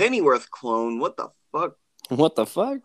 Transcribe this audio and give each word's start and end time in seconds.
Pennyworth 0.00 0.50
clone. 0.50 0.98
What 0.98 1.18
the 1.18 1.28
fuck? 1.52 1.76
What 2.08 2.34
the 2.34 2.46
fuck? 2.46 2.78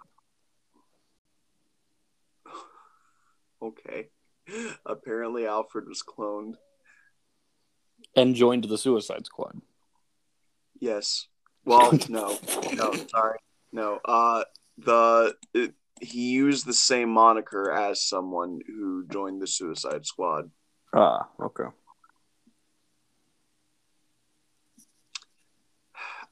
Okay. 3.61 4.09
Apparently, 4.85 5.47
Alfred 5.47 5.87
was 5.87 6.03
cloned. 6.03 6.55
And 8.17 8.35
joined 8.35 8.65
the 8.65 8.77
Suicide 8.77 9.25
Squad. 9.25 9.61
Yes. 10.81 11.27
Well, 11.63 11.97
no, 12.09 12.37
no, 12.73 12.93
sorry, 13.09 13.39
no. 13.71 14.01
Uh, 14.03 14.43
the 14.77 15.35
it, 15.53 15.73
he 16.01 16.31
used 16.31 16.65
the 16.65 16.73
same 16.73 17.07
moniker 17.07 17.71
as 17.71 18.03
someone 18.03 18.59
who 18.67 19.07
joined 19.07 19.41
the 19.41 19.47
Suicide 19.47 20.05
Squad. 20.05 20.51
Ah, 20.93 21.29
okay. 21.39 21.63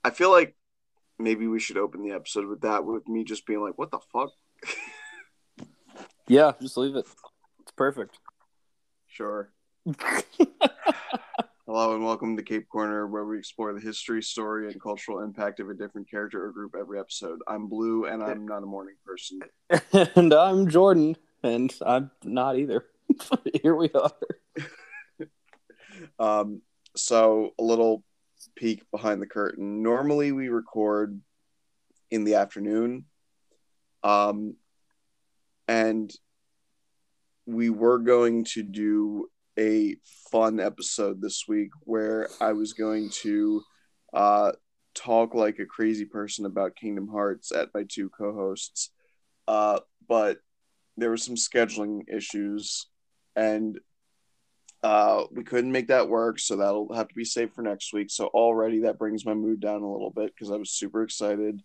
I 0.03 0.09
feel 0.09 0.29
like 0.29 0.57
maybe 1.23 1.47
we 1.47 1.59
should 1.59 1.77
open 1.77 2.03
the 2.03 2.11
episode 2.11 2.45
with 2.47 2.61
that, 2.61 2.83
with 2.85 3.07
me 3.07 3.23
just 3.23 3.45
being 3.45 3.61
like, 3.61 3.77
"What 3.77 3.91
the 3.91 3.99
fuck." 4.11 4.31
Yeah, 6.27 6.51
just 6.61 6.77
leave 6.77 6.95
it. 6.95 7.05
It's 7.61 7.71
perfect. 7.71 8.19
Sure. 9.07 9.51
Hello 11.65 11.95
and 11.95 12.03
welcome 12.03 12.37
to 12.37 12.43
Cape 12.43 12.67
Corner, 12.69 13.07
where 13.07 13.25
we 13.25 13.37
explore 13.37 13.73
the 13.73 13.79
history, 13.79 14.21
story, 14.21 14.71
and 14.71 14.81
cultural 14.81 15.19
impact 15.21 15.59
of 15.59 15.69
a 15.69 15.73
different 15.73 16.09
character 16.09 16.45
or 16.45 16.51
group 16.51 16.75
every 16.77 16.99
episode. 16.99 17.39
I'm 17.47 17.67
Blue, 17.67 18.05
and 18.05 18.21
I'm 18.21 18.45
not 18.45 18.63
a 18.63 18.65
morning 18.65 18.95
person. 19.05 19.39
and 20.15 20.33
I'm 20.33 20.69
Jordan, 20.69 21.15
and 21.41 21.73
I'm 21.85 22.11
not 22.23 22.57
either. 22.57 22.85
Here 23.61 23.75
we 23.75 23.89
are. 23.93 24.11
Um, 26.19 26.61
so 26.95 27.53
a 27.59 27.63
little 27.63 28.03
peek 28.55 28.83
behind 28.91 29.21
the 29.21 29.27
curtain. 29.27 29.83
Normally 29.83 30.31
we 30.31 30.49
record 30.49 31.19
in 32.11 32.23
the 32.23 32.35
afternoon. 32.35 33.05
Um, 34.03 34.55
and 35.67 36.11
we 37.45 37.69
were 37.69 37.99
going 37.99 38.45
to 38.45 38.63
do 38.63 39.29
a 39.57 39.95
fun 40.31 40.59
episode 40.59 41.21
this 41.21 41.45
week 41.47 41.71
where 41.81 42.29
I 42.41 42.53
was 42.53 42.73
going 42.73 43.09
to 43.21 43.63
uh, 44.13 44.51
talk 44.93 45.33
like 45.33 45.59
a 45.59 45.65
crazy 45.65 46.05
person 46.05 46.45
about 46.45 46.75
Kingdom 46.75 47.07
Hearts 47.07 47.51
at 47.51 47.69
my 47.73 47.85
two 47.87 48.09
co-hosts. 48.09 48.91
Uh, 49.47 49.79
but 50.07 50.37
there 50.97 51.09
were 51.09 51.17
some 51.17 51.35
scheduling 51.35 52.01
issues 52.07 52.87
and 53.35 53.79
uh, 54.83 55.23
we 55.31 55.43
couldn't 55.43 55.71
make 55.71 55.87
that 55.87 56.09
work, 56.09 56.39
so 56.39 56.57
that'll 56.57 56.93
have 56.93 57.07
to 57.07 57.15
be 57.15 57.23
saved 57.23 57.53
for 57.53 57.61
next 57.61 57.93
week. 57.93 58.11
So 58.11 58.27
already 58.27 58.81
that 58.81 58.99
brings 58.99 59.25
my 59.25 59.33
mood 59.33 59.61
down 59.61 59.81
a 59.81 59.91
little 59.91 60.11
bit 60.11 60.33
because 60.35 60.51
I 60.51 60.57
was 60.57 60.71
super 60.71 61.03
excited. 61.03 61.61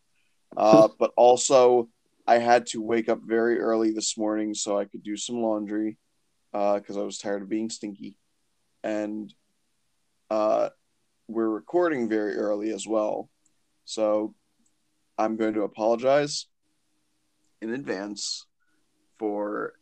Uh, 0.56 0.88
but 0.98 1.12
also, 1.16 1.88
I 2.26 2.38
had 2.38 2.66
to 2.66 2.80
wake 2.80 3.08
up 3.08 3.20
very 3.22 3.58
early 3.58 3.90
this 3.90 4.16
morning 4.16 4.54
so 4.54 4.78
I 4.78 4.84
could 4.84 5.02
do 5.02 5.16
some 5.16 5.42
laundry 5.42 5.98
because 6.52 6.96
I 6.96 7.02
was 7.02 7.18
tired 7.18 7.42
of 7.42 7.48
being 7.48 7.70
stinky. 7.70 8.16
And 8.84 9.32
uh, 10.30 10.68
we're 11.26 11.48
recording 11.48 12.08
very 12.08 12.36
early 12.36 12.70
as 12.70 12.86
well. 12.86 13.28
So 13.84 14.34
I'm 15.16 15.36
going 15.36 15.54
to 15.54 15.62
apologize 15.62 16.46
in 17.60 17.72
advance 17.72 18.46
for 19.18 19.72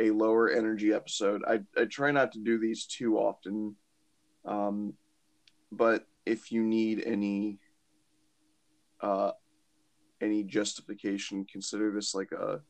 a 0.00 0.10
lower 0.10 0.50
energy 0.50 0.92
episode. 0.92 1.42
I, 1.46 1.60
I 1.80 1.84
try 1.84 2.10
not 2.10 2.32
to 2.32 2.40
do 2.40 2.58
these 2.58 2.86
too 2.86 3.18
often. 3.18 3.76
Um, 4.44 4.94
but 5.70 6.06
if 6.26 6.52
you 6.52 6.62
need 6.62 7.02
any 7.04 7.58
uh, 9.00 9.32
any 10.20 10.42
justification, 10.42 11.44
consider 11.50 11.90
this 11.92 12.14
like 12.14 12.32
a 12.32 12.60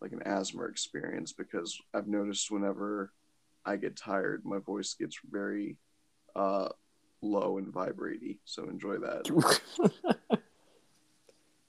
like 0.00 0.12
an 0.12 0.20
ASMR 0.20 0.70
experience 0.70 1.32
because 1.32 1.78
I've 1.92 2.06
noticed 2.06 2.50
whenever 2.50 3.12
I 3.64 3.76
get 3.76 3.96
tired, 3.96 4.44
my 4.44 4.58
voice 4.58 4.94
gets 4.94 5.18
very 5.28 5.76
uh, 6.36 6.68
low 7.20 7.58
and 7.58 7.72
vibraty. 7.72 8.38
So 8.44 8.68
enjoy 8.68 8.98
that. 8.98 9.58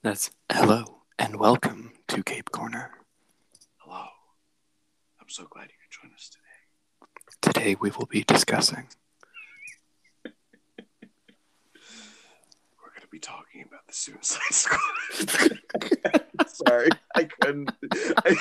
That's 0.02 0.30
hello 0.50 1.02
and 1.18 1.36
welcome 1.36 1.92
to 2.08 2.22
Cape 2.22 2.50
Corner. 2.50 2.99
Hello. 5.32 5.44
I'm 5.44 5.46
so 5.46 5.48
glad 5.48 5.68
you 5.68 5.76
could 5.80 5.90
join 6.02 6.12
us 6.14 6.28
today. 6.28 7.52
Today 7.52 7.76
we 7.80 7.90
will 7.90 8.06
be 8.06 8.24
discussing. 8.24 8.88
We're 10.24 10.32
going 12.90 13.02
to 13.02 13.08
be 13.12 13.20
talking 13.20 13.64
about 13.66 13.86
the 13.86 13.92
Suicide 13.92 14.40
Squad. 14.50 15.58
Sorry, 16.66 16.88
I 17.14 17.24
couldn't. 17.24 17.70
I, 17.92 18.36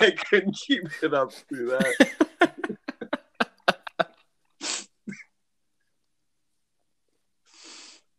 I 0.00 0.10
couldn't 0.28 0.56
keep 0.56 0.82
it 1.02 1.14
up 1.14 1.32
through 1.32 1.68
that. 1.68 2.10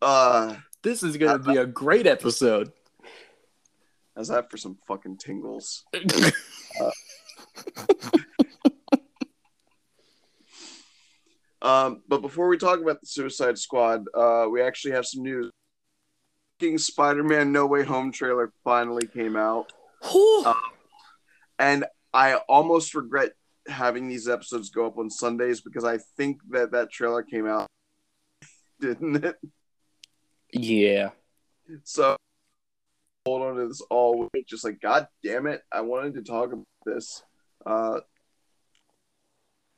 Uh, 0.02 0.56
This 0.84 1.02
is 1.04 1.18
going 1.18 1.42
to 1.42 1.52
be 1.52 1.58
a 1.58 1.66
great 1.66 2.06
episode. 2.06 2.72
how's 4.16 4.28
that 4.28 4.52
for 4.52 4.58
some 4.58 4.78
fucking 4.88 5.18
tingles? 5.18 5.84
Um, 11.62 12.04
but 12.08 12.22
before 12.22 12.48
we 12.48 12.58
talk 12.60 12.80
about 12.80 13.02
the 13.02 13.08
Suicide 13.08 13.58
Squad, 13.58 14.06
uh, 14.14 14.46
we 14.52 14.62
actually 14.62 14.92
have 14.92 15.06
some 15.08 15.24
news. 15.24 15.50
King 16.60 16.78
Spider-Man 16.78 17.52
No 17.52 17.66
Way 17.66 17.84
Home 17.84 18.12
trailer 18.12 18.54
finally 18.64 19.08
came 19.08 19.36
out, 19.36 19.74
Whew. 20.12 20.54
and 21.58 21.86
I 22.14 22.36
almost 22.36 22.94
regret 22.94 23.32
having 23.68 24.08
these 24.08 24.30
episodes 24.30 24.70
go 24.70 24.86
up 24.86 25.00
on 25.00 25.10
Sundays 25.10 25.60
because 25.60 25.84
I 25.84 25.98
think 26.18 26.40
that 26.52 26.72
that 26.72 26.92
trailer 26.92 27.24
came 27.24 27.48
out, 27.48 27.68
didn't 28.80 29.26
it? 29.26 29.36
yeah. 30.54 31.10
So 31.84 32.16
hold 33.26 33.42
on 33.42 33.56
to 33.56 33.68
this 33.68 33.82
all 33.90 34.30
week, 34.34 34.48
just 34.48 34.64
like 34.64 34.80
God 34.80 35.08
damn 35.24 35.48
it, 35.48 35.64
I 35.72 35.82
wanted 35.82 36.14
to 36.14 36.22
talk 36.22 36.54
about 36.54 36.64
this. 36.86 37.24
Uh, 37.66 38.00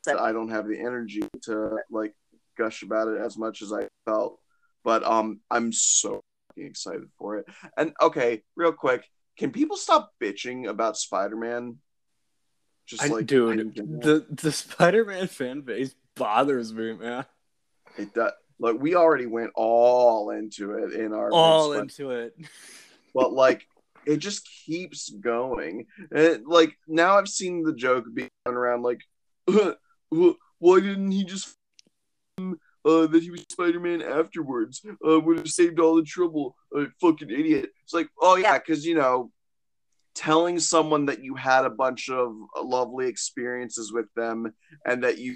I 0.08 0.32
don't 0.32 0.50
have 0.50 0.68
the 0.68 0.80
energy 0.80 1.24
to 1.44 1.78
like 1.90 2.14
gush 2.58 2.84
about 2.84 3.08
it 3.10 3.20
as 3.20 3.38
much 3.38 3.62
as 3.62 3.74
I 3.74 3.88
felt, 4.06 4.40
but 4.84 5.04
um, 5.04 5.42
I'm 5.52 5.72
so 5.72 6.22
excited 6.56 7.10
for 7.18 7.38
it. 7.38 7.46
And 7.76 7.94
okay, 8.02 8.44
real 8.56 8.72
quick, 8.72 9.04
can 9.38 9.52
people 9.52 9.78
stop 9.78 10.12
bitching 10.22 10.68
about 10.68 10.98
Spider-Man? 10.98 11.78
Just 12.86 13.04
I, 13.04 13.08
like 13.08 13.26
dude, 13.26 13.76
the 13.76 14.26
the 14.30 14.52
Spider-Man 14.52 15.28
fan 15.28 15.62
base 15.62 15.94
bothers 16.16 16.74
me, 16.74 16.94
man. 16.94 17.26
it 17.98 18.14
does. 18.14 18.32
Like 18.60 18.80
we 18.80 18.96
already 18.96 19.26
went 19.26 19.52
all 19.56 20.32
into 20.32 20.72
it 20.74 20.94
in 20.94 21.14
our 21.14 21.32
All 21.32 21.74
into 21.74 22.12
it. 22.12 22.36
but 23.14 23.34
like 23.34 23.68
it 24.08 24.18
just 24.18 24.50
keeps 24.66 25.10
going. 25.10 25.86
And 26.12 26.46
like 26.48 26.74
now 26.88 27.18
I've 27.18 27.28
seen 27.28 27.64
the 27.64 27.74
joke 27.74 28.06
being 28.14 28.30
around 28.46 28.84
like, 28.84 29.02
why 30.10 30.80
didn't 30.80 31.12
he 31.12 31.26
just 31.26 31.56
uh, 32.40 33.06
that 33.08 33.22
he 33.22 33.30
was 33.30 33.46
Spider 33.52 33.80
Man 33.80 34.02
afterwards? 34.02 34.82
Uh, 35.08 35.20
would 35.20 35.38
have 35.38 35.48
saved 35.48 35.80
all 35.80 35.96
the 35.96 36.04
trouble. 36.04 36.56
Uh, 36.76 36.86
fucking 37.02 37.30
idiot. 37.30 37.70
It's 37.84 37.94
like, 37.94 38.08
oh 38.22 38.38
yeah, 38.38 38.58
because 38.58 38.86
you 38.86 38.96
know, 38.96 39.32
telling 40.16 40.60
someone 40.60 41.06
that 41.08 41.24
you 41.24 41.36
had 41.36 41.66
a 41.66 41.70
bunch 41.70 42.10
of 42.10 42.34
lovely 42.62 43.08
experiences 43.08 43.92
with 43.92 44.08
them 44.16 44.54
and 44.86 45.04
that 45.04 45.18
you 45.18 45.36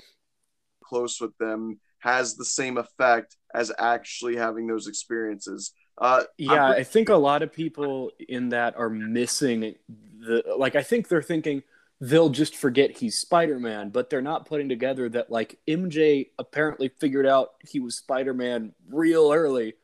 close 0.84 1.20
with 1.20 1.38
them 1.38 1.80
has 2.00 2.36
the 2.36 2.46
same 2.46 2.78
effect 2.78 3.36
as 3.54 3.72
actually 3.78 4.36
having 4.36 4.66
those 4.66 4.88
experiences. 4.88 5.74
Uh, 5.98 6.24
Yeah, 6.38 6.66
I'm- 6.66 6.80
I 6.80 6.84
think 6.84 7.10
a 7.10 7.16
lot 7.16 7.42
of 7.44 7.52
people 7.54 8.12
in 8.20 8.50
that 8.50 8.76
are 8.78 8.90
missing 8.90 9.76
the 10.20 10.44
like 10.58 10.76
I 10.76 10.84
think 10.84 11.08
they're 11.08 11.22
thinking 11.22 11.64
they'll 12.00 12.30
just 12.30 12.56
forget 12.56 12.98
he's 12.98 13.18
Spider-Man, 13.20 13.90
but 13.90 14.10
they're 14.10 14.22
not 14.22 14.46
putting 14.48 14.68
together 14.70 15.08
that 15.10 15.30
like 15.32 15.60
MJ 15.68 16.32
apparently 16.40 16.90
figured 17.00 17.28
out 17.28 17.54
he 17.68 17.80
was 17.80 17.96
Spider-Man 17.98 18.74
real 18.90 19.32
early 19.32 19.76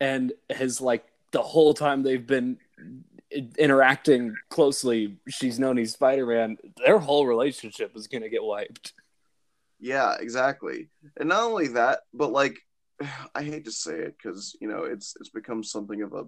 and 0.00 0.32
has 0.50 0.80
like 0.80 1.04
the 1.32 1.42
whole 1.42 1.74
time 1.74 2.02
they've 2.04 2.26
been 2.26 2.58
interacting 3.58 4.34
closely, 4.48 5.16
she's 5.28 5.58
known 5.58 5.76
he's 5.76 5.92
Spider-Man. 5.94 6.58
Their 6.84 6.98
whole 6.98 7.26
relationship 7.26 7.96
is 7.96 8.06
going 8.06 8.22
to 8.22 8.28
get 8.28 8.44
wiped. 8.44 8.92
Yeah, 9.80 10.16
exactly. 10.20 10.88
And 11.16 11.28
not 11.28 11.42
only 11.42 11.68
that, 11.68 12.00
but 12.12 12.30
like 12.30 12.63
I 13.34 13.42
hate 13.42 13.64
to 13.64 13.72
say 13.72 13.94
it 13.98 14.16
because 14.16 14.56
you 14.60 14.68
know 14.68 14.84
it's 14.84 15.14
it's 15.20 15.30
become 15.30 15.62
something 15.62 16.02
of 16.02 16.12
a 16.12 16.24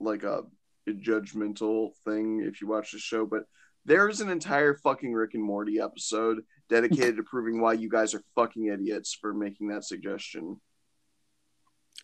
like 0.00 0.22
a, 0.22 0.42
a 0.86 0.92
judgmental 0.92 1.90
thing 2.04 2.42
if 2.44 2.60
you 2.60 2.68
watch 2.68 2.92
the 2.92 2.98
show, 2.98 3.26
but 3.26 3.44
there's 3.84 4.20
an 4.20 4.28
entire 4.28 4.74
fucking 4.74 5.12
Rick 5.12 5.34
and 5.34 5.42
Morty 5.42 5.80
episode 5.80 6.42
dedicated 6.68 7.16
to 7.16 7.22
proving 7.22 7.60
why 7.60 7.72
you 7.72 7.88
guys 7.88 8.14
are 8.14 8.22
fucking 8.34 8.66
idiots 8.66 9.16
for 9.18 9.32
making 9.32 9.68
that 9.68 9.84
suggestion. 9.84 10.60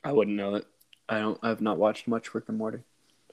I 0.02 0.12
wouldn't 0.12 0.36
know 0.36 0.54
it. 0.54 0.66
I 1.08 1.18
don't. 1.18 1.38
I've 1.42 1.60
not 1.60 1.78
watched 1.78 2.08
much 2.08 2.34
Rick 2.34 2.44
and 2.48 2.58
Morty. 2.58 2.78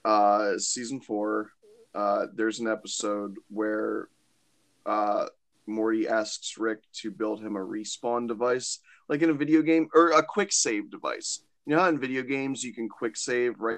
Uh, 0.04 0.58
season 0.58 1.00
four. 1.00 1.52
Uh, 1.94 2.28
there's 2.34 2.60
an 2.60 2.68
episode 2.68 3.36
where 3.50 4.10
uh, 4.86 5.26
Morty 5.68 6.08
asks 6.08 6.58
Rick 6.58 6.80
to 6.98 7.12
build 7.12 7.42
him 7.42 7.56
a 7.56 7.60
respawn 7.60 8.28
device, 8.28 8.80
like 9.12 9.22
in 9.22 9.30
a 9.30 9.34
video 9.34 9.62
game, 9.62 9.90
or 9.94 10.12
a 10.12 10.24
quick 10.24 10.52
save 10.52 10.90
device. 10.90 11.44
You 11.66 11.76
know 11.76 11.82
how 11.82 11.90
in 11.90 12.00
video 12.00 12.24
games 12.24 12.64
you 12.64 12.74
can 12.74 12.90
quick 12.90 13.16
save 13.18 13.60
right 13.60 13.78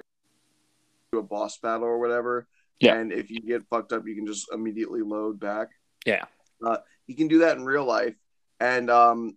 to 1.12 1.18
a 1.18 1.22
boss 1.22 1.58
battle 1.58 1.84
or 1.84 1.98
whatever. 1.98 2.46
Yeah. 2.80 2.94
And 2.94 3.12
if 3.12 3.30
you 3.30 3.40
get 3.40 3.68
fucked 3.68 3.92
up, 3.92 4.06
you 4.06 4.14
can 4.14 4.26
just 4.26 4.46
immediately 4.52 5.02
load 5.02 5.38
back. 5.38 5.68
Yeah. 6.06 6.24
Uh, 6.64 6.78
you 7.06 7.16
can 7.16 7.28
do 7.28 7.40
that 7.40 7.56
in 7.56 7.64
real 7.64 7.84
life. 7.84 8.14
And 8.60 8.88
um, 8.88 9.36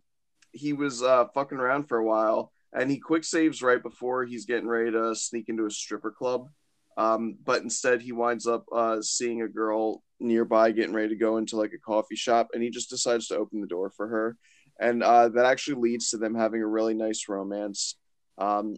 he 0.52 0.74
was 0.74 1.02
uh, 1.02 1.26
fucking 1.34 1.58
around 1.58 1.88
for 1.90 1.98
a 1.98 2.06
while, 2.06 2.52
and 2.72 2.90
he 2.90 3.00
quick 3.00 3.24
saves 3.24 3.62
right 3.62 3.82
before 3.82 4.24
he's 4.24 4.46
getting 4.46 4.68
ready 4.68 4.92
to 4.92 5.16
sneak 5.16 5.50
into 5.50 5.66
a 5.66 5.72
stripper 5.72 6.12
club. 6.12 6.48
Um, 6.96 7.38
but 7.44 7.62
instead, 7.64 8.02
he 8.02 8.12
winds 8.12 8.48
up 8.48 8.66
uh, 8.72 9.02
seeing 9.02 9.42
a 9.42 9.48
girl 9.48 10.04
nearby 10.20 10.72
getting 10.72 10.94
ready 10.94 11.10
to 11.10 11.16
go 11.16 11.38
into 11.38 11.58
like 11.58 11.74
a 11.74 11.80
coffee 11.80 12.16
shop, 12.16 12.50
and 12.54 12.64
he 12.64 12.70
just 12.70 12.90
decides 12.90 13.28
to 13.28 13.38
open 13.38 13.62
the 13.62 13.68
door 13.68 13.92
for 13.96 14.08
her, 14.08 14.38
and 14.80 15.04
uh, 15.04 15.30
that 15.30 15.46
actually 15.46 15.82
leads 15.82 16.12
to 16.12 16.18
them 16.18 16.36
having 16.36 16.62
a 16.62 16.68
really 16.68 16.94
nice 16.94 17.28
romance. 17.28 17.96
Um, 18.38 18.76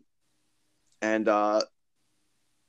and 1.02 1.28
uh, 1.28 1.62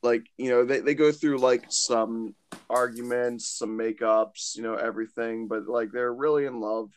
like 0.02 0.26
you 0.36 0.50
know, 0.50 0.64
they 0.64 0.80
they 0.80 0.94
go 0.94 1.12
through 1.12 1.38
like 1.38 1.66
some 1.68 2.34
arguments, 2.68 3.48
some 3.48 3.78
makeups, 3.78 4.56
you 4.56 4.62
know, 4.62 4.74
everything, 4.74 5.48
but 5.48 5.66
like 5.66 5.92
they're 5.92 6.12
really 6.12 6.46
in 6.46 6.60
love. 6.60 6.90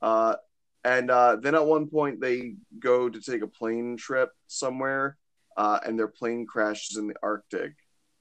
Uh, 0.00 0.36
and 0.84 1.10
uh, 1.10 1.36
then 1.36 1.54
at 1.54 1.64
one 1.64 1.88
point 1.88 2.20
they 2.20 2.54
go 2.78 3.08
to 3.08 3.20
take 3.20 3.42
a 3.42 3.46
plane 3.46 3.96
trip 3.96 4.30
somewhere, 4.48 5.16
uh, 5.56 5.78
and 5.84 5.98
their 5.98 6.08
plane 6.08 6.46
crashes 6.46 6.96
in 6.96 7.06
the 7.06 7.14
Arctic, 7.22 7.72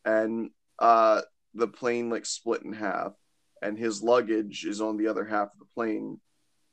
and 0.05 0.51
uh, 0.79 1.21
the 1.55 1.67
plane 1.67 2.09
like 2.09 2.25
split 2.25 2.61
in 2.61 2.73
half, 2.73 3.13
and 3.61 3.77
his 3.77 4.03
luggage 4.03 4.65
is 4.65 4.81
on 4.81 4.97
the 4.97 5.07
other 5.07 5.25
half 5.25 5.47
of 5.53 5.59
the 5.59 5.73
plane. 5.73 6.19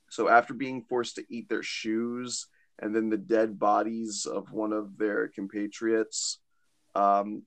So 0.08 0.28
after 0.28 0.54
being 0.54 0.82
forced 0.82 1.16
to 1.16 1.24
eat 1.28 1.48
their 1.48 1.62
shoes 1.62 2.46
and 2.78 2.94
then 2.94 3.10
the 3.10 3.18
dead 3.18 3.58
bodies 3.58 4.26
of 4.26 4.52
one 4.52 4.72
of 4.72 4.96
their 4.96 5.28
compatriots, 5.28 6.38
um, 6.94 7.42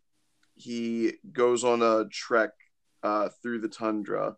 he 0.55 1.13
goes 1.31 1.63
on 1.63 1.81
a 1.81 2.05
trek 2.11 2.51
uh, 3.03 3.29
through 3.41 3.61
the 3.61 3.67
tundra 3.67 4.35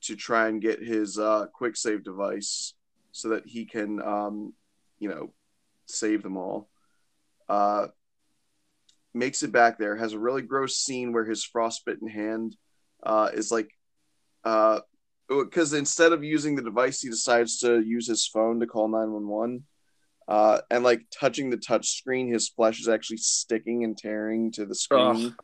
to 0.00 0.16
try 0.16 0.48
and 0.48 0.62
get 0.62 0.80
his 0.80 1.18
uh, 1.18 1.46
quick 1.52 1.76
save 1.76 2.04
device 2.04 2.74
so 3.12 3.30
that 3.30 3.46
he 3.46 3.64
can, 3.64 4.00
um, 4.00 4.54
you 4.98 5.08
know, 5.08 5.32
save 5.86 6.22
them 6.22 6.36
all. 6.36 6.68
Uh, 7.48 7.88
makes 9.14 9.42
it 9.42 9.52
back 9.52 9.78
there, 9.78 9.96
has 9.96 10.12
a 10.12 10.18
really 10.18 10.42
gross 10.42 10.76
scene 10.76 11.12
where 11.12 11.24
his 11.24 11.44
frostbitten 11.44 12.08
hand 12.08 12.56
uh, 13.02 13.30
is 13.32 13.50
like, 13.50 13.70
because 15.28 15.72
instead 15.72 16.12
of 16.12 16.24
using 16.24 16.54
the 16.54 16.62
device, 16.62 17.00
he 17.00 17.10
decides 17.10 17.58
to 17.60 17.80
use 17.80 18.06
his 18.06 18.26
phone 18.26 18.60
to 18.60 18.66
call 18.66 18.88
911. 18.88 19.64
Uh, 20.26 20.60
and 20.70 20.84
like 20.84 21.06
touching 21.10 21.50
the 21.50 21.56
touch 21.56 21.96
screen, 21.98 22.30
his 22.30 22.48
flesh 22.48 22.80
is 22.80 22.88
actually 22.88 23.16
sticking 23.16 23.84
and 23.84 23.96
tearing 23.96 24.52
to 24.52 24.66
the 24.66 24.74
screen. 24.74 25.34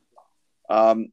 Um, 0.68 1.08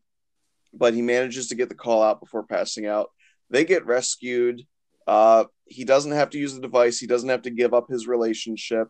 but 0.73 0.93
he 0.93 1.01
manages 1.01 1.49
to 1.49 1.55
get 1.55 1.69
the 1.69 1.75
call 1.75 2.01
out 2.01 2.19
before 2.19 2.43
passing 2.43 2.85
out. 2.85 3.09
They 3.49 3.65
get 3.65 3.85
rescued. 3.85 4.61
Uh, 5.07 5.45
he 5.65 5.83
doesn't 5.83 6.11
have 6.11 6.29
to 6.31 6.37
use 6.37 6.53
the 6.53 6.61
device. 6.61 6.99
He 6.99 7.07
doesn't 7.07 7.29
have 7.29 7.41
to 7.43 7.49
give 7.49 7.73
up 7.73 7.89
his 7.89 8.07
relationship. 8.07 8.87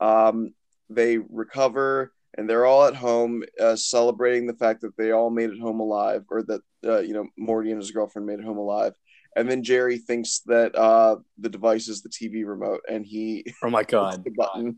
Um, 0.00 0.54
they 0.90 1.18
recover 1.18 2.12
and 2.36 2.48
they're 2.48 2.66
all 2.66 2.86
at 2.86 2.96
home 2.96 3.42
uh, 3.60 3.76
celebrating 3.76 4.46
the 4.46 4.54
fact 4.54 4.80
that 4.80 4.96
they 4.96 5.12
all 5.12 5.30
made 5.30 5.50
it 5.50 5.60
home 5.60 5.80
alive, 5.80 6.24
or 6.30 6.42
that 6.42 6.60
uh, 6.84 7.00
you 7.00 7.14
know 7.14 7.26
Morty 7.36 7.70
and 7.70 7.80
his 7.80 7.90
girlfriend 7.90 8.26
made 8.26 8.40
it 8.40 8.44
home 8.44 8.58
alive. 8.58 8.92
And 9.36 9.50
then 9.50 9.62
Jerry 9.64 9.98
thinks 9.98 10.40
that 10.46 10.74
uh, 10.76 11.16
the 11.38 11.48
device 11.48 11.88
is 11.88 12.02
the 12.02 12.08
TV 12.08 12.46
remote, 12.46 12.80
and 12.88 13.04
he 13.04 13.44
Oh 13.62 13.70
my 13.70 13.82
god. 13.96 14.24
the 14.24 14.30
button, 14.30 14.76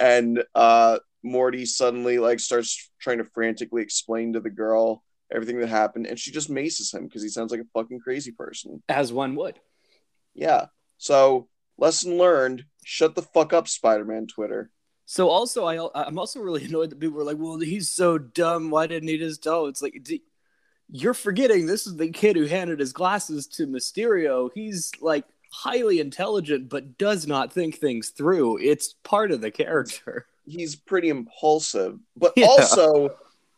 and 0.00 0.42
uh, 0.54 0.98
Morty 1.22 1.64
suddenly 1.66 2.18
like 2.18 2.40
starts 2.40 2.90
trying 3.00 3.18
to 3.18 3.24
frantically 3.32 3.82
explain 3.82 4.32
to 4.32 4.40
the 4.40 4.50
girl 4.50 5.04
everything 5.32 5.60
that 5.60 5.68
happened, 5.68 6.06
and 6.06 6.18
she 6.18 6.32
just 6.32 6.50
maces 6.50 6.92
him 6.92 7.04
because 7.06 7.22
he 7.22 7.28
sounds 7.28 7.52
like 7.52 7.60
a 7.60 7.78
fucking 7.78 8.00
crazy 8.00 8.32
person. 8.32 8.82
As 8.88 9.12
one 9.12 9.36
would. 9.36 9.60
Yeah. 10.34 10.66
So 10.98 11.48
lesson 11.78 12.18
learned: 12.18 12.64
shut 12.84 13.14
the 13.14 13.22
fuck 13.22 13.52
up, 13.52 13.68
Spider-Man 13.68 14.26
Twitter. 14.26 14.70
So 15.04 15.28
also, 15.28 15.64
I 15.64 15.88
I'm 15.94 16.18
also 16.18 16.40
really 16.40 16.64
annoyed 16.68 16.90
that 16.90 17.00
people 17.00 17.20
are 17.20 17.24
like, 17.24 17.38
"Well, 17.38 17.58
he's 17.58 17.92
so 17.92 18.18
dumb. 18.18 18.70
Why 18.70 18.86
didn't 18.86 19.08
he 19.08 19.18
just 19.18 19.42
tell?" 19.42 19.66
It's 19.66 19.82
like 19.82 20.00
d- 20.02 20.22
you're 20.92 21.14
forgetting 21.14 21.66
this 21.66 21.86
is 21.86 21.96
the 21.96 22.10
kid 22.10 22.36
who 22.36 22.44
handed 22.44 22.78
his 22.78 22.92
glasses 22.92 23.46
to 23.48 23.66
Mysterio. 23.66 24.50
He's 24.54 24.92
like 25.00 25.24
highly 25.50 26.00
intelligent, 26.00 26.68
but 26.68 26.98
does 26.98 27.26
not 27.26 27.52
think 27.52 27.76
things 27.78 28.10
through. 28.10 28.58
It's 28.58 28.94
part 29.02 29.32
of 29.32 29.40
the 29.40 29.50
character. 29.50 30.26
He's 30.46 30.76
pretty 30.76 31.08
impulsive, 31.08 31.98
but 32.16 32.32
Yeah. 32.36 32.46
also, 32.46 33.10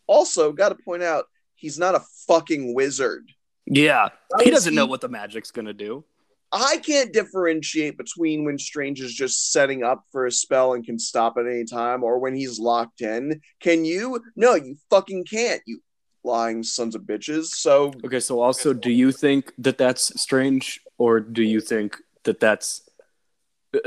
also 0.07 0.53
got 0.53 0.69
to 0.69 0.77
point 0.77 1.03
out 1.03 1.25
he's 1.57 1.79
not 1.79 1.95
a 1.95 2.05
fucking 2.27 2.73
wizard. 2.75 3.25
Yeah, 3.67 4.11
he 4.43 4.51
doesn't 4.51 4.75
know 4.75 4.87
what 4.87 5.01
the 5.01 5.09
magic's 5.09 5.51
gonna 5.51 5.73
do. 5.73 6.05
I 6.53 6.77
can't 6.77 7.13
differentiate 7.13 7.97
between 7.97 8.45
when 8.45 8.59
Strange 8.59 9.01
is 9.01 9.13
just 9.13 9.51
setting 9.51 9.83
up 9.83 10.05
for 10.13 10.27
a 10.27 10.31
spell 10.31 10.75
and 10.75 10.85
can 10.85 10.99
stop 11.01 11.37
at 11.39 11.47
any 11.47 11.65
time 11.65 12.05
or 12.05 12.19
when 12.21 12.35
he's 12.37 12.61
locked 12.61 13.01
in. 13.01 13.41
Can 13.61 13.85
you? 13.85 14.21
No, 14.37 14.55
you 14.55 14.77
fucking 14.91 15.25
can't, 15.25 15.63
you 15.67 15.81
lying 16.25 16.63
sons 16.63 16.95
of 16.95 17.03
bitches. 17.03 17.47
So, 17.47 17.93
Okay, 18.05 18.21
so 18.21 18.41
also, 18.41 18.73
do 18.73 18.91
you 18.91 19.13
think 19.13 19.53
that 19.59 19.79
that's 19.79 20.21
strange, 20.21 20.81
or 20.99 21.21
do 21.21 21.43
you 21.43 21.61
think 21.61 21.97
that 22.25 22.41
that's 22.41 22.89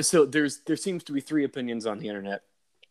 so? 0.02 0.26
There's 0.26 0.62
there 0.66 0.76
seems 0.76 1.04
to 1.06 1.14
be 1.14 1.22
three 1.22 1.44
opinions 1.44 1.86
on 1.86 2.00
the 2.00 2.08
internet. 2.08 2.44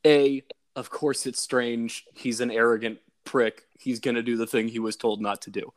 A, 0.05 0.43
of 0.75 0.91
course, 0.91 1.27
it's 1.27 1.41
strange. 1.41 2.05
He's 2.15 2.41
an 2.41 2.51
arrogant 2.51 2.99
prick. 3.25 3.65
He's 3.79 4.01
gonna 4.01 4.23
do 4.23 4.37
the 4.37 4.47
thing 4.47 4.69
he 4.69 4.79
was 4.79 4.97
told 4.97 5.21
not 5.21 5.43
to 5.43 5.51
do. 5.51 5.73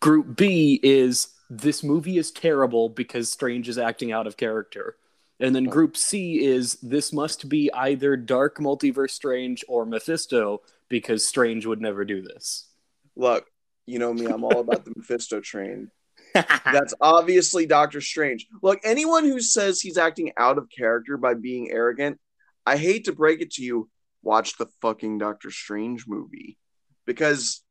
Group 0.00 0.36
B 0.36 0.80
is 0.82 1.28
this 1.50 1.82
movie 1.82 2.18
is 2.18 2.30
terrible 2.30 2.88
because 2.88 3.30
Strange 3.30 3.68
is 3.68 3.78
acting 3.78 4.12
out 4.12 4.26
of 4.26 4.36
character. 4.36 4.96
And 5.40 5.54
then 5.54 5.64
group 5.64 5.96
C 5.96 6.44
is 6.44 6.74
this 6.82 7.12
must 7.12 7.48
be 7.48 7.70
either 7.72 8.16
Dark 8.16 8.58
Multiverse 8.58 9.10
Strange 9.10 9.64
or 9.68 9.86
Mephisto 9.86 10.62
because 10.88 11.26
Strange 11.26 11.66
would 11.66 11.80
never 11.80 12.04
do 12.04 12.22
this. 12.22 12.68
look, 13.16 13.46
you 13.86 13.98
know 13.98 14.12
me, 14.12 14.26
I'm 14.26 14.44
all 14.44 14.60
about 14.60 14.84
the 14.84 14.92
Mephisto 14.96 15.40
train. 15.40 15.90
That's 16.34 16.94
obviously 17.00 17.66
Doctor 17.66 18.00
Strange. 18.00 18.46
Look, 18.62 18.80
anyone 18.84 19.24
who 19.24 19.40
says 19.40 19.80
he's 19.80 19.96
acting 19.96 20.32
out 20.36 20.58
of 20.58 20.68
character 20.68 21.16
by 21.16 21.34
being 21.34 21.70
arrogant, 21.70 22.18
I 22.66 22.76
hate 22.76 23.06
to 23.06 23.12
break 23.12 23.40
it 23.40 23.52
to 23.52 23.62
you, 23.62 23.88
watch 24.22 24.58
the 24.58 24.68
fucking 24.82 25.18
Doctor 25.18 25.50
Strange 25.50 26.06
movie. 26.06 26.58
Because 27.06 27.62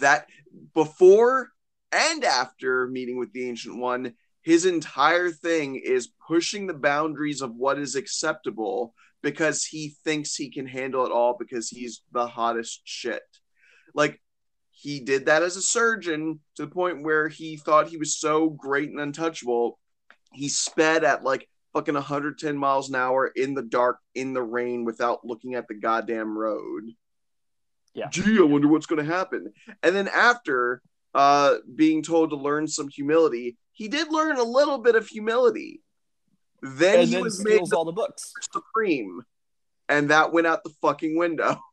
that 0.00 0.26
before 0.74 1.48
and 1.92 2.24
after 2.24 2.86
meeting 2.88 3.18
with 3.18 3.32
the 3.32 3.48
Ancient 3.48 3.78
One, 3.78 4.12
his 4.42 4.66
entire 4.66 5.30
thing 5.30 5.76
is 5.76 6.10
pushing 6.28 6.66
the 6.66 6.74
boundaries 6.74 7.40
of 7.40 7.54
what 7.54 7.78
is 7.78 7.96
acceptable 7.96 8.94
because 9.22 9.64
he 9.64 9.94
thinks 10.04 10.34
he 10.34 10.50
can 10.50 10.66
handle 10.66 11.04
it 11.06 11.12
all 11.12 11.36
because 11.38 11.68
he's 11.68 12.02
the 12.12 12.26
hottest 12.26 12.82
shit. 12.84 13.22
Like, 13.94 14.20
he 14.70 15.00
did 15.00 15.26
that 15.26 15.42
as 15.42 15.56
a 15.56 15.62
surgeon 15.62 16.40
to 16.56 16.66
the 16.66 16.70
point 16.70 17.02
where 17.02 17.28
he 17.28 17.56
thought 17.56 17.88
he 17.88 17.96
was 17.96 18.18
so 18.18 18.50
great 18.50 18.90
and 18.90 19.00
untouchable. 19.00 19.78
He 20.32 20.48
sped 20.48 21.02
at 21.02 21.24
like 21.24 21.48
fucking 21.72 21.94
110 21.94 22.56
miles 22.56 22.90
an 22.90 22.94
hour 22.94 23.26
in 23.26 23.54
the 23.54 23.62
dark, 23.62 23.98
in 24.14 24.34
the 24.34 24.42
rain, 24.42 24.84
without 24.84 25.24
looking 25.24 25.54
at 25.54 25.66
the 25.66 25.74
goddamn 25.74 26.36
road. 26.36 26.84
Yeah. 27.94 28.08
Gee, 28.10 28.38
I 28.38 28.42
wonder 28.42 28.68
what's 28.68 28.86
going 28.86 29.04
to 29.04 29.12
happen. 29.12 29.52
And 29.82 29.96
then 29.96 30.08
after 30.08 30.82
uh, 31.14 31.54
being 31.74 32.02
told 32.02 32.30
to 32.30 32.36
learn 32.36 32.68
some 32.68 32.88
humility, 32.88 33.56
he 33.72 33.88
did 33.88 34.12
learn 34.12 34.36
a 34.36 34.42
little 34.42 34.78
bit 34.78 34.94
of 34.94 35.08
humility. 35.08 35.80
Then 36.62 37.00
and 37.00 37.08
he 37.08 37.14
then 37.14 37.22
was 37.22 37.44
made 37.44 37.54
steals 37.54 37.72
all 37.72 37.84
the 37.84 37.92
books. 37.92 38.32
supreme, 38.52 39.22
and 39.88 40.10
that 40.10 40.32
went 40.32 40.46
out 40.46 40.64
the 40.64 40.74
fucking 40.82 41.16
window. 41.16 41.60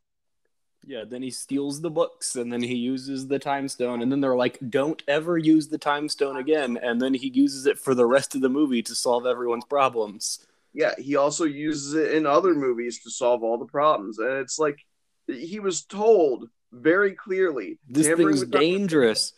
Yeah, 0.85 1.05
then 1.07 1.21
he 1.21 1.31
steals 1.31 1.79
the 1.79 1.89
books 1.89 2.35
and 2.35 2.51
then 2.51 2.61
he 2.61 2.75
uses 2.75 3.25
the 3.25 3.39
time 3.39 3.69
stone 3.69 4.01
and 4.01 4.11
then 4.11 4.19
they're 4.19 4.35
like, 4.35 4.59
"Don't 4.69 5.01
ever 5.07 5.37
use 5.37 5.69
the 5.69 5.77
time 5.77 6.09
stone 6.09 6.35
again." 6.35 6.75
And 6.75 7.01
then 7.01 7.13
he 7.13 7.29
uses 7.29 7.65
it 7.67 7.79
for 7.79 7.95
the 7.95 8.05
rest 8.05 8.35
of 8.35 8.41
the 8.41 8.49
movie 8.49 8.83
to 8.83 8.93
solve 8.93 9.25
everyone's 9.25 9.63
problems. 9.63 10.45
yeah, 10.73 10.93
he 10.97 11.15
also 11.15 11.45
uses 11.45 11.93
it 11.93 12.11
in 12.13 12.25
other 12.25 12.53
movies 12.53 12.99
to 13.03 13.09
solve 13.09 13.43
all 13.43 13.57
the 13.57 13.65
problems. 13.65 14.17
And 14.19 14.31
it's 14.39 14.59
like 14.59 14.77
he 15.25 15.61
was 15.61 15.85
told 15.85 16.49
very 16.73 17.13
clearly 17.13 17.79
This 17.87 18.07
thing's 18.07 18.43
dangerous. 18.43 19.31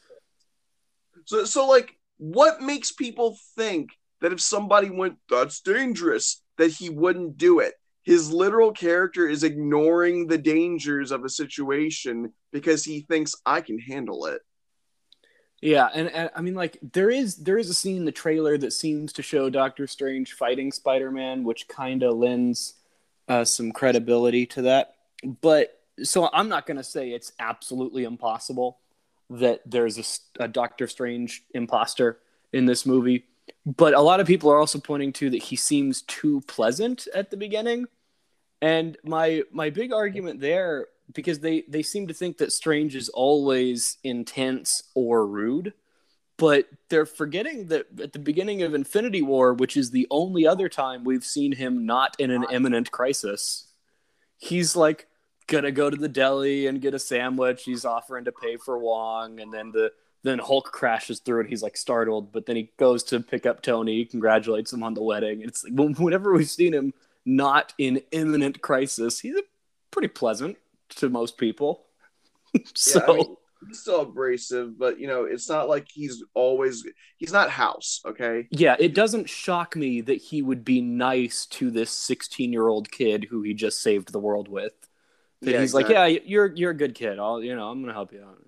So, 1.25 1.45
so 1.45 1.67
like, 1.67 1.95
what 2.17 2.61
makes 2.61 2.91
people 2.91 3.37
think 3.55 3.89
that 4.21 4.33
if 4.33 4.41
somebody 4.41 4.89
went, 4.89 5.17
that's 5.29 5.61
dangerous, 5.61 6.41
that 6.57 6.71
he 6.71 6.89
wouldn't 6.89 7.37
do 7.37 7.59
it? 7.59 7.73
his 8.05 8.31
literal 8.31 8.71
character 8.71 9.27
is 9.27 9.43
ignoring 9.43 10.27
the 10.27 10.37
dangers 10.37 11.11
of 11.11 11.25
a 11.25 11.29
situation 11.29 12.31
because 12.53 12.85
he 12.85 13.01
thinks 13.01 13.35
I 13.45 13.61
can 13.61 13.79
handle 13.79 14.27
it. 14.27 14.41
Yeah, 15.59 15.89
and, 15.91 16.09
and 16.09 16.29
I 16.35 16.41
mean, 16.41 16.53
like 16.53 16.77
there 16.93 17.09
is 17.09 17.37
there 17.37 17.57
is 17.57 17.69
a 17.69 17.73
scene 17.73 17.97
in 17.97 18.05
the 18.05 18.11
trailer 18.11 18.57
that 18.59 18.73
seems 18.73 19.13
to 19.13 19.23
show 19.23 19.49
Doctor 19.49 19.87
Strange 19.87 20.33
fighting 20.33 20.71
Spider 20.71 21.09
Man, 21.09 21.43
which 21.43 21.67
kind 21.67 22.03
of 22.03 22.15
lends 22.15 22.75
uh, 23.27 23.43
some 23.43 23.71
credibility 23.71 24.45
to 24.47 24.63
that. 24.63 24.93
But 25.41 25.79
so 26.03 26.29
I'm 26.31 26.49
not 26.49 26.67
going 26.67 26.77
to 26.77 26.83
say 26.83 27.09
it's 27.09 27.31
absolutely 27.39 28.03
impossible 28.03 28.77
that 29.31 29.61
there's 29.65 29.97
a, 30.37 30.43
a 30.43 30.47
Doctor 30.47 30.87
Strange 30.87 31.41
imposter 31.55 32.19
in 32.53 32.67
this 32.67 32.85
movie. 32.85 33.25
But 33.65 33.93
a 33.93 34.01
lot 34.01 34.19
of 34.19 34.27
people 34.27 34.51
are 34.51 34.59
also 34.59 34.79
pointing 34.79 35.13
to 35.13 35.29
that 35.31 35.43
he 35.43 35.55
seems 35.55 36.01
too 36.03 36.41
pleasant 36.47 37.07
at 37.13 37.31
the 37.31 37.37
beginning. 37.37 37.85
And 38.61 38.97
my 39.03 39.43
my 39.51 39.69
big 39.69 39.91
argument 39.91 40.39
there 40.39 40.87
because 41.13 41.39
they 41.39 41.63
they 41.67 41.83
seem 41.83 42.07
to 42.07 42.13
think 42.13 42.37
that 42.37 42.51
Strange 42.51 42.95
is 42.95 43.09
always 43.09 43.97
intense 44.03 44.83
or 44.95 45.25
rude, 45.27 45.73
but 46.37 46.67
they're 46.89 47.05
forgetting 47.05 47.67
that 47.67 47.87
at 48.01 48.13
the 48.13 48.19
beginning 48.19 48.63
of 48.63 48.73
Infinity 48.73 49.21
War, 49.21 49.53
which 49.53 49.77
is 49.77 49.91
the 49.91 50.07
only 50.09 50.47
other 50.47 50.69
time 50.69 51.03
we've 51.03 51.25
seen 51.25 51.53
him 51.53 51.85
not 51.85 52.15
in 52.19 52.31
an 52.31 52.45
imminent 52.51 52.91
crisis, 52.91 53.67
he's 54.37 54.75
like 54.75 55.07
gonna 55.47 55.71
go 55.71 55.89
to 55.89 55.97
the 55.97 56.09
deli 56.09 56.65
and 56.67 56.81
get 56.81 56.93
a 56.93 56.99
sandwich. 56.99 57.63
He's 57.63 57.85
offering 57.85 58.25
to 58.25 58.31
pay 58.31 58.57
for 58.57 58.77
Wong, 58.77 59.39
and 59.39 59.53
then 59.53 59.71
the 59.71 59.91
then 60.25 60.39
Hulk 60.39 60.71
crashes 60.71 61.19
through 61.19 61.41
and 61.41 61.49
he's 61.49 61.61
like 61.61 61.77
startled, 61.77 62.31
but 62.31 62.45
then 62.45 62.55
he 62.55 62.71
goes 62.77 63.03
to 63.05 63.19
pick 63.19 63.45
up 63.45 63.61
Tony, 63.61 64.05
congratulates 64.05 64.73
him 64.73 64.83
on 64.83 64.93
the 64.93 65.03
wedding. 65.03 65.41
It's 65.41 65.63
like 65.63 65.73
whenever 65.99 66.33
we've 66.33 66.49
seen 66.49 66.73
him 66.73 66.93
not 67.25 67.73
in 67.77 68.01
imminent 68.11 68.61
crisis, 68.61 69.19
he's 69.19 69.39
pretty 69.91 70.07
pleasant 70.07 70.57
to 70.89 71.09
most 71.09 71.37
people. 71.37 71.85
so 72.73 72.99
yeah, 72.99 73.11
I 73.11 73.15
mean, 73.17 73.35
he's 73.67 73.79
still 73.79 74.01
abrasive, 74.01 74.79
but 74.79 74.99
you 74.99 75.07
know, 75.07 75.25
it's 75.25 75.47
not 75.47 75.69
like 75.69 75.87
he's 75.91 76.23
always 76.33 76.83
he's 77.17 77.31
not 77.31 77.51
house, 77.51 78.01
okay? 78.05 78.47
Yeah, 78.49 78.75
it 78.79 78.95
doesn't 78.95 79.29
shock 79.29 79.75
me 79.75 80.01
that 80.01 80.15
he 80.15 80.41
would 80.41 80.65
be 80.65 80.81
nice 80.81 81.45
to 81.47 81.69
this 81.69 81.91
16-year-old 81.91 82.91
kid 82.91 83.27
who 83.29 83.43
he 83.43 83.53
just 83.53 83.81
saved 83.81 84.11
the 84.11 84.19
world 84.19 84.47
with. 84.47 84.73
That 85.41 85.51
yeah, 85.51 85.61
he's 85.61 85.75
exactly. 85.75 85.95
like, 85.95 86.13
"Yeah, 86.13 86.19
you're 86.25 86.55
you're 86.55 86.71
a 86.71 86.77
good 86.77 86.95
kid. 86.95 87.19
I'll, 87.19 87.43
you 87.43 87.55
know, 87.55 87.69
I'm 87.69 87.79
going 87.79 87.89
to 87.89 87.93
help 87.93 88.11
you 88.11 88.23
out." 88.23 88.39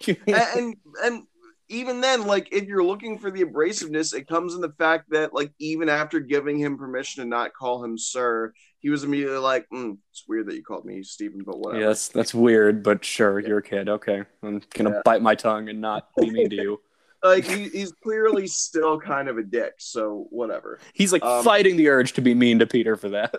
and 0.26 0.76
and 1.02 1.22
even 1.68 2.00
then, 2.00 2.26
like 2.26 2.48
if 2.52 2.64
you're 2.64 2.84
looking 2.84 3.18
for 3.18 3.30
the 3.30 3.44
abrasiveness, 3.44 4.14
it 4.14 4.28
comes 4.28 4.54
in 4.54 4.60
the 4.60 4.72
fact 4.72 5.10
that 5.10 5.34
like 5.34 5.52
even 5.58 5.88
after 5.88 6.20
giving 6.20 6.58
him 6.58 6.76
permission 6.76 7.22
to 7.22 7.28
not 7.28 7.54
call 7.54 7.82
him 7.82 7.96
sir, 7.96 8.52
he 8.80 8.90
was 8.90 9.04
immediately 9.04 9.38
like, 9.38 9.66
mm, 9.72 9.96
"It's 10.10 10.24
weird 10.28 10.46
that 10.46 10.56
you 10.56 10.62
called 10.62 10.84
me 10.84 11.02
Stephen, 11.02 11.42
but 11.44 11.58
whatever." 11.58 11.82
Yes, 11.82 12.08
that's 12.08 12.34
weird, 12.34 12.82
but 12.82 13.04
sure, 13.04 13.40
yeah. 13.40 13.48
you're 13.48 13.58
a 13.58 13.62
kid. 13.62 13.88
Okay, 13.88 14.22
I'm 14.42 14.62
gonna 14.74 14.90
yeah. 14.90 15.02
bite 15.04 15.22
my 15.22 15.34
tongue 15.34 15.68
and 15.68 15.80
not 15.80 16.08
be 16.16 16.30
mean 16.30 16.50
to 16.50 16.56
you. 16.56 16.80
like 17.24 17.44
he, 17.44 17.70
he's 17.70 17.92
clearly 17.92 18.46
still 18.46 19.00
kind 19.00 19.28
of 19.28 19.38
a 19.38 19.42
dick, 19.42 19.74
so 19.78 20.26
whatever. 20.28 20.78
He's 20.92 21.12
like 21.12 21.24
um, 21.24 21.42
fighting 21.42 21.76
the 21.76 21.88
urge 21.88 22.12
to 22.14 22.20
be 22.20 22.34
mean 22.34 22.58
to 22.58 22.66
Peter 22.66 22.96
for 22.96 23.08
that. 23.10 23.34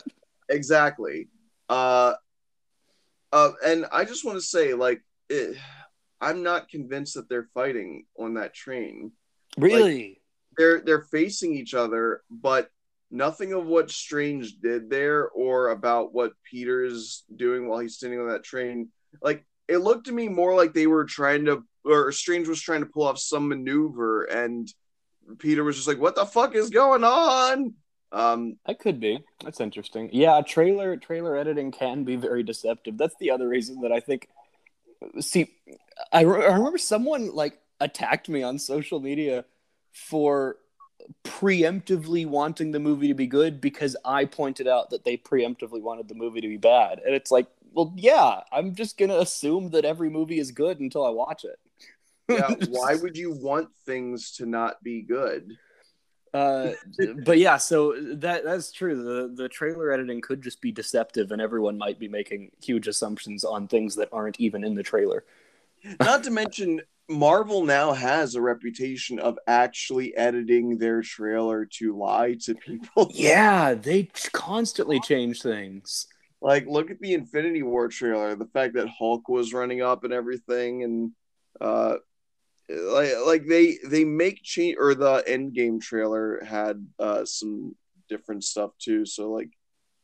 Exactly. 0.50 1.28
Uh, 1.70 2.14
uh, 3.32 3.52
and 3.64 3.86
I 3.92 4.06
just 4.06 4.26
want 4.26 4.38
to 4.38 4.42
say, 4.42 4.74
like, 4.74 5.02
it, 5.30 5.58
I'm 6.22 6.44
not 6.44 6.70
convinced 6.70 7.16
that 7.16 7.30
they're 7.30 7.50
fighting 7.54 8.06
on 8.18 8.36
that 8.36 8.54
train. 8.54 9.12
Really? 9.58 10.08
Like, 10.08 10.22
they're 10.58 10.82
they're 10.82 11.02
facing 11.02 11.54
each 11.54 11.74
other, 11.74 12.22
but 12.30 12.70
nothing 13.12 13.54
of 13.54 13.66
what 13.66 13.92
Strange 13.92 14.60
did 14.60 14.90
there 14.90 15.30
or 15.30 15.70
about 15.70 16.14
what 16.14 16.34
Peter's 16.44 17.24
doing 17.36 17.68
while 17.68 17.80
he's 17.80 18.00
sitting 18.00 18.20
on 18.20 18.30
that 18.30 18.44
train. 18.44 18.90
Like 19.22 19.46
it 19.68 19.78
looked 19.78 20.08
to 20.08 20.12
me 20.12 20.28
more 20.28 20.56
like 20.56 20.74
they 20.74 20.88
were 20.88 21.06
trying 21.06 21.46
to 21.46 21.64
or 21.84 22.12
Strange 22.12 22.48
was 22.48 22.62
trying 22.62 22.82
to 22.82 22.88
pull 22.88 23.04
off 23.04 23.20
some 23.20 23.48
maneuver 23.48 24.26
and 24.26 24.72
Peter 25.40 25.64
was 25.64 25.76
just 25.76 25.88
like, 25.88 26.00
What 26.00 26.16
the 26.16 26.26
fuck 26.26 26.56
is 26.56 26.70
going 26.70 27.04
on? 27.04 27.74
Um 28.12 28.58
that 28.66 28.80
could 28.80 29.00
be. 29.00 29.24
That's 29.44 29.62
interesting. 29.62 30.10
Yeah, 30.12 30.42
trailer 30.42 30.98
trailer 30.98 31.38
editing 31.38 31.72
can 31.72 32.04
be 32.04 32.16
very 32.16 32.44
deceptive. 32.44 32.98
That's 32.98 33.16
the 33.20 33.32
other 33.32 33.48
reason 33.48 33.82
that 33.82 33.92
I 33.92 34.00
think 34.00 34.28
see, 35.20 35.52
I, 36.12 36.22
re- 36.22 36.46
I 36.46 36.56
remember 36.56 36.78
someone 36.78 37.34
like 37.34 37.60
attacked 37.80 38.30
me 38.30 38.44
on 38.44 38.60
social 38.60 39.00
media 39.00 39.46
for 39.92 40.58
preemptively 41.24 42.26
wanting 42.26 42.72
the 42.72 42.80
movie 42.80 43.08
to 43.08 43.14
be 43.14 43.28
good 43.28 43.62
because 43.62 43.96
I 44.06 44.26
pointed 44.26 44.68
out 44.68 44.90
that 44.90 45.04
they 45.04 45.18
preemptively 45.18 45.82
wanted 45.82 46.08
the 46.08 46.16
movie 46.16 46.42
to 46.42 46.48
be 46.48 46.58
bad. 46.58 47.00
And 47.06 47.14
it's 47.14 47.32
like, 47.32 47.48
well, 47.74 47.94
yeah, 47.96 48.42
I'm 48.52 48.76
just 48.76 48.98
going 48.98 49.10
to 49.10 49.20
assume 49.20 49.72
that 49.72 49.86
every 49.86 50.10
movie 50.10 50.40
is 50.40 50.52
good 50.52 50.80
until 50.80 51.06
I 51.06 51.10
watch 51.10 51.46
it. 51.46 51.60
yeah, 52.30 52.52
why 52.70 52.96
would 52.96 53.18
you 53.18 53.32
want 53.32 53.70
things 53.86 54.32
to 54.34 54.46
not 54.46 54.82
be 54.82 55.02
good? 55.02 55.58
Uh, 56.36 56.74
but 57.24 57.38
yeah, 57.38 57.56
so 57.56 57.96
that 58.16 58.44
that's 58.44 58.74
true. 58.74 59.02
The 59.04 59.34
the 59.44 59.48
trailer 59.48 59.92
editing 59.94 60.20
could 60.20 60.42
just 60.42 60.60
be 60.60 60.72
deceptive, 60.72 61.32
and 61.32 61.42
everyone 61.42 61.78
might 61.78 61.98
be 61.98 62.10
making 62.10 62.52
huge 62.62 62.90
assumptions 62.90 63.46
on 63.46 63.70
things 63.70 63.96
that 63.96 64.10
aren't 64.12 64.38
even 64.38 64.66
in 64.66 64.76
the 64.76 64.84
trailer. 64.84 65.24
Not 66.02 66.26
to 66.26 66.32
mention, 66.42 66.82
Marvel 67.08 67.64
now 67.64 67.94
has 67.94 68.36
a 68.36 68.42
reputation 68.42 69.18
of 69.18 69.40
actually 69.48 70.14
editing 70.18 70.78
their 70.78 71.02
trailer 71.02 71.66
to 71.78 71.98
lie 71.98 72.34
to 72.42 72.56
people. 72.56 73.10
Yeah, 73.14 73.74
they 73.74 74.10
constantly 74.34 75.00
change 75.00 75.42
things. 75.42 76.08
Like, 76.42 76.68
look 76.68 76.92
at 76.92 77.00
the 77.00 77.14
Infinity 77.14 77.64
War 77.64 77.88
trailer. 77.88 78.36
The 78.36 78.48
fact 78.48 78.74
that 78.74 78.90
Hulk 78.90 79.30
was 79.30 79.54
running 79.54 79.82
up 79.82 80.04
and 80.04 80.12
everything, 80.12 80.84
and 80.84 81.12
uh, 81.62 81.96
like 82.70 83.12
like 83.26 83.46
they 83.48 83.78
they 83.86 84.04
make 84.04 84.42
change 84.44 84.78
or 84.80 84.96
the 84.96 85.24
end 85.28 85.54
game 85.54 85.80
trailer 85.80 86.44
had 86.44 86.86
uh 87.00 87.26
some 87.26 87.76
different 88.10 88.44
stuff 88.44 88.72
too. 88.80 89.06
So 89.06 89.32
like 89.32 89.50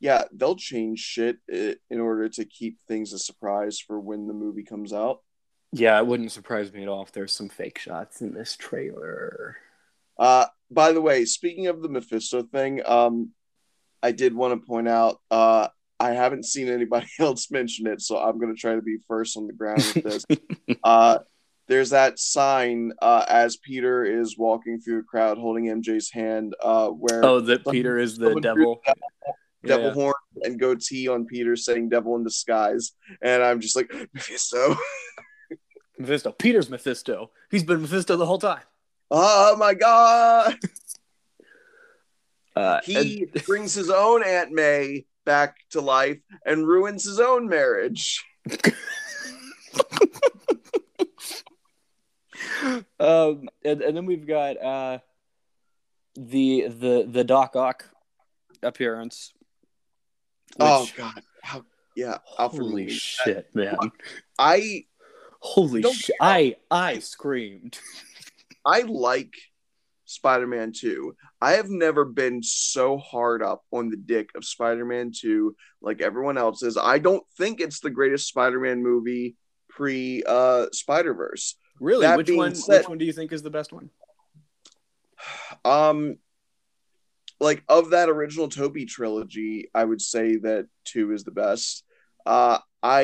yeah 0.00 0.24
they'll 0.32 0.56
change 0.56 0.98
shit 0.98 1.38
in 1.48 2.00
order 2.00 2.28
to 2.28 2.44
keep 2.44 2.78
things 2.86 3.12
a 3.12 3.18
surprise 3.18 3.78
for 3.80 3.98
when 3.98 4.26
the 4.26 4.34
movie 4.34 4.64
comes 4.64 4.92
out. 4.92 5.20
Yeah 5.72 5.98
it 5.98 6.06
wouldn't 6.06 6.32
surprise 6.32 6.72
me 6.72 6.82
at 6.82 6.88
all 6.88 7.02
if 7.02 7.12
there's 7.12 7.32
some 7.32 7.48
fake 7.48 7.78
shots 7.78 8.20
in 8.20 8.34
this 8.34 8.56
trailer. 8.56 9.56
Uh 10.18 10.46
by 10.70 10.92
the 10.92 11.00
way 11.00 11.24
speaking 11.24 11.66
of 11.66 11.82
the 11.82 11.88
mephisto 11.88 12.42
thing 12.42 12.80
um 12.86 13.30
i 14.02 14.10
did 14.10 14.34
want 14.34 14.58
to 14.58 14.66
point 14.66 14.88
out 14.88 15.20
uh 15.30 15.68
I 16.02 16.14
haven't 16.14 16.44
seen 16.44 16.68
anybody 16.68 17.06
else 17.20 17.48
mention 17.50 17.86
it, 17.86 18.00
so 18.02 18.18
I'm 18.18 18.38
going 18.38 18.52
to 18.52 18.60
try 18.60 18.74
to 18.74 18.82
be 18.82 18.98
first 19.06 19.36
on 19.36 19.46
the 19.46 19.52
ground 19.52 19.84
with 19.94 20.02
this. 20.02 20.26
uh, 20.84 21.18
there's 21.68 21.90
that 21.90 22.18
sign 22.18 22.92
uh, 23.00 23.24
as 23.28 23.56
Peter 23.56 24.04
is 24.04 24.36
walking 24.36 24.80
through 24.80 25.00
a 25.00 25.02
crowd 25.02 25.38
holding 25.38 25.66
MJ's 25.66 26.10
hand, 26.10 26.54
uh, 26.62 26.88
where 26.88 27.24
oh, 27.24 27.40
that 27.40 27.66
Peter 27.66 27.98
is 27.98 28.18
the 28.18 28.34
devil, 28.40 28.80
devil, 28.84 28.98
devil 29.64 29.86
yeah. 29.86 29.92
horn 29.92 30.14
and 30.42 30.58
goatee 30.58 31.08
on 31.08 31.24
Peter 31.24 31.56
saying 31.56 31.88
"devil 31.88 32.16
in 32.16 32.24
disguise," 32.24 32.92
and 33.22 33.42
I'm 33.42 33.60
just 33.60 33.76
like 33.76 33.90
Mephisto. 34.12 34.76
Mephisto. 35.98 36.32
Peter's 36.32 36.68
Mephisto. 36.68 37.30
He's 37.50 37.64
been 37.64 37.80
Mephisto 37.80 38.16
the 38.16 38.26
whole 38.26 38.38
time. 38.38 38.62
Oh 39.10 39.56
my 39.56 39.74
god! 39.74 40.58
Uh, 42.54 42.80
he 42.84 43.22
and... 43.22 43.44
brings 43.46 43.72
his 43.72 43.88
own 43.88 44.22
Aunt 44.22 44.52
May 44.52 45.06
back 45.24 45.56
to 45.70 45.80
life 45.80 46.18
and 46.44 46.68
ruins 46.68 47.02
his 47.02 47.18
own 47.18 47.48
marriage. 47.48 48.22
Um, 52.62 53.48
and, 53.64 53.82
and 53.82 53.96
then 53.96 54.06
we've 54.06 54.26
got 54.26 54.62
uh, 54.62 54.98
the 56.14 56.68
the 56.68 57.06
the 57.08 57.24
Doc 57.24 57.56
Ock 57.56 57.88
appearance. 58.62 59.32
oh 60.60 60.88
God! 60.96 61.22
How 61.42 61.64
yeah? 61.96 62.18
Holy 62.24 62.90
shit, 62.90 63.48
man! 63.54 63.76
I 64.38 64.84
holy 65.40 65.82
shit! 65.92 66.16
I 66.20 66.56
I 66.70 66.98
screamed. 66.98 67.78
I 68.64 68.82
like 68.82 69.34
Spider-Man 70.12 70.72
2. 70.72 71.16
I 71.40 71.52
have 71.52 71.68
never 71.68 72.04
been 72.04 72.42
so 72.42 72.98
hard 72.98 73.42
up 73.42 73.64
on 73.72 73.88
the 73.88 73.96
dick 73.96 74.30
of 74.36 74.44
Spider-Man 74.44 75.12
2 75.18 75.56
like 75.80 76.00
everyone 76.00 76.38
else 76.38 76.62
is. 76.62 76.76
I 76.76 76.98
don't 76.98 77.24
think 77.36 77.60
it's 77.60 77.80
the 77.80 77.90
greatest 77.90 78.28
Spider-Man 78.28 78.82
movie 78.82 79.36
pre 79.68 80.22
uh 80.26 80.66
Spider-Verse. 80.72 81.56
Really? 81.80 82.06
That 82.06 82.16
which 82.16 82.30
one? 82.30 82.54
Said, 82.54 82.78
which 82.80 82.88
one 82.88 82.98
do 82.98 83.04
you 83.04 83.12
think 83.12 83.32
is 83.32 83.42
the 83.42 83.50
best 83.50 83.72
one? 83.72 83.90
Um, 85.64 86.16
like 87.38 87.62
of 87.68 87.90
that 87.90 88.08
original 88.08 88.48
Tobey 88.48 88.86
trilogy, 88.86 89.68
I 89.74 89.84
would 89.84 90.00
say 90.00 90.36
that 90.36 90.66
two 90.84 91.12
is 91.12 91.22
the 91.24 91.30
best. 91.30 91.84
Uh, 92.26 92.58
I 92.82 93.02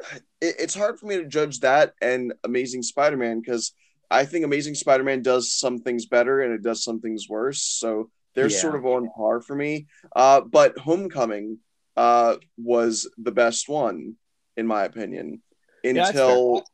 it, 0.40 0.54
it's 0.58 0.74
hard 0.74 0.98
for 0.98 1.06
me 1.06 1.16
to 1.16 1.26
judge 1.26 1.60
that 1.60 1.94
and 2.02 2.34
Amazing 2.44 2.82
Spider-Man 2.82 3.40
because 3.40 3.72
I 4.10 4.24
think 4.24 4.44
Amazing 4.44 4.74
Spider-Man 4.74 5.22
does 5.22 5.52
some 5.52 5.78
things 5.78 6.06
better 6.06 6.40
and 6.40 6.52
it 6.52 6.62
does 6.62 6.82
some 6.82 7.00
things 7.00 7.28
worse. 7.28 7.62
So 7.62 8.10
They're 8.34 8.48
Yeah. 8.48 8.60
sort 8.60 8.76
of 8.76 8.86
on 8.86 9.10
par 9.16 9.40
for 9.40 9.56
me. 9.56 9.86
Uh, 10.14 10.40
but 10.40 10.78
Homecoming 10.78 11.58
uh, 11.96 12.36
was 12.56 13.10
the 13.18 13.32
best 13.32 13.68
one, 13.68 14.14
in 14.56 14.66
my 14.68 14.84
opinion, 14.84 15.42
until 15.84 16.64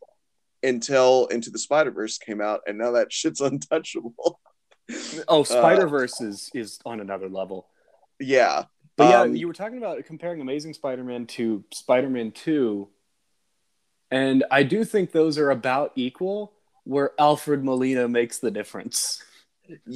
until 0.67 1.27
Into 1.27 1.51
the 1.51 1.59
Spider 1.59 1.91
Verse 1.91 2.19
came 2.19 2.41
out, 2.41 2.61
and 2.67 2.77
now 2.79 2.93
that 2.93 3.13
shit's 3.13 3.41
untouchable. 3.51 4.41
Oh, 5.29 5.43
Spider 5.43 5.87
Verse 5.89 6.21
is 6.21 6.51
is 6.55 6.79
on 6.85 7.01
another 7.01 7.29
level. 7.29 7.67
yeah, 8.21 8.65
But 8.97 9.11
yeah, 9.11 9.21
Um, 9.23 9.37
you 9.37 9.47
were 9.47 9.53
talking 9.53 9.79
about 9.79 10.05
comparing 10.07 10.41
Amazing 10.41 10.75
Spider-Man 10.75 11.27
to 11.29 11.65
Spider-Man 11.73 12.33
Two, 12.33 12.89
and 14.11 14.45
I 14.51 14.63
do 14.63 14.85
think 14.85 15.13
those 15.13 15.39
are 15.39 15.51
about 15.51 15.93
equal. 15.97 16.53
Where 16.85 17.11
Alfred 17.19 17.65
Molina 17.65 18.07
makes 18.07 18.39
the 18.39 18.53
difference. 18.53 19.21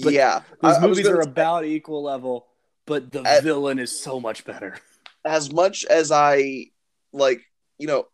But 0.02 0.12
yeah. 0.12 0.42
Those 0.60 0.74
I- 0.74 0.78
I 0.78 0.86
movies 0.88 1.06
gonna 1.06 1.20
are 1.20 1.22
say- 1.22 1.30
about 1.30 1.64
equal 1.64 2.02
level, 2.02 2.48
but 2.84 3.12
the 3.12 3.22
At- 3.22 3.44
villain 3.44 3.78
is 3.78 4.02
so 4.02 4.18
much 4.18 4.44
better. 4.44 4.76
as 5.24 5.52
much 5.52 5.84
as 5.84 6.10
I 6.10 6.72
like, 7.12 7.42
you 7.78 7.86
know, 7.86 8.08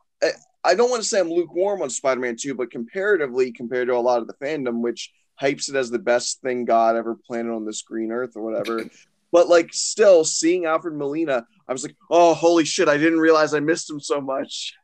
I, 0.66 0.74
don't 0.74 0.90
want 0.90 1.02
to 1.02 1.08
say 1.08 1.20
I'm 1.20 1.30
lukewarm 1.30 1.82
on 1.82 1.90
Spider 1.90 2.20
Man 2.20 2.36
2, 2.36 2.54
but 2.54 2.70
comparatively, 2.70 3.52
compared 3.52 3.88
to 3.88 3.94
a 3.94 3.98
lot 3.98 4.20
of 4.20 4.26
the 4.26 4.34
fandom, 4.34 4.80
which 4.80 5.12
hypes 5.40 5.68
it 5.68 5.76
as 5.76 5.90
the 5.90 5.98
best 5.98 6.40
thing 6.40 6.64
God 6.64 6.96
ever 6.96 7.14
planted 7.14 7.52
on 7.52 7.64
this 7.64 7.82
green 7.82 8.12
earth 8.12 8.36
or 8.36 8.42
whatever. 8.42 8.84
but 9.32 9.48
like, 9.48 9.72
still 9.72 10.24
seeing 10.24 10.66
Alfred 10.66 10.94
Molina, 10.94 11.46
I 11.68 11.72
was 11.72 11.84
like, 11.84 11.96
oh, 12.10 12.34
holy 12.34 12.64
shit, 12.64 12.88
I 12.88 12.96
didn't 12.96 13.20
realize 13.20 13.54
I 13.54 13.60
missed 13.60 13.90
him 13.90 14.00
so 14.00 14.20
much. 14.20 14.74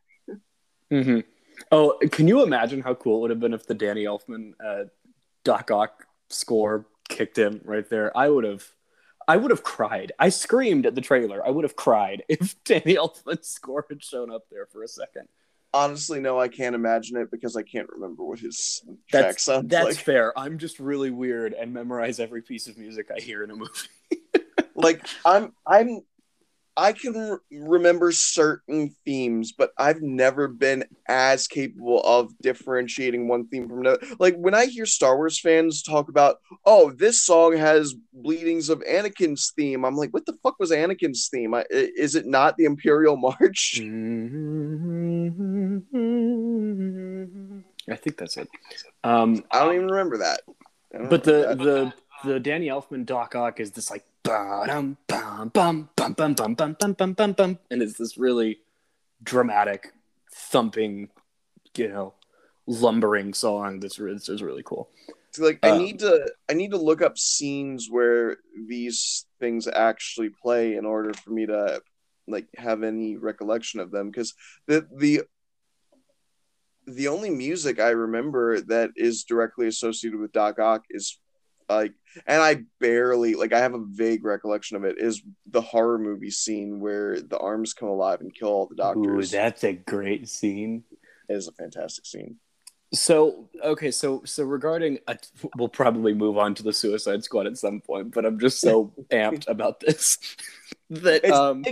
Mm-hmm. 0.91 1.19
Oh, 1.71 1.97
can 2.11 2.27
you 2.27 2.43
imagine 2.43 2.81
how 2.81 2.93
cool 2.93 3.17
it 3.17 3.21
would 3.21 3.29
have 3.31 3.39
been 3.39 3.53
if 3.53 3.65
the 3.65 3.73
Danny 3.73 4.03
Elfman 4.03 4.53
uh, 4.63 4.85
Doc 5.43 5.71
Ock 5.71 6.05
score 6.29 6.85
kicked 7.09 7.37
in 7.37 7.61
right 7.63 7.89
there? 7.89 8.15
I 8.15 8.29
would 8.29 8.43
have, 8.43 8.65
I 9.27 9.37
would 9.37 9.51
have 9.51 9.63
cried. 9.63 10.11
I 10.19 10.29
screamed 10.29 10.85
at 10.85 10.95
the 10.95 11.01
trailer. 11.01 11.45
I 11.45 11.49
would 11.49 11.63
have 11.63 11.75
cried 11.75 12.23
if 12.29 12.61
Danny 12.63 12.95
Elfman's 12.95 13.47
score 13.49 13.85
had 13.89 14.03
shown 14.03 14.31
up 14.31 14.43
there 14.51 14.67
for 14.67 14.83
a 14.83 14.87
second. 14.87 15.27
Honestly, 15.73 16.19
no, 16.19 16.39
I 16.39 16.49
can't 16.49 16.75
imagine 16.75 17.17
it 17.17 17.31
because 17.31 17.55
I 17.55 17.63
can't 17.63 17.89
remember 17.89 18.23
what 18.23 18.39
his 18.39 18.83
track 19.09 19.23
That's 19.23 19.43
sounds 19.43 19.69
that's 19.69 19.85
like. 19.85 19.97
fair. 19.97 20.37
I'm 20.37 20.59
just 20.59 20.79
really 20.79 21.09
weird 21.09 21.53
and 21.53 21.73
memorize 21.73 22.19
every 22.19 22.43
piece 22.43 22.67
of 22.67 22.77
music 22.77 23.09
I 23.15 23.19
hear 23.19 23.43
in 23.43 23.49
a 23.49 23.55
movie. 23.55 23.71
like 24.75 25.05
I'm 25.25 25.53
I'm 25.65 26.01
I 26.75 26.93
can 26.93 27.13
re- 27.13 27.37
remember 27.51 28.11
certain 28.11 28.95
themes, 29.05 29.51
but 29.51 29.71
I've 29.77 30.01
never 30.01 30.47
been 30.47 30.83
as 31.07 31.47
capable 31.47 32.01
of 32.01 32.31
differentiating 32.41 33.27
one 33.27 33.47
theme 33.47 33.69
from 33.69 33.81
another. 33.81 33.99
Like 34.19 34.35
when 34.35 34.55
I 34.55 34.65
hear 34.65 34.85
Star 34.85 35.15
Wars 35.15 35.39
fans 35.39 35.83
talk 35.83 36.09
about, 36.09 36.37
"Oh, 36.65 36.91
this 36.91 37.23
song 37.23 37.55
has 37.57 37.93
bleedings 38.11 38.69
of 38.69 38.79
Anakin's 38.79 39.53
theme," 39.55 39.85
I'm 39.85 39.95
like, 39.95 40.11
"What 40.11 40.25
the 40.25 40.37
fuck 40.41 40.59
was 40.59 40.71
Anakin's 40.71 41.27
theme? 41.29 41.53
I, 41.53 41.65
is 41.69 42.15
it 42.15 42.25
not 42.25 42.57
the 42.57 42.65
Imperial 42.65 43.17
March?" 43.17 43.79
I 47.89 47.95
think 47.95 48.17
that's 48.17 48.37
it. 48.37 48.47
Um, 49.03 49.43
I 49.51 49.59
don't 49.59 49.75
even 49.75 49.87
remember 49.87 50.17
that. 50.19 50.41
But 51.09 51.23
the 51.23 51.55
the 51.55 51.93
the 52.23 52.39
Danny 52.39 52.67
Elfman 52.67 53.05
Doc 53.05 53.35
Ock 53.35 53.59
is 53.59 53.71
this 53.71 53.91
like 53.91 54.05
bum 54.23 54.97
bum 55.07 55.51
bum 55.53 55.89
bum 55.95 56.13
bum 56.13 56.33
bum 56.33 56.53
bum 56.53 56.75
bum 56.79 56.93
bum 56.93 57.13
bum 57.13 57.33
bum, 57.33 57.59
and 57.69 57.81
it's 57.81 57.97
this 57.97 58.17
really 58.17 58.59
dramatic, 59.21 59.93
thumping, 60.33 61.09
you 61.75 61.89
know, 61.89 62.13
lumbering 62.65 63.33
song 63.33 63.79
that's 63.79 63.99
re- 63.99 64.13
that's 64.13 64.27
just 64.27 64.43
really 64.43 64.63
cool. 64.63 64.89
So, 65.31 65.43
like 65.43 65.59
I 65.63 65.71
um, 65.71 65.79
need 65.79 65.99
to 65.99 66.31
I 66.49 66.53
need 66.53 66.71
to 66.71 66.77
look 66.77 67.01
up 67.01 67.17
scenes 67.17 67.87
where 67.89 68.37
these 68.67 69.25
things 69.39 69.67
actually 69.67 70.29
play 70.29 70.75
in 70.75 70.85
order 70.85 71.13
for 71.13 71.31
me 71.31 71.45
to 71.45 71.81
like 72.27 72.47
have 72.55 72.83
any 72.83 73.17
recollection 73.17 73.79
of 73.79 73.91
them 73.91 74.09
because 74.09 74.33
the 74.67 74.87
the 74.95 75.23
the 76.85 77.07
only 77.07 77.29
music 77.29 77.79
I 77.79 77.89
remember 77.89 78.59
that 78.61 78.91
is 78.95 79.23
directly 79.23 79.67
associated 79.67 80.19
with 80.19 80.33
Doc 80.33 80.59
Ock 80.59 80.83
is 80.89 81.17
like 81.69 81.93
and 82.27 82.41
I 82.41 82.63
barely 82.79 83.35
like 83.35 83.53
I 83.53 83.59
have 83.59 83.73
a 83.73 83.83
vague 83.83 84.23
recollection 84.23 84.77
of 84.77 84.83
it 84.83 84.97
is 84.99 85.21
the 85.47 85.61
horror 85.61 85.97
movie 85.97 86.29
scene 86.31 86.79
where 86.79 87.19
the 87.21 87.37
arms 87.37 87.73
come 87.73 87.89
alive 87.89 88.21
and 88.21 88.33
kill 88.33 88.49
all 88.49 88.67
the 88.67 88.75
doctors 88.75 89.31
that's 89.31 89.63
a 89.63 89.73
great 89.73 90.29
scene. 90.29 90.83
It 91.29 91.33
is 91.33 91.47
a 91.47 91.51
fantastic 91.53 92.05
scene. 92.05 92.37
So 92.93 93.49
okay, 93.63 93.89
so 93.89 94.21
so 94.23 94.43
regarding, 94.43 94.99
uh, 95.07 95.15
we'll 95.57 95.67
probably 95.69 96.13
move 96.13 96.37
on 96.37 96.53
to 96.55 96.63
the 96.63 96.71
Suicide 96.73 97.23
Squad 97.23 97.47
at 97.47 97.57
some 97.57 97.81
point, 97.81 98.13
but 98.13 98.23
I'm 98.23 98.37
just 98.39 98.61
so 98.61 98.93
amped 99.11 99.47
about 99.49 99.79
this 99.79 100.19
that 100.91 101.23
It's- 101.23 101.33
um 101.33 101.63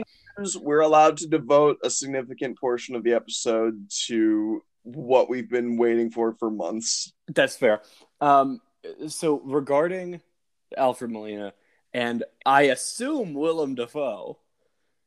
we're 0.62 0.80
allowed 0.80 1.18
to 1.18 1.28
devote 1.28 1.78
a 1.84 1.90
significant 1.90 2.58
portion 2.58 2.96
of 2.96 3.04
the 3.04 3.14
episode 3.14 3.88
to 4.08 4.64
what 4.84 5.30
we've 5.30 5.50
been 5.50 5.78
waiting 5.78 6.10
for 6.10 6.34
for 6.40 6.50
months. 6.50 7.14
that's 7.28 7.56
fair. 7.56 7.82
Um, 8.22 8.60
so 9.08 9.39
regarding 9.41 10.22
Alfred 10.78 11.12
Molina, 11.12 11.54
and 11.94 12.24
I 12.46 12.63
assume 12.63 13.34
Willem 13.34 13.76
Dafoe, 13.76 14.38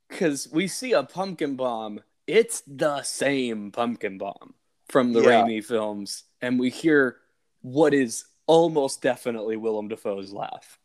because 0.08 0.48
we 0.52 0.68
see 0.68 0.92
a 0.92 1.02
pumpkin 1.02 1.56
bomb. 1.56 2.00
It's 2.26 2.62
the 2.66 3.02
same 3.02 3.70
pumpkin 3.70 4.18
bomb 4.18 4.54
from 4.88 5.12
the 5.12 5.20
Yeah. 5.22 5.42
Raimi 5.42 5.64
films, 5.64 6.24
and 6.40 6.58
we 6.58 6.70
hear 6.70 7.18
what 7.62 7.94
is 7.94 8.24
almost 8.46 9.00
definitely 9.02 9.56
Willem 9.56 9.88
Dafoe's 9.88 10.32
laugh. 10.32 10.78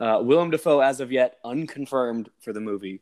Uh, 0.00 0.20
Willem 0.22 0.50
Dafoe, 0.50 0.80
as 0.80 1.00
of 1.00 1.12
yet, 1.12 1.38
unconfirmed 1.44 2.28
for 2.40 2.52
the 2.52 2.60
movie, 2.60 3.00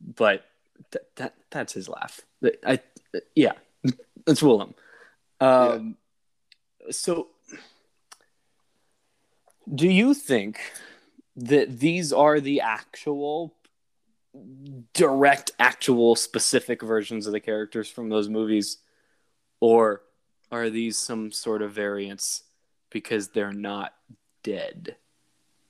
but 0.00 0.44
th- 0.92 1.04
that 1.16 1.34
that's 1.50 1.72
his 1.72 1.88
laugh. 1.88 2.20
I, 2.64 2.78
yeah, 3.34 3.54
that's 4.24 4.42
Willem. 4.42 4.74
Um, 5.40 5.96
So, 6.90 7.28
do 9.74 9.88
you 9.88 10.14
think 10.14 10.60
that 11.36 11.78
these 11.80 12.12
are 12.12 12.40
the 12.40 12.60
actual, 12.60 13.54
direct, 14.92 15.52
actual, 15.58 16.16
specific 16.16 16.82
versions 16.82 17.26
of 17.26 17.32
the 17.32 17.40
characters 17.40 17.88
from 17.88 18.08
those 18.08 18.28
movies, 18.28 18.78
or 19.60 20.02
are 20.50 20.70
these 20.70 20.98
some 20.98 21.30
sort 21.30 21.62
of 21.62 21.72
variants 21.72 22.44
because 22.90 23.28
they're 23.28 23.52
not 23.52 23.94
dead? 24.42 24.96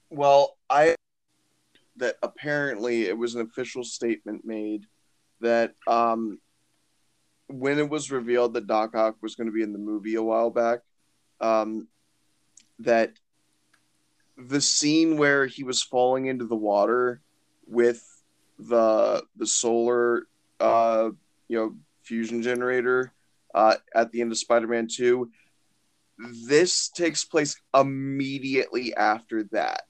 Well, 0.08 0.56
I 0.68 0.96
that 1.96 2.16
apparently 2.22 3.06
it 3.06 3.16
was 3.16 3.34
an 3.34 3.42
official 3.42 3.84
statement 3.84 4.44
made 4.44 4.86
that 5.40 5.74
um 5.86 6.38
when 7.48 7.78
it 7.78 7.88
was 7.88 8.10
revealed 8.10 8.54
that 8.54 8.66
Doc 8.66 8.94
Ock 8.94 9.16
was 9.22 9.34
going 9.34 9.48
to 9.48 9.52
be 9.52 9.62
in 9.62 9.72
the 9.72 9.78
movie 9.78 10.14
a 10.14 10.22
while 10.22 10.50
back, 10.50 10.80
um, 11.40 11.88
that 12.78 13.12
the 14.48 14.60
scene 14.60 15.16
where 15.16 15.46
he 15.46 15.64
was 15.64 15.82
falling 15.82 16.26
into 16.26 16.46
the 16.46 16.56
water 16.56 17.20
with 17.66 18.04
the 18.58 19.22
the 19.36 19.46
solar 19.46 20.26
uh 20.58 21.10
you 21.48 21.58
know 21.58 21.74
fusion 22.02 22.42
generator 22.42 23.12
uh 23.54 23.76
at 23.94 24.10
the 24.12 24.20
end 24.20 24.32
of 24.32 24.38
Spider-Man 24.38 24.88
2 24.90 25.30
this 26.46 26.90
takes 26.90 27.24
place 27.24 27.56
immediately 27.74 28.94
after 28.94 29.44
that. 29.52 29.84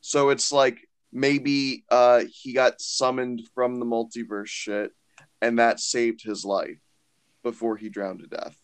So 0.00 0.30
it's 0.30 0.50
like 0.52 0.88
maybe 1.12 1.84
uh 1.90 2.24
he 2.28 2.52
got 2.52 2.80
summoned 2.80 3.42
from 3.54 3.78
the 3.78 3.86
multiverse 3.86 4.48
shit 4.48 4.92
and 5.40 5.58
that 5.58 5.80
saved 5.80 6.22
his 6.22 6.44
life 6.44 6.78
before 7.42 7.76
he 7.76 7.88
drowned 7.88 8.20
to 8.20 8.26
death. 8.26 8.56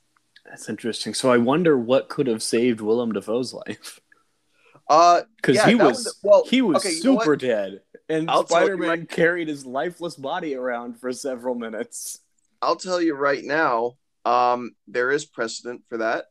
That's 0.44 0.68
interesting. 0.68 1.14
So 1.14 1.30
I 1.30 1.38
wonder 1.38 1.78
what 1.78 2.08
could 2.08 2.26
have 2.26 2.42
saved 2.42 2.80
Willem 2.80 3.12
Dafoe's 3.12 3.54
life 3.54 4.00
uh 4.92 5.22
because 5.36 5.56
Yeah, 5.56 5.68
he 5.68 5.74
was 5.74 6.18
well, 6.22 6.44
he 6.46 6.60
was 6.62 6.84
okay, 6.84 6.94
you 6.94 7.04
know 7.04 7.18
super 7.18 7.36
dead, 7.36 7.80
and 8.08 8.30
I'll 8.30 8.46
Spider 8.46 8.76
Man 8.76 8.88
right- 8.88 9.08
carried 9.08 9.48
his 9.48 9.64
lifeless 9.64 10.16
body 10.16 10.54
around 10.54 11.00
for 11.00 11.12
several 11.12 11.54
minutes. 11.54 12.18
I'll 12.60 12.76
tell 12.76 13.00
you 13.00 13.14
right 13.14 13.42
now 13.42 13.94
um 14.24 14.72
there 14.86 15.10
is 15.10 15.24
precedent 15.24 15.82
for 15.88 15.98
that 15.98 16.26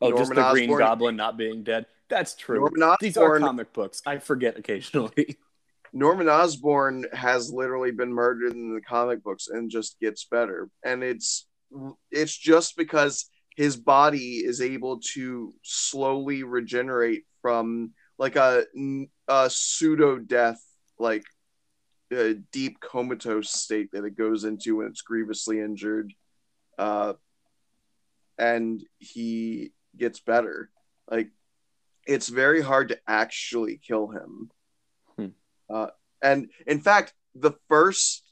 Oh, 0.00 0.10
just 0.10 0.32
Norman 0.32 0.36
the 0.44 0.50
Green 0.66 0.78
Goblin 0.78 1.14
not 1.16 1.36
being 1.36 1.62
dead. 1.62 1.86
That's 2.08 2.34
true. 2.34 2.58
Norman 2.58 2.96
These 3.00 3.16
are 3.16 3.24
Osborn- 3.36 3.42
comic 3.42 3.72
books. 3.72 4.02
I 4.04 4.18
forget 4.18 4.58
occasionally. 4.58 5.38
Norman 5.92 6.28
Osborn 6.28 7.04
has 7.12 7.52
literally 7.52 7.92
been 7.92 8.12
murdered 8.12 8.52
in 8.52 8.74
the 8.74 8.80
comic 8.80 9.22
books 9.22 9.46
and 9.48 9.70
just 9.70 10.00
gets 10.00 10.24
better. 10.24 10.68
And 10.84 11.04
it's 11.04 11.46
it's 12.10 12.36
just 12.36 12.76
because 12.76 13.26
his 13.56 13.76
body 13.76 14.38
is 14.38 14.60
able 14.60 14.98
to 15.14 15.54
slowly 15.62 16.42
regenerate 16.42 17.24
from 17.42 17.92
like 18.18 18.36
a, 18.36 18.64
a 19.28 19.50
pseudo 19.50 20.18
death, 20.18 20.62
like 20.98 21.24
a 22.12 22.34
deep 22.34 22.78
comatose 22.80 23.50
state 23.50 23.90
that 23.92 24.04
it 24.04 24.16
goes 24.16 24.44
into 24.44 24.76
when 24.76 24.86
it's 24.86 25.02
grievously 25.02 25.60
injured. 25.60 26.12
Uh, 26.78 27.14
and 28.38 28.82
he 28.98 29.72
gets 29.96 30.20
better. 30.20 30.70
Like 31.10 31.28
it's 32.06 32.28
very 32.28 32.62
hard 32.62 32.88
to 32.88 32.98
actually 33.06 33.78
kill 33.78 34.08
him. 34.08 34.50
Hmm. 35.16 35.26
Uh, 35.68 35.88
and 36.22 36.48
in 36.66 36.80
fact, 36.80 37.14
the 37.34 37.52
first, 37.68 38.22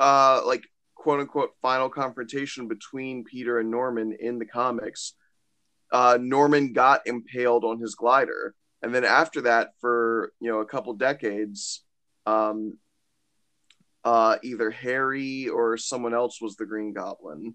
uh, 0.00 0.42
like 0.46 0.64
quote 0.94 1.20
unquote, 1.20 1.50
final 1.60 1.88
confrontation 1.88 2.68
between 2.68 3.24
Peter 3.24 3.58
and 3.58 3.70
Norman 3.70 4.16
in 4.18 4.38
the 4.38 4.46
comics, 4.46 5.14
uh, 5.94 6.18
Norman 6.20 6.72
got 6.72 7.06
impaled 7.06 7.64
on 7.64 7.78
his 7.78 7.94
glider, 7.94 8.56
and 8.82 8.92
then 8.92 9.04
after 9.04 9.42
that, 9.42 9.70
for 9.80 10.32
you 10.40 10.50
know 10.50 10.58
a 10.58 10.66
couple 10.66 10.92
decades, 10.94 11.84
um, 12.26 12.76
uh, 14.04 14.36
either 14.42 14.72
Harry 14.72 15.48
or 15.48 15.76
someone 15.76 16.12
else 16.12 16.40
was 16.40 16.56
the 16.56 16.66
Green 16.66 16.92
Goblin, 16.92 17.54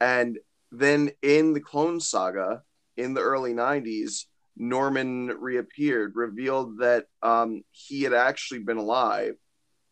and 0.00 0.38
then 0.70 1.10
in 1.20 1.52
the 1.52 1.60
Clone 1.60 1.98
Saga 1.98 2.62
in 2.96 3.12
the 3.12 3.22
early 3.22 3.54
'90s, 3.54 4.26
Norman 4.56 5.26
reappeared, 5.26 6.12
revealed 6.14 6.78
that 6.78 7.06
um, 7.24 7.62
he 7.72 8.02
had 8.04 8.14
actually 8.14 8.60
been 8.60 8.76
alive. 8.76 9.34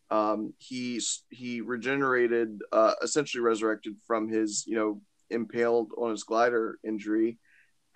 Um, 0.08 0.54
he 0.58 1.00
he 1.30 1.62
regenerated, 1.62 2.60
uh, 2.70 2.94
essentially 3.02 3.42
resurrected 3.42 3.96
from 4.06 4.28
his 4.28 4.64
you 4.68 4.76
know 4.76 5.02
impaled 5.30 5.90
on 5.98 6.12
his 6.12 6.22
glider 6.22 6.78
injury, 6.84 7.38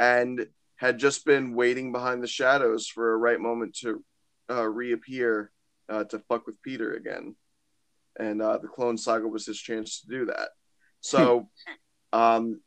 and 0.03 0.49
had 0.75 0.99
just 0.99 1.25
been 1.25 1.55
waiting 1.55 1.93
behind 1.93 2.21
the 2.21 2.27
shadows 2.27 2.89
for 2.89 3.13
a 3.13 3.17
right 3.17 3.39
moment 3.39 3.73
to 3.77 4.03
uh, 4.51 4.69
reappear 4.69 5.53
uh, 5.89 6.03
to 6.03 6.19
fuck 6.19 6.45
with 6.45 6.61
Peter 6.61 6.95
again. 6.95 7.37
And 8.19 8.43
uh, 8.43 8.59
the 8.59 8.67
Clone 8.67 8.99
Saga 8.99 9.29
was 9.29 9.47
his 9.47 9.61
chance 9.61 10.01
to 10.01 10.09
do 10.09 10.27
that. 10.27 10.49
So 11.01 11.49
um, 12.13 12.61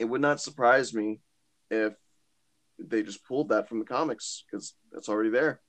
it 0.00 0.06
would 0.06 0.20
not 0.20 0.40
surprise 0.40 0.92
me 0.92 1.20
if 1.70 1.94
they 2.80 3.04
just 3.04 3.24
pulled 3.24 3.50
that 3.50 3.68
from 3.68 3.78
the 3.78 3.84
comics 3.84 4.42
because 4.50 4.74
that's 4.90 5.08
already 5.08 5.30
there. 5.30 5.60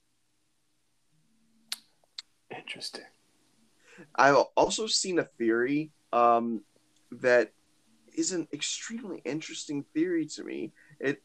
Interesting. 2.50 3.04
I've 4.16 4.38
also 4.58 4.88
seen 4.88 5.20
a 5.20 5.30
theory 5.38 5.92
um, 6.12 6.64
that 7.12 7.52
is 8.18 8.32
an 8.32 8.48
extremely 8.54 9.22
interesting 9.24 9.86
theory 9.94 10.26
to 10.26 10.44
me. 10.44 10.74
It 11.00 11.22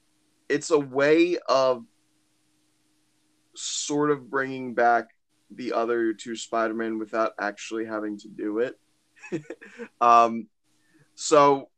it's 0.49 0.71
a 0.71 0.79
way 0.79 1.39
of 1.49 1.85
sort 3.55 4.11
of 4.11 4.31
bringing 4.31 4.75
back 4.75 5.09
the 5.51 5.73
other 5.73 6.13
two 6.13 6.37
Spider-Man 6.37 6.99
without 6.99 7.33
actually 7.41 7.85
having 7.85 8.19
to 8.19 8.29
do 8.29 8.59
it. 8.59 8.79
um, 10.01 10.47
so 11.15 11.69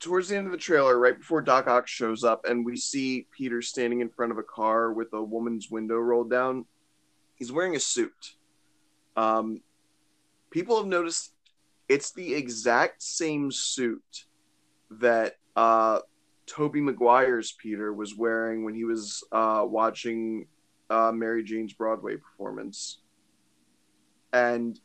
towards 0.00 0.28
the 0.28 0.36
end 0.36 0.46
of 0.46 0.52
the 0.52 0.58
trailer, 0.58 0.98
right 0.98 1.16
before 1.16 1.40
Doc 1.40 1.66
Ock 1.66 1.86
shows 1.86 2.24
up, 2.24 2.44
and 2.46 2.64
we 2.64 2.76
see 2.76 3.26
Peter 3.36 3.62
standing 3.62 4.00
in 4.00 4.08
front 4.08 4.32
of 4.32 4.38
a 4.38 4.42
car 4.42 4.92
with 4.92 5.08
a 5.12 5.22
woman's 5.22 5.70
window 5.70 5.96
rolled 5.96 6.30
down. 6.30 6.66
He's 7.36 7.52
wearing 7.52 7.76
a 7.76 7.80
suit. 7.80 8.34
Um, 9.16 9.60
people 10.50 10.76
have 10.76 10.86
noticed 10.86 11.32
it's 11.88 12.12
the 12.12 12.34
exact 12.34 13.02
same 13.02 13.50
suit 13.50 14.26
that 14.90 15.36
uh, 15.56 16.00
Tobey 16.46 16.80
Maguire's 16.80 17.52
Peter 17.52 17.92
was 17.92 18.16
wearing 18.16 18.64
when 18.64 18.74
he 18.74 18.84
was 18.84 19.24
uh, 19.32 19.64
watching 19.66 20.46
uh, 20.90 21.12
Mary 21.12 21.42
Jane's 21.42 21.72
Broadway 21.72 22.16
performance. 22.16 23.00
And 24.32 24.78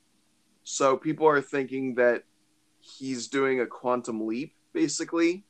so 0.64 0.96
people 0.98 1.28
are 1.28 1.42
thinking 1.42 1.96
that 1.96 2.24
he's 2.80 3.28
doing 3.28 3.60
a 3.60 3.66
quantum 3.66 4.26
leap, 4.28 4.56
basically, 4.74 5.44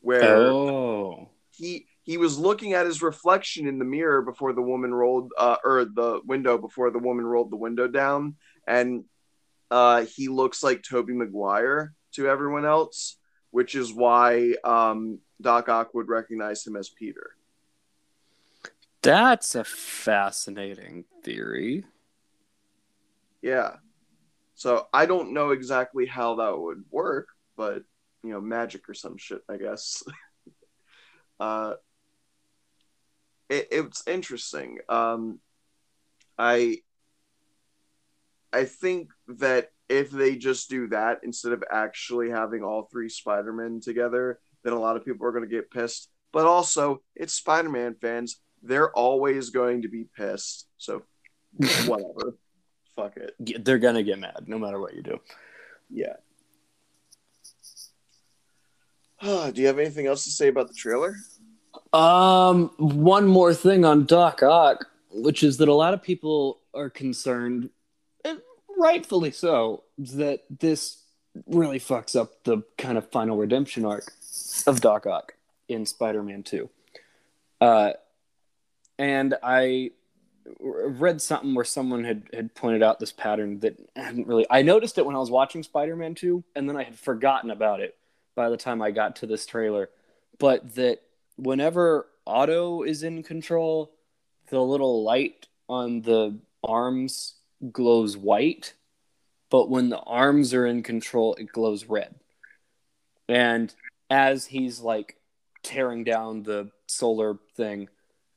where 0.00 0.50
Oh. 0.50 1.28
he 1.52 1.86
he 2.02 2.16
was 2.18 2.38
looking 2.38 2.72
at 2.72 2.86
his 2.86 3.02
reflection 3.02 3.66
in 3.66 3.78
the 3.80 3.84
mirror 3.84 4.22
before 4.22 4.52
the 4.52 4.62
woman 4.62 4.94
rolled 4.94 5.32
uh, 5.36 5.56
or 5.64 5.84
the 5.84 6.20
window 6.24 6.56
before 6.56 6.90
the 6.92 7.00
woman 7.00 7.26
rolled 7.26 7.50
the 7.50 7.56
window 7.56 7.88
down, 7.88 8.36
and 8.66 9.04
uh, 9.70 10.04
he 10.04 10.28
looks 10.28 10.62
like 10.62 10.82
Tobey 10.82 11.12
Maguire 11.12 11.94
to 12.12 12.28
everyone 12.28 12.64
else, 12.64 13.18
which 13.56 13.74
is 13.74 13.90
why 13.90 14.52
um, 14.64 15.18
Doc 15.40 15.70
Ock 15.70 15.94
would 15.94 16.10
recognize 16.10 16.66
him 16.66 16.76
as 16.76 16.90
Peter. 16.90 17.36
That's 19.00 19.54
a 19.54 19.64
fascinating 19.64 21.06
theory. 21.22 21.86
Yeah. 23.40 23.76
So 24.56 24.88
I 24.92 25.06
don't 25.06 25.32
know 25.32 25.52
exactly 25.52 26.04
how 26.04 26.34
that 26.34 26.58
would 26.58 26.84
work, 26.90 27.28
but 27.56 27.82
you 28.22 28.32
know, 28.32 28.42
magic 28.42 28.90
or 28.90 28.92
some 28.94 29.16
shit, 29.16 29.40
I 29.48 29.56
guess. 29.56 30.02
uh, 31.40 31.76
it, 33.48 33.68
it's 33.70 34.06
interesting. 34.06 34.80
Um, 34.86 35.40
I 36.36 36.82
I 38.52 38.66
think 38.66 39.12
that 39.28 39.70
if 39.88 40.10
they 40.10 40.36
just 40.36 40.68
do 40.68 40.88
that 40.88 41.20
instead 41.22 41.52
of 41.52 41.62
actually 41.70 42.30
having 42.30 42.62
all 42.62 42.88
three 42.90 43.08
Spider-Men 43.08 43.80
together, 43.80 44.40
then 44.64 44.72
a 44.72 44.78
lot 44.78 44.96
of 44.96 45.04
people 45.04 45.26
are 45.26 45.32
going 45.32 45.48
to 45.48 45.54
get 45.54 45.70
pissed. 45.70 46.08
But 46.32 46.46
also, 46.46 47.02
it's 47.14 47.34
Spider-Man 47.34 47.96
fans; 48.00 48.40
they're 48.62 48.90
always 48.92 49.50
going 49.50 49.82
to 49.82 49.88
be 49.88 50.06
pissed. 50.16 50.66
So, 50.78 51.02
whatever. 51.86 52.36
Fuck 52.96 53.16
it. 53.16 53.34
Yeah, 53.38 53.58
They're 53.60 53.78
gonna 53.78 54.02
get 54.02 54.18
mad 54.18 54.44
no 54.46 54.58
matter 54.58 54.80
what 54.80 54.94
you 54.94 55.02
do. 55.02 55.20
Yeah. 55.90 56.16
do 59.22 59.60
you 59.60 59.66
have 59.66 59.78
anything 59.78 60.06
else 60.06 60.24
to 60.24 60.30
say 60.30 60.48
about 60.48 60.68
the 60.68 60.74
trailer? 60.74 61.16
Um, 61.92 62.70
one 62.78 63.26
more 63.26 63.54
thing 63.54 63.84
on 63.84 64.06
Doc 64.06 64.42
Ock, 64.42 64.86
which 65.10 65.42
is 65.42 65.58
that 65.58 65.68
a 65.68 65.74
lot 65.74 65.94
of 65.94 66.02
people 66.02 66.60
are 66.74 66.90
concerned, 66.90 67.62
and 67.62 67.70
rightfully 68.76 69.30
so, 69.30 69.84
that 69.98 70.44
this 70.50 71.02
really 71.46 71.78
fucks 71.78 72.18
up 72.18 72.44
the 72.44 72.62
kind 72.78 72.96
of 72.96 73.10
final 73.10 73.36
redemption 73.36 73.84
arc 73.84 74.12
of 74.66 74.80
Doc 74.80 75.06
Ock 75.06 75.34
in 75.68 75.86
Spider-Man 75.86 76.42
Two. 76.42 76.70
Uh, 77.60 77.92
and 78.98 79.34
I 79.42 79.90
read 80.60 81.20
something 81.20 81.54
where 81.54 81.64
someone 81.64 82.04
had, 82.04 82.24
had 82.32 82.54
pointed 82.54 82.82
out 82.82 82.98
this 82.98 83.12
pattern 83.12 83.60
that 83.60 83.76
I 83.96 84.02
hadn't 84.02 84.26
really 84.26 84.46
I 84.50 84.62
noticed 84.62 84.98
it 84.98 85.06
when 85.06 85.16
I 85.16 85.18
was 85.18 85.30
watching 85.30 85.62
Spider-Man 85.62 86.14
2 86.14 86.44
and 86.54 86.68
then 86.68 86.76
I 86.76 86.84
had 86.84 86.98
forgotten 86.98 87.50
about 87.50 87.80
it 87.80 87.96
by 88.34 88.48
the 88.48 88.56
time 88.56 88.80
I 88.80 88.90
got 88.90 89.16
to 89.16 89.26
this 89.26 89.46
trailer 89.46 89.90
but 90.38 90.74
that 90.76 91.02
whenever 91.36 92.06
Otto 92.26 92.82
is 92.82 93.02
in 93.02 93.22
control 93.22 93.92
the 94.48 94.60
little 94.60 95.02
light 95.02 95.46
on 95.68 96.02
the 96.02 96.38
arms 96.62 97.34
glows 97.72 98.16
white 98.16 98.74
but 99.50 99.70
when 99.70 99.88
the 99.88 99.98
arms 100.00 100.52
are 100.54 100.66
in 100.66 100.82
control 100.82 101.34
it 101.34 101.52
glows 101.52 101.84
red. 101.86 102.14
And 103.28 103.72
as 104.10 104.46
he's 104.46 104.80
like 104.80 105.16
tearing 105.62 106.04
down 106.04 106.42
the 106.42 106.70
solar 106.86 107.38
thing 107.56 107.88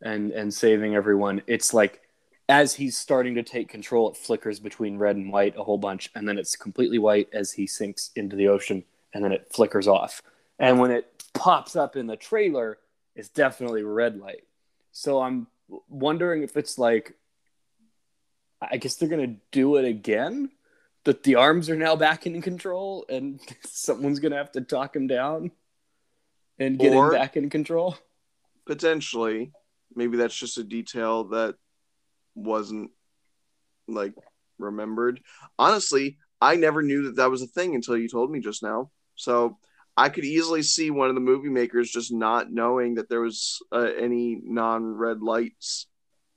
and 0.01 0.31
and 0.31 0.51
saving 0.51 0.95
everyone 0.95 1.41
it's 1.45 1.73
like 1.73 2.01
as 2.47 2.73
he's 2.73 2.97
starting 2.97 3.35
to 3.35 3.43
take 3.43 3.69
control 3.69 4.09
it 4.09 4.17
flickers 4.17 4.59
between 4.59 4.97
red 4.97 5.15
and 5.15 5.31
white 5.31 5.55
a 5.55 5.63
whole 5.63 5.77
bunch 5.77 6.09
and 6.15 6.27
then 6.27 6.39
it's 6.39 6.55
completely 6.55 6.97
white 6.97 7.29
as 7.31 7.51
he 7.51 7.67
sinks 7.67 8.09
into 8.15 8.35
the 8.35 8.47
ocean 8.47 8.83
and 9.13 9.23
then 9.23 9.31
it 9.31 9.47
flickers 9.51 9.87
off. 9.87 10.21
And 10.57 10.79
when 10.79 10.91
it 10.91 11.23
pops 11.33 11.75
up 11.75 11.95
in 11.95 12.07
the 12.07 12.15
trailer 12.15 12.79
it's 13.15 13.29
definitely 13.29 13.83
red 13.83 14.17
light. 14.17 14.45
So 14.91 15.21
i'm 15.21 15.47
wondering 15.87 16.41
if 16.41 16.57
it's 16.57 16.79
like 16.79 17.13
i 18.61 18.77
guess 18.77 18.95
they're 18.95 19.09
gonna 19.09 19.35
do 19.51 19.75
it 19.77 19.85
again 19.85 20.49
that 21.05 21.23
the 21.23 21.35
arms 21.35 21.69
are 21.69 21.75
now 21.75 21.95
back 21.95 22.25
in 22.27 22.41
control 22.41 23.05
and 23.09 23.39
someone's 23.63 24.19
gonna 24.19 24.35
have 24.35 24.51
to 24.51 24.61
talk 24.61 24.95
him 24.95 25.07
down 25.07 25.51
and 26.57 26.77
get 26.77 26.93
Or- 26.93 27.07
him 27.07 27.19
back 27.19 27.37
in 27.37 27.49
control 27.49 27.97
Potentially. 28.65 29.51
Maybe 29.95 30.17
that's 30.17 30.35
just 30.37 30.59
a 30.59 30.63
detail 30.63 31.23
that 31.29 31.55
wasn't 32.35 32.91
like 33.87 34.13
remembered. 34.59 35.21
Honestly, 35.57 36.19
I 36.39 36.55
never 36.55 36.83
knew 36.83 37.05
that 37.05 37.15
that 37.15 37.31
was 37.31 37.41
a 37.41 37.47
thing 37.47 37.73
until 37.73 37.97
you 37.97 38.07
told 38.07 38.29
me 38.29 38.39
just 38.39 38.61
now. 38.61 38.91
So 39.15 39.57
I 39.97 40.09
could 40.09 40.23
easily 40.23 40.61
see 40.61 40.91
one 40.91 41.09
of 41.09 41.15
the 41.15 41.21
movie 41.21 41.49
makers 41.49 41.89
just 41.89 42.13
not 42.13 42.51
knowing 42.51 42.93
that 42.95 43.09
there 43.09 43.21
was 43.21 43.57
uh, 43.71 43.89
any 43.97 44.39
non-red 44.43 45.23
lights 45.23 45.87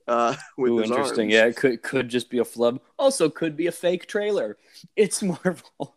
uh, 0.08 0.34
with 0.58 0.72
Ooh, 0.72 0.82
interesting. 0.82 1.26
arms. 1.26 1.34
Yeah, 1.34 1.46
it 1.46 1.56
could 1.56 1.82
could 1.82 2.08
just 2.08 2.30
be 2.30 2.38
a 2.38 2.44
flub. 2.44 2.80
Also, 2.98 3.28
could 3.28 3.56
be 3.56 3.66
a 3.66 3.72
fake 3.72 4.06
trailer. 4.06 4.56
It's 4.96 5.22
Marvel. 5.22 5.96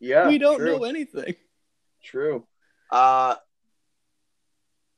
yeah. 0.00 0.28
we 0.28 0.38
don't 0.38 0.58
true. 0.58 0.78
know 0.78 0.84
anything. 0.84 1.34
True. 2.02 2.46
Uh, 2.90 3.36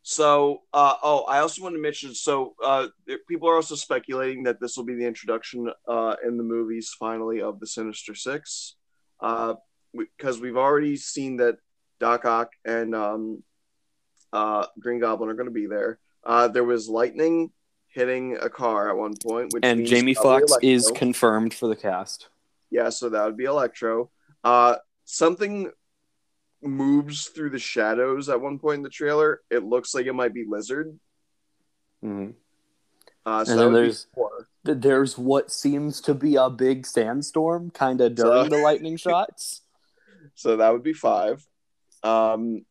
so, 0.03 0.62
uh, 0.73 0.94
oh, 1.03 1.25
I 1.25 1.40
also 1.40 1.62
want 1.62 1.75
to 1.75 1.81
mention. 1.81 2.14
So, 2.14 2.55
uh, 2.64 2.88
there- 3.07 3.18
people 3.29 3.49
are 3.49 3.57
also 3.57 3.75
speculating 3.75 4.44
that 4.44 4.61
this 4.61 4.77
will 4.77 4.85
be 4.85 4.94
the 4.94 5.07
introduction 5.07 5.71
uh, 5.87 6.16
in 6.25 6.37
the 6.37 6.42
movies 6.42 6.94
finally 6.99 7.42
of 7.42 7.61
the 7.61 7.66
Sinister 7.66 8.14
Six, 8.14 8.77
uh, 9.21 9.55
because 9.94 10.40
we've 10.40 10.57
already 10.57 10.97
seen 10.97 11.37
that 11.38 11.57
Doc 12.01 12.25
Ock 12.25 12.53
and 12.64 12.94
um, 12.94 13.42
uh, 14.33 14.66
Green 14.79 15.01
Goblin 15.01 15.29
are 15.31 15.35
going 15.35 15.49
to 15.49 15.53
be 15.53 15.66
there. 15.66 15.99
Uh, 16.25 16.49
there 16.49 16.64
was 16.64 16.88
lightning 16.88 17.51
hitting 17.99 18.37
a 18.41 18.49
car 18.49 18.89
at 18.91 18.97
one 18.97 19.15
point, 19.17 19.53
which 19.53 19.65
And 19.65 19.85
Jamie 19.85 20.15
Foxx 20.15 20.53
is 20.63 20.91
confirmed 20.95 21.53
for 21.53 21.67
the 21.67 21.75
cast. 21.75 22.29
yeah, 22.71 22.91
so 22.91 23.09
that 23.09 23.25
would 23.25 23.37
be 23.37 23.45
Electro. 23.45 24.09
Uh, 24.45 24.77
something 25.05 25.73
moves 26.63 27.27
through 27.27 27.51
the 27.51 27.59
shadows 27.59 28.29
at 28.29 28.41
one 28.41 28.59
point 28.61 28.77
in 28.79 28.83
the 28.83 28.89
trailer. 28.89 29.41
It 29.51 29.65
looks 29.65 29.95
like 29.95 30.07
it 30.07 30.13
might 30.13 30.33
be 30.33 30.45
Lizard. 30.49 30.97
Mhm. 32.05 32.35
Uh, 33.27 33.45
so 33.45 33.53
And 33.53 33.61
then 33.61 33.73
there's- 33.73 34.07
four. 34.15 34.49
There's 34.65 35.17
what 35.19 35.51
seems 35.51 36.01
to 36.03 36.15
be 36.15 36.37
a 36.37 36.49
big 36.51 36.87
sandstorm, 36.87 37.71
kind 37.71 38.01
of 38.01 38.17
So- 38.19 38.25
during 38.33 38.51
the 38.51 38.59
lightning 38.59 38.97
shots. 39.07 39.63
So 40.35 40.57
that 40.57 40.71
would 40.73 40.83
be 40.85 40.93
five. 40.93 41.45
Um, 42.05 42.65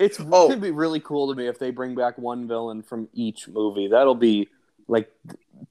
It's 0.00 0.18
Oh. 0.18 0.48
gonna 0.48 0.56
be 0.60 0.70
really 0.70 1.00
cool 1.00 1.28
to 1.28 1.34
me 1.34 1.46
if 1.46 1.58
they 1.58 1.70
bring 1.70 1.94
back 1.94 2.16
one 2.18 2.48
villain 2.48 2.82
from 2.82 3.08
each 3.12 3.46
movie. 3.48 3.88
That'll 3.88 4.14
be 4.14 4.48
like 4.88 5.12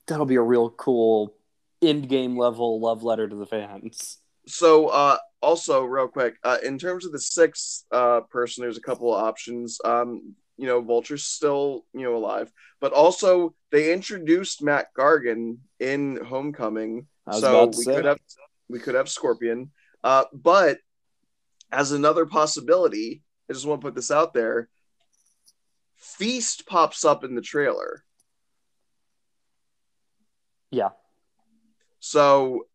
that'll 0.07 0.25
be 0.25 0.35
a 0.35 0.41
real 0.41 0.69
cool 0.69 1.35
end 1.81 2.07
game 2.09 2.37
level 2.37 2.79
love 2.79 3.03
letter 3.03 3.27
to 3.27 3.35
the 3.35 3.45
fans. 3.45 4.19
so 4.45 4.87
uh, 4.87 5.17
also 5.41 5.83
real 5.83 6.07
quick, 6.07 6.35
uh, 6.43 6.57
in 6.63 6.77
terms 6.77 7.05
of 7.05 7.11
the 7.11 7.19
sixth 7.19 7.85
uh, 7.91 8.21
person, 8.21 8.61
there's 8.61 8.77
a 8.77 8.81
couple 8.81 9.13
of 9.15 9.23
options. 9.23 9.79
Um, 9.85 10.35
you 10.57 10.65
know, 10.67 10.81
Vulture's 10.81 11.23
still 11.23 11.85
you 11.93 12.01
know 12.03 12.15
alive, 12.15 12.51
but 12.81 12.91
also 12.93 13.55
they 13.71 13.93
introduced 13.93 14.61
Mac 14.61 14.93
Gargan 14.93 15.57
in 15.79 16.17
Homecoming, 16.23 17.07
so 17.31 17.65
we 17.67 17.73
say. 17.83 17.95
could 17.95 18.05
have 18.05 18.19
we 18.69 18.79
could 18.79 18.95
have 18.95 19.09
Scorpion. 19.09 19.71
Uh, 20.03 20.25
but 20.33 20.79
as 21.71 21.91
another 21.91 22.25
possibility, 22.25 23.21
I 23.49 23.53
just 23.53 23.65
want 23.65 23.81
to 23.81 23.85
put 23.85 23.95
this 23.95 24.11
out 24.11 24.33
there. 24.33 24.69
Feast 25.95 26.65
pops 26.65 27.03
up 27.03 27.23
in 27.23 27.35
the 27.35 27.41
trailer. 27.41 28.03
Yeah. 30.71 30.89
So 31.99 32.67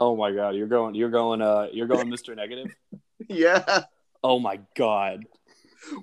Oh 0.00 0.16
my 0.16 0.32
god, 0.32 0.56
you're 0.56 0.66
going 0.66 0.94
you're 0.94 1.10
going 1.10 1.42
uh 1.42 1.68
you're 1.72 1.86
going 1.86 2.08
Mr. 2.08 2.34
Negative? 2.34 2.74
yeah, 3.28 3.84
Oh 4.24 4.38
my 4.40 4.58
god. 4.74 5.24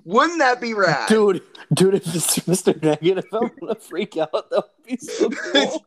wouldn't 0.04 0.38
that 0.38 0.60
be 0.60 0.72
rad? 0.72 1.08
Dude, 1.08 1.42
dude, 1.74 1.94
if 1.96 2.14
it's 2.14 2.38
Mr. 2.40 2.80
Negative, 2.82 3.24
I'm 3.32 3.50
gonna 3.60 3.74
freak 3.74 4.16
out. 4.16 4.32
That 4.50 4.64
would 4.78 4.86
be 4.86 4.96
so 4.96 5.28
cool. 5.52 5.84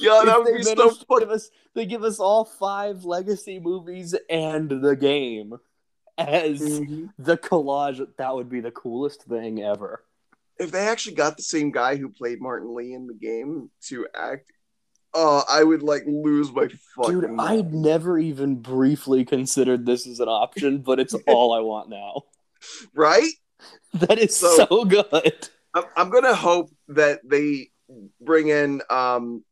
yeah, 0.00 0.22
that 0.24 0.42
would 0.42 0.56
be 0.56 0.62
so 0.64 0.90
fun. 0.90 1.20
give 1.20 1.30
us 1.30 1.50
they 1.74 1.86
give 1.86 2.02
us 2.02 2.18
all 2.18 2.44
five 2.44 3.04
legacy 3.04 3.60
movies 3.60 4.16
and 4.28 4.68
the 4.82 4.96
game 4.96 5.54
as 6.18 6.60
Mhm. 6.60 7.10
the 7.18 7.36
collage 7.36 8.06
that 8.18 8.34
would 8.34 8.48
be 8.48 8.60
the 8.60 8.70
coolest 8.70 9.22
thing 9.24 9.62
ever 9.62 10.04
If 10.58 10.70
they 10.70 10.86
actually 10.86 11.16
got 11.16 11.36
the 11.36 11.42
same 11.42 11.72
guy 11.72 11.96
who 11.96 12.08
played 12.08 12.40
Martin 12.40 12.74
Li 12.74 12.92
in 12.94 13.08
the 13.08 13.14
game 13.14 13.70
to 13.88 14.06
act, 14.14 14.52
oh, 15.12 15.42
I 15.48 15.64
would 15.64 15.82
like 15.82 16.04
lose 16.06 16.52
my 16.52 16.68
fucking. 16.94 17.20
dude 17.20 17.30
mind. 17.30 17.40
i'd 17.58 17.74
never 17.74 18.18
even 18.18 18.56
briefly 18.56 19.24
considered 19.24 19.84
this 19.86 20.06
as 20.06 20.20
an 20.20 20.28
option 20.28 20.78
but 20.78 21.00
it's 21.00 21.14
all 21.26 21.52
i 21.52 21.60
want 21.60 21.88
now 21.88 22.22
right? 22.94 23.30
that 23.94 24.18
is 24.18 24.36
So- 24.36 24.54
so, 24.68 24.84
good 24.84 25.48
I'm, 25.74 25.84
I'm 25.96 26.10
gonna 26.10 26.34
hope 26.36 26.70
that 26.88 27.20
they 27.24 27.70
bring 28.20 28.48
in 28.48 28.80
um 28.90 29.44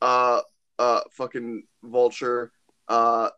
uh 0.00 0.40
uh 0.78 1.00
fucking 1.12 1.64
vulture 1.82 2.52
uh 2.88 3.30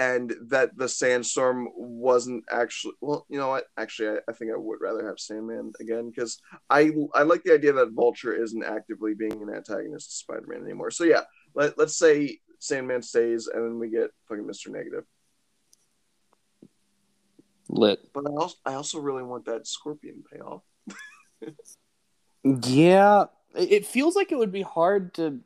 and 0.00 0.34
that 0.48 0.74
the 0.78 0.88
sandstorm 0.88 1.68
wasn't 1.76 2.42
actually 2.50 2.94
well 3.02 3.26
you 3.28 3.38
know 3.38 3.48
what? 3.48 3.66
Actually 3.76 4.08
I, 4.08 4.30
I 4.30 4.32
think 4.32 4.50
i 4.50 4.56
would 4.56 4.80
rather 4.80 5.06
have 5.06 5.18
sandman 5.18 5.72
again 5.78 6.08
because 6.08 6.40
i 6.70 6.90
i 7.14 7.22
like 7.22 7.42
the 7.44 7.52
idea 7.52 7.72
that 7.74 7.92
vulture 7.92 8.32
isn't 8.32 8.64
actively 8.64 9.12
being 9.14 9.42
an 9.42 9.54
antagonist 9.54 10.10
to 10.10 10.16
spider-man 10.16 10.62
anymore. 10.64 10.90
So 10.90 11.04
yeah 11.04 11.24
let, 11.54 11.76
let's 11.76 11.98
say 11.98 12.38
sandman 12.58 13.02
stays 13.02 13.46
and 13.46 13.62
then 13.62 13.78
we 13.78 13.90
get 13.90 14.10
fucking 14.26 14.44
mr 14.44 14.68
negative. 14.68 15.04
Lit. 17.68 18.00
But 18.14 18.26
i 18.26 18.30
also 18.30 18.56
i 18.64 18.74
also 18.74 19.00
really 19.00 19.22
want 19.22 19.44
that 19.44 19.66
scorpion 19.66 20.24
payoff. 20.32 20.62
Yeah. 22.42 23.26
It 23.54 23.72
it 23.72 23.86
feels 23.86 24.16
like 24.16 24.32
it 24.32 24.38
would 24.38 24.52
be 24.52 24.62
hard 24.62 25.12
to 25.14 25.40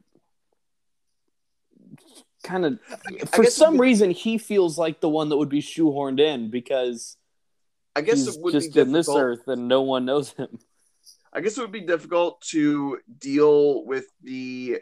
kind 2.44 2.64
of 2.64 2.78
for 3.30 3.44
some 3.44 3.80
reason 3.80 4.10
he 4.10 4.38
feels 4.38 4.78
like 4.78 5.00
the 5.00 5.08
one 5.08 5.30
that 5.30 5.36
would 5.36 5.48
be 5.48 5.62
shoehorned 5.62 6.20
in 6.20 6.50
because 6.50 7.16
i 7.96 8.00
guess 8.00 8.18
he's 8.18 8.36
it 8.36 8.42
would 8.42 8.52
just 8.52 8.74
be 8.74 8.80
in 8.80 8.92
this 8.92 9.08
earth 9.08 9.48
and 9.48 9.66
no 9.66 9.82
one 9.82 10.04
knows 10.04 10.32
him 10.32 10.58
I 11.34 11.40
guess 11.40 11.58
it 11.58 11.62
would 11.62 11.72
be 11.72 11.80
difficult 11.80 12.40
to 12.50 13.00
deal 13.18 13.84
with 13.84 14.06
the 14.22 14.78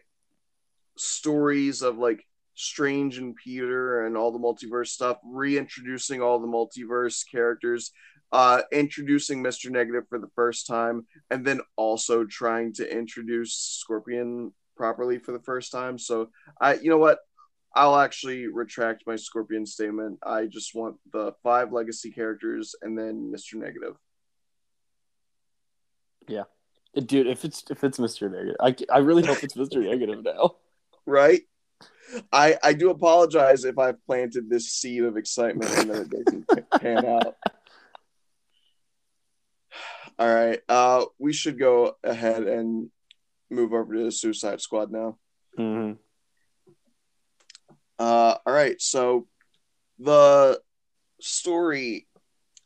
stories 0.98 1.80
of 1.80 1.96
like 1.96 2.26
Strange 2.54 3.16
and 3.16 3.34
Peter 3.34 4.04
and 4.04 4.18
all 4.18 4.30
the 4.30 4.38
multiverse 4.38 4.88
stuff, 4.88 5.16
reintroducing 5.24 6.20
all 6.20 6.38
the 6.38 6.46
multiverse 6.46 7.24
characters, 7.30 7.92
uh, 8.32 8.60
introducing 8.70 9.42
Mr. 9.42 9.70
Negative 9.70 10.04
for 10.10 10.18
the 10.18 10.28
first 10.34 10.66
time, 10.66 11.06
and 11.30 11.42
then 11.42 11.62
also 11.76 12.26
trying 12.26 12.74
to 12.74 12.96
introduce 12.98 13.54
Scorpion 13.54 14.52
properly 14.76 15.18
for 15.18 15.32
the 15.32 15.40
first 15.40 15.72
time. 15.72 15.98
So 15.98 16.28
I 16.60 16.74
you 16.74 16.90
know 16.90 16.98
what? 16.98 17.20
I'll 17.74 17.96
actually 17.96 18.46
retract 18.48 19.04
my 19.06 19.16
Scorpion 19.16 19.64
statement. 19.66 20.18
I 20.22 20.46
just 20.46 20.74
want 20.74 20.96
the 21.12 21.32
five 21.42 21.72
legacy 21.72 22.10
characters 22.10 22.74
and 22.82 22.98
then 22.98 23.32
Mr. 23.34 23.54
Negative. 23.54 23.96
Yeah. 26.28 26.44
Dude 26.94 27.26
if 27.26 27.46
it's 27.46 27.64
if 27.70 27.82
it's 27.84 27.96
mr 27.96 28.30
negative 28.30 28.56
i, 28.60 28.76
I 28.92 28.98
really 28.98 29.24
hope 29.24 29.42
it's 29.42 29.54
mr 29.54 29.82
negative 29.82 30.22
now 30.22 30.56
right? 31.06 31.40
I 32.32 32.58
I 32.62 32.72
do 32.74 32.90
apologize 32.90 33.64
if 33.64 33.78
I've 33.78 34.04
planted 34.04 34.50
this 34.50 34.70
seed 34.70 35.04
of 35.04 35.16
excitement 35.16 35.70
and 35.78 35.90
then 35.90 36.02
it 36.02 36.10
doesn't 36.10 36.70
pan 36.80 37.06
out. 37.16 37.36
All 40.18 40.34
right, 40.34 40.60
uh, 40.68 41.06
we 41.18 41.32
should 41.32 41.58
go 41.58 41.96
ahead 42.04 42.42
and 42.42 42.90
move 43.50 43.72
over 43.72 43.94
to 43.94 44.04
the 44.04 44.12
Suicide 44.12 44.60
Squad 44.60 44.92
now. 44.92 45.18
Mhm. 45.58 45.96
Uh, 47.98 48.36
all 48.46 48.52
right, 48.52 48.80
so 48.80 49.26
the 49.98 50.60
story 51.20 52.06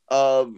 of 0.08 0.54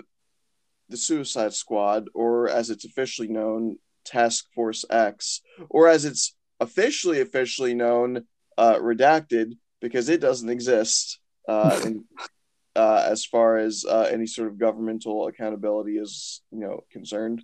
the 0.89 0.97
Suicide 0.97 1.53
Squad, 1.53 2.09
or 2.15 2.49
as 2.49 2.71
it's 2.71 2.85
officially 2.85 3.29
known, 3.29 3.77
Task 4.05 4.47
Force 4.55 4.85
X, 4.89 5.43
or 5.69 5.89
as 5.89 6.05
it's 6.05 6.35
officially 6.61 7.21
officially 7.21 7.75
known, 7.75 8.25
uh, 8.57 8.77
redacted 8.77 9.57
because 9.81 10.09
it 10.09 10.21
doesn't 10.21 10.49
exist 10.49 11.21
uh, 11.49 11.81
in, 11.85 12.05
uh, 12.75 13.07
as 13.09 13.25
far 13.25 13.59
as 13.59 13.85
uh, 13.89 14.09
any 14.11 14.27
sort 14.27 14.49
of 14.49 14.59
governmental 14.59 15.27
accountability 15.27 15.99
is 15.99 16.43
you 16.51 16.61
know 16.61 16.85
concerned. 16.91 17.43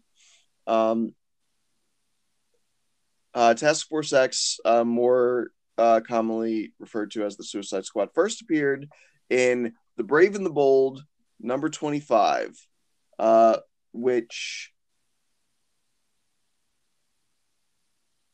Um, 0.67 1.15
uh, 3.35 3.55
Task 3.55 3.89
Force 3.89 4.13
X, 4.13 4.61
uh, 4.65 4.85
more 4.85 5.49
uh, 5.79 6.01
commonly 6.07 6.73
referred 6.79 7.11
to 7.13 7.25
as 7.25 7.37
the 7.37 7.45
Suicide 7.45 7.85
Squad, 7.85 8.11
first 8.15 8.43
appeared 8.43 8.89
in 9.31 9.75
The 9.97 10.05
Brave 10.05 10.35
and 10.35 10.47
the 10.47 10.51
Bold, 10.51 11.03
number 11.41 11.69
25, 11.69 12.57
uh, 13.19 13.57
which 13.93 14.73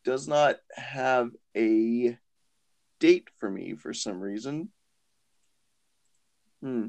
does 0.04 0.26
not 0.26 0.56
have 0.74 1.30
a 1.56 2.16
date 2.98 3.28
for 3.38 3.50
me 3.50 3.74
for 3.74 3.92
some 3.92 4.20
reason. 4.20 4.70
Hmm. 6.62 6.86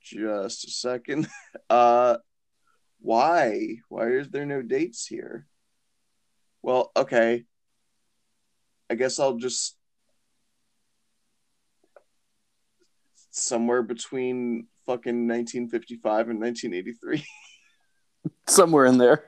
Just 0.00 0.64
a 0.66 0.70
second. 0.70 1.28
Uh, 1.68 2.16
why? 3.00 3.76
Why 3.88 4.08
is 4.08 4.28
there 4.30 4.44
no 4.44 4.60
dates 4.60 5.06
here? 5.06 5.46
Well, 6.62 6.90
okay. 6.96 7.44
I 8.90 8.94
guess 8.96 9.20
I'll 9.20 9.36
just 9.36 9.76
somewhere 13.30 13.82
between 13.82 14.66
fucking 14.86 15.28
1955 15.28 16.30
and 16.30 16.40
1983. 16.40 17.24
somewhere 18.48 18.84
in 18.84 18.98
there 18.98 19.24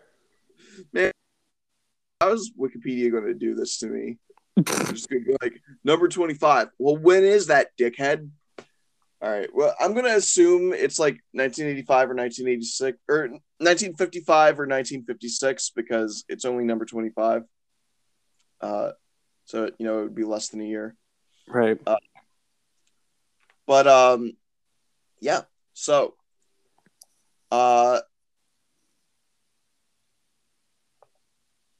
Man, 0.92 1.12
How 2.20 2.32
is 2.32 2.52
Wikipedia 2.58 3.10
going 3.10 3.26
to 3.26 3.34
do 3.34 3.54
this 3.54 3.78
to 3.78 3.86
me? 3.86 4.18
I'm 4.56 4.64
just 4.64 5.08
going 5.08 5.24
to 5.24 5.30
go 5.30 5.36
like 5.42 5.60
number 5.84 6.08
25. 6.08 6.68
Well, 6.78 6.96
when 6.96 7.24
is 7.24 7.46
that, 7.46 7.68
dickhead? 7.78 8.28
All 9.22 9.30
right. 9.30 9.48
Well, 9.54 9.74
I'm 9.80 9.92
going 9.92 10.04
to 10.04 10.16
assume 10.16 10.72
it's 10.72 10.98
like 10.98 11.20
1985 11.32 12.10
or 12.10 12.14
1986 12.14 12.98
or 13.08 13.18
1955 13.58 14.58
or 14.58 14.66
1956 14.66 15.70
because 15.76 16.24
it's 16.28 16.44
only 16.44 16.64
number 16.64 16.84
25. 16.84 17.42
Uh, 18.60 18.90
so 19.52 19.70
you 19.78 19.84
know 19.84 19.98
it 19.98 20.04
would 20.04 20.14
be 20.14 20.24
less 20.24 20.48
than 20.48 20.62
a 20.62 20.64
year. 20.64 20.96
right 21.46 21.78
But 23.66 23.86
um, 23.86 24.32
yeah. 25.20 25.42
So 25.74 26.14
Uh, 27.52 28.00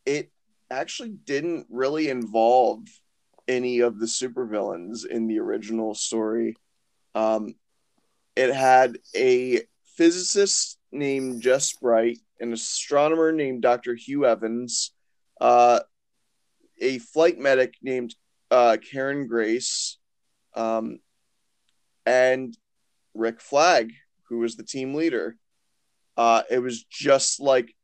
it 0.05 0.31
actually 0.71 1.09
didn't 1.09 1.67
really 1.71 2.11
involve 2.11 2.81
any 3.49 3.81
of 3.81 3.99
the 3.99 4.05
supervillains 4.05 5.07
in 5.07 5.29
the 5.29 5.39
original 5.39 5.95
story. 5.95 6.57
Um, 7.15 7.55
it 8.37 8.53
had 8.53 8.99
a 9.17 9.63
physicist 9.97 10.79
named 10.91 11.41
Jess 11.41 11.73
Bright, 11.73 12.19
an 12.39 12.53
astronomer 12.53 13.33
named 13.33 13.63
Dr. 13.63 13.95
Hugh 13.95 14.27
Evans, 14.27 14.93
uh, 15.41 15.81
a 16.83 16.99
flight 16.99 17.39
medic 17.39 17.75
named 17.83 18.15
uh, 18.51 18.77
Karin 18.91 19.27
Grace, 19.27 19.99
um, 20.55 20.99
and 22.05 22.57
Rick 23.15 23.41
Flag, 23.41 23.93
who 24.29 24.39
was 24.39 24.57
the 24.57 24.65
team 24.65 24.95
leader. 24.95 25.37
Uh, 26.17 26.43
it 26.51 26.59
was 26.59 26.85
just 26.85 27.41
like 27.41 27.75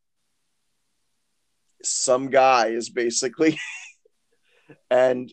some 1.82 2.28
guys, 2.28 2.90
basically. 2.90 3.58
and 4.90 5.32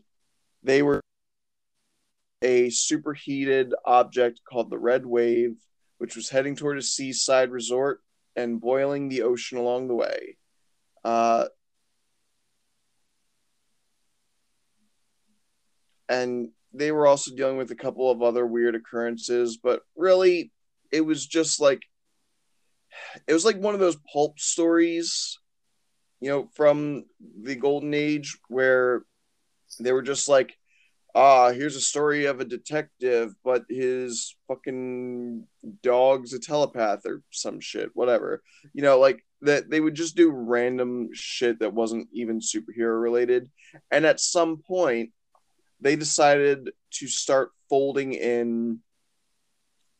they 0.64 0.82
were 0.82 1.02
a 2.42 2.70
superheated 2.70 3.74
object 3.86 4.42
called 4.48 4.70
the 4.70 4.78
Red 4.78 5.06
Wave, 5.06 5.56
which 5.98 6.16
was 6.16 6.30
heading 6.30 6.56
toward 6.56 6.78
a 6.78 6.82
seaside 6.82 7.52
resort 7.52 8.02
and 8.36 8.62
boiling 8.62 9.10
the 9.10 9.24
ocean 9.24 9.58
along 9.58 9.88
the 9.88 9.96
way. 9.96 10.38
Uh, 11.04 11.46
and 16.10 16.50
they 16.74 16.92
were 16.92 17.08
also 17.08 17.36
dealing 17.36 17.58
with 17.58 17.72
a 17.72 17.76
couple 17.76 18.12
of 18.12 18.22
other 18.22 18.46
weird 18.46 18.76
occurrences, 18.76 19.58
but 19.58 19.82
really, 19.96 20.52
it 20.92 21.02
was 21.02 21.26
just 21.26 21.60
like 21.60 21.82
it 23.28 23.34
was 23.34 23.46
like 23.46 23.58
one 23.58 23.74
of 23.74 23.80
those 23.80 23.98
pulp 24.12 24.40
stories, 24.40 25.38
you 26.20 26.30
know, 26.30 26.50
from 26.54 27.06
the 27.42 27.56
golden 27.56 27.94
age 27.94 28.38
where 28.48 29.04
they 29.80 29.92
were 29.92 30.02
just 30.02 30.30
like, 30.30 30.56
ah, 31.14 31.52
here's 31.52 31.76
a 31.76 31.82
story 31.82 32.26
of 32.26 32.40
a 32.40 32.46
detective, 32.46 33.34
but 33.44 33.64
his 33.70 34.36
fucking 34.48 35.46
dog's 35.82 36.34
a 36.34 36.40
telepath 36.40 37.06
or 37.06 37.22
some 37.32 37.60
shit, 37.60 37.90
whatever. 37.94 38.42
You 38.74 38.82
know, 38.82 39.00
like 39.00 39.24
that 39.42 39.70
they 39.70 39.80
would 39.80 39.96
just 39.96 40.16
do 40.16 40.32
random 40.32 41.10
shit 41.14 41.60
that 41.60 41.74
wasn't 41.74 42.08
even 42.14 42.40
superhero 42.40 43.02
related. 43.02 43.50
And 43.92 44.06
at 44.06 44.20
some 44.20 44.62
point, 44.66 45.12
they 45.82 45.96
decided 45.96 46.72
to 46.92 47.08
start 47.08 47.52
folding 47.70 48.14
in 48.14 48.80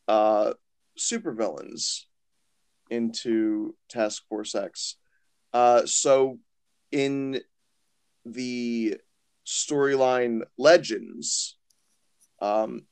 uh 0.08 0.52
supervillains 0.98 2.04
into 2.90 3.74
Task 3.88 4.22
Force 4.28 4.54
X. 4.54 4.96
Uh, 5.52 5.86
so 5.86 6.38
in 6.92 7.40
the 8.24 8.96
storyline 9.46 10.42
Legends, 10.58 11.56
um, 12.40 12.82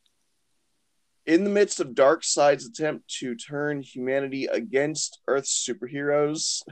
in 1.27 1.45
the 1.45 1.51
midst 1.51 1.81
of 1.81 1.95
Darkseid's 1.95 2.67
attempt 2.67 3.09
to 3.21 3.35
turn 3.35 3.83
humanity 3.83 4.47
against 4.47 5.21
Earth's 5.27 5.67
superheroes 5.67 6.63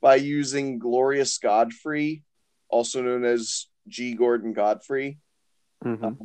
by 0.00 0.16
using 0.16 0.78
Glorious 0.78 1.38
Godfrey, 1.38 2.24
also 2.68 3.02
known 3.02 3.24
as 3.24 3.66
G. 3.88 4.14
Gordon 4.14 4.52
Godfrey, 4.52 5.18
Mm-hmm. 5.84 6.04
um, 6.04 6.18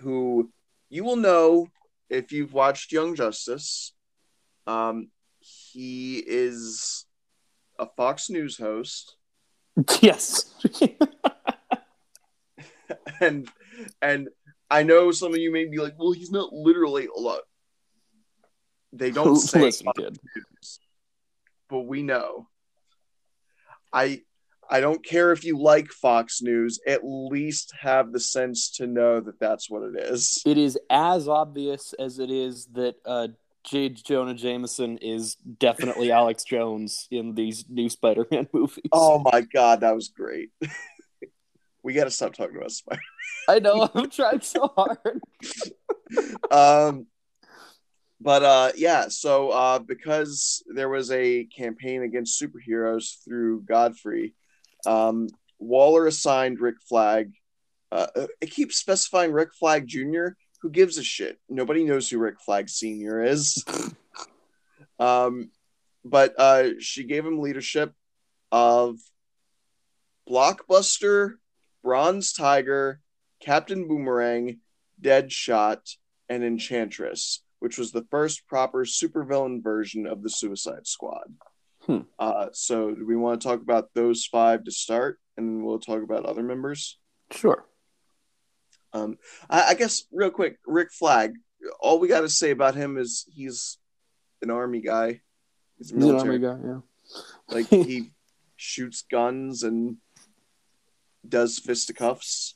who 0.00 0.50
you 0.88 1.04
will 1.04 1.16
know 1.16 1.66
if 2.08 2.30
you've 2.32 2.52
watched 2.52 2.92
Young 2.92 3.14
Justice. 3.16 3.92
Um, 4.66 5.08
he 5.40 6.18
is 6.24 7.04
a 7.78 7.86
Fox 7.96 8.30
News 8.30 8.56
host, 8.56 9.16
yes. 10.00 10.54
and 13.20 13.48
and 14.00 14.28
I 14.70 14.84
know 14.84 15.10
some 15.10 15.32
of 15.32 15.38
you 15.38 15.52
may 15.52 15.64
be 15.64 15.78
like, 15.78 15.94
"Well, 15.98 16.12
he's 16.12 16.30
not 16.30 16.52
literally 16.52 17.08
a 17.14 17.18
lot." 17.18 17.40
They 18.92 19.10
don't 19.10 19.36
say 19.36 19.62
Listen, 19.62 19.86
Fox 19.86 19.98
kid. 19.98 20.18
News, 20.36 20.80
but 21.68 21.80
we 21.80 22.02
know. 22.02 22.48
I 23.92 24.22
I 24.72 24.80
don't 24.80 25.04
care 25.04 25.32
if 25.32 25.44
you 25.44 25.58
like 25.58 25.88
Fox 25.88 26.40
News. 26.40 26.80
At 26.86 27.02
least 27.04 27.74
have 27.78 28.10
the 28.10 28.18
sense 28.18 28.70
to 28.76 28.86
know 28.86 29.20
that 29.20 29.38
that's 29.38 29.68
what 29.68 29.82
it 29.82 29.96
is. 29.98 30.42
It 30.46 30.56
is 30.56 30.78
as 30.88 31.28
obvious 31.28 31.92
as 31.98 32.18
it 32.18 32.30
is 32.30 32.64
that 32.72 32.94
uh, 33.04 33.28
J. 33.64 33.90
Jonah 33.90 34.32
Jameson 34.32 34.96
is 34.96 35.34
definitely 35.34 36.10
Alex 36.20 36.44
Jones 36.44 37.06
in 37.10 37.34
these 37.34 37.66
new 37.68 37.90
Spider-Man 37.90 38.48
movies. 38.54 38.88
Oh 38.92 39.18
my 39.30 39.42
god, 39.42 39.80
that 39.80 39.94
was 39.94 40.08
great. 40.08 40.48
we 41.82 41.92
got 41.92 42.04
to 42.04 42.10
stop 42.10 42.32
talking 42.32 42.56
about 42.56 42.72
Spider. 42.72 43.02
I 43.50 43.58
know. 43.58 43.90
I'm 43.94 44.08
trying 44.08 44.40
so 44.40 44.72
hard. 44.74 45.20
um 46.50 47.06
but 48.20 48.42
uh 48.42 48.70
yeah 48.76 49.08
so 49.08 49.48
uh 49.48 49.78
because 49.78 50.62
there 50.74 50.90
was 50.90 51.10
a 51.10 51.44
campaign 51.44 52.02
against 52.02 52.40
superheroes 52.40 53.24
through 53.24 53.62
godfrey 53.62 54.34
um 54.86 55.28
waller 55.58 56.06
assigned 56.06 56.60
rick 56.60 56.76
flag 56.88 57.32
uh 57.90 58.06
it 58.40 58.50
keeps 58.50 58.76
specifying 58.76 59.32
rick 59.32 59.50
flag 59.58 59.86
jr 59.86 60.28
who 60.60 60.70
gives 60.70 60.98
a 60.98 61.04
shit 61.04 61.38
nobody 61.48 61.84
knows 61.84 62.08
who 62.08 62.18
rick 62.18 62.40
flag 62.40 62.68
senior 62.68 63.22
is 63.22 63.64
um 64.98 65.50
but 66.04 66.34
uh 66.38 66.70
she 66.80 67.04
gave 67.04 67.24
him 67.24 67.40
leadership 67.40 67.92
of 68.50 68.96
blockbuster 70.28 71.34
bronze 71.82 72.32
tiger 72.32 73.00
captain 73.40 73.86
boomerang 73.88 74.58
deadshot 75.02 75.96
and 76.28 76.42
Enchantress, 76.42 77.42
which 77.58 77.76
was 77.76 77.92
the 77.92 78.06
first 78.10 78.46
proper 78.46 78.84
supervillain 78.84 79.62
version 79.62 80.06
of 80.06 80.22
the 80.22 80.30
Suicide 80.30 80.86
Squad. 80.86 81.34
Hmm. 81.86 82.00
Uh, 82.18 82.46
so, 82.52 82.94
do 82.94 83.04
we 83.06 83.16
want 83.16 83.40
to 83.40 83.48
talk 83.48 83.60
about 83.60 83.90
those 83.94 84.24
five 84.24 84.64
to 84.64 84.70
start, 84.70 85.18
and 85.36 85.64
we'll 85.64 85.80
talk 85.80 86.02
about 86.02 86.24
other 86.24 86.42
members? 86.42 86.98
Sure. 87.32 87.64
Um, 88.92 89.18
I, 89.50 89.70
I 89.70 89.74
guess 89.74 90.04
real 90.12 90.30
quick, 90.30 90.58
Rick 90.66 90.92
Flag. 90.92 91.34
All 91.80 91.98
we 91.98 92.08
got 92.08 92.20
to 92.20 92.28
say 92.28 92.50
about 92.50 92.74
him 92.74 92.98
is 92.98 93.24
he's 93.32 93.78
an 94.42 94.50
army 94.50 94.80
guy. 94.80 95.20
He's 95.78 95.90
a 95.90 95.94
He's 95.94 96.04
an 96.04 96.10
military. 96.10 96.44
army 96.44 96.60
guy, 96.62 96.68
yeah. 96.68 97.54
Like 97.54 97.66
he 97.86 98.10
shoots 98.56 99.02
guns 99.10 99.62
and 99.62 99.96
does 101.28 101.58
fisticuffs. 101.58 102.54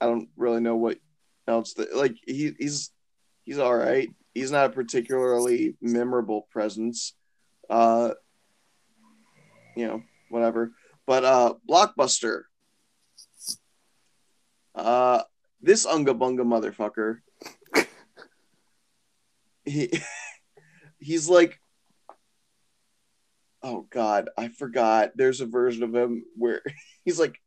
I 0.00 0.06
don't 0.06 0.28
really 0.36 0.60
know 0.60 0.76
what 0.76 0.98
else 1.46 1.74
that 1.74 1.94
like 1.94 2.16
he, 2.26 2.52
he's 2.58 2.90
he's 3.44 3.58
all 3.58 3.74
right. 3.74 4.08
He's 4.34 4.50
not 4.50 4.66
a 4.66 4.72
particularly 4.72 5.76
memorable 5.80 6.46
presence. 6.50 7.14
Uh 7.68 8.12
you 9.76 9.86
know, 9.86 10.02
whatever. 10.28 10.72
But 11.06 11.24
uh 11.24 11.54
Blockbuster. 11.68 12.42
Uh 14.74 15.22
this 15.60 15.86
unga 15.86 16.14
bunga 16.14 16.40
motherfucker. 16.42 17.18
he 19.64 19.90
he's 20.98 21.28
like 21.28 21.58
oh 23.62 23.86
god 23.90 24.28
i 24.38 24.48
forgot 24.48 25.10
there's 25.16 25.40
a 25.40 25.46
version 25.46 25.82
of 25.82 25.94
him 25.94 26.24
where 26.36 26.62
he's 27.04 27.18
like 27.18 27.38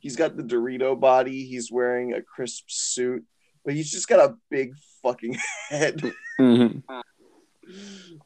he's 0.00 0.16
got 0.16 0.36
the 0.36 0.42
dorito 0.42 0.98
body 0.98 1.46
he's 1.46 1.70
wearing 1.70 2.12
a 2.12 2.22
crisp 2.22 2.64
suit 2.68 3.24
but 3.64 3.74
he's 3.74 3.90
just 3.90 4.08
got 4.08 4.30
a 4.30 4.34
big 4.50 4.72
fucking 5.02 5.36
head 5.68 6.00
Mm-hmm. 6.40 6.78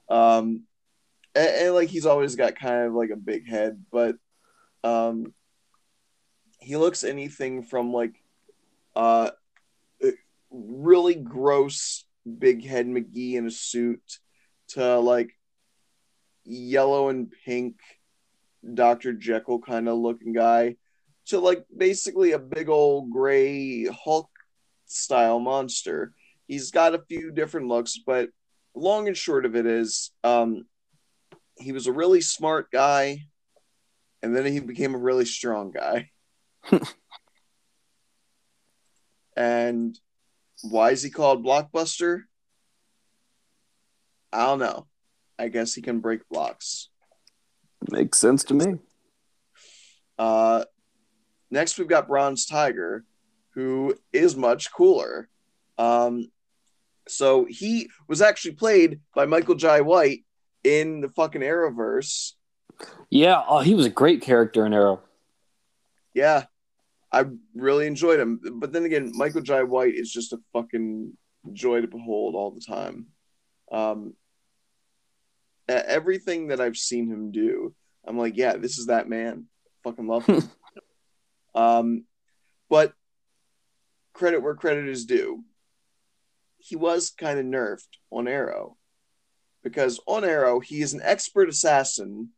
um 0.09 0.63
and, 1.35 1.49
and, 1.49 1.75
like 1.75 1.89
he's 1.89 2.07
always 2.07 2.37
got 2.37 2.57
kind 2.57 2.87
of 2.87 2.95
like 2.95 3.11
a 3.11 3.17
big 3.17 3.47
head 3.47 3.85
but 3.93 4.17
um 4.85 5.35
he 6.61 6.77
looks 6.77 7.05
anything 7.05 7.63
from 7.63 7.93
like 7.93 8.15
uh 8.95 9.31
really 10.51 11.15
gross 11.15 12.05
big 12.39 12.65
head 12.65 12.87
mcgee 12.87 13.35
in 13.35 13.47
a 13.47 13.51
suit 13.51 14.01
to 14.69 14.99
like 14.99 15.33
yellow 16.45 17.09
and 17.09 17.33
pink 17.45 17.77
Dr. 18.75 19.13
Jekyll 19.13 19.61
kind 19.61 19.89
of 19.89 19.99
looking 19.99 20.33
guy 20.33 20.77
to 21.27 21.39
like 21.39 21.65
basically 21.77 22.33
a 22.33 22.39
big 22.39 22.69
old 22.69 23.11
gray 23.11 23.87
Hulk 23.87 24.31
style 24.87 25.41
monster. 25.41 26.13
He's 26.47 26.71
got 26.71 26.95
a 26.95 27.03
few 27.09 27.31
different 27.31 27.69
looks, 27.69 27.99
but 28.05 28.31
long 28.75 29.09
and 29.09 29.17
short 29.17 29.47
of 29.47 29.57
it 29.57 29.67
is 29.67 30.11
um 30.23 30.67
he 31.59 31.73
was 31.73 31.87
a 31.87 31.93
really 31.93 32.21
smart 32.21 32.71
guy 32.71 33.27
and 34.23 34.37
then 34.37 34.45
he 34.45 34.61
became 34.61 34.95
a 34.95 34.99
really 34.99 35.25
strong 35.25 35.71
guy. 35.71 36.11
and 39.37 39.99
why 40.63 40.91
is 40.91 41.03
he 41.03 41.11
called 41.11 41.45
Blockbuster? 41.45 42.23
I 44.33 44.47
don't 44.47 44.59
know. 44.59 44.87
I 45.39 45.49
guess 45.49 45.75
he 45.75 45.83
can 45.83 46.01
break 46.01 46.29
blocks. 46.29 46.89
Makes 47.91 48.19
sense 48.19 48.43
to 48.45 48.55
me. 48.55 48.79
Uh, 50.19 50.65
next, 51.51 51.79
we've 51.79 51.89
got 51.89 52.09
Bronze 52.09 52.47
Tiger, 52.47 53.05
who 53.55 53.95
is 54.13 54.35
much 54.35 54.73
cooler. 54.73 55.29
Um, 55.79 56.31
so 57.09 57.47
he 57.49 57.89
was 58.09 58.23
actually 58.23 58.55
played 58.55 59.01
by 59.15 59.27
Michael 59.27 59.55
Jai 59.55 59.81
White 59.81 60.25
in 60.65 61.01
the 61.01 61.09
fucking 61.09 61.43
Arrowverse. 61.43 62.33
Yeah, 63.11 63.43
oh, 63.47 63.61
he 63.61 63.75
was 63.75 63.87
a 63.87 63.91
great 63.91 64.23
character 64.23 64.67
in 64.67 64.75
Arrow. 64.75 65.03
Yeah, 66.13 66.45
I 67.13 67.27
really 67.55 67.87
enjoyed 67.87 68.21
him. 68.21 68.41
But 68.55 68.73
then 68.73 68.85
again, 68.85 69.13
Michael 69.15 69.43
Jai 69.43 69.63
White 69.63 69.95
is 69.95 70.11
just 70.11 70.33
a 70.33 70.39
fucking 70.53 71.17
joy 71.53 71.81
to 71.81 71.87
behold 71.87 72.35
all 72.35 72.51
the 72.51 72.61
time. 72.61 73.07
Um, 73.71 74.15
everything 75.69 76.49
that 76.49 76.61
I've 76.61 76.77
seen 76.77 77.09
him 77.09 77.33
do, 77.33 77.75
I'm 78.07 78.19
like, 78.19 78.37
yeah, 78.37 78.57
this 78.57 78.79
is 78.79 78.87
that 78.87 79.09
man. 79.09 79.47
Fucking 79.85 80.07
love 80.07 80.27
him. 80.27 80.43
um, 81.55 82.05
but 82.69 82.93
credit 84.13 84.43
where 84.43 84.55
credit 84.55 84.89
is 84.89 85.07
due. 85.07 85.45
He 86.67 86.75
was 86.75 87.11
kind 87.11 87.39
of 87.39 87.47
nerfed 87.47 87.87
on 88.11 88.27
Arrow 88.27 88.77
because 89.63 90.01
on 90.07 90.25
Arrow 90.25 90.59
he 90.59 90.83
is 90.83 90.95
an 90.95 91.01
expert 91.03 91.49
assassin 91.49 92.31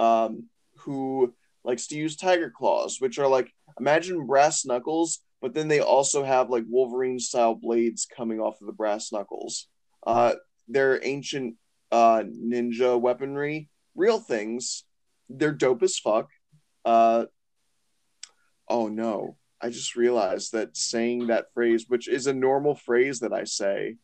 um, 0.00 0.46
who 0.78 1.32
likes 1.62 1.86
to 1.88 1.96
use 1.96 2.16
tiger 2.16 2.50
claws, 2.50 3.00
which 3.00 3.20
are 3.20 3.28
like 3.28 3.52
imagine 3.78 4.26
brass 4.26 4.64
knuckles, 4.64 5.20
but 5.40 5.54
then 5.54 5.68
they 5.68 5.78
also 5.78 6.24
have 6.24 6.50
like 6.50 6.64
Wolverine 6.68 7.20
style 7.20 7.54
blades 7.54 8.04
coming 8.04 8.40
off 8.40 8.60
of 8.60 8.66
the 8.66 8.72
brass 8.72 9.12
knuckles. 9.12 9.68
Uh, 10.04 10.34
they're 10.66 11.04
ancient 11.04 11.54
uh, 11.92 12.24
ninja 12.24 13.00
weaponry, 13.00 13.68
real 13.94 14.18
things. 14.18 14.82
They're 15.28 15.52
dope 15.52 15.84
as 15.84 15.98
fuck. 15.98 16.28
Uh, 16.84 17.26
oh 18.68 18.88
no, 18.88 19.36
I 19.60 19.70
just 19.70 19.96
realized 19.96 20.52
that 20.52 20.76
saying 20.76 21.26
that 21.28 21.52
phrase, 21.52 21.86
which 21.88 22.08
is 22.08 22.26
a 22.26 22.32
normal 22.32 22.74
phrase 22.74 23.20
that 23.20 23.32
I 23.32 23.44
say, 23.44 23.96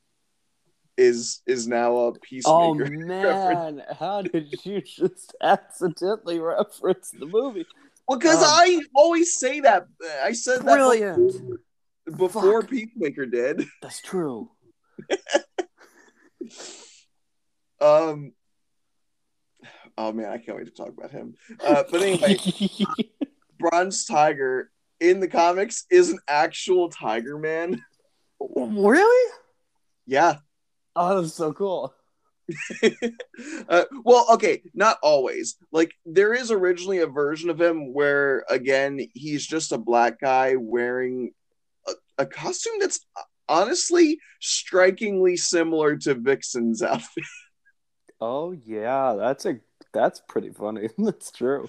is 0.96 1.40
is 1.46 1.66
now 1.68 1.96
a 1.96 2.12
peacemaker. 2.18 2.56
Oh 2.56 2.74
man, 3.06 3.82
how 3.98 4.22
did 4.22 4.54
you 4.64 4.80
just 4.80 5.34
accidentally 5.42 6.38
reference 6.40 7.10
the 7.10 7.26
movie? 7.26 7.66
Well, 8.06 8.18
because 8.18 8.38
Um, 8.42 8.44
I 8.48 8.80
always 8.94 9.34
say 9.34 9.60
that. 9.60 9.86
I 10.22 10.32
said 10.32 10.58
that 10.60 10.74
Brilliant. 10.74 11.32
before, 12.04 12.16
before 12.16 12.60
Fuck. 12.62 12.70
Peacemaker 12.70 13.26
did. 13.26 13.66
That's 13.82 14.00
true. 14.02 14.50
Um. 17.80 18.32
Oh 19.96 20.12
man, 20.12 20.30
I 20.30 20.38
can't 20.38 20.56
wait 20.58 20.66
to 20.66 20.72
talk 20.72 20.88
about 20.96 21.12
him. 21.12 21.34
Uh, 21.64 21.84
but 21.90 22.02
anyway, 22.02 22.36
Bronze 23.58 24.04
Tiger 24.04 24.70
in 25.10 25.20
the 25.20 25.28
comics 25.28 25.84
is 25.90 26.10
an 26.10 26.18
actual 26.28 26.88
tiger 26.88 27.38
man. 27.38 27.82
really? 28.40 29.32
Yeah. 30.06 30.36
Oh, 30.96 31.20
that's 31.20 31.34
so 31.34 31.52
cool. 31.52 31.94
uh, 33.68 33.84
well, 34.04 34.26
okay, 34.32 34.62
not 34.74 34.98
always. 35.02 35.56
Like 35.72 35.92
there 36.04 36.34
is 36.34 36.50
originally 36.50 36.98
a 36.98 37.06
version 37.06 37.50
of 37.50 37.60
him 37.60 37.92
where 37.92 38.44
again 38.50 39.00
he's 39.14 39.46
just 39.46 39.72
a 39.72 39.78
black 39.78 40.20
guy 40.20 40.56
wearing 40.56 41.32
a, 41.86 41.92
a 42.18 42.26
costume 42.26 42.74
that's 42.80 43.00
honestly 43.48 44.18
strikingly 44.40 45.36
similar 45.36 45.96
to 45.98 46.14
Vixen's 46.14 46.82
outfit. 46.82 47.24
Oh 48.20 48.52
yeah, 48.52 49.16
that's 49.18 49.44
a 49.44 49.58
that's 49.92 50.22
pretty 50.28 50.50
funny. 50.50 50.88
that's 50.98 51.30
true. 51.30 51.68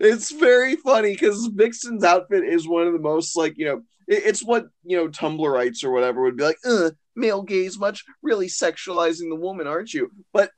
It's 0.00 0.30
very 0.32 0.76
funny 0.76 1.12
because 1.12 1.48
Vixen's 1.54 2.04
outfit 2.04 2.44
is 2.44 2.66
one 2.68 2.86
of 2.86 2.92
the 2.92 2.98
most 2.98 3.36
like 3.36 3.54
you 3.56 3.66
know 3.66 3.82
it- 4.08 4.24
it's 4.24 4.44
what 4.44 4.66
you 4.84 4.96
know 4.96 5.08
Tumblrites 5.08 5.84
or 5.84 5.90
whatever 5.90 6.22
would 6.22 6.36
be 6.36 6.44
like. 6.44 6.58
Uh, 6.64 6.90
male 7.14 7.42
gaze 7.42 7.78
much, 7.78 8.04
really 8.22 8.46
sexualizing 8.46 9.28
the 9.30 9.36
woman, 9.36 9.66
aren't 9.66 9.94
you? 9.94 10.10
But 10.32 10.50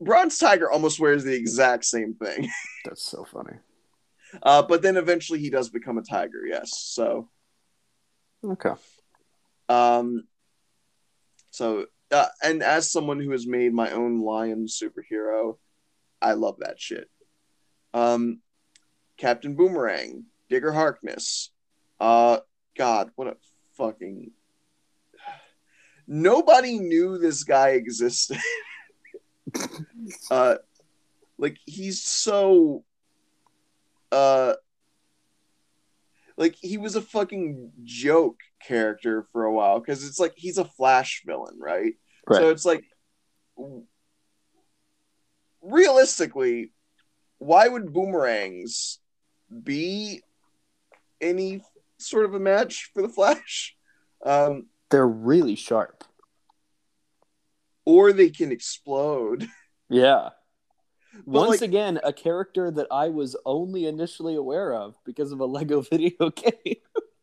Bronze 0.00 0.36
Tiger 0.38 0.70
almost 0.70 1.00
wears 1.00 1.24
the 1.24 1.34
exact 1.34 1.84
same 1.86 2.14
thing. 2.14 2.48
That's 2.84 3.02
so 3.04 3.24
funny. 3.24 3.56
Uh, 4.42 4.62
but 4.62 4.82
then 4.82 4.96
eventually 4.98 5.38
he 5.38 5.48
does 5.48 5.70
become 5.70 5.96
a 5.96 6.02
tiger. 6.02 6.44
Yes. 6.46 6.70
So 6.78 7.30
Okay. 8.44 8.72
um, 9.70 10.24
so 11.50 11.86
uh, 12.12 12.26
and 12.42 12.62
as 12.62 12.90
someone 12.92 13.20
who 13.20 13.30
has 13.32 13.46
made 13.46 13.72
my 13.72 13.90
own 13.90 14.20
lion 14.22 14.66
superhero, 14.66 15.56
I 16.20 16.34
love 16.34 16.56
that 16.60 16.78
shit. 16.80 17.08
Um, 17.94 18.40
Captain 19.16 19.54
Boomerang, 19.54 20.24
Digger 20.48 20.72
Harkness. 20.72 21.50
Uh, 22.00 22.38
God, 22.76 23.10
what 23.16 23.28
a 23.28 23.36
fucking. 23.76 24.30
Nobody 26.06 26.78
knew 26.78 27.18
this 27.18 27.44
guy 27.44 27.70
existed. 27.70 28.38
uh, 30.30 30.56
like 31.38 31.58
he's 31.64 32.02
so. 32.02 32.84
Uh, 34.12 34.54
like 36.36 36.56
he 36.60 36.78
was 36.78 36.96
a 36.96 37.02
fucking 37.02 37.72
joke 37.82 38.38
character 38.62 39.26
for 39.32 39.44
a 39.44 39.52
while 39.52 39.80
because 39.80 40.06
it's 40.06 40.20
like 40.20 40.34
he's 40.36 40.58
a 40.58 40.64
Flash 40.64 41.22
villain, 41.26 41.56
right? 41.58 41.94
Right. 42.26 42.40
So 42.40 42.50
it's 42.50 42.64
like 42.64 42.84
realistically, 45.62 46.72
why 47.38 47.68
would 47.68 47.92
boomerangs 47.92 48.98
be 49.64 50.22
any 51.20 51.62
sort 51.98 52.24
of 52.24 52.34
a 52.34 52.40
match 52.40 52.90
for 52.94 53.02
the 53.02 53.08
Flash? 53.08 53.76
Um, 54.24 54.66
They're 54.90 55.06
really 55.08 55.54
sharp. 55.56 56.04
or 57.84 58.12
they 58.12 58.30
can 58.30 58.52
explode. 58.52 59.48
Yeah. 59.88 60.30
Once 61.26 61.48
like- 61.48 61.62
again, 61.62 62.00
a 62.02 62.12
character 62.12 62.72
that 62.72 62.88
I 62.90 63.08
was 63.08 63.36
only 63.46 63.86
initially 63.86 64.34
aware 64.34 64.74
of 64.74 64.96
because 65.04 65.30
of 65.30 65.38
a 65.38 65.46
Lego 65.46 65.80
video 65.92 66.30
game. 66.30 66.74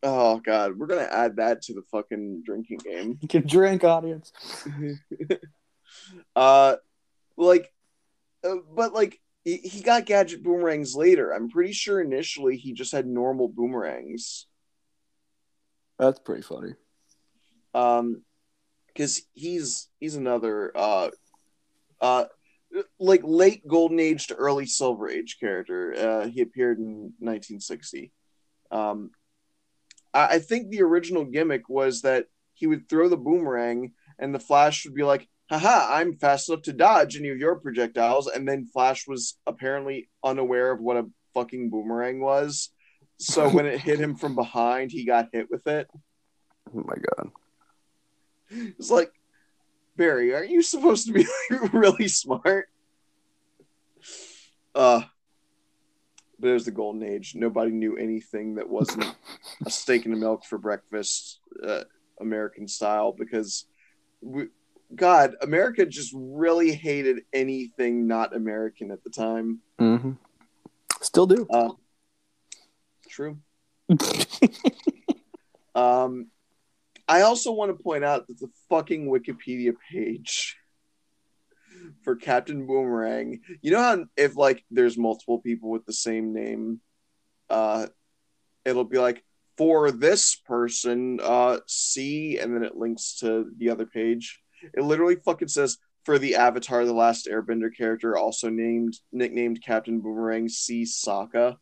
Oh 0.02 0.38
god, 0.40 0.78
we're 0.78 0.86
gonna 0.86 1.02
add 1.02 1.36
that 1.36 1.60
to 1.64 1.74
the 1.74 1.82
fucking 1.92 2.42
drinking 2.44 2.78
game. 2.78 3.18
you 3.20 3.28
can 3.34 3.46
drink, 3.46 3.84
audience. 3.84 4.32
uh, 6.34 6.76
like, 7.36 7.70
uh, 8.42 8.54
but 8.74 8.94
like 8.94 9.20
he, 9.44 9.58
he 9.58 9.82
got 9.82 10.06
gadget 10.06 10.42
boomerangs 10.42 10.94
later. 10.94 11.30
I'm 11.32 11.50
pretty 11.50 11.72
sure 11.72 12.00
initially 12.00 12.56
he 12.56 12.72
just 12.72 12.92
had 12.92 13.06
normal 13.06 13.48
boomerangs. 13.48 14.46
That's 15.98 16.18
pretty 16.18 16.42
funny. 16.42 16.74
um 17.74 18.22
because 18.88 19.22
he's 19.32 19.88
he's 20.00 20.14
another 20.14 20.72
uh 20.76 21.10
uh 22.00 22.24
like 22.98 23.20
late 23.24 23.66
golden 23.66 24.00
age 24.00 24.28
to 24.28 24.34
early 24.34 24.66
silver 24.66 25.08
age 25.08 25.36
character 25.38 25.94
uh 25.96 26.26
he 26.28 26.40
appeared 26.40 26.78
in 26.78 27.12
1960 27.18 28.12
um 28.70 29.10
I, 30.12 30.26
I 30.34 30.38
think 30.38 30.70
the 30.70 30.82
original 30.82 31.24
gimmick 31.24 31.68
was 31.68 32.02
that 32.02 32.26
he 32.54 32.66
would 32.66 32.88
throw 32.88 33.08
the 33.08 33.16
boomerang 33.16 33.92
and 34.18 34.34
the 34.34 34.40
flash 34.40 34.84
would 34.84 34.94
be 34.94 35.02
like 35.04 35.28
haha 35.50 35.94
i'm 35.94 36.14
fast 36.16 36.48
enough 36.48 36.62
to 36.62 36.72
dodge 36.72 37.16
any 37.16 37.28
of 37.28 37.38
your 37.38 37.56
projectiles 37.56 38.26
and 38.26 38.48
then 38.48 38.66
flash 38.66 39.06
was 39.06 39.36
apparently 39.46 40.08
unaware 40.22 40.70
of 40.72 40.80
what 40.80 40.96
a 40.96 41.06
fucking 41.34 41.70
boomerang 41.70 42.20
was 42.20 42.70
so 43.18 43.48
when 43.54 43.66
it 43.66 43.80
hit 43.80 44.00
him 44.00 44.14
from 44.14 44.34
behind 44.34 44.90
he 44.90 45.04
got 45.04 45.28
hit 45.32 45.50
with 45.50 45.66
it 45.66 45.88
Oh 46.72 46.82
my 46.84 46.94
god. 46.94 47.30
It's 48.50 48.90
like, 48.90 49.12
Barry, 49.96 50.34
aren't 50.34 50.50
you 50.50 50.62
supposed 50.62 51.06
to 51.06 51.12
be 51.12 51.26
like, 51.50 51.72
really 51.72 52.08
smart? 52.08 52.68
Uh, 54.74 55.02
but 56.38 56.48
it 56.48 56.52
was 56.52 56.64
the 56.64 56.70
golden 56.70 57.02
age. 57.02 57.34
Nobody 57.34 57.70
knew 57.70 57.96
anything 57.96 58.56
that 58.56 58.68
wasn't 58.68 59.14
a 59.66 59.70
steak 59.70 60.04
and 60.04 60.14
a 60.14 60.16
milk 60.16 60.44
for 60.44 60.58
breakfast, 60.58 61.40
uh, 61.62 61.84
American 62.20 62.66
style, 62.66 63.12
because 63.12 63.66
we, 64.20 64.46
God, 64.94 65.34
America 65.40 65.86
just 65.86 66.12
really 66.14 66.72
hated 66.72 67.22
anything 67.32 68.06
not 68.06 68.34
American 68.34 68.90
at 68.90 69.02
the 69.04 69.10
time. 69.10 69.60
Mm-hmm. 69.80 70.12
Still 71.00 71.26
do. 71.26 71.46
Uh, 71.50 71.70
true. 73.08 73.38
Um, 75.74 76.28
I 77.08 77.22
also 77.22 77.52
want 77.52 77.76
to 77.76 77.82
point 77.82 78.04
out 78.04 78.26
that 78.28 78.38
the 78.38 78.48
fucking 78.70 79.08
Wikipedia 79.08 79.74
page 79.90 80.56
for 82.02 82.16
Captain 82.16 82.66
Boomerang, 82.66 83.40
you 83.60 83.72
know 83.72 83.80
how 83.80 84.04
if 84.16 84.36
like 84.36 84.64
there's 84.70 84.96
multiple 84.96 85.40
people 85.40 85.70
with 85.70 85.84
the 85.84 85.92
same 85.92 86.32
name, 86.32 86.80
uh, 87.50 87.86
it'll 88.64 88.84
be 88.84 88.98
like 88.98 89.22
for 89.56 89.90
this 89.90 90.34
person, 90.34 91.20
uh, 91.22 91.58
C, 91.66 92.38
and 92.38 92.54
then 92.54 92.64
it 92.64 92.76
links 92.76 93.18
to 93.20 93.50
the 93.56 93.70
other 93.70 93.86
page. 93.86 94.40
It 94.72 94.82
literally 94.82 95.16
fucking 95.16 95.48
says 95.48 95.78
for 96.04 96.18
the 96.18 96.36
Avatar: 96.36 96.84
The 96.84 96.92
Last 96.92 97.26
Airbender 97.30 97.74
character, 97.76 98.16
also 98.16 98.48
named 98.48 98.98
nicknamed 99.12 99.62
Captain 99.62 100.00
Boomerang 100.00 100.48
C. 100.48 100.84
Sokka. 100.84 101.56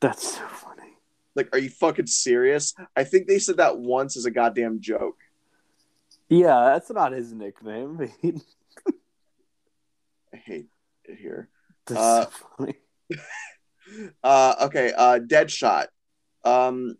That's 0.00 0.36
so 0.36 0.46
funny. 0.48 0.98
Like, 1.36 1.48
are 1.52 1.58
you 1.58 1.70
fucking 1.70 2.06
serious? 2.06 2.74
I 2.96 3.04
think 3.04 3.26
they 3.26 3.38
said 3.38 3.56
that 3.56 3.78
once 3.78 4.16
as 4.16 4.24
a 4.24 4.30
goddamn 4.30 4.80
joke. 4.80 5.16
Yeah, 6.28 6.64
that's 6.72 6.90
not 6.90 7.12
his 7.12 7.32
nickname. 7.32 8.10
I 10.32 10.36
hate 10.36 10.66
it 11.04 11.18
here. 11.18 11.48
That's 11.86 12.00
Uh, 12.00 12.24
so 12.24 12.30
funny. 12.58 12.74
Uh, 14.24 14.54
okay, 14.62 14.92
uh, 14.96 15.18
Deadshot. 15.18 15.86
Um, 16.42 16.96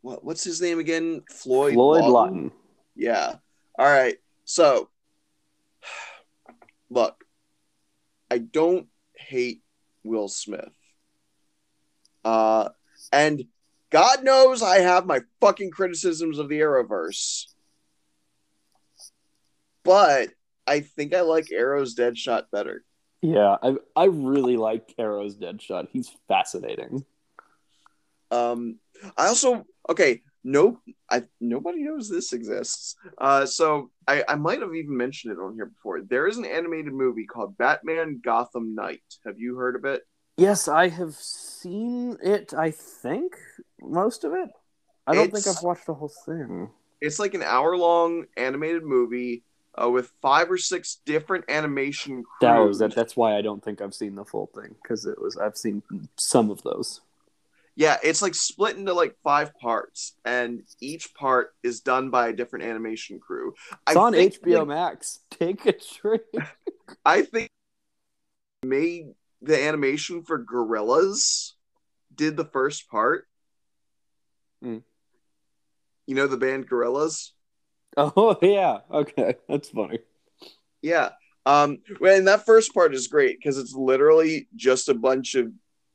what, 0.00 0.24
what's 0.24 0.42
his 0.42 0.60
name 0.62 0.78
again? 0.78 1.22
Floyd. 1.30 1.74
Floyd 1.74 2.00
Lawton? 2.00 2.12
Lawton. 2.12 2.52
Yeah. 2.96 3.34
All 3.78 3.86
right. 3.86 4.16
So, 4.44 4.88
look, 6.90 7.24
I 8.30 8.38
don't 8.38 8.88
hate 9.16 9.62
Will 10.02 10.28
Smith. 10.28 10.72
Uh, 12.24 12.70
and 13.12 13.44
God 13.90 14.24
knows 14.24 14.62
I 14.62 14.78
have 14.78 15.06
my 15.06 15.20
fucking 15.40 15.70
criticisms 15.70 16.38
of 16.38 16.48
the 16.48 16.60
Arrowverse. 16.60 17.46
But 19.84 20.30
I 20.66 20.80
think 20.80 21.14
I 21.14 21.20
like 21.20 21.52
Arrow's 21.52 21.94
Deadshot 21.94 22.44
better. 22.50 22.84
Yeah, 23.20 23.56
I 23.62 23.76
I 23.94 24.04
really 24.04 24.56
like 24.56 24.94
Arrow's 24.98 25.36
Deadshot. 25.36 25.88
He's 25.92 26.10
fascinating. 26.28 27.04
Um, 28.30 28.78
I 29.16 29.28
also 29.28 29.66
okay. 29.88 30.22
No, 30.44 30.78
I 31.10 31.24
nobody 31.40 31.82
knows 31.82 32.08
this 32.08 32.34
exists. 32.34 32.96
Uh, 33.16 33.46
so 33.46 33.90
I 34.06 34.22
I 34.28 34.34
might 34.34 34.60
have 34.60 34.74
even 34.74 34.96
mentioned 34.96 35.32
it 35.32 35.40
on 35.40 35.54
here 35.54 35.66
before. 35.66 36.02
There 36.02 36.26
is 36.26 36.36
an 36.36 36.44
animated 36.44 36.92
movie 36.92 37.24
called 37.24 37.56
Batman 37.56 38.20
Gotham 38.22 38.74
Knight. 38.74 39.02
Have 39.24 39.38
you 39.38 39.56
heard 39.56 39.74
of 39.74 39.86
it? 39.86 40.02
Yes, 40.36 40.68
I 40.68 40.88
have 40.88 41.14
seen 41.14 42.18
it. 42.22 42.52
I 42.52 42.70
think 42.70 43.36
most 43.80 44.24
of 44.24 44.34
it. 44.34 44.50
I 45.06 45.14
don't 45.14 45.32
think 45.32 45.46
I've 45.46 45.62
watched 45.62 45.86
the 45.86 45.94
whole 45.94 46.12
thing. 46.26 46.70
It's 47.00 47.18
like 47.18 47.34
an 47.34 47.42
hour 47.42 47.76
long 47.76 48.24
animated 48.36 48.82
movie 48.82 49.44
uh, 49.80 49.90
with 49.90 50.12
five 50.22 50.50
or 50.50 50.58
six 50.58 51.00
different 51.04 51.44
animation 51.48 52.24
crews. 52.24 52.38
That 52.40 52.58
was 52.58 52.78
that. 52.78 52.94
That's 52.94 53.16
why 53.16 53.36
I 53.36 53.42
don't 53.42 53.62
think 53.62 53.80
I've 53.80 53.94
seen 53.94 54.14
the 54.14 54.24
full 54.24 54.50
thing 54.54 54.74
because 54.82 55.06
it 55.06 55.20
was. 55.20 55.36
I've 55.36 55.56
seen 55.56 55.82
some 56.16 56.50
of 56.50 56.62
those. 56.62 57.00
Yeah, 57.76 57.96
it's 58.04 58.22
like 58.22 58.34
split 58.34 58.76
into 58.76 58.92
like 58.92 59.16
five 59.24 59.52
parts, 59.60 60.14
and 60.24 60.62
each 60.80 61.12
part 61.14 61.50
is 61.62 61.80
done 61.80 62.10
by 62.10 62.28
a 62.28 62.32
different 62.32 62.66
animation 62.66 63.18
crew. 63.18 63.54
It's 63.88 63.96
I 63.96 64.00
on 64.00 64.12
think, 64.12 64.40
HBO 64.40 64.60
like, 64.60 64.68
Max. 64.68 65.20
Take 65.30 65.66
a 65.66 65.72
trip. 65.72 66.24
I 67.04 67.22
think 67.22 67.50
made 68.64 69.08
the 69.42 69.62
animation 69.62 70.22
for 70.22 70.42
Gorillaz 70.44 71.52
did 72.14 72.36
the 72.36 72.44
first 72.44 72.88
part. 72.88 73.26
Hmm. 74.62 74.78
You 76.06 76.14
know 76.14 76.26
the 76.26 76.36
band 76.36 76.68
Gorillaz? 76.68 77.30
Oh 77.96 78.36
yeah. 78.42 78.78
Okay, 78.90 79.34
that's 79.48 79.68
funny. 79.68 79.98
Yeah. 80.82 81.10
Um 81.46 81.78
and 82.00 82.28
that 82.28 82.46
first 82.46 82.72
part 82.72 82.94
is 82.94 83.08
great 83.08 83.38
because 83.38 83.58
it's 83.58 83.74
literally 83.74 84.48
just 84.56 84.88
a 84.88 84.94
bunch 84.94 85.34
of 85.34 85.52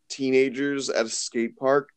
teenagers 0.09 0.89
at 0.89 1.05
a 1.05 1.09
skate 1.09 1.57
park 1.57 1.89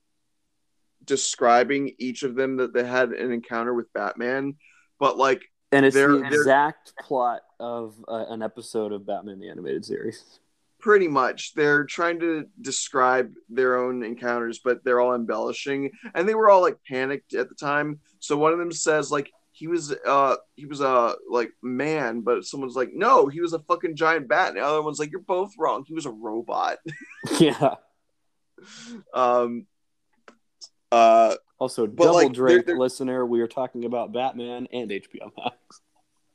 describing 1.04 1.94
each 1.98 2.22
of 2.22 2.34
them 2.34 2.56
that 2.58 2.72
they 2.72 2.84
had 2.84 3.10
an 3.10 3.32
encounter 3.32 3.74
with 3.74 3.92
Batman. 3.92 4.54
But 4.98 5.16
like 5.18 5.42
And 5.72 5.84
it's 5.86 5.94
They're- 5.94 6.12
the 6.12 6.18
they're- 6.20 6.40
exact 6.40 6.92
plot 7.00 7.40
of 7.58 7.94
uh, 8.08 8.26
an 8.28 8.42
episode 8.42 8.92
of 8.92 9.06
Batman 9.06 9.40
the 9.40 9.48
Animated 9.48 9.84
Series. 9.84 10.38
pretty 10.78 11.06
much 11.08 11.54
they're 11.54 11.84
trying 11.84 12.18
to 12.20 12.44
describe 12.60 13.32
their 13.48 13.76
own 13.78 14.02
encounters 14.02 14.58
but 14.64 14.82
they're 14.84 14.98
all 15.00 15.14
embellishing 15.14 15.88
and 16.14 16.28
they 16.28 16.34
were 16.34 16.50
all 16.50 16.60
like 16.60 16.76
panicked 16.88 17.34
at 17.34 17.48
the 17.48 17.54
time 17.54 18.00
so 18.18 18.36
one 18.36 18.52
of 18.52 18.58
them 18.58 18.72
says 18.72 19.08
like 19.12 19.30
he 19.52 19.68
was 19.68 19.94
uh 20.04 20.34
he 20.56 20.66
was 20.66 20.80
a 20.80 21.14
like 21.30 21.52
man 21.62 22.20
but 22.20 22.44
someone's 22.44 22.74
like 22.74 22.90
no 22.94 23.28
he 23.28 23.40
was 23.40 23.52
a 23.52 23.60
fucking 23.60 23.94
giant 23.94 24.26
bat 24.26 24.48
and 24.48 24.56
the 24.56 24.60
other 24.60 24.82
one's 24.82 24.98
like 24.98 25.12
you're 25.12 25.20
both 25.20 25.52
wrong 25.56 25.84
he 25.86 25.94
was 25.94 26.04
a 26.06 26.10
robot 26.10 26.78
yeah. 27.38 27.76
Um 29.14 29.66
uh 30.90 31.34
Also, 31.58 31.86
double 31.86 32.12
like, 32.14 32.32
drink 32.32 32.66
they're- 32.66 32.74
they're- 32.74 32.78
listener. 32.78 33.24
We 33.26 33.40
are 33.40 33.48
talking 33.48 33.84
about 33.84 34.12
Batman 34.12 34.66
and 34.72 34.90
HBO 34.90 35.30
Max. 35.38 35.80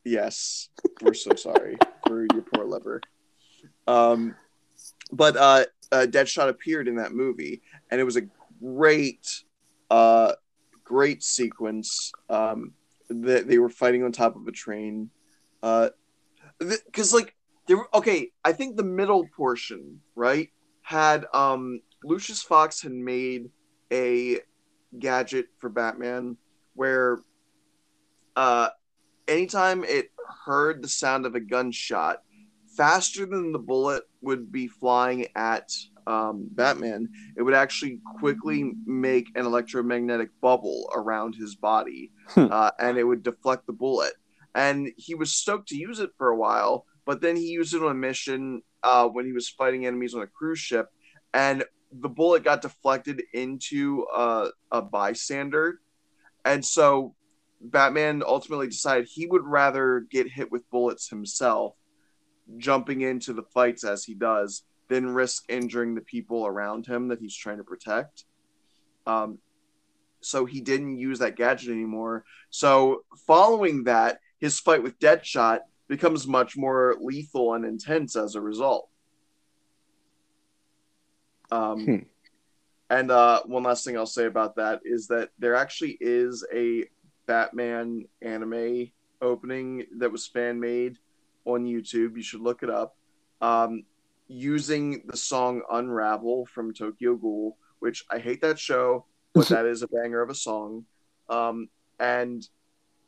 yes 0.05 0.69
we're 1.01 1.13
so 1.13 1.35
sorry 1.35 1.77
for 2.07 2.25
your 2.33 2.41
poor 2.53 2.63
liver 2.65 3.01
um 3.87 4.33
but 5.11 5.35
uh, 5.35 5.65
uh 5.91 6.05
deadshot 6.09 6.47
appeared 6.47 6.87
in 6.87 6.95
that 6.95 7.11
movie 7.11 7.61
and 7.91 7.99
it 7.99 8.05
was 8.05 8.15
a 8.15 8.21
great 8.61 9.27
uh 9.91 10.31
great 10.85 11.21
sequence 11.23 12.13
um 12.29 12.71
that 13.09 13.49
they 13.49 13.57
were 13.57 13.67
fighting 13.69 14.01
on 14.03 14.13
top 14.13 14.37
of 14.37 14.47
a 14.47 14.51
train 14.51 15.09
uh 15.61 15.89
because 16.59 17.13
like 17.13 17.35
they 17.67 17.75
were 17.75 17.89
okay 17.93 18.31
i 18.45 18.53
think 18.53 18.77
the 18.77 18.83
middle 18.83 19.27
portion 19.35 19.99
right 20.15 20.49
had 20.83 21.25
um 21.33 21.81
lucius 22.03 22.41
fox 22.41 22.81
had 22.81 22.91
made 22.91 23.49
a 23.91 24.39
gadget 24.99 25.47
for 25.59 25.69
batman 25.69 26.37
where 26.73 27.19
uh 28.35 28.69
anytime 29.27 29.83
it 29.83 30.09
heard 30.45 30.81
the 30.81 30.87
sound 30.87 31.25
of 31.25 31.35
a 31.35 31.39
gunshot 31.39 32.21
faster 32.75 33.25
than 33.25 33.51
the 33.51 33.59
bullet 33.59 34.03
would 34.21 34.51
be 34.51 34.67
flying 34.67 35.27
at 35.35 35.71
um, 36.05 36.47
Batman, 36.51 37.09
it 37.35 37.41
would 37.41 37.53
actually 37.53 37.99
quickly 38.19 38.73
make 38.85 39.27
an 39.35 39.45
electromagnetic 39.45 40.29
bubble 40.41 40.89
around 40.95 41.35
his 41.35 41.55
body, 41.55 42.11
Hmm. 42.29 42.47
uh, 42.49 42.71
and 42.79 42.97
it 42.97 43.03
would 43.03 43.23
deflect 43.23 43.67
the 43.67 43.73
bullet. 43.73 44.13
And 44.55 44.89
he 44.95 45.15
was 45.15 45.33
stoked 45.33 45.67
to 45.69 45.75
use 45.75 45.99
it 45.99 46.11
for 46.17 46.29
a 46.29 46.37
while, 46.37 46.85
but 47.05 47.19
then 47.21 47.35
he 47.35 47.47
used 47.47 47.73
it 47.73 47.83
on 47.83 47.91
a 47.91 47.95
mission 47.95 48.61
uh, 48.83 49.07
when 49.07 49.25
he 49.25 49.33
was 49.33 49.49
fighting 49.49 49.85
enemies 49.85 50.13
on 50.13 50.21
a 50.21 50.27
cruise 50.27 50.59
ship, 50.59 50.87
and 51.33 51.65
the 51.91 52.09
bullet 52.09 52.43
got 52.43 52.61
deflected 52.61 53.23
into 53.33 54.05
uh, 54.13 54.49
a 54.71 54.81
bystander, 54.81 55.79
and 56.45 56.63
so 56.63 57.15
Batman 57.61 58.23
ultimately 58.25 58.67
decided 58.67 59.07
he 59.07 59.25
would 59.25 59.43
rather 59.43 60.05
get 60.09 60.29
hit 60.29 60.51
with 60.51 60.69
bullets 60.69 61.09
himself 61.09 61.75
jumping 62.57 63.01
into 63.01 63.33
the 63.33 63.43
fights 63.43 63.83
as 63.83 64.03
he 64.03 64.13
does 64.13 64.63
than 64.87 65.09
risk 65.09 65.43
injuring 65.49 65.95
the 65.95 66.01
people 66.01 66.45
around 66.45 66.85
him 66.85 67.09
that 67.09 67.19
he's 67.19 67.35
trying 67.35 67.57
to 67.57 67.63
protect. 67.63 68.23
Um, 69.05 69.39
so 70.21 70.45
he 70.45 70.61
didn't 70.61 70.97
use 70.97 71.19
that 71.19 71.35
gadget 71.35 71.69
anymore. 71.69 72.23
So 72.49 73.03
following 73.25 73.83
that, 73.83 74.19
his 74.39 74.59
fight 74.59 74.83
with 74.83 74.99
Deadshot 74.99 75.59
becomes 75.87 76.27
much 76.27 76.57
more 76.57 76.95
lethal 76.99 77.53
and 77.53 77.65
intense 77.65 78.15
as 78.15 78.35
a 78.35 78.41
result. 78.41 78.89
Um, 81.51 81.85
Hmm. 81.85 81.95
And 82.89 83.11
uh, 83.11 83.41
one 83.45 83.63
last 83.63 83.83
thing 83.83 83.97
I'll 83.97 84.05
say 84.05 84.25
about 84.27 84.55
that 84.55 84.79
is 84.85 85.07
that 85.07 85.29
there 85.39 85.55
actually 85.55 85.97
is 85.99 86.45
a 86.53 86.85
Batman 87.25 88.05
anime 88.21 88.91
opening 89.21 89.85
that 89.97 90.09
was 90.09 90.25
fan 90.25 90.57
made 90.59 90.97
on 91.43 91.65
YouTube. 91.65 92.15
You 92.15 92.21
should 92.23 92.39
look 92.39 92.63
it 92.63 92.69
up. 92.69 92.95
Um, 93.41 93.83
using 94.29 95.03
the 95.07 95.17
song 95.17 95.61
Unravel 95.69 96.45
from 96.45 96.73
Tokyo 96.73 97.15
Ghoul, 97.15 97.57
which 97.79 98.05
I 98.09 98.19
hate 98.19 98.41
that 98.41 98.57
show, 98.57 99.05
but 99.33 99.49
that 99.49 99.65
is 99.65 99.81
a 99.83 99.87
banger 99.89 100.21
of 100.21 100.29
a 100.29 100.35
song. 100.35 100.85
Um, 101.29 101.67
and 101.99 102.47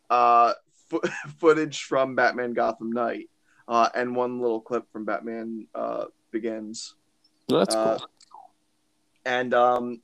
uh, 0.09 0.53
fo- 0.89 1.01
footage 1.39 1.83
from 1.83 2.15
Batman 2.15 2.51
Gotham 2.53 2.91
Knight, 2.91 3.29
uh, 3.69 3.87
and 3.95 4.13
one 4.13 4.41
little 4.41 4.59
clip 4.59 4.91
from 4.91 5.05
Batman 5.05 5.67
uh, 5.73 6.05
Begins 6.31 6.95
That's 7.47 7.73
Uh, 7.75 7.97
cool. 7.97 8.07
And 9.25 9.53
um 9.53 10.01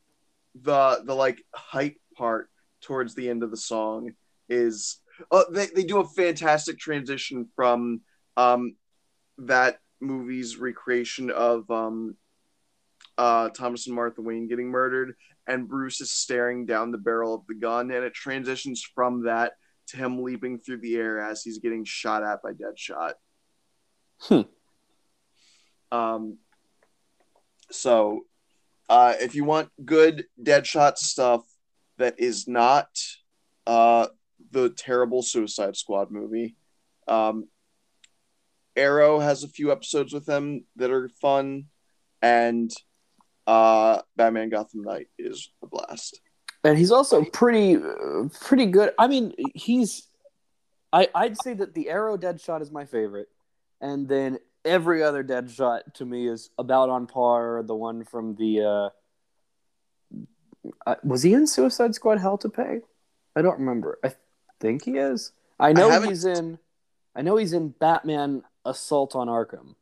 the 0.62 1.02
the 1.06 1.14
like 1.14 1.42
hype 1.54 1.98
part 2.18 2.50
towards 2.82 3.16
the 3.16 3.30
end 3.30 3.44
of 3.44 3.52
the 3.52 3.58
song 3.58 4.12
is 4.50 5.00
uh, 5.32 5.44
they, 5.52 5.68
they 5.68 5.84
do 5.84 6.00
a 6.00 6.08
fantastic 6.08 6.78
transition 6.80 7.48
from 7.56 8.02
um 8.38 8.76
that 9.38 9.80
movie's 10.02 10.58
recreation 10.58 11.30
of 11.32 11.70
um 11.72 12.16
uh 13.18 13.50
Thomas 13.50 13.88
and 13.88 13.96
Martha 13.96 14.22
Wayne 14.22 14.48
getting 14.48 14.68
murdered 14.68 15.16
and 15.48 15.68
Bruce 15.68 16.02
is 16.02 16.12
staring 16.12 16.66
down 16.66 16.92
the 16.92 16.98
barrel 16.98 17.36
of 17.36 17.48
the 17.48 17.56
gun 17.56 17.92
and 17.92 18.04
it 18.04 18.14
transitions 18.14 18.84
from 18.84 19.24
that 19.24 19.54
to 19.88 19.98
him 19.98 20.24
leaping 20.24 20.60
through 20.60 20.80
the 20.80 20.96
air 20.96 21.20
as 21.20 21.44
he's 21.44 21.60
getting 21.60 21.86
shot 21.86 22.24
at 22.24 22.42
by 22.42 22.52
Deadshot. 22.52 23.14
Hmm. 24.22 24.42
Um 25.92 26.38
so 27.72 28.26
uh, 28.90 29.14
if 29.20 29.36
you 29.36 29.44
want 29.44 29.70
good 29.84 30.26
Deadshot 30.42 30.98
stuff 30.98 31.44
that 31.98 32.20
is 32.20 32.48
not 32.48 32.88
uh, 33.66 34.08
the 34.52 34.70
terrible 34.70 35.22
Suicide 35.22 35.76
Squad 35.76 36.12
movie, 36.12 36.56
um, 37.08 37.48
Arrow 38.76 39.20
has 39.20 39.44
a 39.44 39.48
few 39.48 39.72
episodes 39.72 40.14
with 40.14 40.28
him 40.28 40.66
that 40.76 40.92
are 40.92 41.10
fun, 41.22 41.66
and 42.22 42.72
uh, 43.48 44.02
Batman 44.16 44.50
Gotham 44.50 44.82
Knight 44.82 45.08
is 45.18 45.50
a 45.64 45.68
blast. 45.68 46.20
And 46.64 46.78
he's 46.78 46.92
also 46.92 47.24
pretty, 47.24 47.78
pretty 48.42 48.66
good. 48.66 48.92
I 48.98 49.08
mean, 49.08 49.34
he's. 49.54 50.08
I 50.92 51.10
I'd 51.14 51.38
say 51.42 51.54
that 51.54 51.74
the 51.74 51.90
Arrow 51.90 52.18
Deadshot 52.18 52.62
is 52.62 52.72
my 52.72 52.86
favorite, 52.86 53.28
and 53.82 54.08
then 54.08 54.40
every 54.66 55.04
other 55.04 55.24
Deadshot 55.24 55.94
to 55.96 56.06
me 56.06 56.28
is 56.28 56.50
about 56.58 56.90
on 56.90 57.08
par. 57.08 57.64
The 57.64 57.76
one 57.76 58.04
from 58.04 58.36
the. 58.36 58.62
Uh, 58.62 58.90
uh, 60.86 60.96
was 61.04 61.24
he 61.24 61.34
in 61.34 61.48
Suicide 61.48 61.94
Squad 61.96 62.20
Hell 62.20 62.38
to 62.40 62.50
Pay? 62.50 62.80
I 63.36 63.42
don't 63.42 63.60
remember. 63.60 64.00
I 64.04 64.14
think 64.60 64.84
he 64.84 64.98
is. 64.98 65.32
I 65.60 65.74
know 65.74 65.90
haven't- 65.90 66.10
he's 66.10 66.26
in. 66.26 66.60
I 67.16 67.22
know 67.22 67.38
he's 67.38 67.54
in 67.54 67.70
Batman 67.70 68.44
Assault 68.66 69.16
on 69.16 69.28
Arkham. 69.28 69.76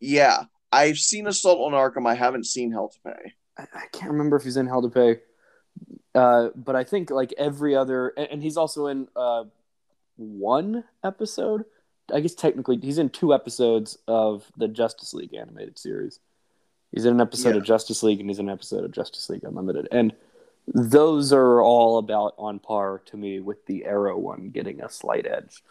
Yeah, 0.00 0.44
I've 0.72 0.96
seen 0.96 1.26
Assault 1.26 1.60
on 1.60 1.72
Arkham. 1.72 2.08
I 2.08 2.14
haven't 2.14 2.46
seen 2.46 2.72
Hell 2.72 2.88
to 2.88 3.00
Pay. 3.00 3.32
I, 3.58 3.62
I 3.74 3.86
can't 3.92 4.12
remember 4.12 4.36
if 4.36 4.44
he's 4.44 4.56
in 4.56 4.66
Hell 4.66 4.80
to 4.82 4.88
Pay. 4.88 5.20
Uh, 6.14 6.48
but 6.56 6.76
I 6.76 6.84
think 6.84 7.10
like 7.10 7.34
every 7.36 7.76
other, 7.76 8.08
and, 8.16 8.28
and 8.32 8.42
he's 8.42 8.56
also 8.56 8.86
in 8.86 9.08
uh, 9.14 9.44
one 10.16 10.84
episode. 11.04 11.64
I 12.12 12.20
guess 12.20 12.34
technically 12.34 12.78
he's 12.78 12.98
in 12.98 13.08
two 13.10 13.32
episodes 13.34 13.98
of 14.08 14.44
the 14.56 14.68
Justice 14.68 15.14
League 15.14 15.34
animated 15.34 15.78
series. 15.78 16.20
He's 16.92 17.04
in 17.04 17.14
an 17.14 17.20
episode 17.20 17.50
Yeah. 17.50 17.56
of 17.58 17.64
Justice 17.64 18.02
League 18.02 18.20
and 18.20 18.28
he's 18.28 18.38
in 18.38 18.48
an 18.48 18.52
episode 18.54 18.84
of 18.84 18.90
Justice 18.92 19.28
League 19.28 19.44
Unlimited, 19.44 19.88
and 19.92 20.14
those 20.66 21.32
are 21.32 21.60
all 21.62 21.98
about 21.98 22.34
on 22.38 22.58
par 22.58 23.02
to 23.06 23.16
me 23.16 23.40
with 23.40 23.64
the 23.66 23.84
Arrow 23.84 24.18
one 24.18 24.50
getting 24.50 24.82
a 24.82 24.88
slight 24.88 25.26
edge. 25.26 25.62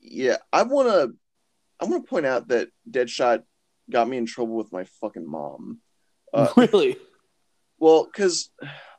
Yeah, 0.00 0.36
I 0.52 0.62
want 0.62 0.88
to. 0.88 1.14
I 1.80 1.84
want 1.84 2.04
to 2.04 2.10
point 2.10 2.26
out 2.26 2.48
that 2.48 2.68
Deadshot 2.90 3.42
got 3.90 4.08
me 4.08 4.16
in 4.16 4.26
trouble 4.26 4.54
with 4.56 4.72
my 4.72 4.84
fucking 5.00 5.28
mom. 5.28 5.78
Uh, 6.32 6.48
really? 6.56 6.96
Well, 7.78 8.04
because 8.04 8.50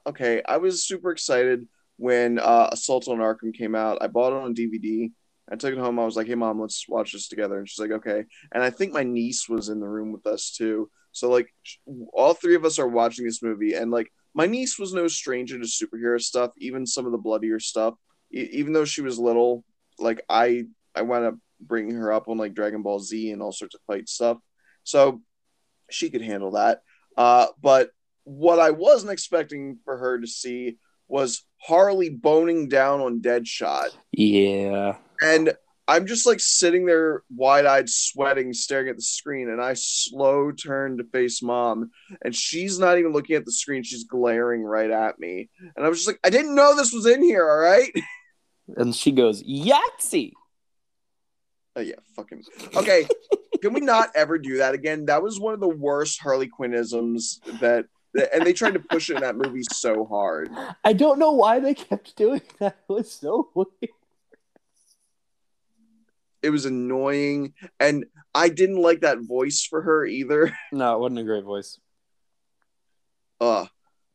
okay, 0.08 0.41
I 0.47 0.58
was 0.58 0.84
super 0.84 1.12
excited 1.12 1.68
when 1.97 2.39
uh, 2.39 2.70
Assault 2.72 3.08
on 3.10 3.18
Arkham 3.18 3.54
came 3.54 3.76
out. 3.76 3.97
I 4.02 4.08
bought 4.08 4.34
it 4.34 4.41
on 4.43 4.56
DVD. 4.56 5.12
I 5.52 5.56
took 5.56 5.74
it 5.74 5.80
home. 5.80 6.00
I 6.00 6.06
was 6.06 6.16
like, 6.16 6.28
"Hey, 6.28 6.36
mom, 6.36 6.62
let's 6.62 6.88
watch 6.88 7.14
this 7.14 7.28
together." 7.28 7.58
And 7.58 7.68
she's 7.68 7.80
like, 7.80 7.91
"Okay." 7.91 8.26
And 8.54 8.64
I 8.64 8.70
think 8.70 8.93
my 8.93 9.04
niece 9.04 9.50
was 9.50 9.70
in 9.70 9.80
the 9.80 9.88
room 9.88 10.12
with 10.12 10.28
us 10.28 10.52
too. 10.56 10.89
So 11.12 11.30
like, 11.30 11.54
all 12.14 12.34
three 12.34 12.56
of 12.56 12.66
us 12.66 12.80
are 12.80 12.88
watching 12.88 13.26
this 13.26 13.41
movie, 13.41 13.74
and 13.74 13.91
like, 13.91 14.12
my 14.34 14.45
niece 14.45 14.78
was 14.78 14.93
no 14.93 15.08
stranger 15.08 15.58
to 15.58 15.66
superhero 15.66 16.22
stuff, 16.22 16.52
even 16.58 16.86
some 16.86 17.06
of 17.06 17.12
the 17.12 17.18
bloodier 17.18 17.60
stuff. 17.60 17.95
E- 18.34 18.50
even 18.54 18.74
though 18.74 18.86
she 18.86 19.02
was 19.02 19.18
little, 19.18 19.64
like 19.97 20.22
I, 20.30 20.66
I 20.95 21.02
wound 21.02 21.26
up 21.26 21.36
bringing 21.60 21.95
her 21.95 22.12
up 22.12 22.28
on 22.28 22.38
like 22.38 22.54
Dragon 22.54 22.84
Ball 22.84 23.00
Z 23.00 23.32
and 23.32 23.41
all 23.41 23.52
sorts 23.52 23.76
of 23.76 23.82
fight 23.88 24.08
stuff. 24.08 24.38
So 24.84 25.22
she 25.89 26.10
could 26.10 26.22
handle 26.22 26.52
that. 26.52 26.82
Uh, 27.18 27.47
but 27.62 27.89
what 28.24 28.60
I 28.60 28.70
wasn't 28.70 29.12
expecting 29.12 29.80
for 29.84 29.97
her 29.97 30.20
to 30.20 30.28
see 30.28 30.78
was 31.08 31.43
Harley 31.58 32.10
boning 32.10 32.70
down 32.70 33.02
on 33.02 33.20
Deadshot. 33.20 33.89
Yeah. 34.12 34.97
And 35.22 35.53
I'm 35.89 36.05
just 36.05 36.28
like 36.28 36.39
sitting 36.39 36.86
there 36.86 37.24
wide 37.36 37.65
eyed, 37.65 37.89
sweating, 37.89 38.53
staring 38.53 38.89
at 38.89 38.95
the 38.95 39.01
screen. 39.01 39.49
And 39.49 39.59
I 39.59 39.74
slow 39.74 40.51
turn 40.51 40.97
to 40.97 41.03
face 41.03 41.41
mom. 41.41 41.89
And 42.24 42.36
she's 42.36 42.78
not 42.78 42.99
even 42.99 43.11
looking 43.11 43.36
at 43.36 43.43
the 43.43 43.51
screen. 43.51 43.82
She's 43.82 44.03
glaring 44.03 44.63
right 44.63 44.91
at 44.91 45.17
me. 45.17 45.49
And 45.76 45.84
I 45.84 45.89
was 45.89 45.97
just 45.97 46.07
like, 46.07 46.20
I 46.24 46.30
didn't 46.30 46.53
know 46.53 46.76
this 46.76 46.93
was 46.93 47.07
in 47.07 47.24
here. 47.24 47.49
All 47.49 47.57
right. 47.57 47.91
And 48.78 48.95
she 48.95 49.11
goes, 49.11 49.41
Yahtzee! 49.41 50.34
Oh, 51.76 51.82
yeah. 51.82 51.95
Fucking. 52.15 52.43
Okay. 52.76 53.07
Can 53.63 53.74
we 53.74 53.80
not 53.82 54.11
ever 54.13 54.38
do 54.38 54.57
that 54.57 54.76
again? 54.76 55.05
That 55.05 55.24
was 55.24 55.39
one 55.39 55.55
of 55.55 55.59
the 55.59 55.67
worst 55.67 56.22
Harley 56.22 56.47
Quinnisms 56.47 57.39
that. 57.59 57.86
And 58.32 58.45
they 58.45 58.53
tried 58.53 58.76
to 58.76 58.80
push 58.80 59.09
it 59.09 59.15
in 59.15 59.22
that 59.22 59.38
movie 59.38 59.63
so 59.72 60.05
hard. 60.05 60.51
I 60.84 60.93
don't 60.93 61.17
know 61.17 61.32
why 61.32 61.59
they 61.59 61.74
kept 61.74 62.15
doing 62.15 62.41
that. 62.59 62.78
It 62.88 62.93
was 62.93 63.11
so 63.11 63.49
weird. 63.55 63.91
It 66.41 66.49
was 66.49 66.65
annoying 66.65 67.53
and 67.79 68.05
i 68.33 68.49
didn't 68.49 68.81
like 68.81 69.01
that 69.01 69.19
voice 69.21 69.65
for 69.69 69.81
her 69.81 70.05
either. 70.05 70.53
No, 70.71 70.95
it 70.95 70.99
wasn't 70.99 71.19
a 71.19 71.23
great 71.23 71.43
voice. 71.43 71.79
uh 73.41 73.65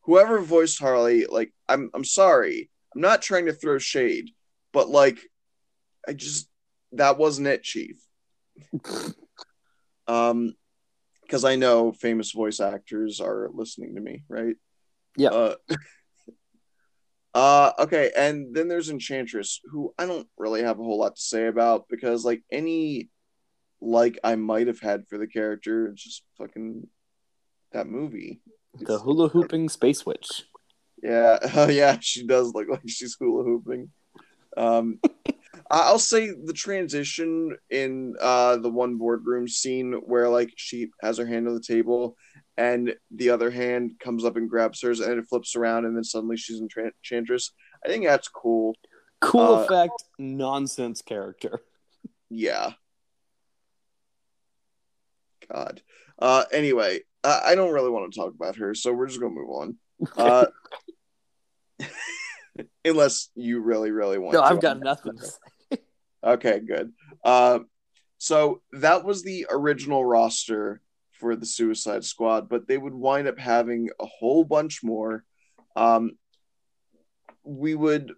whoever 0.01 0.39
voiced 0.41 0.79
harley 0.79 1.25
like 1.25 1.51
i'm 1.67 1.89
i'm 1.93 2.03
sorry. 2.05 2.69
I'm 2.93 3.01
not 3.01 3.21
trying 3.21 3.45
to 3.47 3.53
throw 3.53 3.77
shade 3.77 4.29
but 4.71 4.89
like 4.89 5.19
i 6.07 6.13
just 6.13 6.49
that 6.93 7.17
wasn't 7.17 7.47
it 7.47 7.63
chief. 7.63 7.97
Um 10.07 10.53
because 11.23 11.43
i 11.43 11.55
know 11.55 11.91
famous 11.91 12.31
voice 12.31 12.59
actors 12.59 13.19
are 13.19 13.49
listening 13.51 13.95
to 13.95 14.01
me 14.01 14.23
right? 14.29 14.55
Yeah. 15.17 15.29
uh, 15.29 15.55
uh 17.35 17.71
okay 17.77 18.11
and 18.15 18.55
then 18.55 18.67
there's 18.69 18.89
enchantress 18.89 19.59
who 19.69 19.93
i 19.99 20.05
don't 20.05 20.27
really 20.37 20.63
have 20.63 20.79
a 20.79 20.83
whole 20.83 20.97
lot 20.99 21.15
to 21.15 21.21
say 21.21 21.47
about 21.47 21.85
because 21.89 22.23
like 22.25 22.41
any 22.49 23.09
like 23.81 24.17
i 24.23 24.35
might 24.35 24.67
have 24.67 24.79
had 24.79 25.05
for 25.07 25.17
the 25.17 25.27
character 25.27 25.87
it's 25.87 26.01
just 26.03 26.23
fucking 26.37 26.87
that 27.73 27.87
movie 27.87 28.39
The 28.79 28.99
hula 28.99 29.27
hooping 29.29 29.67
space 29.69 30.05
witch. 30.05 30.43
yeah, 31.03 31.37
oh 31.55 31.67
yeah, 31.69 31.97
she 31.99 32.25
does 32.25 32.53
look 32.53 32.67
like 32.69 32.87
she's 32.87 33.15
hula 33.19 33.43
hooping. 33.43 33.91
Um, 34.57 34.99
I'll 35.71 35.99
say 35.99 36.31
the 36.31 36.53
transition 36.53 37.57
in 37.69 38.15
uh, 38.21 38.57
the 38.57 38.69
one 38.69 38.97
boardroom 38.97 39.47
scene 39.47 39.93
where 39.93 40.29
like 40.29 40.53
she 40.55 40.89
has 41.01 41.17
her 41.17 41.25
hand 41.25 41.47
on 41.47 41.55
the 41.55 41.61
table 41.61 42.17
and 42.57 42.93
the 43.11 43.31
other 43.31 43.49
hand 43.49 43.93
comes 43.99 44.23
up 44.25 44.37
and 44.37 44.49
grabs 44.49 44.81
hers 44.81 44.99
and 44.99 45.19
it 45.19 45.27
flips 45.27 45.55
around 45.55 45.85
and 45.85 45.95
then 45.95 46.03
suddenly 46.03 46.37
she's 46.37 46.61
enchantress. 46.61 47.51
I 47.83 47.89
think 47.89 48.05
that's 48.05 48.27
cool. 48.27 48.75
Cool 49.21 49.41
Uh, 49.41 49.63
effect, 49.63 50.03
nonsense 50.19 51.01
character. 51.01 51.61
Yeah. 52.29 52.73
God. 55.51 55.81
Uh, 56.19 56.43
anyway, 56.51 56.99
I, 57.23 57.41
I 57.47 57.55
don't 57.55 57.73
really 57.73 57.89
want 57.89 58.11
to 58.11 58.19
talk 58.19 58.33
about 58.33 58.57
her, 58.57 58.75
so 58.75 58.93
we're 58.93 59.07
just 59.07 59.19
gonna 59.19 59.33
move 59.33 59.49
on. 59.49 59.77
Uh, 60.17 60.45
unless 62.85 63.29
you 63.35 63.59
really, 63.61 63.91
really 63.91 64.17
want. 64.17 64.33
no, 64.33 64.41
to. 64.41 64.45
I've 64.45 64.61
got 64.61 64.79
nothing. 64.79 65.17
Okay, 66.25 66.59
good. 66.59 66.91
Uh, 67.23 67.59
so 68.17 68.61
that 68.71 69.05
was 69.05 69.21
the 69.21 69.45
original 69.49 70.03
roster 70.03 70.81
for 71.11 71.35
the 71.35 71.45
Suicide 71.45 72.03
Squad, 72.03 72.49
but 72.49 72.67
they 72.67 72.77
would 72.77 72.95
wind 72.95 73.27
up 73.27 73.37
having 73.37 73.89
a 73.99 74.05
whole 74.05 74.43
bunch 74.43 74.83
more. 74.83 75.23
Um, 75.75 76.17
we 77.43 77.75
would. 77.75 78.13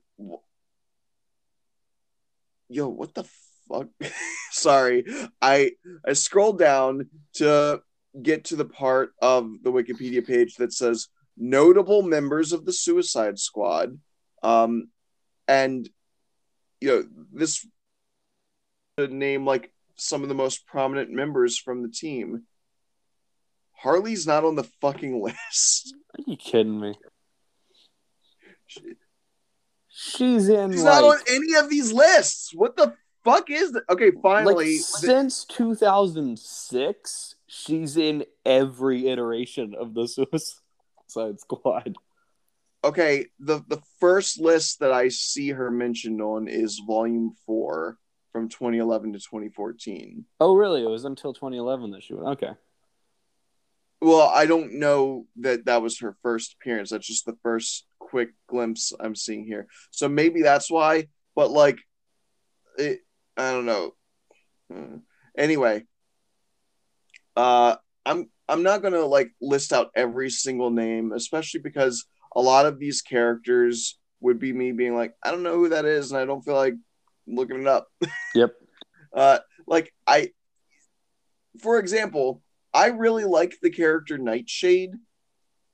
Yo, 2.70 2.88
what 2.88 3.14
the 3.14 3.26
fuck? 3.68 3.88
Sorry, 4.52 5.06
I 5.42 5.72
I 6.06 6.14
scrolled 6.14 6.60
down 6.60 7.10
to 7.36 7.82
get 8.22 8.46
to 8.46 8.56
the 8.56 8.66
part 8.66 9.12
of 9.22 9.52
the 9.64 9.72
Wikipedia 9.72 10.26
page 10.26 10.56
that 10.56 10.74
says 10.74 11.10
notable 11.36 12.02
members 12.02 12.54
of 12.54 12.66
the 12.66 12.74
Suicide 12.74 13.38
Squad, 13.38 14.00
um, 14.44 14.90
and 15.48 15.88
you 16.80 16.88
know 16.88 17.04
this 17.34 17.66
to 18.98 19.08
name 19.08 19.46
like 19.46 19.72
some 19.96 20.24
of 20.24 20.30
the 20.30 20.36
most 20.36 20.66
prominent 20.66 21.12
members 21.12 21.58
from 21.58 21.84
the 21.84 21.90
team. 21.90 22.44
Harley's 23.74 24.26
not 24.26 24.44
on 24.44 24.56
the 24.56 24.68
fucking 24.82 25.22
list. 25.24 25.96
Are 26.18 26.24
you 26.26 26.36
kidding 26.36 26.80
me? 26.80 26.96
She's 29.88 30.50
in 30.50 30.72
She's 30.72 30.84
like, 30.84 31.02
not 31.02 31.04
on 31.04 31.20
any 31.30 31.54
of 31.56 31.70
these 31.70 31.94
lists. 31.94 32.52
What 32.54 32.76
the 32.76 32.96
fuck 33.24 33.50
is 33.52 33.72
that? 33.74 33.84
Okay, 33.90 34.06
like 34.06 34.22
finally. 34.22 34.78
since 34.78 35.46
2006. 35.46 37.36
She's 37.48 37.98
in 37.98 38.26
every 38.46 39.08
iteration 39.08 39.76
of 39.80 39.94
the 39.94 40.08
Suicide 41.08 41.40
Squad. 41.40 41.96
okay, 42.84 43.28
the 43.40 43.64
the 43.68 43.82
first 44.00 44.40
list 44.40 44.80
that 44.80 44.92
I 44.92 45.10
see 45.10 45.50
her 45.50 45.72
mentioned 45.72 46.22
on 46.22 46.48
is 46.48 46.82
volume 46.86 47.36
4 47.46 47.98
from 48.38 48.50
2011 48.50 49.14
to 49.14 49.20
2014. 49.20 50.24
Oh, 50.40 50.54
really? 50.54 50.84
It 50.84 50.90
was 50.90 51.06
until 51.06 51.34
2011 51.34 51.90
that 51.90 52.04
she 52.04 52.14
went. 52.14 52.28
Okay. 52.28 52.52
Well, 54.00 54.30
I 54.30 54.46
don't 54.46 54.74
know 54.74 55.26
that 55.38 55.66
that 55.66 55.82
was 55.82 56.00
her 56.02 56.16
first 56.22 56.54
appearance. 56.54 56.92
That's 56.92 57.08
just 57.08 57.26
the 57.26 57.36
first 57.42 57.88
quick 57.98 58.30
glimpse 58.48 58.94
I'm 59.00 59.16
seeing 59.16 59.44
here. 59.44 59.66
So 59.90 60.08
maybe 60.08 60.44
that's 60.44 60.70
why. 60.70 61.08
But 61.36 61.50
like, 61.50 61.80
it, 62.78 63.00
I 63.36 63.52
don't 63.54 63.66
know. 63.66 63.96
Hmm. 64.72 64.98
Anyway, 65.36 65.86
uh, 67.36 67.78
I'm 68.06 68.30
I'm 68.48 68.62
not 68.62 68.84
gonna 68.84 69.02
like 69.02 69.32
list 69.42 69.74
out 69.74 69.90
every 69.96 70.30
single 70.30 70.70
name, 70.70 71.12
especially 71.12 71.62
because 71.62 72.06
a 72.36 72.42
lot 72.42 72.68
of 72.68 72.78
these 72.78 73.02
characters 73.02 73.98
would 74.20 74.38
be 74.38 74.54
me 74.54 74.74
being 74.74 74.96
like, 74.96 75.16
I 75.24 75.32
don't 75.32 75.44
know 75.44 75.56
who 75.56 75.70
that 75.70 75.86
is, 75.86 76.12
and 76.12 76.20
I 76.20 76.26
don't 76.26 76.46
feel 76.46 76.56
like 76.56 76.76
looking 77.28 77.62
it 77.62 77.68
up. 77.68 77.88
Yep. 78.36 78.54
Uh, 79.14 79.40
like 79.66 79.94
I, 80.06 80.32
for 81.62 81.80
example, 81.80 82.44
I 82.74 82.88
really 82.88 83.24
like 83.24 83.56
the 83.62 83.72
character 83.72 84.18
Nightshade. 84.18 84.92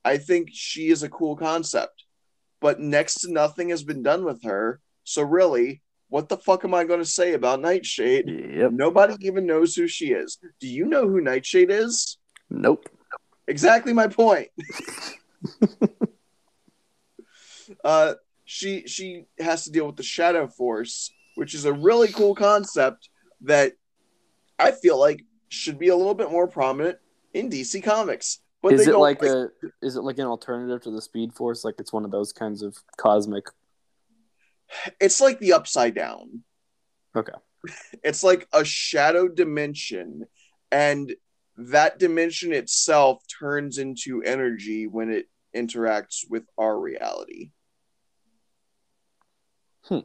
I 0.06 0.18
think 0.18 0.50
she 0.52 0.90
is 0.90 1.04
a 1.04 1.10
cool 1.10 1.36
concept, 1.36 2.06
but 2.62 2.80
next 2.80 3.22
to 3.22 3.32
nothing 3.32 3.70
has 3.70 3.84
been 3.84 4.04
done 4.04 4.24
with 4.24 4.44
her. 4.44 4.80
So 5.04 5.24
really, 5.24 5.82
what 6.10 6.30
the 6.30 6.38
fuck 6.38 6.64
am 6.64 6.74
I 6.74 6.84
going 6.84 7.00
to 7.00 7.06
say 7.06 7.34
about 7.34 7.60
Nightshade? 7.60 8.30
Yep. 8.30 8.72
Nobody 8.72 9.16
even 9.26 9.46
knows 9.46 9.76
who 9.76 9.88
she 9.88 10.14
is. 10.14 10.38
Do 10.60 10.68
you 10.68 10.86
know 10.86 11.08
who 11.08 11.20
Nightshade 11.20 11.72
is? 11.72 12.18
Nope. 12.50 12.88
Exactly 13.48 13.94
my 13.94 14.08
point. 14.08 14.50
uh, 17.84 18.14
she 18.46 18.88
she 18.88 19.26
has 19.40 19.64
to 19.64 19.72
deal 19.72 19.88
with 19.88 19.96
the 19.96 20.04
Shadow 20.04 20.48
Force, 20.48 21.12
which 21.36 21.54
is 21.54 21.66
a 21.66 21.74
really 21.74 22.08
cool 22.10 22.36
concept 22.36 23.10
that 23.42 23.74
I 24.60 24.72
feel 24.72 25.00
like 25.00 25.24
should 25.50 25.80
be 25.80 25.90
a 25.90 25.96
little 25.96 26.14
bit 26.14 26.32
more 26.32 26.48
prominent 26.48 26.98
in 27.34 27.50
DC 27.50 27.84
Comics. 27.84 28.40
But 28.62 28.74
is 28.74 28.86
they 28.86 28.92
it 28.92 28.94
don't 28.94 29.02
like 29.02 29.22
a 29.24 29.50
is 29.82 29.98
it 29.98 30.04
like 30.04 30.18
an 30.20 30.26
alternative 30.26 30.82
to 30.84 30.92
the 30.92 31.02
Speed 31.02 31.34
Force? 31.34 31.66
Like 31.66 31.76
it's 31.80 31.92
one 31.92 32.06
of 32.06 32.12
those 32.12 32.32
kinds 32.32 32.62
of 32.62 32.78
cosmic. 32.98 33.46
It's 35.02 35.20
like 35.20 35.40
the 35.40 35.54
Upside 35.54 35.96
Down. 35.96 36.44
Okay. 37.16 37.34
It's 38.04 38.24
like 38.24 38.48
a 38.54 38.66
shadow 38.66 39.28
dimension, 39.28 40.26
and 40.72 41.14
that 41.58 42.00
dimension 42.00 42.54
itself 42.54 43.22
turns 43.40 43.78
into 43.78 44.24
energy 44.24 44.88
when 44.88 45.10
it 45.10 45.28
interacts 45.56 46.24
with 46.30 46.44
our 46.58 46.78
reality. 46.80 47.52
Hmm. 49.84 50.00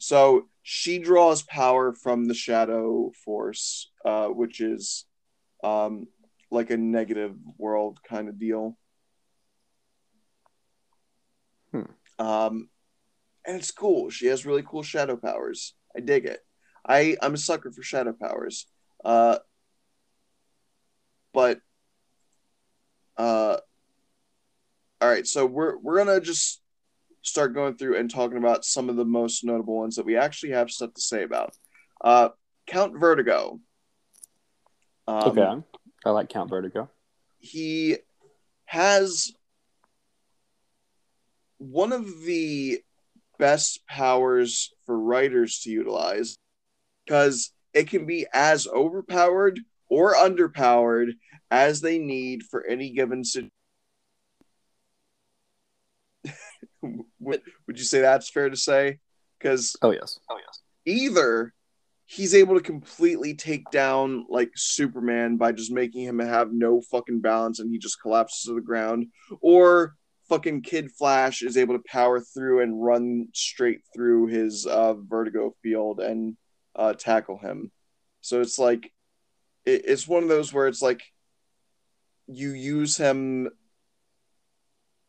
So 0.00 0.48
she 0.62 0.98
draws 0.98 1.42
power 1.42 1.92
from 1.92 2.24
the 2.24 2.34
shadow 2.34 3.12
force, 3.22 3.90
uh, 4.04 4.28
which 4.28 4.60
is 4.60 5.04
um, 5.62 6.06
like 6.50 6.70
a 6.70 6.76
negative 6.78 7.36
world 7.58 7.98
kind 8.08 8.28
of 8.30 8.38
deal. 8.38 8.78
Hmm. 11.72 11.82
Um, 12.18 12.68
and 13.46 13.56
it's 13.58 13.70
cool. 13.70 14.08
She 14.08 14.26
has 14.28 14.46
really 14.46 14.62
cool 14.62 14.82
shadow 14.82 15.16
powers. 15.16 15.74
I 15.94 16.00
dig 16.00 16.24
it. 16.24 16.40
I 16.86 17.16
I'm 17.20 17.34
a 17.34 17.38
sucker 17.38 17.70
for 17.70 17.82
shadow 17.82 18.14
powers. 18.18 18.66
Uh, 19.04 19.38
but 21.34 21.60
uh, 23.18 23.58
all 25.00 25.08
right. 25.08 25.26
So 25.26 25.44
we're 25.44 25.76
we're 25.76 25.98
gonna 25.98 26.20
just 26.20 26.62
start 27.22 27.54
going 27.54 27.76
through 27.76 27.96
and 27.96 28.10
talking 28.10 28.38
about 28.38 28.64
some 28.64 28.88
of 28.88 28.96
the 28.96 29.04
most 29.04 29.44
notable 29.44 29.76
ones 29.76 29.96
that 29.96 30.06
we 30.06 30.16
actually 30.16 30.52
have 30.52 30.70
stuff 30.70 30.94
to 30.94 31.00
say 31.00 31.22
about. 31.22 31.54
Uh, 32.00 32.30
Count 32.66 32.98
Vertigo. 32.98 33.60
Um, 35.06 35.28
okay. 35.28 35.62
I 36.04 36.10
like 36.10 36.28
Count 36.28 36.50
Vertigo. 36.50 36.88
he 37.38 37.96
has 38.64 39.32
one 41.58 41.92
of 41.92 42.22
the 42.22 42.80
best 43.38 43.86
powers 43.86 44.72
for 44.86 44.98
writers 44.98 45.60
to 45.60 45.70
utilize 45.70 46.36
because 47.04 47.52
it 47.74 47.88
can 47.88 48.06
be 48.06 48.26
as 48.32 48.66
overpowered 48.66 49.60
or 49.88 50.14
underpowered 50.14 51.12
as 51.50 51.80
they 51.80 51.98
need 51.98 52.42
for 52.44 52.64
any 52.64 52.90
given 52.90 53.24
situation. 53.24 53.50
Would, 56.82 57.42
would 57.66 57.78
you 57.78 57.84
say 57.84 58.00
that's 58.00 58.30
fair 58.30 58.50
to 58.50 58.56
say? 58.56 58.98
Because 59.38 59.76
Oh 59.82 59.90
yes. 59.90 60.18
Oh 60.30 60.36
yes. 60.38 60.60
either 60.86 61.52
he's 62.06 62.34
able 62.34 62.56
to 62.56 62.60
completely 62.60 63.34
take 63.34 63.70
down 63.70 64.26
like 64.28 64.50
Superman 64.56 65.36
by 65.36 65.52
just 65.52 65.70
making 65.70 66.02
him 66.02 66.18
have 66.18 66.52
no 66.52 66.80
fucking 66.90 67.20
balance 67.20 67.60
and 67.60 67.70
he 67.70 67.78
just 67.78 68.00
collapses 68.02 68.42
to 68.42 68.54
the 68.54 68.60
ground, 68.60 69.06
or 69.40 69.94
fucking 70.28 70.62
Kid 70.62 70.90
Flash 70.90 71.42
is 71.42 71.56
able 71.56 71.76
to 71.76 71.84
power 71.86 72.20
through 72.20 72.62
and 72.62 72.82
run 72.82 73.28
straight 73.32 73.80
through 73.94 74.26
his 74.26 74.66
uh, 74.66 74.94
vertigo 74.94 75.54
field 75.62 76.00
and 76.00 76.36
uh, 76.74 76.94
tackle 76.94 77.38
him. 77.38 77.70
So 78.22 78.40
it's 78.40 78.58
like 78.58 78.92
it, 79.64 79.82
it's 79.86 80.08
one 80.08 80.22
of 80.22 80.28
those 80.28 80.52
where 80.52 80.66
it's 80.66 80.82
like 80.82 81.02
you 82.26 82.50
use 82.50 82.96
him 82.96 83.50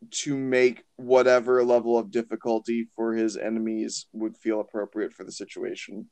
to 0.10 0.36
make 0.36 0.84
whatever 0.96 1.64
level 1.64 1.98
of 1.98 2.12
difficulty 2.12 2.88
for 2.96 3.14
his 3.14 3.38
enemies 3.38 4.08
would 4.14 4.36
feel 4.36 4.60
appropriate 4.60 5.14
for 5.14 5.24
the 5.24 5.32
situation. 5.32 6.10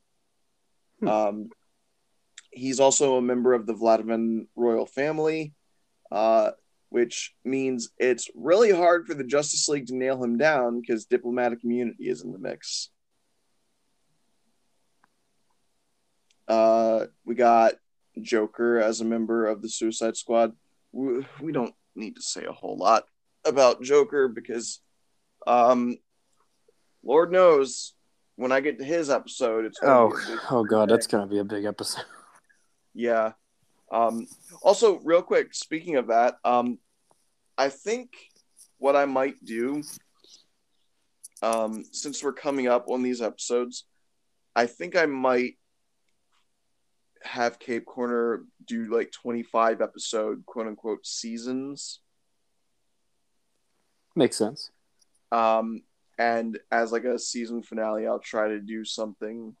Hmm. 1.00 1.08
Um, 1.08 1.50
he's 2.50 2.80
also 2.80 3.16
a 3.16 3.22
member 3.22 3.52
of 3.52 3.66
the 3.66 3.74
Vlatavan 3.74 4.46
royal 4.54 4.86
family, 4.86 5.54
uh, 6.12 6.52
which 6.88 7.34
means 7.44 7.90
it's 7.98 8.28
really 8.34 8.70
hard 8.70 9.06
for 9.06 9.14
the 9.14 9.24
Justice 9.24 9.68
League 9.68 9.86
to 9.86 9.96
nail 9.96 10.22
him 10.22 10.38
down 10.38 10.80
because 10.80 11.04
diplomatic 11.06 11.60
immunity 11.64 12.08
is 12.08 12.22
in 12.22 12.32
the 12.32 12.38
mix. 12.38 12.90
Uh, 16.46 17.06
we 17.24 17.34
got 17.34 17.74
Joker 18.20 18.78
as 18.78 19.00
a 19.00 19.04
member 19.04 19.46
of 19.46 19.62
the 19.62 19.68
Suicide 19.68 20.16
Squad. 20.16 20.52
We, 20.92 21.24
we 21.40 21.52
don't 21.52 21.74
need 21.94 22.16
to 22.16 22.22
say 22.22 22.44
a 22.44 22.52
whole 22.52 22.76
lot 22.76 23.04
about 23.44 23.82
Joker 23.82 24.28
because, 24.28 24.80
um, 25.46 25.96
Lord 27.02 27.32
knows 27.32 27.94
when 28.36 28.52
I 28.52 28.60
get 28.60 28.78
to 28.78 28.84
his 28.84 29.10
episode, 29.10 29.66
it's 29.66 29.78
gonna 29.78 30.14
Oh, 30.14 30.38
oh 30.50 30.64
god, 30.64 30.88
that's 30.88 31.06
gonna 31.06 31.26
be 31.26 31.38
a 31.38 31.44
big 31.44 31.64
episode. 31.64 32.04
yeah. 32.94 33.32
Um, 33.92 34.26
also, 34.62 34.98
real 35.00 35.22
quick, 35.22 35.52
speaking 35.52 35.96
of 35.96 36.06
that, 36.08 36.36
um, 36.44 36.78
I 37.58 37.68
think 37.68 38.10
what 38.78 38.96
I 38.96 39.04
might 39.04 39.44
do, 39.44 39.82
um, 41.42 41.84
since 41.92 42.22
we're 42.22 42.32
coming 42.32 42.66
up 42.66 42.88
on 42.88 43.02
these 43.02 43.20
episodes, 43.20 43.84
I 44.56 44.66
think 44.66 44.96
I 44.96 45.06
might 45.06 45.54
have 47.22 47.58
Cape 47.58 47.84
Corner 47.84 48.44
do 48.66 48.86
like 48.86 49.12
25 49.12 49.82
episode 49.82 50.46
quote 50.46 50.66
unquote 50.66 51.06
seasons. 51.06 52.00
Makes 54.20 54.36
sense. 54.36 54.70
Um, 55.32 55.80
and 56.18 56.58
as 56.70 56.92
like 56.92 57.04
a 57.04 57.18
season 57.18 57.62
finale, 57.62 58.06
I'll 58.06 58.18
try 58.18 58.48
to 58.48 58.60
do 58.60 58.84
something, 58.84 59.56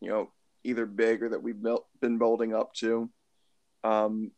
you 0.00 0.08
know, 0.08 0.32
either 0.64 0.84
big 0.84 1.22
or 1.22 1.28
that 1.28 1.44
we've 1.44 1.62
built, 1.62 1.86
been 2.00 2.18
building 2.18 2.52
up 2.52 2.74
to. 2.74 3.08
Um, 3.84 4.32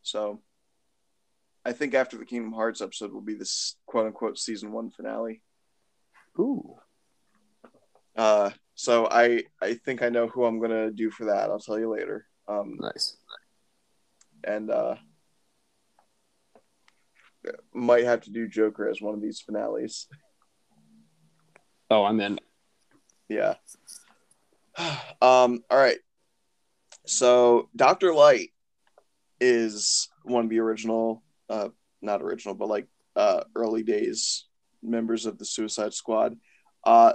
so 0.00 0.40
I 1.62 1.72
think 1.72 1.92
after 1.92 2.16
the 2.16 2.24
Kingdom 2.24 2.54
Hearts 2.54 2.80
episode 2.80 3.12
will 3.12 3.20
be 3.20 3.34
this 3.34 3.76
quote 3.84 4.06
unquote 4.06 4.38
season 4.38 4.72
one 4.72 4.90
finale. 4.90 5.42
Ooh. 6.38 6.76
Uh, 8.16 8.48
so 8.74 9.08
I 9.10 9.42
I 9.60 9.74
think 9.74 10.02
I 10.02 10.08
know 10.08 10.26
who 10.26 10.46
I'm 10.46 10.58
gonna 10.58 10.90
do 10.90 11.10
for 11.10 11.26
that. 11.26 11.50
I'll 11.50 11.58
tell 11.58 11.78
you 11.78 11.92
later. 11.92 12.26
Um, 12.48 12.78
Nice. 12.80 13.18
and 14.42 14.70
uh, 14.70 14.94
might 17.72 18.04
have 18.04 18.22
to 18.22 18.30
do 18.30 18.48
Joker 18.48 18.88
as 18.88 19.00
one 19.00 19.14
of 19.14 19.22
these 19.22 19.40
finales. 19.40 20.06
Oh, 21.90 22.04
I'm 22.04 22.20
in. 22.20 22.38
Yeah. 23.28 23.54
Um, 25.22 25.64
all 25.70 25.78
right. 25.78 25.98
So 27.06 27.70
Dr. 27.74 28.12
Light 28.12 28.50
is 29.40 30.08
one 30.24 30.44
of 30.44 30.50
the 30.50 30.60
original 30.60 31.22
uh 31.48 31.68
not 32.02 32.22
original, 32.22 32.54
but 32.54 32.68
like 32.68 32.86
uh 33.14 33.44
early 33.54 33.82
days 33.82 34.44
members 34.82 35.26
of 35.26 35.38
the 35.38 35.44
Suicide 35.44 35.94
Squad. 35.94 36.36
Uh 36.84 37.12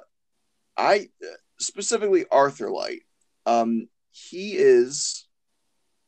I 0.77 1.09
specifically 1.59 2.25
Arthur 2.32 2.71
Light. 2.71 3.01
Um 3.45 3.88
he 4.11 4.53
is 4.53 5.27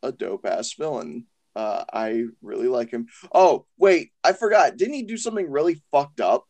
a 0.01 0.11
dope 0.11 0.45
ass 0.45 0.73
villain. 0.73 1.25
Uh 1.55 1.83
I 1.91 2.25
really 2.41 2.67
like 2.67 2.89
him. 2.91 3.07
Oh, 3.33 3.65
wait, 3.77 4.11
I 4.23 4.33
forgot. 4.33 4.77
Didn't 4.77 4.95
he 4.95 5.03
do 5.03 5.17
something 5.17 5.49
really 5.49 5.81
fucked 5.91 6.19
up? 6.19 6.45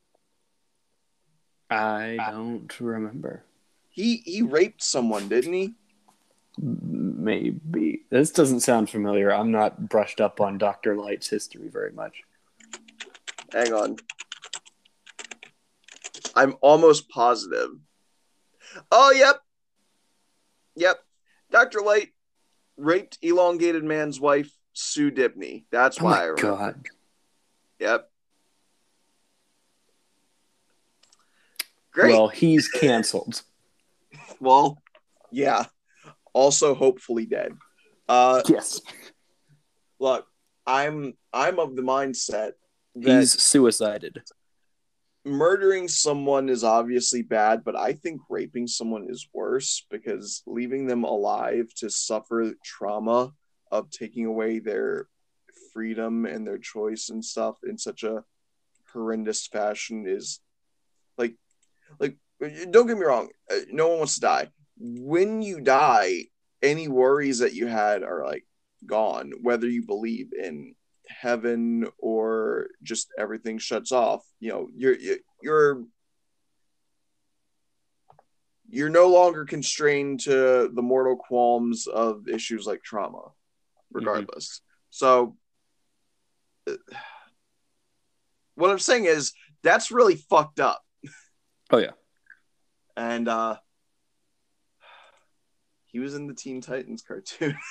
I 1.69 2.17
don't 2.31 2.79
remember. 2.79 3.43
He 3.89 4.17
he 4.17 4.41
raped 4.41 4.83
someone, 4.83 5.27
didn't 5.27 5.53
he? 5.53 5.73
Maybe 6.59 8.03
this 8.09 8.31
doesn't 8.31 8.59
sound 8.59 8.89
familiar. 8.89 9.33
I'm 9.33 9.51
not 9.51 9.89
brushed 9.89 10.21
up 10.21 10.39
on 10.39 10.57
Doctor 10.57 10.95
Light's 10.95 11.29
history 11.29 11.67
very 11.69 11.91
much. 11.91 12.21
Hang 13.51 13.73
on. 13.73 13.97
I'm 16.35 16.55
almost 16.61 17.09
positive. 17.09 17.69
Oh, 18.91 19.11
yep. 19.11 19.39
Yep. 20.75 20.97
Dr. 21.51 21.81
Light 21.81 22.09
raped 22.77 23.19
elongated 23.21 23.83
man's 23.83 24.19
wife, 24.19 24.51
Sue 24.73 25.11
Dibney. 25.11 25.65
That's 25.71 25.99
Oh 26.01 26.05
why 26.05 26.21
I 26.21 26.25
remember. 26.25 26.41
god! 26.57 26.85
Yep. 27.79 28.09
Great. 31.91 32.11
Well, 32.11 32.27
he's 32.27 32.67
canceled. 32.67 33.41
Well, 34.39 34.81
Yeah. 35.31 35.65
Also, 36.33 36.75
hopefully 36.75 37.25
dead. 37.25 37.53
Uh, 38.09 38.41
Yes. 38.49 38.81
look, 39.99 40.25
I'm 40.67 41.13
I'm 41.31 41.59
of 41.59 41.75
the 41.75 41.81
mindset 41.81 42.53
that 42.95 43.19
He's 43.19 43.41
suicided. 43.41 44.21
murdering 45.25 45.87
someone 45.87 46.49
is 46.49 46.63
obviously 46.63 47.21
bad, 47.21 47.63
but 47.63 47.75
I 47.75 47.93
think 47.93 48.21
raping 48.29 48.67
someone 48.67 49.07
is 49.09 49.27
worse 49.33 49.85
because 49.89 50.43
leaving 50.45 50.87
them 50.87 51.03
alive 51.05 51.73
to 51.77 51.89
suffer 51.89 52.53
trauma 52.63 53.31
of 53.73 53.89
taking 53.89 54.25
away 54.25 54.59
their 54.59 55.07
freedom 55.73 56.25
and 56.25 56.45
their 56.45 56.59
choice 56.59 57.09
and 57.09 57.25
stuff 57.25 57.57
in 57.67 57.77
such 57.77 58.03
a 58.03 58.23
horrendous 58.91 59.47
fashion 59.47 60.05
is 60.07 60.39
like 61.17 61.35
like 61.99 62.17
don't 62.71 62.87
get 62.87 62.97
me 62.97 63.05
wrong, 63.05 63.29
uh, 63.51 63.59
no 63.71 63.87
one 63.87 63.97
wants 63.99 64.15
to 64.15 64.21
die. 64.21 64.49
When 64.77 65.41
you 65.41 65.61
die, 65.61 66.25
any 66.61 66.87
worries 66.87 67.39
that 67.39 67.53
you 67.53 67.67
had 67.67 68.03
are 68.03 68.23
like 68.25 68.45
gone, 68.85 69.31
whether 69.41 69.67
you 69.67 69.85
believe 69.85 70.31
in 70.33 70.75
heaven 71.07 71.87
or 71.99 72.67
just 72.81 73.09
everything 73.17 73.57
shuts 73.57 73.91
off 73.91 74.25
you 74.39 74.49
know 74.49 74.69
you're 74.73 74.95
you're 75.41 75.83
you're 78.69 78.89
no 78.89 79.07
longer 79.07 79.45
constrained 79.45 80.21
to 80.21 80.71
the 80.73 80.81
mortal 80.81 81.15
qualms 81.15 81.87
of 81.87 82.27
issues 82.27 82.65
like 82.65 82.81
trauma 82.81 83.21
regardless 83.93 84.61
so 84.89 85.35
uh, 86.67 86.73
what 88.55 88.69
i'm 88.69 88.79
saying 88.79 89.05
is 89.05 89.33
that's 89.63 89.91
really 89.91 90.15
fucked 90.15 90.59
up 90.59 90.81
Oh 91.71 91.77
yeah. 91.77 91.91
and 92.97 93.27
uh 93.27 93.55
he 95.85 95.99
was 95.99 96.13
in 96.15 96.27
the 96.27 96.33
teen 96.33 96.61
titans 96.61 97.01
cartoon 97.01 97.57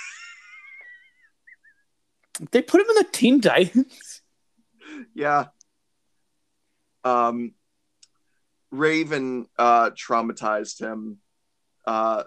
They 2.51 2.63
put 2.63 2.81
him 2.81 2.87
in 2.89 2.97
the 2.97 3.09
Teen 3.13 3.41
Titans. 3.41 4.23
yeah. 5.15 5.47
Um, 7.05 7.53
Raven 8.71 9.47
uh, 9.59 9.91
traumatized 9.91 10.81
him 10.81 11.19
uh, 11.87 12.25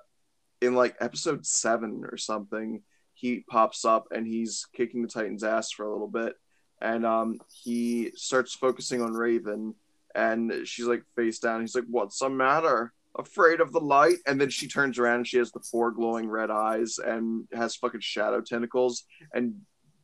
in 0.62 0.76
like 0.76 0.96
episode 1.00 1.46
seven 1.46 2.04
or 2.10 2.18
something. 2.18 2.84
He 3.16 3.40
pops 3.50 3.86
up 3.86 4.08
and 4.12 4.28
he's 4.28 4.68
kicking 4.76 5.02
the 5.02 5.08
Titan's 5.08 5.44
ass 5.44 5.72
for 5.72 5.86
a 5.86 5.92
little 5.92 6.08
bit, 6.08 6.34
and 6.82 7.06
um, 7.06 7.40
he 7.64 8.12
starts 8.16 8.54
focusing 8.54 9.02
on 9.02 9.14
Raven, 9.14 9.74
and 10.14 10.68
she's 10.68 10.86
like 10.86 11.04
face 11.16 11.40
down. 11.40 11.62
He's 11.62 11.76
like, 11.76 11.86
"What's 11.90 12.20
the 12.20 12.30
matter? 12.30 12.94
Afraid 13.18 13.62
of 13.62 13.72
the 13.72 13.80
light?" 13.80 14.18
And 14.28 14.40
then 14.40 14.50
she 14.50 14.68
turns 14.68 15.00
around 15.00 15.16
and 15.16 15.28
she 15.28 15.38
has 15.38 15.52
the 15.52 15.62
four 15.62 15.92
glowing 15.92 16.28
red 16.30 16.52
eyes 16.52 17.00
and 17.00 17.48
has 17.54 17.76
fucking 17.78 18.02
shadow 18.02 18.42
tentacles 18.42 19.04
and 19.34 19.62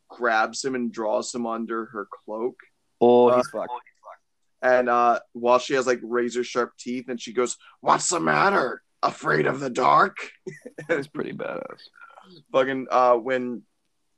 grabs 0.10 0.64
him 0.64 0.76
and 0.76 0.92
draws 0.92 1.34
him 1.34 1.46
under 1.46 1.86
her 1.88 2.08
cloak. 2.26 2.56
Oh, 3.00 3.28
Uh, 3.30 3.38
he's 3.38 3.50
fucked. 3.50 3.72
And 4.64 4.90
uh, 4.90 5.20
while 5.34 5.60
she 5.60 5.74
has 5.74 5.88
like 5.88 6.00
razor 6.04 6.44
sharp 6.44 6.74
teeth, 6.78 7.10
and 7.10 7.20
she 7.20 7.34
goes, 7.34 7.58
"What's 7.82 8.10
the 8.10 8.20
matter? 8.20 8.82
Afraid 9.04 9.48
of 9.48 9.60
the 9.60 9.70
dark?" 9.72 10.18
That's 10.88 11.08
pretty 11.08 11.34
badass. 11.34 11.82
Fucking 12.52 12.88
uh, 12.92 13.16
when 13.16 13.64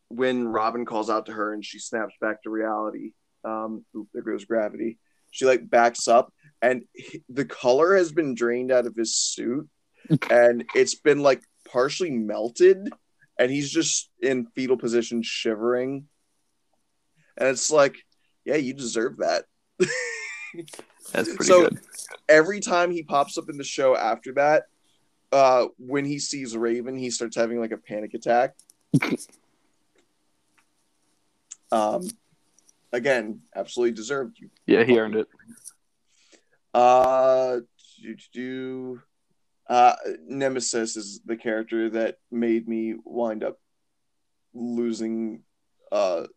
when 0.09 0.47
Robin 0.47 0.85
calls 0.85 1.09
out 1.09 1.25
to 1.27 1.31
her 1.33 1.53
and 1.53 1.65
she 1.65 1.79
snaps 1.79 2.13
back 2.21 2.43
to 2.43 2.49
reality. 2.49 3.13
Um, 3.43 3.83
oop, 3.95 4.07
there 4.13 4.21
goes 4.23 4.45
gravity. 4.45 4.97
She 5.31 5.45
like 5.45 5.69
backs 5.69 6.07
up, 6.07 6.31
and 6.61 6.83
he- 6.93 7.23
the 7.29 7.45
color 7.45 7.95
has 7.95 8.11
been 8.11 8.35
drained 8.35 8.71
out 8.71 8.85
of 8.85 8.95
his 8.95 9.15
suit, 9.15 9.67
and 10.29 10.65
it's 10.75 10.95
been 10.95 11.21
like 11.21 11.41
partially 11.71 12.11
melted, 12.11 12.89
and 13.39 13.51
he's 13.51 13.71
just 13.71 14.09
in 14.21 14.45
fetal 14.55 14.77
position, 14.77 15.23
shivering. 15.23 16.05
And 17.35 17.49
it's 17.49 17.71
like, 17.71 17.95
yeah, 18.45 18.57
you 18.57 18.75
deserve 18.75 19.17
that. 19.17 19.45
That's 21.11 21.29
pretty 21.35 21.43
So- 21.45 21.69
good. 21.69 21.79
every 22.29 22.59
time 22.59 22.91
he 22.91 23.01
pops 23.03 23.37
up 23.39 23.49
in 23.49 23.57
the 23.57 23.63
show 23.63 23.95
after 23.97 24.33
that, 24.33 24.65
uh, 25.33 25.67
when 25.77 26.05
he 26.05 26.19
sees 26.19 26.55
Raven, 26.55 26.95
he 26.95 27.09
starts 27.09 27.35
having 27.35 27.59
like 27.59 27.71
a 27.71 27.77
panic 27.77 28.13
attack. 28.13 28.53
um, 31.71 32.07
again, 32.91 33.41
absolutely 33.55 33.95
deserved. 33.95 34.37
You. 34.39 34.49
Yeah, 34.67 34.83
he 34.83 34.99
earned 34.99 35.15
it. 35.15 35.27
Uh, 36.73 37.59
do, 38.01 38.15
do, 38.31 39.01
uh, 39.69 39.95
Nemesis 40.27 40.95
is 40.95 41.21
the 41.25 41.35
character 41.35 41.89
that 41.89 42.17
made 42.31 42.67
me 42.67 42.95
wind 43.03 43.43
up 43.43 43.57
losing 44.55 45.41
uh 45.91 46.27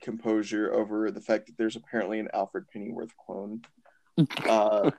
composure 0.00 0.72
over 0.72 1.10
the 1.10 1.20
fact 1.20 1.46
that 1.46 1.58
there's 1.58 1.76
apparently 1.76 2.18
an 2.20 2.28
Alfred 2.32 2.64
Pennyworth 2.72 3.12
clone. 3.26 3.60
Uh, 4.48 4.90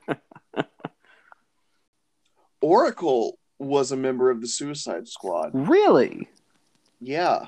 Oracle 2.62 3.37
was 3.60 3.92
a 3.92 3.98
member 3.98 4.30
of 4.30 4.42
the 4.42 4.48
Suicide 4.48 5.08
Squad. 5.08 5.52
Really? 5.54 6.28
Yeah. 7.00 7.48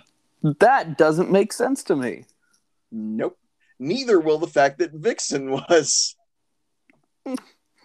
That 0.60 0.98
doesn't 0.98 1.32
make 1.32 1.54
sense 1.54 1.84
to 1.86 1.96
me. 1.96 2.26
Nope. 2.92 3.38
Neither 3.80 4.20
will 4.20 4.38
the 4.40 4.48
fact 4.48 4.80
that 4.80 4.92
Vixen 4.94 5.52
was. 5.52 6.16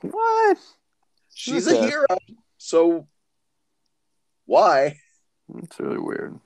What? 0.01 0.59
She's 1.35 1.67
Okay. 1.69 1.79
a 1.79 1.87
hero. 1.89 2.07
So 2.59 3.07
why? 4.47 4.99
It's 5.63 5.79
really 5.81 5.99
weird. 5.99 6.39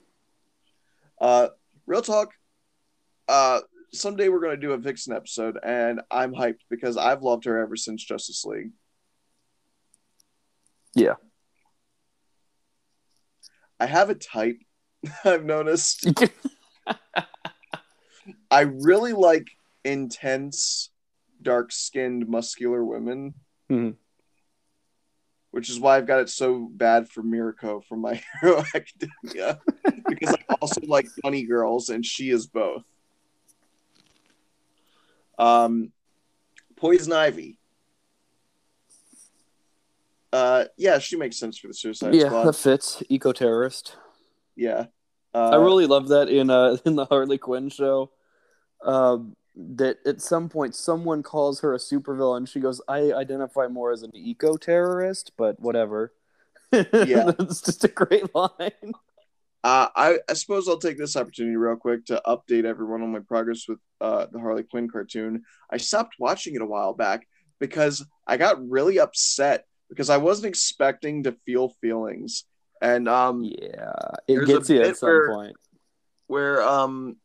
Uh 1.20 1.48
real 1.86 2.02
talk. 2.02 2.32
Uh 3.28 3.60
someday 3.92 4.28
we're 4.28 4.40
gonna 4.40 4.56
do 4.56 4.72
a 4.72 4.78
Vixen 4.78 5.12
episode, 5.14 5.58
and 5.62 6.00
I'm 6.10 6.32
hyped 6.34 6.60
because 6.70 6.96
I've 6.96 7.22
loved 7.22 7.44
her 7.44 7.58
ever 7.62 7.76
since 7.76 8.04
Justice 8.04 8.44
League. 8.44 8.70
Yeah. 10.94 11.14
I 13.80 13.86
have 13.86 14.10
a 14.10 14.14
type 14.14 14.58
I've 15.24 15.44
noticed. 15.44 16.08
I 18.50 18.60
really 18.62 19.12
like 19.12 19.46
intense, 19.84 20.90
dark 21.40 21.70
skinned, 21.72 22.28
muscular 22.28 22.84
women. 22.84 23.34
Mhm. 23.70 23.94
Which 25.50 25.70
is 25.70 25.80
why 25.80 25.96
I've 25.96 26.06
got 26.06 26.20
it 26.20 26.28
so 26.28 26.68
bad 26.70 27.08
for 27.08 27.22
Mirko 27.22 27.80
from 27.80 28.00
My 28.00 28.20
Hero 28.40 28.64
Academia. 28.74 29.60
because 30.08 30.34
I 30.34 30.54
also 30.60 30.80
like 30.86 31.06
funny 31.22 31.44
girls, 31.44 31.88
and 31.88 32.04
she 32.04 32.30
is 32.30 32.46
both. 32.46 32.82
Um, 35.38 35.92
Poison 36.76 37.12
Ivy. 37.12 37.57
Uh, 40.58 40.64
yeah, 40.76 40.98
she 40.98 41.16
makes 41.16 41.38
sense 41.38 41.58
for 41.58 41.68
the 41.68 41.74
Suicide 41.74 42.14
yeah, 42.14 42.26
Squad. 42.26 42.44
that 42.44 42.52
fits. 42.54 43.02
Eco 43.08 43.32
terrorist. 43.32 43.96
Yeah. 44.56 44.86
Uh, 45.34 45.50
I 45.50 45.56
really 45.56 45.86
love 45.86 46.08
that 46.08 46.28
in 46.28 46.50
uh 46.50 46.76
in 46.84 46.96
the 46.96 47.04
Harley 47.04 47.38
Quinn 47.38 47.68
show. 47.68 48.10
Um, 48.84 49.36
that 49.56 49.98
at 50.06 50.20
some 50.20 50.48
point 50.48 50.74
someone 50.74 51.22
calls 51.22 51.60
her 51.60 51.74
a 51.74 51.78
supervillain. 51.78 52.48
She 52.48 52.60
goes, 52.60 52.80
"I 52.88 53.12
identify 53.12 53.66
more 53.68 53.92
as 53.92 54.02
an 54.02 54.12
eco 54.14 54.56
terrorist, 54.56 55.32
but 55.36 55.60
whatever." 55.60 56.12
Yeah. 56.70 57.32
it's 57.38 57.62
just 57.62 57.84
a 57.84 57.88
great 57.88 58.34
line. 58.34 58.92
Uh, 59.64 59.88
I, 59.96 60.18
I 60.28 60.34
suppose 60.34 60.68
I'll 60.68 60.78
take 60.78 60.98
this 60.98 61.16
opportunity 61.16 61.56
real 61.56 61.76
quick 61.76 62.04
to 62.06 62.20
update 62.26 62.66
everyone 62.66 63.02
on 63.02 63.10
my 63.10 63.20
progress 63.20 63.66
with 63.66 63.78
uh, 64.02 64.26
the 64.30 64.38
Harley 64.38 64.64
Quinn 64.64 64.88
cartoon. 64.88 65.44
I 65.70 65.78
stopped 65.78 66.16
watching 66.18 66.54
it 66.54 66.60
a 66.60 66.66
while 66.66 66.92
back 66.92 67.26
because 67.58 68.04
I 68.26 68.36
got 68.36 68.68
really 68.68 69.00
upset 69.00 69.64
because 69.88 70.10
I 70.10 70.16
wasn't 70.18 70.46
expecting 70.48 71.22
to 71.24 71.32
feel 71.46 71.70
feelings, 71.80 72.44
and 72.80 73.08
um, 73.08 73.42
Yeah, 73.44 73.92
it 74.26 74.46
gets 74.46 74.70
you 74.70 74.82
at 74.82 74.96
some 74.96 75.08
where- 75.08 75.28
point. 75.34 75.56
where 76.26 76.62
um, 76.62 77.16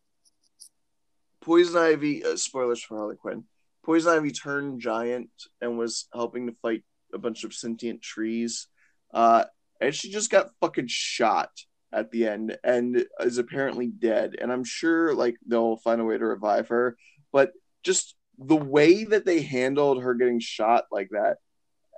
Poison 1.42 1.78
Ivy, 1.78 2.24
uh, 2.24 2.36
spoilers 2.38 2.82
for 2.82 2.98
Harley 2.98 3.16
Quinn, 3.18 3.44
Poison 3.86 4.14
Ivy 4.14 4.32
turned 4.32 4.80
giant 4.80 5.30
and 5.62 5.78
was 5.78 6.08
helping 6.14 6.48
to 6.48 6.56
fight 6.62 6.84
a 7.14 7.18
bunch 7.18 7.44
of 7.44 7.54
sentient 7.54 8.02
trees, 8.02 8.68
uh, 9.14 9.44
and 9.82 9.94
she 9.94 10.10
just 10.10 10.32
got 10.32 10.52
fucking 10.62 10.88
shot 10.88 11.50
at 11.92 12.10
the 12.12 12.28
end 12.28 12.58
and 12.64 13.06
is 13.20 13.38
apparently 13.38 13.88
dead. 13.88 14.36
And 14.42 14.52
I'm 14.52 14.64
sure 14.64 15.14
like 15.14 15.36
they'll 15.46 15.76
find 15.78 16.00
a 16.02 16.06
way 16.06 16.18
to 16.18 16.26
revive 16.26 16.70
her, 16.70 16.98
but 17.32 17.52
just 17.84 18.16
the 18.40 18.56
way 18.56 19.04
that 19.04 19.26
they 19.26 19.42
handled 19.42 20.02
her 20.02 20.16
getting 20.16 20.40
shot 20.40 20.86
like 20.92 21.10
that, 21.12 21.38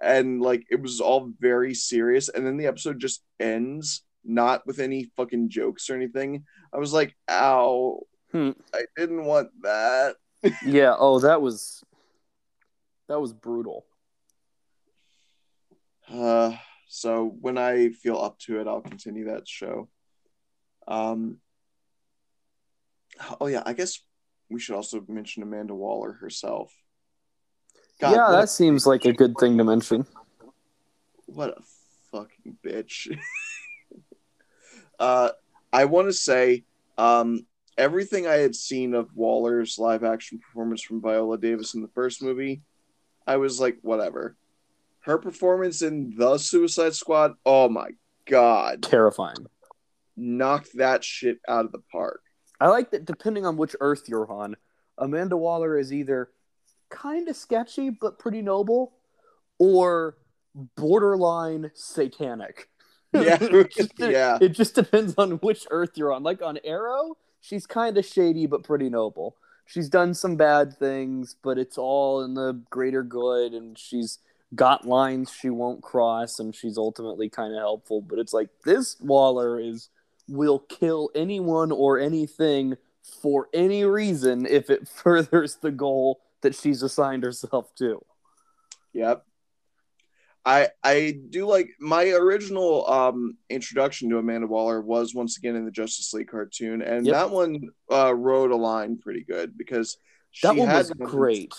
and 0.01 0.41
like 0.41 0.65
it 0.69 0.81
was 0.81 0.99
all 1.01 1.31
very 1.39 1.73
serious, 1.73 2.29
and 2.29 2.45
then 2.45 2.57
the 2.57 2.67
episode 2.67 2.99
just 2.99 3.23
ends 3.39 4.03
not 4.23 4.65
with 4.65 4.79
any 4.79 5.11
fucking 5.15 5.49
jokes 5.49 5.89
or 5.89 5.95
anything. 5.95 6.43
I 6.73 6.77
was 6.77 6.93
like, 6.93 7.15
ow, 7.29 8.01
Hmm. 8.31 8.51
I 8.73 8.81
didn't 8.97 9.23
want 9.25 9.49
that. 9.61 10.15
Yeah. 10.65 10.93
Oh, 10.97 11.19
that 11.19 11.41
was 11.41 11.83
that 13.07 13.19
was 13.19 13.33
brutal. 13.33 13.85
Uh, 16.11 16.55
so 16.87 17.35
when 17.41 17.57
I 17.57 17.89
feel 17.89 18.17
up 18.17 18.37
to 18.39 18.59
it, 18.59 18.67
I'll 18.67 18.81
continue 18.81 19.25
that 19.25 19.47
show. 19.47 19.89
Um. 20.87 21.37
Oh 23.39 23.47
yeah, 23.47 23.63
I 23.65 23.73
guess 23.73 23.99
we 24.49 24.59
should 24.59 24.75
also 24.75 25.03
mention 25.07 25.41
Amanda 25.41 25.73
Waller 25.73 26.11
herself. 26.13 26.73
God, 27.99 28.11
yeah, 28.11 28.39
that 28.39 28.49
seems 28.49 28.85
like 28.85 29.05
a 29.05 29.13
good 29.13 29.35
thing 29.39 29.57
to 29.57 29.63
mention. 29.63 30.05
What 31.27 31.57
a 31.57 31.61
fucking 32.11 32.57
bitch. 32.63 33.17
uh, 34.99 35.29
I 35.71 35.85
want 35.85 36.07
to 36.07 36.13
say, 36.13 36.63
um, 36.97 37.45
everything 37.77 38.27
I 38.27 38.35
had 38.35 38.55
seen 38.55 38.93
of 38.93 39.15
Waller's 39.15 39.77
live 39.77 40.03
action 40.03 40.39
performance 40.39 40.81
from 40.81 41.01
Viola 41.01 41.37
Davis 41.37 41.73
in 41.73 41.81
the 41.81 41.89
first 41.89 42.21
movie, 42.21 42.61
I 43.27 43.37
was 43.37 43.59
like, 43.59 43.77
whatever. 43.81 44.35
Her 45.01 45.17
performance 45.17 45.81
in 45.81 46.15
The 46.17 46.37
Suicide 46.37 46.95
Squad, 46.95 47.33
oh 47.45 47.69
my 47.69 47.89
god. 48.27 48.83
Terrifying. 48.83 49.47
Knocked 50.17 50.77
that 50.77 51.03
shit 51.03 51.39
out 51.47 51.65
of 51.65 51.71
the 51.71 51.83
park. 51.91 52.21
I 52.59 52.69
like 52.69 52.91
that 52.91 53.05
depending 53.05 53.45
on 53.45 53.57
which 53.57 53.75
Earth 53.79 54.03
you're 54.07 54.31
on, 54.31 54.55
Amanda 54.97 55.35
Waller 55.37 55.77
is 55.77 55.91
either 55.91 56.29
kind 56.89 57.27
of 57.27 57.35
sketchy 57.35 57.89
but 57.89 58.19
pretty 58.19 58.41
noble 58.41 58.93
or 59.57 60.17
borderline 60.75 61.71
satanic. 61.73 62.69
Yeah. 63.13 63.37
it, 63.39 63.71
just, 63.71 63.91
yeah. 63.97 64.37
it 64.41 64.49
just 64.49 64.75
depends 64.75 65.13
on 65.17 65.31
which 65.37 65.65
Earth 65.71 65.91
you're 65.95 66.11
on. 66.11 66.21
Like 66.21 66.41
on 66.41 66.59
Arrow, 66.65 67.15
she's 67.39 67.65
kind 67.65 67.97
of 67.97 68.05
shady 68.05 68.45
but 68.45 68.65
pretty 68.65 68.89
noble. 68.89 69.37
She's 69.65 69.87
done 69.87 70.13
some 70.13 70.35
bad 70.35 70.77
things, 70.77 71.37
but 71.41 71.57
it's 71.57 71.77
all 71.77 72.25
in 72.25 72.33
the 72.33 72.61
greater 72.69 73.03
good, 73.03 73.53
and 73.53 73.77
she's 73.79 74.19
got 74.53 74.85
lines 74.85 75.31
she 75.31 75.49
won't 75.49 75.81
cross, 75.81 76.39
and 76.39 76.53
she's 76.53 76.77
ultimately 76.77 77.29
kind 77.29 77.53
of 77.53 77.59
helpful. 77.59 78.01
But 78.01 78.19
it's 78.19 78.33
like 78.33 78.49
this 78.65 78.97
Waller 78.99 79.61
is 79.61 79.87
will 80.27 80.59
kill 80.59 81.09
anyone 81.15 81.71
or 81.71 81.97
anything 81.99 82.75
for 83.21 83.47
any 83.53 83.85
reason 83.85 84.45
if 84.45 84.69
it 84.69 84.87
furthers 85.03 85.55
the 85.61 85.71
goal 85.71 86.19
that 86.41 86.55
she's 86.55 86.83
assigned 86.83 87.23
herself 87.23 87.73
to. 87.75 88.03
Yep. 88.93 89.25
I 90.45 90.69
I 90.83 91.17
do 91.29 91.47
like 91.47 91.69
my 91.79 92.09
original 92.09 92.87
um 92.89 93.37
introduction 93.49 94.09
to 94.09 94.19
Amanda 94.19 94.47
Waller 94.47 94.79
was 94.79 95.15
once 95.15 95.37
again 95.37 95.55
in 95.55 95.65
the 95.65 95.71
Justice 95.71 96.13
League 96.13 96.27
cartoon, 96.27 96.81
and 96.81 97.05
yep. 97.05 97.15
that 97.15 97.31
one 97.31 97.69
uh, 97.91 98.13
rode 98.13 98.51
a 98.51 98.55
line 98.55 98.97
pretty 98.97 99.23
good 99.23 99.57
because 99.57 99.97
that 100.43 100.55
one 100.55 100.69
was 100.69 100.91
great. 100.91 101.53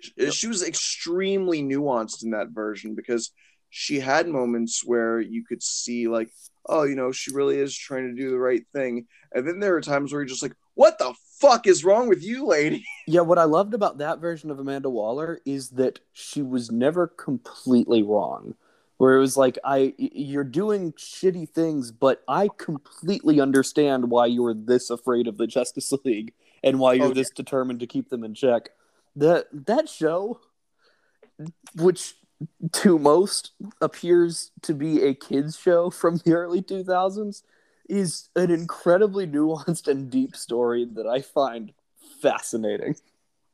She, 0.00 0.30
she 0.30 0.46
was 0.48 0.66
extremely 0.66 1.62
nuanced 1.62 2.24
in 2.24 2.30
that 2.30 2.48
version 2.48 2.94
because 2.94 3.30
she 3.70 4.00
had 4.00 4.28
moments 4.28 4.82
where 4.84 5.20
you 5.20 5.44
could 5.44 5.62
see 5.62 6.08
like 6.08 6.30
oh, 6.68 6.84
you 6.84 6.96
know, 6.96 7.12
she 7.12 7.32
really 7.32 7.58
is 7.58 7.76
trying 7.76 8.08
to 8.08 8.20
do 8.20 8.30
the 8.30 8.38
right 8.38 8.64
thing. 8.72 9.06
And 9.32 9.46
then 9.46 9.60
there 9.60 9.76
are 9.76 9.80
times 9.80 10.12
where 10.12 10.20
you're 10.20 10.28
just 10.28 10.42
like, 10.42 10.56
what 10.74 10.98
the 10.98 11.14
fuck 11.40 11.66
is 11.66 11.84
wrong 11.84 12.08
with 12.08 12.22
you, 12.22 12.46
lady? 12.46 12.84
Yeah, 13.08 13.20
what 13.20 13.38
I 13.38 13.44
loved 13.44 13.72
about 13.72 13.98
that 13.98 14.18
version 14.18 14.50
of 14.50 14.58
Amanda 14.58 14.90
Waller 14.90 15.38
is 15.44 15.70
that 15.70 16.00
she 16.12 16.42
was 16.42 16.72
never 16.72 17.06
completely 17.06 18.02
wrong. 18.02 18.56
Where 18.96 19.16
it 19.16 19.20
was 19.20 19.36
like, 19.36 19.58
I, 19.64 19.94
you're 19.96 20.42
doing 20.42 20.92
shitty 20.94 21.48
things, 21.50 21.92
but 21.92 22.24
I 22.26 22.48
completely 22.48 23.40
understand 23.40 24.10
why 24.10 24.26
you're 24.26 24.54
this 24.54 24.90
afraid 24.90 25.28
of 25.28 25.36
the 25.36 25.46
Justice 25.46 25.92
League 26.04 26.32
and 26.64 26.80
why 26.80 26.94
you're 26.94 27.06
oh, 27.06 27.14
this 27.14 27.30
yeah. 27.32 27.36
determined 27.36 27.78
to 27.78 27.86
keep 27.86 28.08
them 28.08 28.24
in 28.24 28.34
check. 28.34 28.70
That 29.14 29.46
that 29.52 29.88
show, 29.88 30.40
which 31.76 32.14
to 32.72 32.98
most 32.98 33.52
appears 33.80 34.50
to 34.62 34.74
be 34.74 35.02
a 35.04 35.14
kids 35.14 35.56
show 35.56 35.90
from 35.90 36.16
the 36.24 36.32
early 36.32 36.60
2000s 36.60 37.42
is 37.88 38.28
an 38.36 38.50
incredibly 38.50 39.26
nuanced 39.26 39.88
and 39.88 40.10
deep 40.10 40.36
story 40.36 40.86
that 40.94 41.06
I 41.06 41.22
find 41.22 41.72
fascinating. 42.20 42.96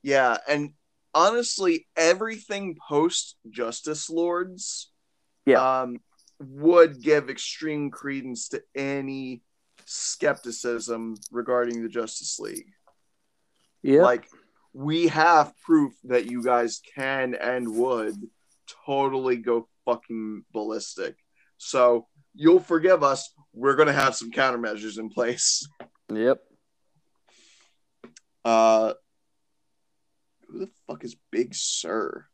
Yeah, 0.02 0.36
and 0.48 0.72
honestly 1.14 1.86
everything 1.96 2.76
post 2.88 3.36
Justice 3.50 4.08
Lords 4.08 4.90
yeah. 5.44 5.82
um 5.82 5.98
would 6.38 7.00
give 7.00 7.30
extreme 7.30 7.90
credence 7.90 8.48
to 8.48 8.62
any 8.74 9.42
skepticism 9.84 11.16
regarding 11.30 11.82
the 11.82 11.88
Justice 11.88 12.38
League. 12.40 12.72
Yeah. 13.82 14.02
Like 14.02 14.28
we 14.72 15.08
have 15.08 15.52
proof 15.64 15.92
that 16.04 16.26
you 16.26 16.42
guys 16.42 16.80
can 16.94 17.34
and 17.34 17.76
would 17.76 18.14
totally 18.86 19.36
go 19.36 19.68
fucking 19.84 20.44
ballistic. 20.52 21.16
So 21.58 22.08
you'll 22.34 22.60
forgive 22.60 23.02
us. 23.02 23.32
We're 23.54 23.76
gonna 23.76 23.92
have 23.92 24.16
some 24.16 24.30
countermeasures 24.30 24.98
in 24.98 25.10
place. 25.10 25.66
Yep. 26.12 26.42
Uh, 28.44 28.94
who 30.48 30.58
the 30.60 30.70
fuck 30.86 31.04
is 31.04 31.16
Big 31.30 31.54
Sir? 31.54 32.26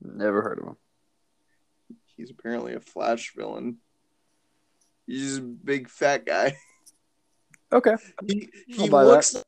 Never 0.00 0.42
heard 0.42 0.58
of 0.58 0.66
him. 0.66 0.76
He's 2.16 2.30
apparently 2.30 2.74
a 2.74 2.80
Flash 2.80 3.32
villain. 3.36 3.78
He's 5.06 5.38
a 5.38 5.42
big 5.42 5.88
fat 5.88 6.26
guy. 6.26 6.56
Okay. 7.72 7.96
He 8.26 8.48
he 8.68 8.88
looks 8.88 9.34
like 9.34 9.44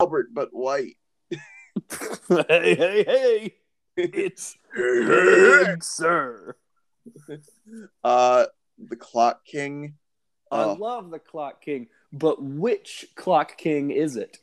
Albert 0.00 0.28
but 0.32 0.50
white. 0.52 0.96
hey 2.28 2.74
hey 2.74 3.04
hey! 3.04 3.54
It's 3.96 4.56
Big 4.74 5.82
Sir. 5.82 6.56
Uh, 8.04 8.46
the 8.88 8.96
Clock 8.96 9.44
King. 9.44 9.94
I 10.50 10.62
uh, 10.62 10.74
love 10.74 11.10
the 11.10 11.18
Clock 11.18 11.62
King, 11.62 11.88
but 12.12 12.42
which 12.42 13.06
Clock 13.14 13.56
King 13.56 13.90
is 13.90 14.16
it? 14.16 14.38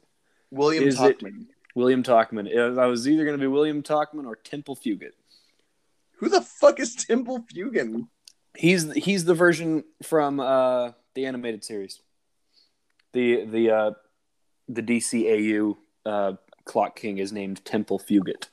William 0.52 0.86
is 0.86 0.98
Tockman. 0.98 1.48
William 1.76 2.04
Tockman. 2.04 2.78
I 2.80 2.86
was 2.88 3.08
either 3.08 3.24
going 3.24 3.38
to 3.38 3.42
be 3.42 3.48
William 3.48 3.84
Tockman 3.84 4.26
or 4.26 4.36
Temple 4.36 4.76
Fugate. 4.76 5.12
Who 6.18 6.30
the 6.30 6.42
fuck 6.42 6.80
is 6.80 6.96
Temple 6.96 7.46
Fugate? 7.54 8.08
He's 8.56 8.92
he's 8.94 9.26
the 9.26 9.36
version 9.36 9.84
from 10.02 10.40
uh, 10.40 10.94
the 11.14 11.26
animated 11.26 11.64
series. 11.64 12.02
The 13.14 13.46
the 13.46 13.70
uh, 13.70 13.92
the 14.68 14.82
DCAU 14.82 15.78
uh, 16.06 16.34
Clock 16.66 16.96
King 16.96 17.20
is 17.20 17.32
named 17.32 17.64
Temple 17.66 18.00
Fugate. 18.00 18.48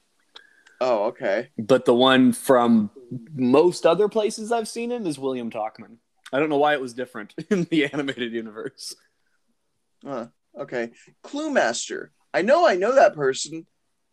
Oh, 0.81 1.05
okay. 1.07 1.49
But 1.59 1.85
the 1.85 1.95
one 1.95 2.33
from 2.33 2.91
most 3.35 3.87
other 3.87 4.09
places 4.09 4.53
I've 4.53 4.69
seen 4.69 4.91
him 4.91 5.07
is 5.07 5.19
William 5.19 5.51
Tockman. 5.51 5.99
I 6.33 6.39
don't 6.39 6.49
know 6.49 6.59
why 6.59 6.75
it 6.75 6.81
was 6.81 6.95
different 6.95 7.35
in 7.51 7.65
the 7.65 7.87
animated 7.87 8.33
universe. 8.33 8.95
Uh, 10.07 10.27
okay. 10.59 10.91
Clue 11.23 11.51
Master. 11.51 12.13
I 12.33 12.43
know 12.43 12.67
I 12.67 12.77
know 12.77 12.95
that 12.95 13.15
person. 13.15 13.67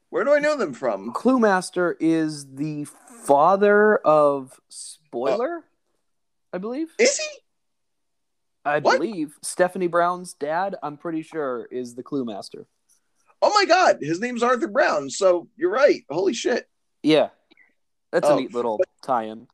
Where 0.09 0.23
do 0.23 0.33
I 0.33 0.39
know 0.39 0.57
them 0.57 0.73
from? 0.73 1.13
Clue 1.13 1.39
Master 1.39 1.95
is 1.99 2.45
the 2.53 2.85
father 3.23 3.97
of 3.97 4.59
Spoiler, 4.67 5.57
uh, 5.59 6.55
I 6.55 6.57
believe. 6.57 6.89
Is 6.99 7.17
he? 7.17 7.37
I 8.65 8.79
what? 8.79 8.99
believe 8.99 9.37
Stephanie 9.41 9.87
Brown's 9.87 10.33
dad, 10.33 10.75
I'm 10.83 10.97
pretty 10.97 11.21
sure, 11.21 11.67
is 11.71 11.95
the 11.95 12.03
Clue 12.03 12.25
Master 12.25 12.67
oh 13.41 13.49
my 13.53 13.65
god, 13.65 13.97
his 14.01 14.19
name's 14.19 14.43
Arthur 14.43 14.67
Brown. 14.67 15.09
So 15.09 15.47
you're 15.55 15.71
right. 15.71 16.03
Holy 16.09 16.33
shit. 16.33 16.67
Yeah. 17.03 17.29
That's 18.11 18.27
oh, 18.27 18.37
a 18.37 18.41
neat 18.41 18.53
little 18.53 18.81
tie-in. 19.03 19.47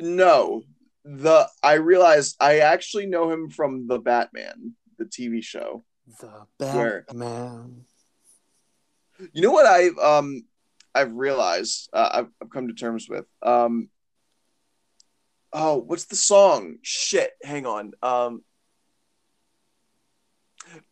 No. 0.00 0.62
The 1.04 1.48
I 1.62 1.74
realized 1.74 2.36
I 2.40 2.58
actually 2.58 3.06
know 3.06 3.30
him 3.30 3.48
from 3.48 3.86
the 3.86 3.98
Batman, 3.98 4.74
the 4.98 5.04
TV 5.04 5.42
show. 5.42 5.84
The 6.20 6.46
Batman. 6.58 7.16
Where, 7.18 7.84
you 9.32 9.42
know 9.42 9.50
what 9.50 9.66
I've 9.66 9.98
um 9.98 10.42
I've 10.94 11.12
realized 11.12 11.90
uh, 11.92 12.08
I've, 12.12 12.28
I've 12.42 12.50
come 12.50 12.68
to 12.68 12.74
terms 12.74 13.08
with 13.08 13.26
um 13.42 13.88
oh 15.52 15.76
what's 15.76 16.06
the 16.06 16.16
song 16.16 16.76
shit 16.82 17.32
hang 17.42 17.66
on 17.66 17.92
um 18.02 18.42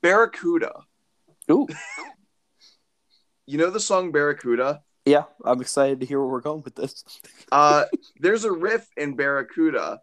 Barracuda 0.03 0.73
Ooh. 1.51 1.69
you 3.47 3.59
know 3.59 3.71
the 3.71 3.81
song 3.81 4.13
Barracuda? 4.13 4.83
Yeah, 5.05 5.25
I'm 5.45 5.61
excited 5.61 6.01
to 6.01 6.07
hear 6.07 6.19
where 6.21 6.29
we're 6.29 6.41
going 6.41 6.63
with 6.63 6.75
this. 6.75 7.05
uh, 7.53 7.85
there's 8.19 8.45
a 8.45 8.53
riff 8.53 8.87
in 8.97 9.15
Barracuda 9.15 10.01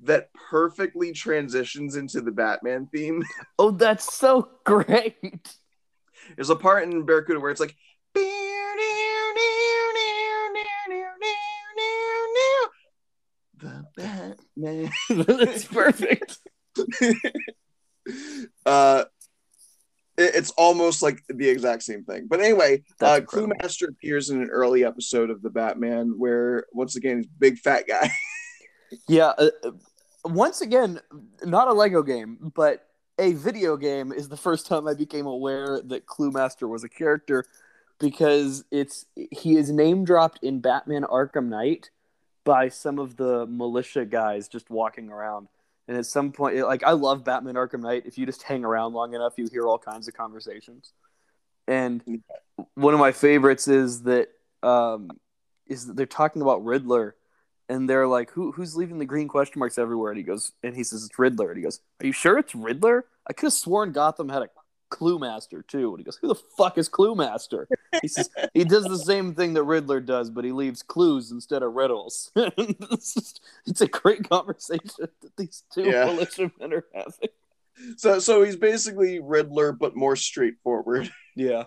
that 0.00 0.30
perfectly 0.50 1.12
transitions 1.12 1.96
into 1.96 2.20
the 2.20 2.32
Batman 2.32 2.86
theme. 2.86 3.22
Oh, 3.58 3.70
that's 3.70 4.12
so 4.12 4.50
great. 4.64 5.56
There's 6.34 6.50
a 6.50 6.56
part 6.56 6.84
in 6.84 7.04
Barracuda 7.06 7.40
where 7.40 7.50
it's 7.50 7.60
like 7.60 7.74
the 13.58 13.84
Batman. 13.96 14.90
that's 15.08 15.64
perfect. 15.64 16.38
uh 18.66 19.04
it's 20.18 20.50
almost 20.52 21.02
like 21.02 21.22
the 21.28 21.48
exact 21.48 21.82
same 21.82 22.04
thing. 22.04 22.26
But 22.28 22.40
anyway, 22.40 22.82
uh, 23.00 23.20
Clue 23.24 23.48
Master 23.60 23.86
appears 23.88 24.30
in 24.30 24.40
an 24.40 24.48
early 24.50 24.84
episode 24.84 25.30
of 25.30 25.42
the 25.42 25.50
Batman 25.50 26.14
where 26.16 26.66
once 26.72 26.96
again 26.96 27.18
he's 27.18 27.26
big 27.26 27.58
fat 27.58 27.86
guy. 27.86 28.10
Yeah. 29.08 29.32
Uh, 29.36 29.50
uh, 29.64 29.70
once 30.24 30.60
again, 30.60 31.00
not 31.44 31.66
a 31.66 31.72
Lego 31.72 32.02
game, 32.02 32.52
but 32.54 32.86
a 33.18 33.32
video 33.32 33.76
game 33.76 34.12
is 34.12 34.28
the 34.28 34.36
first 34.36 34.66
time 34.66 34.86
I 34.86 34.94
became 34.94 35.26
aware 35.26 35.80
that 35.82 36.06
Clue 36.06 36.30
Master 36.30 36.68
was 36.68 36.84
a 36.84 36.88
character 36.88 37.44
because 37.98 38.64
it's 38.70 39.06
he 39.14 39.56
is 39.56 39.70
name 39.70 40.04
dropped 40.04 40.38
in 40.42 40.60
Batman 40.60 41.02
Arkham 41.02 41.46
Knight 41.48 41.90
by 42.44 42.68
some 42.68 42.98
of 42.98 43.16
the 43.16 43.46
militia 43.46 44.04
guys 44.04 44.48
just 44.48 44.70
walking 44.70 45.10
around. 45.10 45.48
And 45.88 45.96
at 45.96 46.06
some 46.06 46.32
point, 46.32 46.56
like 46.56 46.82
I 46.82 46.92
love 46.92 47.24
Batman 47.24 47.54
Arkham 47.54 47.80
Knight. 47.80 48.04
If 48.06 48.18
you 48.18 48.26
just 48.26 48.42
hang 48.42 48.64
around 48.64 48.92
long 48.92 49.14
enough, 49.14 49.34
you 49.36 49.48
hear 49.50 49.66
all 49.66 49.78
kinds 49.78 50.08
of 50.08 50.14
conversations. 50.14 50.92
And 51.68 52.22
one 52.74 52.94
of 52.94 53.00
my 53.00 53.12
favorites 53.12 53.68
is 53.68 54.02
that 54.02 54.28
um, 54.62 55.10
is 55.66 55.86
that 55.86 55.96
they're 55.96 56.06
talking 56.06 56.42
about 56.42 56.64
Riddler, 56.64 57.14
and 57.68 57.88
they're 57.88 58.06
like, 58.06 58.30
"Who 58.32 58.52
who's 58.52 58.76
leaving 58.76 58.98
the 58.98 59.04
green 59.04 59.28
question 59.28 59.58
marks 59.58 59.78
everywhere?" 59.78 60.10
And 60.10 60.18
he 60.18 60.24
goes, 60.24 60.52
and 60.62 60.76
he 60.76 60.84
says, 60.84 61.04
"It's 61.04 61.18
Riddler." 61.18 61.50
And 61.50 61.56
he 61.56 61.62
goes, 61.62 61.80
"Are 62.00 62.06
you 62.06 62.12
sure 62.12 62.38
it's 62.38 62.54
Riddler? 62.54 63.04
I 63.28 63.32
could 63.32 63.46
have 63.46 63.52
sworn 63.52 63.92
Gotham 63.92 64.28
had 64.28 64.42
a 64.42 64.48
Clue 64.90 65.18
Master 65.18 65.62
too." 65.62 65.90
And 65.90 65.98
he 65.98 66.04
goes, 66.04 66.16
"Who 66.16 66.28
the 66.28 66.34
fuck 66.34 66.78
is 66.78 66.88
Clue 66.88 67.14
Master?" 67.14 67.68
He 68.02 68.08
says 68.08 68.30
he 68.54 68.64
does 68.64 68.84
the 68.84 68.98
same 68.98 69.34
thing 69.34 69.54
that 69.54 69.62
Riddler 69.64 70.00
does, 70.00 70.30
but 70.30 70.44
he 70.44 70.52
leaves 70.52 70.82
clues 70.82 71.30
instead 71.30 71.62
of 71.62 71.74
riddles. 71.74 72.30
it's, 72.36 73.14
just, 73.14 73.40
it's 73.66 73.80
a 73.80 73.86
great 73.88 74.28
conversation 74.28 75.08
that 75.22 75.36
these 75.36 75.64
two 75.72 75.84
Yeah. 75.84 76.06
militiamen 76.06 76.72
are 76.72 76.84
having. 76.94 77.30
So 77.96 78.18
so 78.18 78.42
he's 78.42 78.56
basically 78.56 79.20
Riddler, 79.20 79.72
but 79.72 79.96
more 79.96 80.16
straightforward. 80.16 81.10
Yeah. 81.38 81.64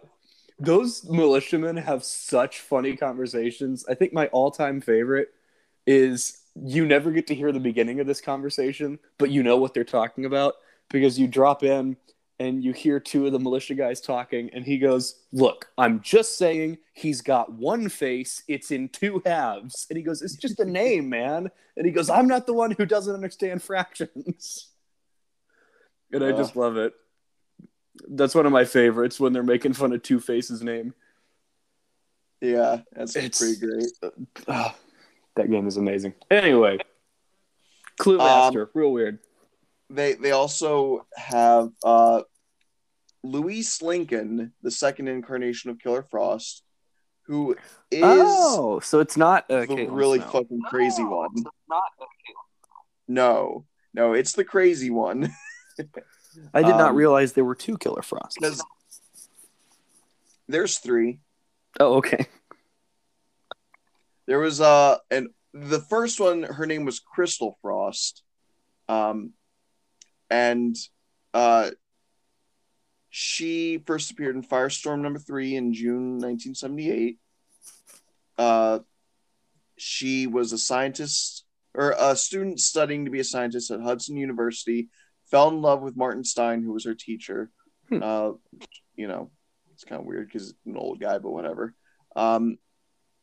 Those 0.57 1.07
militiamen 1.07 1.77
have 1.77 2.03
such 2.03 2.59
funny 2.61 2.97
conversations. 2.97 3.85
I 3.87 3.93
think 3.93 4.13
my 4.13 4.27
all 4.27 4.49
time 4.49 4.81
favorite 4.81 5.29
is 5.85 6.41
you 6.55 6.85
never 6.87 7.11
get 7.11 7.27
to 7.27 7.35
hear 7.35 7.51
the 7.51 7.59
beginning 7.59 7.99
of 7.99 8.07
this 8.07 8.19
conversation, 8.19 8.97
but 9.19 9.29
you 9.29 9.43
know 9.43 9.57
what 9.57 9.73
they're 9.75 9.83
talking 9.83 10.25
about 10.25 10.55
because 10.89 11.19
you 11.19 11.27
drop 11.27 11.63
in 11.63 11.95
and 12.39 12.63
you 12.63 12.71
hear 12.71 12.99
two 12.99 13.25
of 13.25 13.31
the 13.33 13.39
militia 13.39 13.75
guys 13.75 13.99
talking, 13.99 14.49
and 14.53 14.63
he 14.65 14.77
goes, 14.77 15.15
Look, 15.33 15.67
I'm 15.77 16.01
just 16.01 16.37
saying 16.37 16.77
he's 16.93 17.21
got 17.21 17.51
one 17.51 17.89
face, 17.89 18.43
it's 18.47 18.71
in 18.71 18.89
two 18.89 19.21
halves. 19.25 19.85
And 19.89 19.97
he 19.97 20.03
goes, 20.03 20.21
It's 20.21 20.35
just 20.35 20.59
a 20.59 20.65
name, 20.81 21.09
man. 21.09 21.49
And 21.77 21.85
he 21.85 21.91
goes, 21.91 22.09
I'm 22.09 22.27
not 22.27 22.45
the 22.47 22.53
one 22.53 22.71
who 22.71 22.85
doesn't 22.85 23.13
understand 23.13 23.61
fractions. 23.63 24.69
And 26.11 26.23
I 26.23 26.31
Uh. 26.31 26.37
just 26.37 26.55
love 26.55 26.77
it. 26.77 26.93
That's 28.07 28.33
one 28.33 28.45
of 28.45 28.51
my 28.53 28.63
favorites 28.65 29.19
when 29.19 29.33
they're 29.33 29.43
making 29.43 29.73
fun 29.73 29.91
of 29.93 30.01
Two 30.01 30.19
Face's 30.21 30.61
name. 30.63 30.93
Yeah, 32.41 32.81
that's 32.93 33.15
It's- 33.17 33.37
pretty 33.37 33.59
great. 33.59 34.13
Ah, 34.47 34.75
that 35.35 35.51
game 35.51 35.67
is 35.67 35.75
amazing. 35.75 36.13
Anyway, 36.31 36.77
Clue 37.97 38.13
Um, 38.19 38.25
Master, 38.25 38.69
real 38.73 38.93
weird. 38.93 39.19
They 39.89 40.13
they 40.13 40.31
also 40.31 41.05
have 41.15 41.71
uh 41.83 42.21
Louise 43.23 43.81
Lincoln, 43.81 44.53
the 44.61 44.71
second 44.71 45.07
incarnation 45.07 45.69
of 45.69 45.79
Killer 45.79 46.03
Frost, 46.03 46.63
who 47.23 47.55
is 47.91 48.01
oh, 48.03 48.79
so 48.79 48.99
it's 48.99 49.17
not 49.17 49.45
a 49.49 49.61
the 49.61 49.67
Caitlin 49.67 49.87
really 49.91 50.19
Snow. 50.19 50.29
fucking 50.29 50.61
crazy 50.67 51.03
one. 51.03 51.29
No, 53.07 53.65
no, 53.93 54.13
it's 54.13 54.33
the 54.33 54.43
crazy 54.43 54.89
one. 54.89 55.33
I 56.53 56.61
did 56.61 56.71
not 56.71 56.91
um, 56.91 56.95
realize 56.95 57.33
there 57.33 57.45
were 57.45 57.55
two 57.55 57.77
Killer 57.77 58.01
Frosts. 58.01 58.37
There's 60.47 60.79
three. 60.79 61.19
Oh, 61.79 61.97
okay. 61.97 62.27
There 64.25 64.39
was 64.39 64.61
uh 64.61 64.97
and 65.09 65.29
the 65.53 65.81
first 65.81 66.19
one, 66.19 66.43
her 66.43 66.65
name 66.65 66.85
was 66.85 66.99
Crystal 66.99 67.57
Frost. 67.61 68.23
Um 68.87 69.33
and 70.29 70.75
uh 71.33 71.71
she 73.09 73.79
first 73.85 74.11
appeared 74.11 74.35
in 74.35 74.43
Firestorm 74.43 75.01
number 75.01 75.19
three 75.19 75.55
in 75.55 75.73
June 75.73 76.13
1978. 76.19 77.17
Uh 78.37 78.79
she 79.77 80.27
was 80.27 80.51
a 80.51 80.57
scientist 80.57 81.45
or 81.73 81.95
a 81.97 82.15
student 82.15 82.59
studying 82.59 83.05
to 83.05 83.11
be 83.11 83.19
a 83.19 83.23
scientist 83.23 83.71
at 83.71 83.81
Hudson 83.81 84.17
University, 84.17 84.89
fell 85.29 85.49
in 85.49 85.61
love 85.61 85.81
with 85.81 85.95
Martin 85.95 86.23
Stein, 86.23 86.61
who 86.61 86.73
was 86.73 86.85
her 86.85 86.95
teacher. 86.95 87.49
Hmm. 87.89 88.03
Uh 88.03 88.31
you 88.95 89.07
know, 89.07 89.31
it's 89.73 89.85
kind 89.85 90.01
of 90.01 90.05
weird 90.05 90.27
because 90.27 90.53
an 90.65 90.75
old 90.75 90.99
guy, 90.99 91.17
but 91.19 91.31
whatever. 91.31 91.73
Um, 92.13 92.57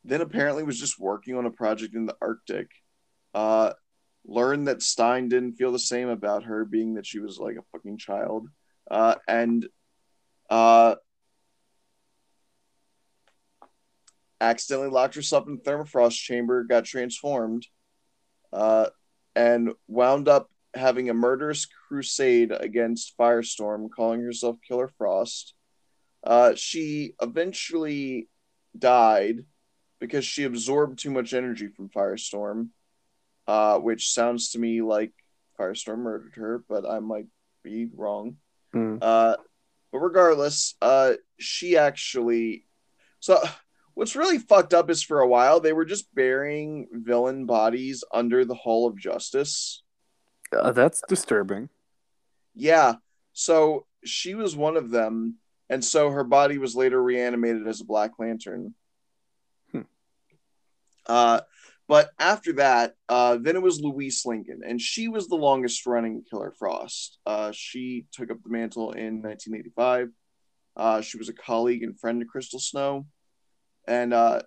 then 0.05 0.23
apparently 0.23 0.63
was 0.63 0.81
just 0.81 0.99
working 0.99 1.37
on 1.37 1.45
a 1.45 1.51
project 1.51 1.95
in 1.95 2.07
the 2.07 2.17
Arctic. 2.23 2.71
Uh, 3.35 3.75
learned 4.25 4.69
that 4.69 4.83
Stein 4.83 5.29
didn't 5.29 5.57
feel 5.57 5.71
the 5.71 5.79
same 5.79 6.09
about 6.09 6.45
her, 6.45 6.65
being 6.65 6.95
that 6.95 7.05
she 7.05 7.19
was 7.19 7.39
like 7.39 7.57
a 7.57 7.65
fucking 7.73 7.99
child. 7.99 8.49
Uh, 8.91 9.17
and 9.29 9.67
uh, 10.51 10.97
accidentally 14.41 14.91
locked 14.91 15.15
herself 15.15 15.47
in 15.47 15.57
the 15.57 15.63
thermofrost 15.63 16.17
chamber, 16.17 16.65
got 16.65 16.85
transformed, 16.85 17.67
uh, 18.53 18.87
and 19.35 19.73
wound 19.89 20.29
up 20.29 20.51
having 20.75 21.09
a 21.09 21.15
murderous 21.15 21.67
crusade 21.89 22.53
against 22.53 23.17
Firestorm, 23.19 23.89
calling 23.91 24.23
herself 24.23 24.57
Killer 24.67 24.89
Frost. 24.99 25.55
Uh, 26.23 26.55
she 26.55 27.15
eventually 27.21 28.29
died 28.77 29.45
because 30.01 30.25
she 30.25 30.45
absorbed 30.45 30.99
too 30.99 31.11
much 31.11 31.33
energy 31.33 31.69
from 31.69 31.89
Firestorm, 31.89 32.69
uh, 33.47 33.79
which 33.79 34.13
sounds 34.13 34.51
to 34.51 34.59
me 34.59 34.83
like 34.83 35.13
Firestorm 35.59 35.99
murdered 35.99 36.35
her, 36.37 36.63
but 36.69 36.89
I 36.89 37.01
might 37.01 37.27
be 37.63 37.89
wrong. 37.95 38.37
Hmm. 38.73 38.99
Uh, 39.01 39.37
but 39.97 40.03
regardless, 40.03 40.75
uh, 40.83 41.15
she 41.39 41.79
actually. 41.79 42.67
So, 43.21 43.43
what's 43.95 44.15
really 44.15 44.39
fucked 44.39 44.75
up 44.75 44.91
is 44.91 45.03
for 45.03 45.21
a 45.21 45.29
while 45.29 45.59
they 45.59 45.73
were 45.73 45.87
just 45.87 46.15
burying 46.15 46.87
villain 46.93 47.47
bodies 47.47 48.05
under 48.13 48.45
the 48.45 48.55
Hall 48.55 48.87
of 48.87 48.99
Justice. 48.99 49.83
Uh, 50.53 50.73
that's 50.73 51.03
disturbing. 51.09 51.71
Yeah. 52.55 52.97
So 53.33 53.87
she 54.05 54.35
was 54.35 54.55
one 54.55 54.77
of 54.77 54.91
them, 54.91 55.37
and 55.71 55.83
so 55.85 56.11
her 56.11 56.25
body 56.25 56.59
was 56.59 56.77
later 56.77 57.03
reanimated 57.03 57.67
as 57.67 57.81
a 57.81 57.85
Black 57.85 58.13
Lantern. 58.19 58.75
Hmm. 59.73 59.83
Uh, 61.07 61.41
but 61.89 62.11
after 62.19 62.55
that, 62.55 62.95
uh, 63.09 63.39
then 63.41 63.55
it 63.55 63.63
was 63.63 63.81
Louise 63.81 64.23
Lincoln, 64.25 64.63
and 64.67 64.81
she 64.81 65.09
was 65.09 65.29
the 65.29 65.37
longest 65.37 65.87
running 65.87 66.25
Killer 66.29 66.53
Frost. 66.59 67.19
Uh, 67.25 67.53
she 67.53 68.07
took 68.13 68.31
up 68.31 68.43
the 68.43 68.51
mantle 68.51 68.93
in 68.93 69.23
1985. 69.23 70.09
Uh, 70.77 71.01
she 71.01 71.17
was 71.17 71.29
a 71.29 71.33
colleague 71.33 71.83
and 71.85 71.99
friend 71.99 72.21
to 72.21 72.27
Crystal 72.27 72.59
Snow, 72.59 73.07
and 73.87 74.13
uh, 74.13 74.43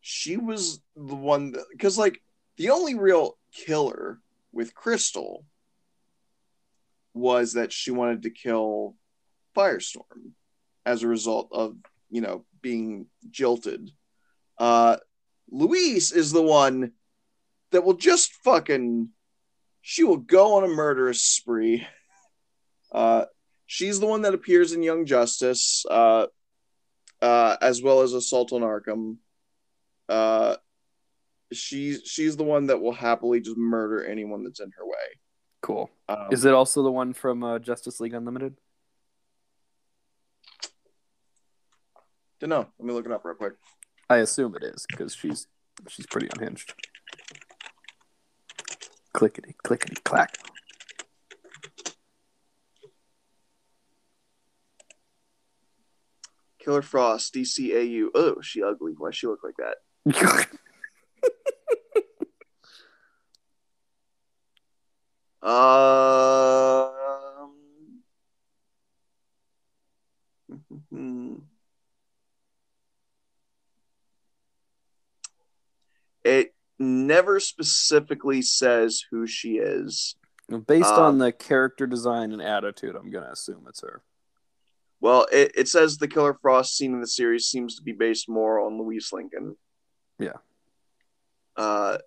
she 0.00 0.36
was 0.36 0.80
the 0.94 1.16
one 1.16 1.54
because, 1.72 1.98
like, 1.98 2.22
the 2.56 2.70
only 2.70 2.94
real 2.94 3.36
killer 3.52 4.20
with 4.52 4.74
Crystal 4.74 5.44
was 7.12 7.54
that 7.54 7.72
she 7.72 7.90
wanted 7.90 8.22
to 8.22 8.30
kill 8.30 8.94
Firestorm 9.56 10.32
as 10.86 11.02
a 11.02 11.08
result 11.08 11.48
of, 11.52 11.76
you 12.08 12.20
know, 12.20 12.44
being 12.62 13.06
jilted. 13.30 13.90
Uh, 14.58 14.96
Louise 15.50 16.12
is 16.12 16.32
the 16.32 16.42
one 16.42 16.92
that 17.70 17.84
will 17.84 17.94
just 17.94 18.32
fucking, 18.44 19.08
she 19.82 20.04
will 20.04 20.16
go 20.16 20.54
on 20.54 20.64
a 20.64 20.68
murderous 20.68 21.20
spree. 21.20 21.86
Uh, 22.92 23.24
she's 23.66 24.00
the 24.00 24.06
one 24.06 24.22
that 24.22 24.34
appears 24.34 24.72
in 24.72 24.82
Young 24.82 25.06
Justice, 25.06 25.84
uh, 25.90 26.26
uh, 27.20 27.56
as 27.60 27.82
well 27.82 28.00
as 28.00 28.12
Assault 28.12 28.52
on 28.52 28.62
Arkham. 28.62 29.16
Uh, 30.08 30.56
she's 31.52 32.02
she's 32.04 32.36
the 32.36 32.44
one 32.44 32.66
that 32.66 32.80
will 32.80 32.92
happily 32.92 33.40
just 33.40 33.56
murder 33.56 34.04
anyone 34.04 34.44
that's 34.44 34.60
in 34.60 34.70
her 34.76 34.86
way. 34.86 35.18
Cool. 35.60 35.90
Um, 36.08 36.28
Is 36.30 36.44
it 36.44 36.54
also 36.54 36.82
the 36.82 36.90
one 36.90 37.12
from 37.12 37.42
uh, 37.42 37.58
Justice 37.58 38.00
League 38.00 38.14
Unlimited? 38.14 38.56
don't 42.40 42.50
know. 42.50 42.66
Let 42.78 42.86
me 42.86 42.92
look 42.92 43.06
it 43.06 43.12
up 43.12 43.24
real 43.24 43.34
quick. 43.34 43.54
I 44.10 44.18
assume 44.18 44.56
it 44.56 44.62
is 44.62 44.86
because 44.88 45.14
she's 45.14 45.46
she's 45.88 46.06
pretty 46.06 46.28
unhinged. 46.34 46.74
Clickety 49.12 49.56
clickety 49.62 49.96
clack. 50.04 50.36
Killer 56.58 56.82
Frost, 56.82 57.34
DCAU. 57.34 58.08
Oh, 58.14 58.40
she 58.40 58.62
ugly. 58.62 58.94
Why 58.96 59.10
she 59.10 59.26
look 59.26 59.40
like 59.42 59.56
that? 59.58 60.48
Um. 65.40 66.88
It 76.24 76.54
never 77.38 77.44
specifically 77.44 78.42
says 78.42 79.04
who 79.10 79.26
she 79.26 79.58
is. 79.58 80.16
Based 80.66 80.86
Um, 80.90 81.02
on 81.02 81.18
the 81.18 81.30
character 81.32 81.86
design 81.86 82.32
and 82.32 82.42
attitude, 82.42 82.96
I'm 82.96 83.10
gonna 83.10 83.30
assume 83.30 83.66
it's 83.68 83.82
her. 83.82 84.02
Well, 85.00 85.26
it, 85.30 85.52
it 85.54 85.68
says 85.68 85.98
the 85.98 86.08
Killer 86.08 86.34
Frost 86.34 86.76
scene 86.76 86.92
in 86.92 87.00
the 87.00 87.06
series 87.06 87.46
seems 87.46 87.76
to 87.76 87.82
be 87.82 87.92
based 87.92 88.28
more 88.28 88.58
on 88.60 88.78
Louise 88.78 89.10
Lincoln. 89.12 89.56
Yeah. 90.18 90.38
Uh, 91.56 91.98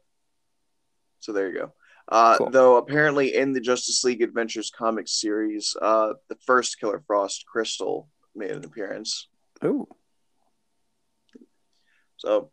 so 1.20 1.32
there 1.32 1.50
you 1.50 1.54
go. 1.60 1.74
Uh, 2.10 2.38
Cool. 2.38 2.50
Though 2.50 2.76
apparently 2.78 3.36
in 3.36 3.54
the 3.54 3.62
Justice 3.62 4.04
League 4.04 4.22
Adventures 4.22 4.72
comic 4.72 5.08
series, 5.08 5.76
uh, 5.82 6.14
the 6.28 6.36
first 6.46 6.80
Killer 6.80 7.02
Frost, 7.08 7.46
Crystal, 7.46 8.10
made 8.36 8.52
an 8.52 8.66
appearance. 8.66 9.28
Oh, 9.62 9.88
So, 12.18 12.52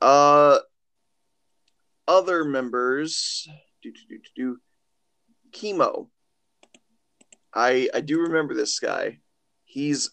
uh, 0.00 0.58
other 2.08 2.44
members, 2.44 3.46
do 3.82 3.92
do 3.92 4.00
do 4.08 4.18
do 4.18 4.30
do, 4.34 4.58
chemo. 5.52 6.08
I 7.54 7.88
I 7.94 8.00
do 8.00 8.20
remember 8.20 8.54
this 8.54 8.80
guy. 8.80 9.18
He's 9.64 10.10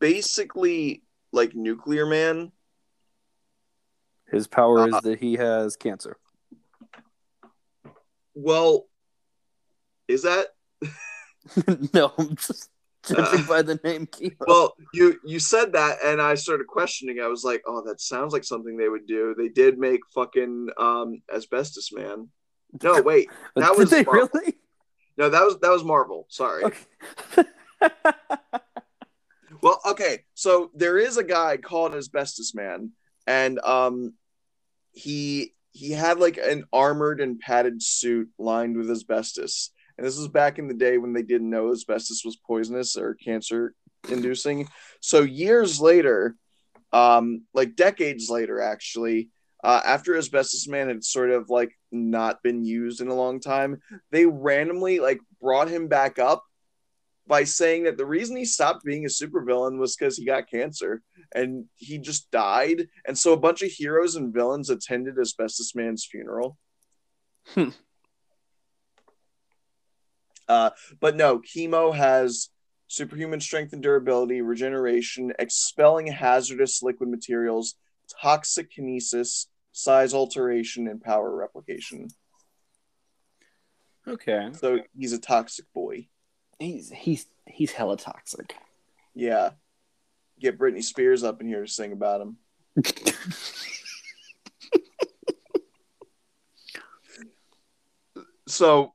basically 0.00 1.04
like 1.32 1.54
Nuclear 1.54 2.06
Man. 2.06 2.50
his 4.32 4.46
power 4.48 4.88
is 4.88 4.94
Uh, 4.94 5.00
that 5.00 5.20
he 5.20 5.34
has 5.34 5.76
cancer. 5.76 6.16
Well, 8.34 8.88
is 10.08 10.22
that 10.22 10.48
no, 11.94 12.12
I'm 12.18 12.34
just 12.36 12.70
judging 13.06 13.44
Uh, 13.44 13.48
by 13.48 13.62
the 13.62 13.78
name 13.84 14.08
well? 14.46 14.74
You 14.92 15.18
you 15.24 15.38
said 15.38 15.72
that, 15.72 15.98
and 16.04 16.20
I 16.20 16.34
started 16.34 16.66
questioning. 16.66 17.20
I 17.20 17.28
was 17.28 17.44
like, 17.44 17.62
oh, 17.66 17.82
that 17.86 18.00
sounds 18.00 18.32
like 18.32 18.44
something 18.44 18.76
they 18.76 18.88
would 18.88 19.06
do. 19.06 19.34
They 19.36 19.48
did 19.48 19.78
make 19.78 20.00
fucking 20.14 20.68
um 20.78 21.22
Asbestos 21.34 21.90
Man. 21.92 22.28
No, 22.82 23.00
wait, 23.10 23.28
that 23.54 23.70
Did 23.70 23.78
was 23.78 23.90
they 23.90 24.04
Marvel. 24.04 24.28
really? 24.34 24.54
no, 25.16 25.28
that 25.30 25.42
was 25.42 25.58
that 25.60 25.70
was 25.70 25.84
Marvel. 25.84 26.26
Sorry. 26.28 26.64
Okay. 26.64 27.44
Well, 29.62 29.80
okay, 29.86 30.24
so 30.34 30.70
there 30.74 30.98
is 30.98 31.16
a 31.16 31.24
guy 31.24 31.56
called 31.56 31.94
Asbestos 31.94 32.54
Man, 32.54 32.92
and 33.26 33.58
um, 33.60 34.12
he 34.92 35.54
he 35.72 35.90
had 35.92 36.20
like 36.20 36.36
an 36.36 36.64
armored 36.72 37.20
and 37.20 37.40
padded 37.40 37.82
suit 37.82 38.28
lined 38.38 38.76
with 38.76 38.90
asbestos, 38.90 39.70
and 39.96 40.06
this 40.06 40.18
was 40.18 40.28
back 40.28 40.58
in 40.58 40.68
the 40.68 40.74
day 40.74 40.98
when 40.98 41.12
they 41.12 41.22
didn't 41.22 41.50
know 41.50 41.70
asbestos 41.70 42.22
was 42.24 42.36
poisonous 42.36 42.96
or 42.96 43.14
cancer 43.14 43.74
inducing. 44.08 44.68
So 45.00 45.22
years 45.22 45.80
later, 45.80 46.36
um, 46.92 47.42
like 47.54 47.76
decades 47.76 48.30
later, 48.30 48.60
actually, 48.60 49.30
uh, 49.64 49.80
after 49.84 50.16
Asbestos 50.16 50.68
Man 50.68 50.88
had 50.88 51.02
sort 51.02 51.30
of 51.30 51.50
like 51.50 51.72
not 51.90 52.42
been 52.42 52.64
used 52.64 53.00
in 53.00 53.08
a 53.08 53.14
long 53.14 53.40
time, 53.40 53.80
they 54.12 54.26
randomly 54.26 55.00
like 55.00 55.18
brought 55.40 55.68
him 55.68 55.88
back 55.88 56.18
up 56.18 56.44
by 57.26 57.42
saying 57.42 57.84
that 57.84 57.96
the 57.96 58.06
reason 58.06 58.36
he 58.36 58.44
stopped 58.44 58.84
being 58.84 59.04
a 59.04 59.08
supervillain 59.08 59.78
was 59.78 59.96
because 59.96 60.16
he 60.16 60.24
got 60.24 60.48
cancer 60.48 61.02
and 61.34 61.64
he 61.74 61.98
just 61.98 62.30
died. 62.30 62.86
And 63.06 63.18
so 63.18 63.32
a 63.32 63.38
bunch 63.38 63.62
of 63.62 63.70
heroes 63.70 64.14
and 64.14 64.32
villains 64.32 64.70
attended 64.70 65.18
Asbestos 65.18 65.74
Man's 65.74 66.04
funeral. 66.04 66.56
Uh, 70.48 70.70
but 71.00 71.16
no, 71.16 71.38
chemo 71.38 71.94
has 71.94 72.50
superhuman 72.88 73.40
strength 73.40 73.72
and 73.72 73.82
durability, 73.82 74.40
regeneration, 74.40 75.32
expelling 75.38 76.06
hazardous 76.06 76.82
liquid 76.82 77.08
materials, 77.08 77.74
toxic 78.20 78.70
kinesis, 78.72 79.46
size 79.72 80.14
alteration, 80.14 80.86
and 80.88 81.00
power 81.00 81.34
replication. 81.34 82.08
okay. 84.06 84.50
So 84.52 84.80
he's 84.96 85.12
a 85.12 85.18
toxic 85.18 85.66
boy. 85.74 86.08
He's 86.58 86.90
he's 86.90 87.26
he's 87.46 87.72
hella 87.72 87.96
toxic. 87.96 88.54
Yeah. 89.14 89.50
Get 90.38 90.58
Britney 90.58 90.82
Spears 90.84 91.24
up 91.24 91.40
in 91.40 91.48
here 91.48 91.62
to 91.62 91.70
sing 91.70 91.92
about 91.92 92.20
him. 92.20 92.36
So, 98.48 98.94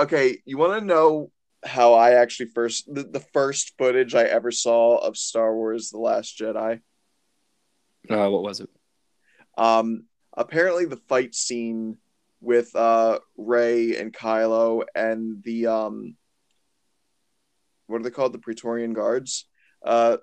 okay, 0.00 0.38
you 0.44 0.58
want 0.58 0.80
to 0.80 0.86
know 0.86 1.30
how 1.64 1.94
I 1.94 2.12
actually 2.12 2.48
first 2.50 2.92
the, 2.92 3.02
the 3.02 3.20
first 3.20 3.74
footage 3.76 4.14
I 4.14 4.24
ever 4.24 4.50
saw 4.50 4.96
of 4.98 5.16
Star 5.16 5.54
Wars: 5.54 5.90
The 5.90 5.98
Last 5.98 6.38
Jedi? 6.38 6.80
Uh, 8.08 8.30
what 8.30 8.42
was 8.42 8.60
it? 8.60 8.70
Um, 9.58 10.04
apparently 10.36 10.86
the 10.86 10.96
fight 10.96 11.34
scene 11.34 11.98
with 12.40 12.74
uh 12.74 13.18
Rey 13.36 13.96
and 13.96 14.12
Kylo 14.12 14.84
and 14.94 15.42
the 15.44 15.66
um 15.66 16.16
what 17.86 18.00
are 18.00 18.04
they 18.04 18.10
called? 18.10 18.32
The 18.32 18.38
Praetorian 18.38 18.94
Guards. 18.94 19.46
Uh 19.84 20.18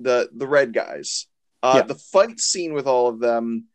the 0.00 0.30
the 0.34 0.46
red 0.46 0.72
guys. 0.72 1.26
Uh 1.62 1.78
Yeah. 1.78 1.82
the 1.82 1.94
fight 1.94 2.40
scene 2.40 2.72
with 2.72 2.86
all 2.86 3.08
of 3.08 3.20
them 3.20 3.66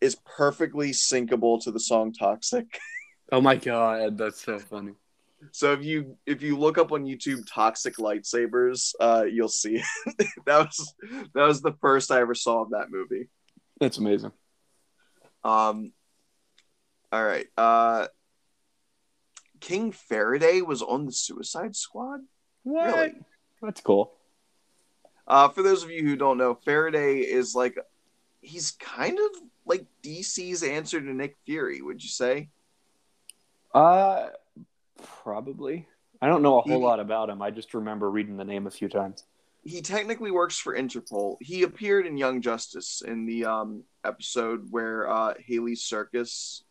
is 0.00 0.16
perfectly 0.36 0.90
syncable 0.90 1.62
to 1.64 1.70
the 1.70 1.80
song 1.80 2.12
Toxic. 2.12 2.66
Oh 3.32 3.40
my 3.40 3.56
god, 3.56 4.18
that's 4.18 4.42
so 4.42 4.58
funny. 4.58 4.92
So 5.52 5.72
if 5.72 5.84
you 5.84 6.16
if 6.26 6.42
you 6.42 6.58
look 6.58 6.78
up 6.78 6.92
on 6.92 7.04
YouTube 7.04 7.46
toxic 7.46 7.96
lightsabers, 7.96 8.94
uh 9.00 9.24
you'll 9.30 9.48
see 9.48 9.82
that 10.46 10.66
was 10.66 10.94
that 11.34 11.46
was 11.46 11.60
the 11.60 11.74
first 11.80 12.10
I 12.10 12.20
ever 12.20 12.34
saw 12.34 12.62
of 12.62 12.70
that 12.70 12.90
movie. 12.90 13.28
That's 13.80 13.98
amazing. 13.98 14.32
Um, 15.44 15.92
all 17.12 17.24
right. 17.24 17.46
Uh, 17.56 18.08
King 19.60 19.92
Faraday 19.92 20.60
was 20.60 20.82
on 20.82 21.06
the 21.06 21.12
Suicide 21.12 21.76
Squad. 21.76 22.20
What? 22.64 22.86
Really? 22.86 23.12
That's 23.62 23.80
cool. 23.80 24.12
Uh, 25.26 25.48
for 25.48 25.62
those 25.62 25.82
of 25.82 25.90
you 25.90 26.02
who 26.02 26.16
don't 26.16 26.38
know, 26.38 26.54
Faraday 26.54 27.18
is 27.18 27.54
like 27.54 27.76
he's 28.40 28.72
kind 28.72 29.18
of 29.18 29.42
like 29.64 29.86
DC's 30.02 30.62
answer 30.62 31.00
to 31.00 31.14
Nick 31.14 31.36
Fury. 31.46 31.80
Would 31.80 32.02
you 32.02 32.08
say? 32.08 32.48
Uh, 33.76 34.28
probably. 35.22 35.86
I 36.22 36.28
don't 36.28 36.42
know 36.42 36.58
a 36.58 36.62
whole 36.62 36.78
He- 36.78 36.84
lot 36.84 36.98
about 37.00 37.28
him. 37.28 37.42
I 37.42 37.50
just 37.50 37.74
remember 37.74 38.10
reading 38.10 38.36
the 38.36 38.44
name 38.44 38.66
a 38.66 38.70
few 38.70 38.88
times. 38.88 39.24
He 39.64 39.82
technically 39.82 40.30
works 40.30 40.56
for 40.58 40.74
Interpol. 40.76 41.36
He 41.40 41.62
appeared 41.64 42.06
in 42.06 42.16
Young 42.16 42.40
Justice 42.40 43.02
in 43.04 43.26
the 43.26 43.44
um 43.46 43.82
episode 44.04 44.68
where 44.70 45.10
uh 45.10 45.34
Haly 45.48 45.76
Circus 45.76 46.62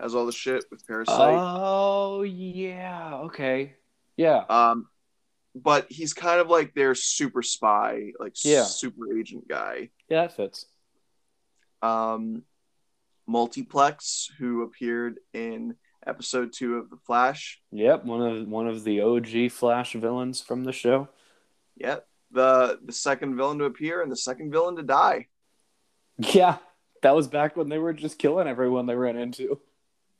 has 0.00 0.14
all 0.14 0.26
the 0.26 0.32
shit 0.32 0.64
with 0.70 0.86
Parasite. 0.86 1.16
Oh 1.38 2.22
yeah. 2.22 3.14
Okay. 3.26 3.74
Yeah. 4.16 4.44
Um, 4.50 4.88
but 5.54 5.86
he's 5.90 6.12
kind 6.12 6.40
of 6.40 6.48
like 6.48 6.74
their 6.74 6.94
super 6.94 7.42
spy, 7.42 8.12
like 8.18 8.34
Yeah. 8.44 8.64
super 8.64 9.16
agent 9.16 9.46
guy. 9.48 9.90
Yeah, 10.08 10.22
that 10.22 10.36
fits. 10.36 10.66
Um, 11.82 12.42
Multiplex, 13.26 14.28
who 14.38 14.62
appeared 14.62 15.20
in 15.32 15.76
episode 16.06 16.52
two 16.52 16.76
of 16.76 16.90
The 16.90 16.96
Flash. 16.96 17.60
Yep. 17.72 18.04
One 18.04 18.22
of 18.22 18.48
one 18.48 18.68
of 18.68 18.84
the 18.84 19.00
OG 19.00 19.52
Flash 19.52 19.92
villains 19.92 20.40
from 20.40 20.64
the 20.64 20.72
show. 20.72 21.08
Yep. 21.76 22.06
The 22.32 22.78
the 22.84 22.92
second 22.92 23.36
villain 23.36 23.58
to 23.58 23.64
appear 23.64 24.02
and 24.02 24.10
the 24.10 24.16
second 24.16 24.50
villain 24.52 24.76
to 24.76 24.82
die. 24.82 25.26
Yeah. 26.18 26.58
That 27.02 27.16
was 27.16 27.28
back 27.28 27.56
when 27.56 27.68
they 27.68 27.78
were 27.78 27.92
just 27.92 28.18
killing 28.18 28.46
everyone 28.46 28.86
they 28.86 28.94
ran 28.94 29.16
into. 29.16 29.60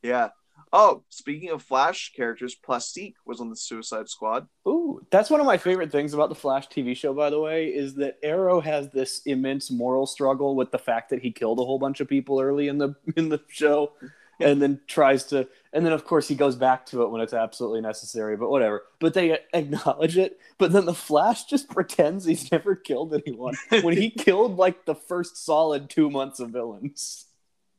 Yeah. 0.02 0.31
Oh, 0.73 1.02
speaking 1.09 1.51
of 1.51 1.62
Flash 1.62 2.12
characters, 2.15 2.55
Plastique 2.55 3.16
was 3.27 3.40
on 3.40 3.51
the 3.51 3.57
Suicide 3.57 4.09
Squad. 4.09 4.47
Ooh, 4.69 5.01
that's 5.11 5.28
one 5.28 5.40
of 5.40 5.47
my 5.47 5.57
favorite 5.57 5.90
things 5.90 6.15
about 6.15 6.28
the 6.28 6.35
Flash 6.36 6.69
TV 6.69 6.97
show, 6.97 7.12
by 7.12 7.28
the 7.28 7.40
way, 7.40 7.66
is 7.66 7.94
that 7.97 8.19
Arrow 8.23 8.61
has 8.61 8.89
this 8.90 9.23
immense 9.27 9.70
moral 9.70 10.07
struggle 10.07 10.55
with 10.55 10.70
the 10.70 10.78
fact 10.78 11.11
that 11.11 11.23
he 11.23 11.32
killed 11.32 11.59
a 11.59 11.65
whole 11.65 11.78
bunch 11.78 12.01
of 12.01 12.09
people 12.09 12.40
early 12.40 12.69
in 12.69 12.78
the 12.78 12.94
in 13.16 13.28
the 13.28 13.40
show, 13.48 13.93
and 14.41 14.61
then 14.61 14.81
tries 14.87 15.25
to, 15.25 15.49
and 15.73 15.85
then 15.85 15.93
of 15.93 16.05
course 16.05 16.27
he 16.29 16.35
goes 16.35 16.57
back 16.57 16.87
to 16.87 17.03
it 17.03 17.11
when 17.11 17.21
it's 17.21 17.33
absolutely 17.33 17.81
necessary. 17.81 18.37
But 18.37 18.51
whatever. 18.51 18.85
But 18.99 19.15
they 19.15 19.39
acknowledge 19.53 20.17
it. 20.19 20.39
But 20.59 20.73
then 20.73 20.85
the 20.85 20.95
Flash 20.95 21.45
just 21.45 21.69
pretends 21.71 22.25
he's 22.25 22.51
never 22.51 22.75
killed 22.75 23.15
anyone 23.15 23.55
when 23.83 23.97
he 23.97 24.11
killed 24.27 24.57
like 24.57 24.85
the 24.85 24.95
first 24.95 25.45
solid 25.45 25.91
two 25.91 26.11
months 26.11 26.41
of 26.41 26.51
villains. 26.51 27.27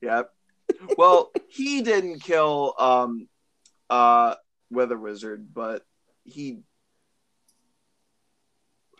Yep. 0.01 0.31
Well, 0.97 1.31
he 1.49 1.81
didn't 1.81 2.19
kill 2.19 2.73
um 2.79 3.27
uh 3.89 4.35
Weather 4.69 4.97
Wizard, 4.97 5.53
but 5.53 5.85
he 6.23 6.59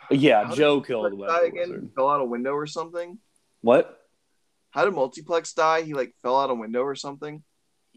Yeah, 0.10 0.46
How 0.46 0.54
Joe 0.54 0.82
killed 0.82 1.18
Weather 1.18 1.46
again. 1.46 1.70
Wizard. 1.70 1.92
Fell 1.96 2.10
out 2.10 2.22
a 2.22 2.26
window 2.26 2.54
or 2.54 2.68
something. 2.68 3.18
What? 3.62 3.98
How 4.72 4.86
did 4.86 4.94
Multiplex 4.94 5.54
die? 5.54 5.82
He 5.82 5.94
like 5.94 6.14
fell 6.24 6.40
out 6.40 6.50
a 6.50 6.56
window 6.56 6.82
or 6.82 6.96
something. 6.96 7.44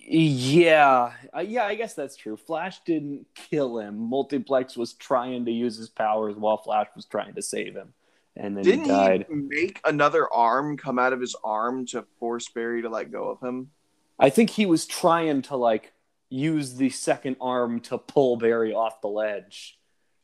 Yeah, 0.07 1.13
uh, 1.35 1.41
yeah, 1.41 1.65
I 1.65 1.75
guess 1.77 1.95
that's 1.95 2.17
true. 2.17 2.37
Flash 2.37 2.81
didn't 2.85 3.27
kill 3.35 3.79
him. 3.79 3.97
Multiplex 3.97 4.77
was 4.77 4.93
trying 4.93 5.47
to 5.47 5.51
use 5.51 5.77
his 5.79 5.89
powers 5.89 6.37
while 6.37 6.59
Flash 6.59 6.89
was 6.95 7.07
trying 7.07 7.35
to 7.35 7.43
save 7.43 7.75
him, 7.75 7.95
and 8.37 8.55
then 8.57 8.65
Didn't 8.65 8.85
he 8.85 8.91
died. 8.91 9.27
he 9.29 9.35
make 9.35 9.81
another 9.85 10.31
arm 10.33 10.77
come 10.77 10.99
out 10.99 11.15
of 11.15 11.21
his 11.21 11.35
arm 11.43 11.87
to 11.87 12.05
force 12.19 12.49
Barry 12.51 12.83
to 12.83 12.89
let 12.91 13.11
go 13.13 13.31
of 13.31 13.41
him? 13.41 13.71
I 14.19 14.29
think 14.31 14.51
he 14.51 14.67
was 14.67 14.87
trying 14.87 15.43
to 15.43 15.57
like 15.57 15.93
use 16.29 16.75
the 16.75 16.91
second 16.91 17.37
arm 17.41 17.81
to 17.81 17.97
pull 17.97 18.37
Barry 18.37 18.75
off 18.75 19.01
the 19.01 19.09
ledge, 19.09 19.79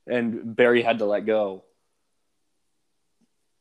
and 0.07 0.55
Barry 0.55 0.83
had 0.83 0.99
to 0.99 1.07
let 1.07 1.25
go. 1.25 1.65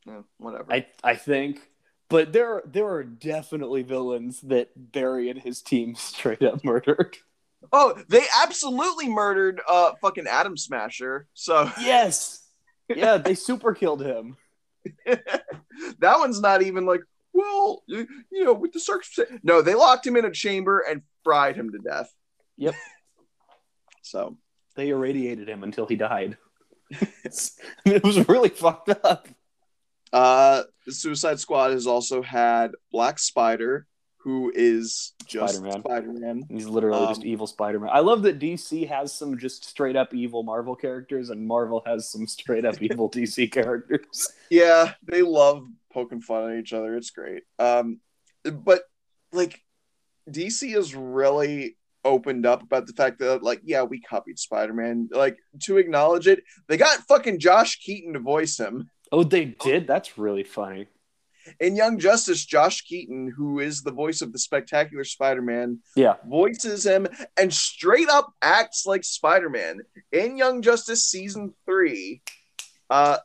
Yeah, 0.06 0.22
whatever. 0.38 0.74
I 0.74 0.88
I 1.04 1.16
think, 1.16 1.62
but 2.10 2.34
there 2.34 2.62
there 2.66 2.88
are 2.90 3.04
definitely 3.04 3.84
villains 3.84 4.42
that 4.42 4.70
Barry 4.76 5.30
and 5.30 5.40
his 5.40 5.62
team 5.62 5.96
straight 5.96 6.42
up 6.44 6.64
murdered. 6.64 7.18
oh, 7.72 8.02
they 8.08 8.24
absolutely 8.44 9.08
murdered 9.10 9.62
uh 9.68 9.94
fucking 10.02 10.28
Atom 10.28 10.58
Smasher. 10.58 11.28
So 11.34 11.72
Yes, 11.80 12.46
yeah, 12.90 13.18
they 13.18 13.36
super 13.36 13.74
killed 13.74 14.02
him. 14.02 14.38
that 15.06 16.20
one's 16.20 16.40
not 16.42 16.62
even 16.62 16.86
like, 16.86 17.02
well, 17.34 17.84
you, 17.86 18.08
you 18.32 18.44
know, 18.46 18.54
with 18.54 18.72
the 18.72 18.80
circumstance. 18.80 19.30
No, 19.44 19.62
they 19.62 19.76
locked 19.76 20.08
him 20.08 20.16
in 20.16 20.26
a 20.26 20.32
chamber 20.32 20.80
and 20.80 21.02
fried 21.24 21.56
him 21.56 21.72
to 21.72 21.78
death. 21.80 22.12
Yep. 22.58 22.76
So 24.02 24.38
They 24.76 24.90
irradiated 24.90 25.48
him 25.48 25.64
until 25.64 25.86
he 25.86 25.96
died. 25.96 26.38
it 26.90 28.04
was 28.04 28.28
really 28.28 28.50
fucked 28.50 28.90
up. 29.04 29.28
Uh, 30.12 30.64
the 30.86 30.92
Suicide 30.92 31.40
Squad 31.40 31.72
has 31.72 31.88
also 31.88 32.22
had 32.22 32.72
Black 32.92 33.20
Spider, 33.20 33.86
who 34.18 34.52
is 34.54 35.14
just 35.26 35.56
Spider-Man. 35.56 35.82
Spider-Man. 35.82 36.44
He's 36.50 36.68
literally 36.68 37.08
just 37.08 37.22
Um, 37.22 37.28
evil 37.28 37.48
Spider-Man. 37.48 37.90
I 37.92 38.00
love 38.00 38.24
that 38.24 38.40
DC 38.40 38.88
has 38.88 39.14
some 39.14 39.38
just 39.38 39.66
straight 39.66 39.96
up 39.96 40.14
evil 40.14 40.44
Marvel 40.44 40.76
characters, 40.76 41.30
and 41.30 41.48
Marvel 41.48 41.84
has 41.86 42.12
some 42.12 42.28
straight 42.28 42.66
up 42.66 42.76
evil 42.82 43.10
DC 43.10 43.52
characters. 43.52 44.28
Yeah, 44.50 44.94
they 45.04 45.22
love 45.22 45.68
poking 45.94 46.22
fun 46.22 46.52
at 46.52 46.60
each 46.60 46.74
other. 46.74 46.96
It's 46.96 47.12
great. 47.12 47.44
Um, 47.60 48.00
but 48.44 48.84
like 49.32 49.62
DC 50.30 50.76
is 50.76 50.96
really 50.96 51.78
opened 52.06 52.46
up 52.46 52.64
about 52.64 52.88
the 52.88 52.94
fact 52.94 53.20
that 53.20 53.44
like 53.44 53.60
yeah 53.64 53.84
we 53.84 54.00
copied 54.00 54.40
spider-man 54.40 55.10
like 55.12 55.38
to 55.62 55.78
acknowledge 55.78 56.28
it 56.28 56.42
they 56.70 56.78
got 56.78 57.00
fucking 57.10 57.38
josh 57.38 57.78
keaton 57.82 58.14
to 58.14 58.20
voice 58.20 58.58
him 58.58 58.90
Oh, 59.12 59.24
they 59.24 59.46
did. 59.46 59.88
That's 59.88 60.18
really 60.18 60.44
funny. 60.44 60.88
in 61.60 61.76
young 61.76 61.98
justice 61.98 62.46
josh 62.46 62.82
keaton 62.84 63.34
who 63.36 63.60
is 63.60 63.82
the 63.82 63.92
voice 63.92 64.22
of 64.22 64.32
the 64.34 64.38
spectacular 64.38 65.04
spider-man 65.04 65.80
Yeah. 65.96 66.16
voices 66.28 66.86
him 66.86 67.08
and 67.40 67.52
straight 67.52 68.10
up 68.10 68.32
acts 68.42 68.86
like 68.86 69.04
spider-man 69.04 69.80
in 70.12 70.38
young 70.38 70.62
justice 70.62 71.04
season 71.08 71.54
three 71.66 72.22
uh 72.92 73.18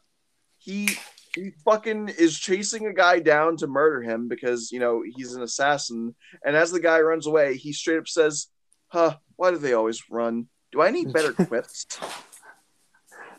he 0.59 0.89
he 1.35 1.51
fucking 1.67 2.09
is 2.09 2.39
chasing 2.39 2.87
a 2.87 2.95
guy 2.95 3.19
down 3.19 3.59
to 3.59 3.67
murder 3.67 4.01
him 4.01 4.27
because 4.29 4.73
you 4.73 4.79
know 4.79 5.03
he's 5.17 5.35
an 5.35 5.43
assassin 5.43 6.15
and 6.47 6.57
as 6.57 6.71
the 6.71 6.81
guy 6.81 7.01
runs 7.01 7.27
away 7.27 7.57
he 7.57 7.73
straight 7.75 7.99
up 7.99 8.09
says 8.09 8.47
huh 8.89 9.17
why 9.37 9.51
do 9.51 9.59
they 9.59 9.75
always 9.75 10.01
run 10.09 10.47
do 10.73 10.81
i 10.81 10.89
need 10.91 11.13
better 11.13 11.33
quips 11.49 11.85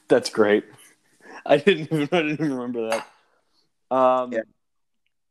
That's 0.08 0.30
great. 0.30 0.66
I 1.54 1.58
didn't 1.58 1.92
even 1.92 2.10
I 2.12 2.22
didn't 2.22 2.34
even 2.34 2.54
remember 2.54 2.90
that. 2.90 3.08
Um, 3.96 4.32
Yeah. 4.34 4.42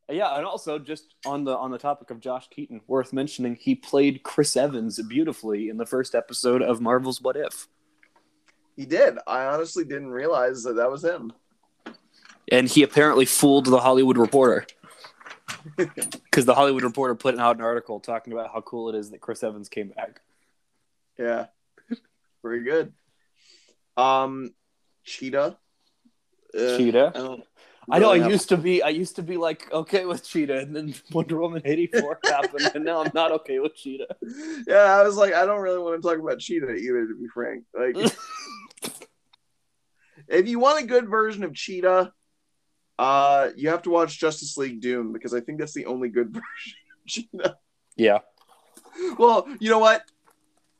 yeah. 0.08 0.36
and 0.36 0.46
also 0.46 0.78
just 0.78 1.14
on 1.26 1.44
the 1.44 1.56
on 1.56 1.70
the 1.70 1.78
topic 1.78 2.10
of 2.10 2.20
Josh 2.20 2.48
Keaton, 2.50 2.80
worth 2.86 3.12
mentioning, 3.12 3.56
he 3.56 3.74
played 3.74 4.22
Chris 4.22 4.56
Evans 4.56 5.00
beautifully 5.02 5.68
in 5.68 5.76
the 5.76 5.86
first 5.86 6.14
episode 6.14 6.62
of 6.62 6.80
Marvel's 6.80 7.20
What 7.20 7.36
If, 7.36 7.66
he 8.76 8.84
did 8.86 9.18
i 9.26 9.44
honestly 9.44 9.84
didn't 9.84 10.10
realize 10.10 10.62
that 10.64 10.74
that 10.74 10.90
was 10.90 11.04
him 11.04 11.32
and 12.50 12.68
he 12.68 12.82
apparently 12.82 13.24
fooled 13.24 13.64
the 13.66 13.78
Hollywood 13.78 14.18
Reporter 14.18 14.66
because 15.76 16.44
the 16.44 16.54
Hollywood 16.54 16.82
Reporter 16.82 17.14
put 17.14 17.38
out 17.38 17.56
an 17.56 17.62
article 17.62 18.00
talking 18.00 18.32
about 18.32 18.52
how 18.52 18.60
cool 18.62 18.88
it 18.90 18.94
is 18.94 19.10
that 19.10 19.20
Chris 19.20 19.42
Evans 19.42 19.68
came 19.68 19.88
back. 19.88 20.20
yeah 21.18 21.46
very 22.42 22.62
good 22.62 22.92
um 23.96 24.50
cheetah 25.04 25.56
Cheetah. 26.54 27.12
I 27.14 27.18
don't 27.18 27.44
I 27.90 27.98
know. 27.98 28.12
I 28.12 28.18
have- 28.18 28.30
used 28.30 28.48
to 28.48 28.56
be. 28.56 28.82
I 28.82 28.88
used 28.88 29.16
to 29.16 29.22
be 29.22 29.36
like 29.36 29.70
okay 29.72 30.06
with 30.06 30.24
Cheetah, 30.24 30.58
and 30.58 30.74
then 30.74 30.94
Wonder 31.12 31.38
Woman 31.38 31.62
eighty 31.64 31.86
four 31.86 32.18
happened, 32.24 32.70
and 32.74 32.84
now 32.84 33.02
I'm 33.02 33.10
not 33.14 33.32
okay 33.32 33.58
with 33.58 33.74
Cheetah. 33.74 34.16
yeah, 34.66 34.76
I 34.98 35.02
was 35.02 35.16
like, 35.16 35.34
I 35.34 35.44
don't 35.44 35.60
really 35.60 35.78
want 35.78 36.00
to 36.00 36.08
talk 36.08 36.18
about 36.18 36.38
Cheetah 36.38 36.70
either, 36.72 37.06
to 37.06 37.14
be 37.14 37.28
frank. 37.28 37.64
Like, 37.78 37.96
if 40.28 40.48
you 40.48 40.58
want 40.58 40.82
a 40.82 40.86
good 40.86 41.08
version 41.08 41.44
of 41.44 41.54
Cheetah, 41.54 42.12
uh, 42.98 43.50
you 43.56 43.68
have 43.68 43.82
to 43.82 43.90
watch 43.90 44.18
Justice 44.18 44.56
League 44.56 44.80
Doom 44.80 45.12
because 45.12 45.34
I 45.34 45.40
think 45.40 45.58
that's 45.58 45.74
the 45.74 45.86
only 45.86 46.08
good 46.08 46.28
version 46.28 46.74
of 46.90 47.06
Cheetah. 47.06 47.56
Yeah. 47.96 48.20
Well, 49.18 49.46
you 49.60 49.68
know 49.70 49.78
what? 49.78 50.02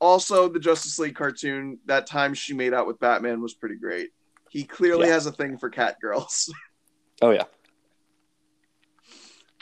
Also, 0.01 0.49
the 0.49 0.61
Justice 0.61 0.99
League 0.99 1.15
cartoon, 1.17 1.79
that 1.87 2.07
time 2.07 2.35
she 2.35 2.55
made 2.55 2.73
out 2.75 2.87
with 2.87 2.99
Batman 2.99 3.41
was 3.41 3.55
pretty 3.55 3.77
great. 3.77 4.11
He 4.55 4.63
clearly 4.63 5.09
Yeah. 5.09 5.15
has 5.15 5.27
a 5.27 5.33
thing 5.33 5.59
for 5.59 5.69
cat 5.69 5.97
girls. 6.01 6.53
Oh 7.23 7.31
yeah. 7.31 7.45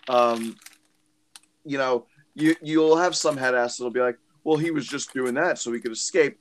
um, 0.09 0.57
you 1.65 1.79
know, 1.79 2.07
you 2.35 2.57
you'll 2.63 2.97
have 2.97 3.15
some 3.15 3.37
head 3.37 3.55
ass 3.55 3.77
that'll 3.77 3.91
be 3.93 4.01
like, 4.01 4.19
well, 4.43 4.57
he 4.57 4.71
was 4.71 4.87
just 4.87 5.13
doing 5.13 5.35
that 5.35 5.59
so 5.59 5.73
he 5.73 5.79
could 5.81 5.93
escape. 5.93 6.39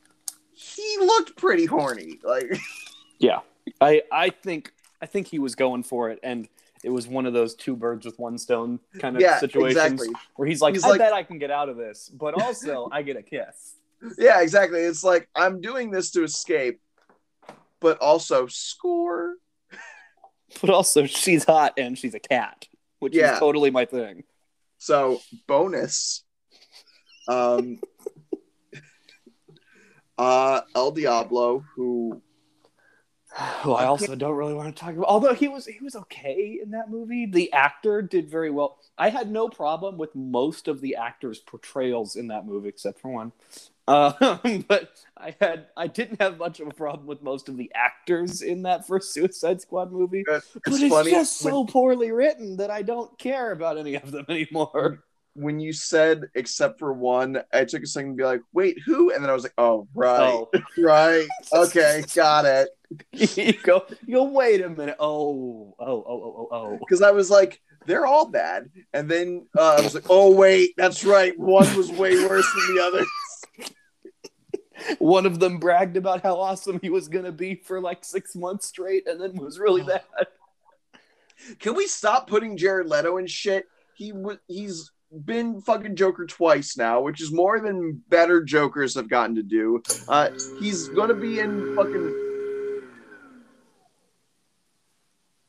He 0.53 0.97
looked 0.99 1.35
pretty 1.35 1.65
horny. 1.65 2.19
Like, 2.23 2.57
Yeah. 3.19 3.39
I 3.81 4.01
I 4.11 4.29
think 4.29 4.73
I 5.01 5.05
think 5.05 5.27
he 5.27 5.37
was 5.37 5.53
going 5.53 5.83
for 5.83 6.09
it, 6.09 6.19
and 6.23 6.47
it 6.83 6.89
was 6.89 7.07
one 7.07 7.25
of 7.25 7.33
those 7.33 7.55
two 7.55 7.75
birds 7.75 8.05
with 8.05 8.17
one 8.17 8.37
stone 8.37 8.79
kind 8.99 9.15
of 9.15 9.21
yeah, 9.21 9.37
situations 9.39 9.75
exactly. 9.83 10.09
where 10.37 10.47
he's 10.47 10.61
like, 10.61 10.73
He's 10.75 10.83
I 10.85 10.89
like- 10.91 10.99
bet 10.99 11.13
I 11.13 11.23
can 11.23 11.37
get 11.39 11.51
out 11.51 11.67
of 11.69 11.77
this, 11.77 12.09
but 12.09 12.33
also 12.41 12.87
I 12.91 13.01
get 13.03 13.17
a 13.17 13.21
kiss. 13.23 13.75
Yeah, 14.17 14.41
exactly. 14.41 14.79
It's 14.79 15.03
like 15.03 15.29
I'm 15.35 15.61
doing 15.61 15.91
this 15.91 16.09
to 16.11 16.23
escape, 16.23 16.79
but 17.81 17.97
also 17.97 18.47
score. 18.47 19.35
But 20.61 20.69
also 20.69 21.05
she's 21.05 21.43
hot 21.43 21.73
and 21.77 21.97
she's 21.97 22.13
a 22.13 22.19
cat, 22.19 22.67
which 22.99 23.15
Yeah. 23.15 23.33
is 23.33 23.39
totally 23.39 23.71
my 23.71 23.85
thing. 23.85 24.23
So 24.77 25.19
bonus. 25.47 26.23
Um 27.27 27.79
uh 30.17 30.61
El 30.75 30.91
Diablo, 30.91 31.63
who 31.75 32.21
Who 33.61 33.71
I 33.73 33.85
also 33.85 34.13
don't 34.15 34.35
really 34.35 34.53
want 34.53 34.75
to 34.75 34.79
talk 34.79 34.93
about. 34.93 35.07
Although 35.07 35.33
he 35.33 35.47
was 35.47 35.65
he 35.65 35.79
was 35.81 35.95
okay 35.95 36.59
in 36.61 36.71
that 36.71 36.89
movie. 36.89 37.25
The 37.25 37.51
actor 37.53 38.01
did 38.01 38.29
very 38.29 38.49
well. 38.51 38.77
I 38.97 39.09
had 39.09 39.31
no 39.31 39.47
problem 39.47 39.97
with 39.97 40.13
most 40.15 40.67
of 40.67 40.81
the 40.81 40.95
actors' 40.97 41.39
portrayals 41.39 42.17
in 42.17 42.27
that 42.27 42.45
movie, 42.45 42.67
except 42.69 42.99
for 42.99 43.09
one. 43.09 43.31
Uh, 43.91 44.37
but 44.67 44.91
I 45.17 45.35
had 45.39 45.67
I 45.75 45.87
didn't 45.87 46.21
have 46.21 46.37
much 46.37 46.59
of 46.59 46.67
a 46.67 46.71
problem 46.71 47.07
with 47.07 47.21
most 47.21 47.49
of 47.49 47.57
the 47.57 47.71
actors 47.75 48.41
in 48.41 48.63
that 48.63 48.87
first 48.87 49.13
Suicide 49.13 49.61
Squad 49.61 49.91
movie. 49.91 50.23
it's, 50.27 50.89
But 50.89 51.07
it's 51.07 51.11
just 51.11 51.37
so 51.39 51.65
poorly 51.65 52.11
written 52.11 52.57
that 52.57 52.71
I 52.71 52.81
don't 52.81 53.17
care 53.19 53.51
about 53.51 53.77
any 53.77 53.95
of 53.95 54.11
them 54.11 54.25
anymore. 54.29 55.03
when 55.33 55.59
you 55.59 55.73
said 55.73 56.23
except 56.35 56.79
for 56.79 56.93
one, 56.93 57.41
I 57.53 57.65
took 57.65 57.83
a 57.83 57.87
second 57.87 58.11
to 58.11 58.15
be 58.17 58.23
like, 58.23 58.41
wait, 58.53 58.77
who? 58.85 59.11
And 59.13 59.23
then 59.23 59.29
I 59.29 59.33
was 59.33 59.43
like, 59.43 59.53
oh 59.57 59.87
right, 59.93 60.19
Oh, 60.19 60.49
right, 60.77 61.27
okay, 61.53 62.03
got 62.15 62.45
it. 62.45 62.69
you 63.11 63.53
go, 63.63 63.85
you 64.05 64.15
go. 64.15 64.23
Wait 64.23 64.61
a 64.61 64.69
minute. 64.69 64.95
Oh, 64.99 65.75
oh, 65.79 65.85
oh, 65.85 66.05
oh, 66.07 66.47
oh, 66.51 66.55
oh. 66.55 66.77
Because 66.79 67.01
I 67.01 67.11
was 67.11 67.29
like, 67.29 67.61
they're 67.85 68.05
all 68.05 68.27
bad, 68.27 68.69
and 68.93 69.09
then 69.09 69.47
uh, 69.57 69.75
I 69.79 69.81
was 69.81 69.95
like, 69.95 70.05
oh 70.09 70.35
wait, 70.35 70.71
that's 70.77 71.03
right, 71.03 71.37
one 71.39 71.75
was 71.75 71.89
way 71.91 72.15
worse 72.27 72.47
than 72.53 72.75
the 72.75 72.81
other. 72.83 73.05
One 74.99 75.25
of 75.25 75.39
them 75.39 75.57
bragged 75.59 75.97
about 75.97 76.21
how 76.21 76.39
awesome 76.39 76.79
he 76.81 76.89
was 76.89 77.07
going 77.07 77.25
to 77.25 77.31
be 77.31 77.55
for 77.55 77.79
like 77.81 78.03
six 78.03 78.35
months 78.35 78.67
straight, 78.67 79.07
and 79.07 79.19
then 79.19 79.35
was 79.35 79.59
really 79.59 79.83
bad. 79.83 80.01
Can 81.59 81.75
we 81.75 81.87
stop 81.87 82.27
putting 82.27 82.57
Jared 82.57 82.87
Leto 82.87 83.17
in 83.17 83.27
shit? 83.27 83.65
He 83.95 84.11
w- 84.11 84.39
he's 84.47 84.91
been 85.25 85.61
fucking 85.61 85.95
Joker 85.95 86.25
twice 86.25 86.77
now, 86.77 87.01
which 87.01 87.21
is 87.21 87.31
more 87.31 87.59
than 87.59 88.01
better 88.09 88.43
Jokers 88.43 88.95
have 88.95 89.09
gotten 89.09 89.35
to 89.35 89.43
do. 89.43 89.81
Uh, 90.07 90.29
he's 90.59 90.87
gonna 90.89 91.13
be 91.13 91.39
in 91.39 91.75
fucking. 91.75 92.27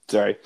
Sorry. 0.08 0.36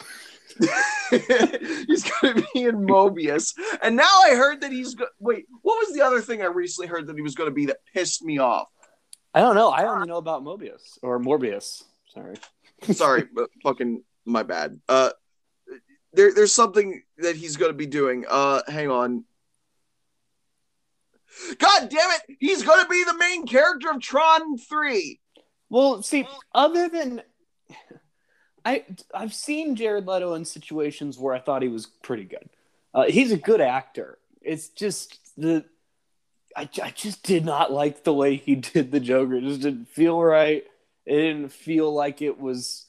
he's 1.10 2.10
gonna 2.10 2.42
be 2.54 2.62
in 2.62 2.86
Mobius, 2.86 3.52
and 3.82 3.96
now 3.96 4.22
I 4.24 4.34
heard 4.34 4.60
that 4.62 4.72
he's 4.72 4.94
go- 4.94 5.06
wait. 5.18 5.46
What 5.62 5.86
was 5.86 5.94
the 5.94 6.02
other 6.02 6.20
thing 6.20 6.42
I 6.42 6.46
recently 6.46 6.88
heard 6.88 7.06
that 7.06 7.16
he 7.16 7.22
was 7.22 7.34
gonna 7.34 7.50
be 7.50 7.66
that 7.66 7.78
pissed 7.92 8.22
me 8.22 8.38
off? 8.38 8.68
I 9.36 9.40
don't 9.40 9.54
know. 9.54 9.68
I 9.68 9.86
only 9.86 10.08
know 10.08 10.16
about 10.16 10.42
Mobius 10.42 10.98
or 11.02 11.20
Morbius. 11.20 11.84
Sorry. 12.14 12.36
Sorry, 12.94 13.24
but 13.34 13.50
fucking 13.62 14.02
my 14.24 14.42
bad. 14.42 14.80
Uh, 14.88 15.10
there, 16.14 16.32
there's 16.32 16.54
something 16.54 17.02
that 17.18 17.36
he's 17.36 17.58
gonna 17.58 17.74
be 17.74 17.84
doing. 17.84 18.24
Uh, 18.26 18.62
hang 18.66 18.88
on. 18.88 19.24
God 21.58 21.90
damn 21.90 22.10
it! 22.12 22.36
He's 22.40 22.62
gonna 22.62 22.88
be 22.88 23.04
the 23.04 23.16
main 23.18 23.46
character 23.46 23.90
of 23.90 24.00
Tron 24.00 24.56
Three. 24.56 25.20
Well, 25.68 26.02
see, 26.02 26.26
other 26.54 26.88
than 26.88 27.20
I 28.64 28.86
I've 29.12 29.34
seen 29.34 29.76
Jared 29.76 30.06
Leto 30.06 30.32
in 30.32 30.46
situations 30.46 31.18
where 31.18 31.34
I 31.34 31.40
thought 31.40 31.60
he 31.60 31.68
was 31.68 31.84
pretty 31.84 32.24
good. 32.24 32.48
Uh, 32.94 33.04
he's 33.04 33.32
a 33.32 33.36
good 33.36 33.60
actor. 33.60 34.16
It's 34.40 34.70
just 34.70 35.18
the 35.36 35.66
I, 36.56 36.68
I 36.82 36.90
just 36.90 37.22
did 37.22 37.44
not 37.44 37.70
like 37.70 38.02
the 38.02 38.14
way 38.14 38.36
he 38.36 38.54
did 38.56 38.90
the 38.90 39.00
Joker. 39.00 39.34
It 39.34 39.42
just 39.42 39.60
didn't 39.60 39.88
feel 39.88 40.20
right. 40.20 40.64
It 41.04 41.14
didn't 41.16 41.50
feel 41.50 41.92
like 41.92 42.22
it 42.22 42.40
was 42.40 42.86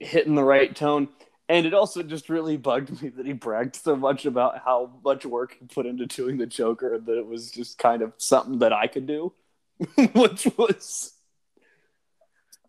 hitting 0.00 0.34
the 0.34 0.42
right 0.42 0.74
tone. 0.74 1.08
And 1.48 1.64
it 1.64 1.74
also 1.74 2.02
just 2.02 2.28
really 2.28 2.56
bugged 2.56 3.00
me 3.00 3.10
that 3.10 3.26
he 3.26 3.32
bragged 3.32 3.76
so 3.76 3.94
much 3.94 4.26
about 4.26 4.62
how 4.64 4.90
much 5.04 5.24
work 5.24 5.56
he 5.60 5.66
put 5.66 5.86
into 5.86 6.06
doing 6.06 6.38
the 6.38 6.46
Joker 6.46 6.94
and 6.94 7.06
that 7.06 7.18
it 7.18 7.26
was 7.26 7.52
just 7.52 7.78
kind 7.78 8.02
of 8.02 8.12
something 8.16 8.58
that 8.60 8.72
I 8.72 8.88
could 8.88 9.06
do, 9.06 9.32
which 10.14 10.48
was. 10.56 11.12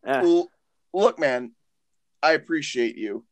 Eh. 0.05 0.21
Well, 0.21 0.51
look, 0.93 1.17
man, 1.17 1.53
I 2.21 2.33
appreciate 2.33 2.97
you. 2.97 3.23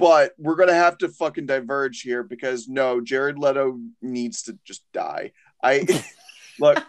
But 0.00 0.32
we're 0.38 0.56
gonna 0.56 0.74
have 0.74 0.98
to 0.98 1.08
fucking 1.08 1.46
diverge 1.46 2.02
here 2.02 2.22
because 2.22 2.68
no, 2.68 3.00
Jared 3.00 3.38
Leto 3.38 3.78
needs 4.02 4.42
to 4.44 4.58
just 4.64 4.82
die. 4.92 5.32
I 5.62 5.86
look, 6.60 6.82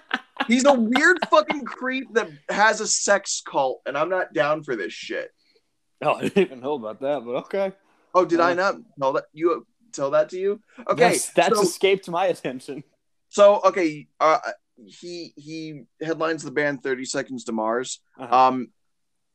he's 0.47 0.65
a 0.65 0.73
weird 0.73 1.19
fucking 1.29 1.65
creep 1.65 2.13
that 2.13 2.29
has 2.49 2.81
a 2.81 2.87
sex 2.87 3.41
cult, 3.45 3.81
and 3.85 3.97
I'm 3.97 4.09
not 4.09 4.33
down 4.33 4.63
for 4.63 4.75
this 4.75 4.93
shit. 4.93 5.31
Oh, 6.01 6.15
I 6.15 6.21
didn't 6.21 6.37
even 6.39 6.59
know 6.61 6.73
about 6.73 7.01
that, 7.01 7.23
but 7.25 7.35
okay. 7.45 7.73
Oh, 8.13 8.25
did 8.25 8.39
uh, 8.39 8.45
I 8.45 8.53
not 8.53 8.75
tell 8.99 9.13
that 9.13 9.25
you 9.33 9.65
tell 9.91 10.11
that 10.11 10.29
to 10.29 10.39
you? 10.39 10.61
Okay, 10.87 11.11
yes, 11.11 11.29
that's 11.29 11.55
so, 11.55 11.61
escaped 11.63 12.09
my 12.09 12.27
attention. 12.27 12.83
So 13.29 13.61
okay, 13.65 14.07
uh, 14.19 14.39
he 14.85 15.33
he 15.35 15.83
headlines 16.01 16.43
the 16.43 16.51
band 16.51 16.83
Thirty 16.83 17.05
Seconds 17.05 17.45
to 17.45 17.51
Mars. 17.51 17.99
Uh-huh. 18.19 18.47
Um, 18.47 18.67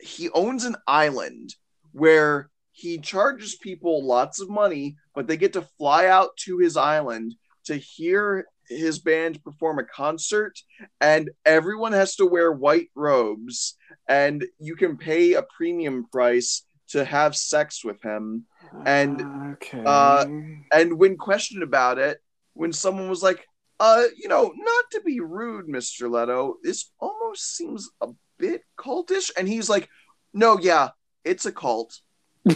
he 0.00 0.28
owns 0.30 0.64
an 0.64 0.76
island 0.86 1.54
where 1.92 2.50
he 2.76 2.98
charges 2.98 3.56
people 3.56 4.06
lots 4.06 4.40
of 4.40 4.50
money, 4.50 4.96
but 5.14 5.26
they 5.26 5.36
get 5.36 5.54
to 5.54 5.66
fly 5.78 6.06
out 6.06 6.36
to 6.36 6.58
his 6.58 6.76
island 6.76 7.34
to 7.64 7.76
hear 7.76 8.46
his 8.68 8.98
band 8.98 9.42
perform 9.42 9.78
a 9.78 9.84
concert, 9.84 10.58
and 11.00 11.30
everyone 11.44 11.92
has 11.92 12.16
to 12.16 12.26
wear 12.26 12.52
white 12.52 12.88
robes 12.94 13.76
and 14.08 14.44
you 14.58 14.76
can 14.76 14.96
pay 14.96 15.34
a 15.34 15.44
premium 15.56 16.06
price 16.12 16.64
to 16.88 17.04
have 17.04 17.34
sex 17.34 17.84
with 17.84 18.00
him. 18.02 18.44
And 18.84 19.54
okay. 19.54 19.82
uh, 19.84 20.26
and 20.72 20.98
when 20.98 21.16
questioned 21.16 21.62
about 21.62 21.98
it, 21.98 22.18
when 22.54 22.72
someone 22.72 23.08
was 23.08 23.22
like, 23.22 23.44
uh, 23.80 24.04
you 24.16 24.28
know, 24.28 24.52
not 24.54 24.84
to 24.92 25.00
be 25.00 25.20
rude, 25.20 25.66
Mr. 25.66 26.10
Leto, 26.10 26.56
this 26.62 26.90
almost 27.00 27.56
seems 27.56 27.88
a 28.00 28.08
bit 28.38 28.62
cultish. 28.78 29.30
And 29.36 29.48
he's 29.48 29.68
like, 29.68 29.88
No, 30.32 30.58
yeah, 30.58 30.90
it's 31.24 31.46
a 31.46 31.52
cult. 31.52 31.98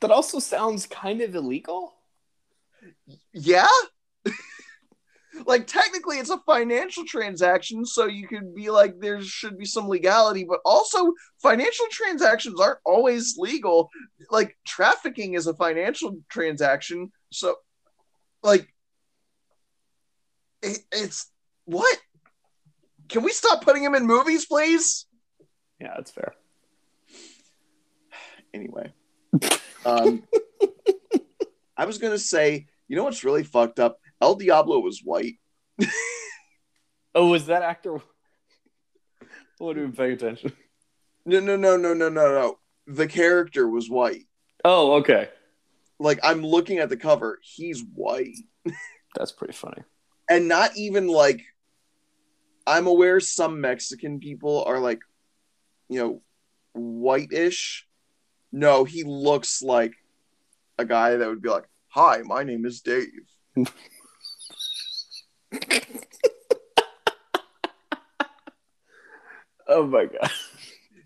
that 0.00 0.10
also 0.10 0.38
sounds 0.38 0.86
kind 0.86 1.20
of 1.20 1.34
illegal. 1.34 1.94
Yeah. 3.32 3.68
like 5.46 5.66
technically 5.66 6.18
it's 6.18 6.30
a 6.30 6.38
financial 6.46 7.04
transaction 7.06 7.84
so 7.84 8.06
you 8.06 8.28
could 8.28 8.54
be 8.54 8.70
like 8.70 9.00
there 9.00 9.20
should 9.22 9.58
be 9.58 9.64
some 9.64 9.88
legality 9.88 10.44
but 10.44 10.60
also 10.64 11.12
financial 11.40 11.86
transactions 11.90 12.60
aren't 12.60 12.78
always 12.84 13.36
legal 13.38 13.88
like 14.30 14.56
trafficking 14.66 15.34
is 15.34 15.46
a 15.46 15.54
financial 15.54 16.18
transaction 16.28 17.10
so 17.30 17.56
like 18.42 18.68
it, 20.62 20.78
it's 20.92 21.30
what 21.64 21.98
can 23.08 23.22
we 23.22 23.32
stop 23.32 23.64
putting 23.64 23.82
him 23.82 23.94
in 23.94 24.06
movies 24.06 24.44
please 24.46 25.06
yeah 25.80 25.94
that's 25.96 26.10
fair 26.10 26.34
anyway 28.54 28.92
um 29.86 30.22
i 31.76 31.84
was 31.84 31.98
gonna 31.98 32.18
say 32.18 32.66
you 32.88 32.96
know 32.96 33.04
what's 33.04 33.24
really 33.24 33.44
fucked 33.44 33.80
up 33.80 33.98
El 34.22 34.36
Diablo 34.36 34.78
was 34.78 35.00
white. 35.02 35.38
oh, 37.14 37.26
was 37.26 37.46
that 37.46 37.62
actor? 37.62 37.96
I 39.20 39.26
wasn't 39.58 39.78
even 39.78 39.92
paying 39.92 40.12
attention. 40.12 40.52
No, 41.26 41.40
no, 41.40 41.56
no, 41.56 41.76
no, 41.76 41.92
no, 41.92 42.08
no, 42.08 42.32
no. 42.32 42.58
The 42.86 43.08
character 43.08 43.68
was 43.68 43.90
white. 43.90 44.26
Oh, 44.64 44.94
okay. 45.00 45.28
Like 45.98 46.20
I'm 46.22 46.46
looking 46.46 46.78
at 46.78 46.88
the 46.88 46.96
cover, 46.96 47.40
he's 47.42 47.82
white. 47.94 48.36
That's 49.16 49.32
pretty 49.32 49.54
funny. 49.54 49.82
And 50.30 50.46
not 50.46 50.76
even 50.76 51.08
like 51.08 51.42
I'm 52.64 52.86
aware 52.86 53.18
some 53.18 53.60
Mexican 53.60 54.20
people 54.20 54.62
are 54.64 54.78
like, 54.78 55.00
you 55.88 55.98
know, 55.98 56.22
whitish. 56.74 57.88
No, 58.52 58.84
he 58.84 59.02
looks 59.02 59.62
like 59.62 59.94
a 60.78 60.84
guy 60.84 61.16
that 61.16 61.28
would 61.28 61.40
be 61.42 61.48
like, 61.48 61.64
"Hi, 61.88 62.22
my 62.22 62.42
name 62.42 62.66
is 62.66 62.82
Dave." 62.82 63.08
oh 69.68 69.86
my 69.86 70.04
god. 70.06 70.30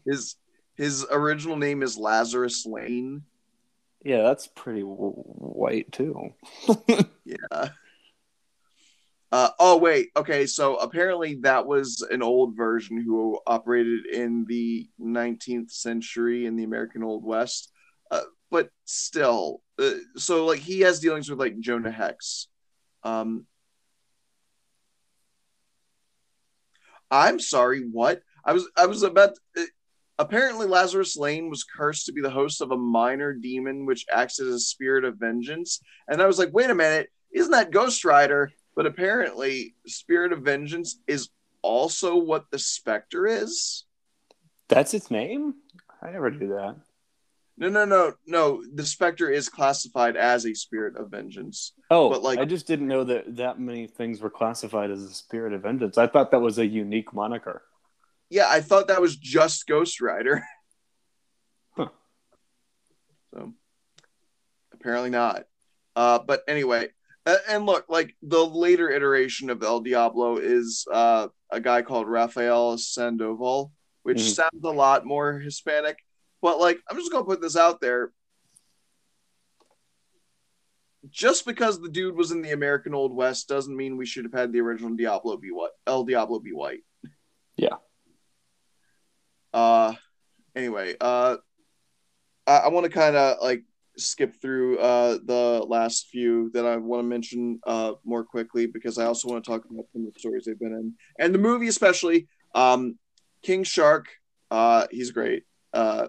His 0.05 0.37
his 0.77 1.07
original 1.11 1.57
name 1.57 1.83
is 1.83 1.97
Lazarus 1.97 2.67
Lane. 2.67 3.23
Yeah, 4.05 4.23
that's 4.23 4.47
pretty 4.47 4.83
w- 4.83 5.13
white 5.13 5.91
too. 5.91 6.35
yeah. 7.25 7.69
Uh, 9.33 9.51
oh 9.59 9.77
wait, 9.77 10.11
okay. 10.17 10.47
So 10.47 10.77
apparently 10.77 11.37
that 11.43 11.67
was 11.67 12.07
an 12.11 12.23
old 12.23 12.57
version 12.57 13.03
who 13.03 13.41
operated 13.47 14.07
in 14.07 14.45
the 14.47 14.89
19th 15.01 15.71
century 15.71 16.47
in 16.47 16.57
the 16.57 16.65
American 16.65 17.03
Old 17.03 17.25
West. 17.25 17.73
Uh, 18.11 18.23
but 18.51 18.71
still, 18.85 19.63
uh, 19.81 19.91
so 20.17 20.47
like 20.47 20.61
he 20.61 20.81
has 20.81 21.01
dealings 21.01 21.29
with 21.29 21.41
like 21.41 21.59
Jonah 21.59 21.91
Hex. 21.91 22.47
Um, 23.03 23.47
I'm 27.11 27.39
sorry, 27.41 27.81
what? 27.91 28.23
I 28.45 28.53
was 28.53 28.69
I 28.77 28.87
was 28.87 29.03
about 29.03 29.35
to, 29.57 29.63
uh, 29.63 29.67
apparently 30.19 30.67
Lazarus 30.67 31.17
Lane 31.17 31.51
was 31.51 31.65
cursed 31.65 32.07
to 32.07 32.13
be 32.13 32.21
the 32.21 32.31
host 32.31 32.61
of 32.61 32.71
a 32.71 32.77
minor 32.77 33.33
demon 33.33 33.87
which 33.87 34.07
acts 34.13 34.41
as 34.41 34.49
a 34.49 34.59
spirit 34.61 35.05
of 35.05 35.19
vengeance. 35.19 35.81
And 36.09 36.23
I 36.23 36.27
was 36.27 36.39
like, 36.39 36.53
wait 36.53 36.71
a 36.71 36.75
minute, 36.75 37.09
isn't 37.35 37.51
that 37.53 37.71
Ghost 37.73 38.05
Rider? 38.05 38.53
But 38.77 38.87
apparently 38.87 39.75
Spirit 39.87 40.33
of 40.33 40.43
Vengeance 40.43 41.01
is 41.09 41.31
also 41.63 42.17
what 42.17 42.45
the 42.51 42.59
Spectre 42.59 43.27
is. 43.27 43.85
That's 44.69 44.95
its 44.95 45.11
name? 45.11 45.55
I 46.03 46.11
never 46.11 46.31
knew 46.31 46.49
that. 46.49 46.77
No, 47.59 47.71
no, 47.71 47.87
no, 47.87 48.13
no. 48.27 48.63
The 48.75 48.85
Spectre 48.85 49.31
is 49.31 49.49
classified 49.49 50.15
as 50.17 50.45
a 50.45 50.55
spirit 50.55 50.97
of 50.97 51.11
vengeance. 51.11 51.73
Oh, 51.91 52.11
but 52.11 52.23
like 52.23 52.39
I 52.39 52.45
just 52.45 52.67
didn't 52.67 52.89
know 52.89 53.05
that 53.05 53.37
that 53.37 53.59
many 53.59 53.87
things 53.87 54.21
were 54.21 54.29
classified 54.29 54.91
as 54.91 55.03
a 55.03 55.15
spirit 55.15 55.55
of 55.55 55.63
vengeance. 55.63 55.97
I 55.97 56.07
thought 56.07 56.31
that 56.33 56.41
was 56.41 56.59
a 56.59 56.67
unique 56.67 57.15
moniker. 57.15 57.63
Yeah, 58.29 58.47
I 58.49 58.61
thought 58.61 58.89
that 58.89 59.01
was 59.01 59.17
just 59.17 59.67
Ghost 59.67 60.01
Rider. 60.01 60.45
Huh. 61.77 61.89
So 63.35 63.53
apparently 64.73 65.11
not. 65.11 65.45
Uh, 65.95 66.19
but 66.21 66.41
anyway, 66.49 66.89
and 67.49 67.67
look, 67.67 67.87
like 67.89 68.15
the 68.23 68.45
later 68.45 68.91
iteration 68.91 69.51
of 69.51 69.63
El 69.63 69.81
Diablo 69.81 70.37
is 70.37 70.87
uh, 70.93 71.29
a 71.51 71.61
guy 71.61 71.83
called 71.83 72.09
Rafael 72.09 72.79
Sandoval, 72.79 73.73
which 74.03 74.19
mm-hmm. 74.19 74.29
sounds 74.29 74.65
a 74.65 74.71
lot 74.71 75.05
more 75.05 75.39
Hispanic 75.39 75.99
but 76.43 76.61
like, 76.61 76.81
I'm 76.89 76.97
just 76.97 77.11
gonna 77.11 77.25
put 77.25 77.41
this 77.41 77.57
out 77.57 77.81
there. 77.81 78.13
Just 81.11 81.47
because 81.47 81.81
the 81.81 81.89
dude 81.89 82.17
was 82.17 82.31
in 82.31 82.43
the 82.43 82.53
American 82.53 82.95
Old 82.95 83.15
West 83.15 83.49
doesn't 83.49 83.77
mean 83.77 83.97
we 83.97 84.07
should 84.07 84.25
have 84.25 84.33
had 84.33 84.53
the 84.53 84.61
original 84.61 84.95
Diablo 84.95 85.37
be 85.37 85.51
what 85.51 85.73
El 85.87 86.05
Diablo 86.05 86.41
be 86.41 86.53
white. 86.53 86.85
Yeah. 87.57 87.77
Uh, 89.53 89.95
anyway, 90.55 90.95
uh, 91.01 91.37
I, 92.47 92.57
I 92.59 92.69
want 92.69 92.85
to 92.85 92.91
kind 92.91 93.17
of 93.17 93.39
like 93.41 93.65
skip 93.99 94.41
through 94.41 94.79
uh 94.79 95.19
the 95.25 95.65
last 95.67 96.09
few 96.09 96.51
that 96.53 96.67
I 96.67 96.77
want 96.77 97.03
to 97.03 97.09
mention 97.09 97.61
uh 97.67 97.93
more 98.05 98.25
quickly 98.25 98.67
because 98.67 98.99
I 98.99 99.07
also 99.07 99.29
want 99.29 99.43
to 99.43 99.51
talk 99.51 99.65
about 99.65 99.87
some 99.93 100.07
of 100.07 100.13
the 100.13 100.21
stories 100.21 100.45
they've 100.45 100.59
been 100.59 100.73
in 100.73 100.95
and 101.19 101.35
the 101.35 101.39
movie 101.39 101.69
especially. 101.69 102.29
Um, 102.55 102.99
King 103.43 103.65
Shark, 103.65 104.09
uh, 104.51 104.87
he's 104.91 105.11
great. 105.11 105.45
Uh, 105.73 106.09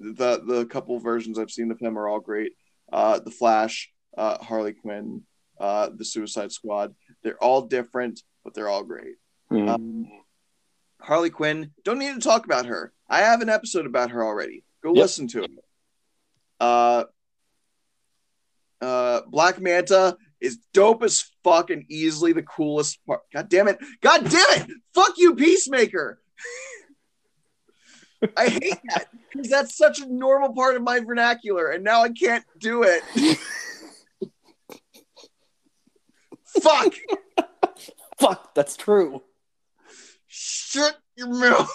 the 0.00 0.42
the 0.44 0.66
couple 0.66 0.98
versions 1.00 1.38
I've 1.38 1.50
seen 1.50 1.70
of 1.70 1.80
him 1.80 1.98
are 1.98 2.08
all 2.08 2.20
great. 2.20 2.52
Uh, 2.92 3.18
the 3.18 3.30
Flash, 3.30 3.92
uh, 4.16 4.38
Harley 4.38 4.72
Quinn, 4.72 5.22
uh, 5.60 5.90
the 5.94 6.04
Suicide 6.04 6.52
Squad. 6.52 6.94
They're 7.22 7.42
all 7.42 7.62
different, 7.62 8.22
but 8.44 8.54
they're 8.54 8.68
all 8.68 8.84
great. 8.84 9.16
Mm. 9.52 9.68
Um, 9.68 10.06
Harley 11.00 11.30
Quinn. 11.30 11.72
Don't 11.84 11.98
need 11.98 12.14
to 12.14 12.20
talk 12.20 12.44
about 12.44 12.66
her. 12.66 12.92
I 13.08 13.20
have 13.20 13.40
an 13.40 13.48
episode 13.48 13.86
about 13.86 14.10
her 14.10 14.24
already. 14.24 14.64
Go 14.82 14.94
yep. 14.94 15.02
listen 15.02 15.28
to 15.28 15.42
it. 15.42 15.50
Uh, 16.60 17.04
uh, 18.80 19.20
Black 19.28 19.60
Manta 19.60 20.16
is 20.40 20.58
dope 20.72 21.02
as 21.02 21.24
fuck 21.42 21.70
and 21.70 21.84
easily 21.88 22.32
the 22.32 22.42
coolest 22.42 23.04
part. 23.06 23.22
God 23.32 23.48
damn 23.48 23.68
it! 23.68 23.78
God 24.00 24.28
damn 24.28 24.62
it! 24.62 24.70
Fuck 24.94 25.14
you, 25.18 25.34
Peacemaker. 25.34 26.20
I 28.36 28.48
hate 28.48 28.78
that 28.90 29.08
because 29.32 29.48
that's 29.48 29.76
such 29.76 30.00
a 30.00 30.06
normal 30.06 30.52
part 30.52 30.76
of 30.76 30.82
my 30.82 31.00
vernacular, 31.00 31.70
and 31.70 31.84
now 31.84 32.02
I 32.02 32.10
can't 32.10 32.44
do 32.58 32.82
it. 32.82 33.38
Fuck! 36.60 36.94
Fuck, 38.18 38.54
that's 38.54 38.76
true. 38.76 39.22
Shut 40.26 40.96
your 41.16 41.28
mouth. 41.28 41.70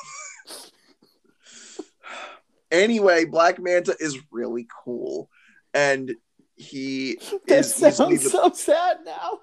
Anyway, 2.73 3.25
Black 3.25 3.59
Manta 3.59 3.95
is 3.99 4.17
really 4.31 4.67
cool, 4.83 5.29
and 5.73 6.13
he 6.55 7.19
That 7.47 7.59
is 7.59 7.73
sounds 7.73 8.23
the- 8.23 8.29
so 8.29 8.51
sad 8.51 8.97
now. 9.05 9.39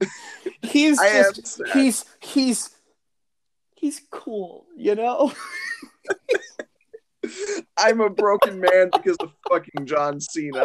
He's 0.62 0.98
I 0.98 1.30
just 1.32 1.62
he's 1.72 2.04
he's 2.20 2.70
he's 3.76 4.02
cool, 4.10 4.66
you 4.76 4.94
know? 4.94 5.32
I'm 7.78 8.00
a 8.02 8.10
broken 8.10 8.60
man 8.60 8.90
because 8.92 9.16
of 9.20 9.32
fucking 9.48 9.86
John 9.86 10.20
Cena. 10.20 10.64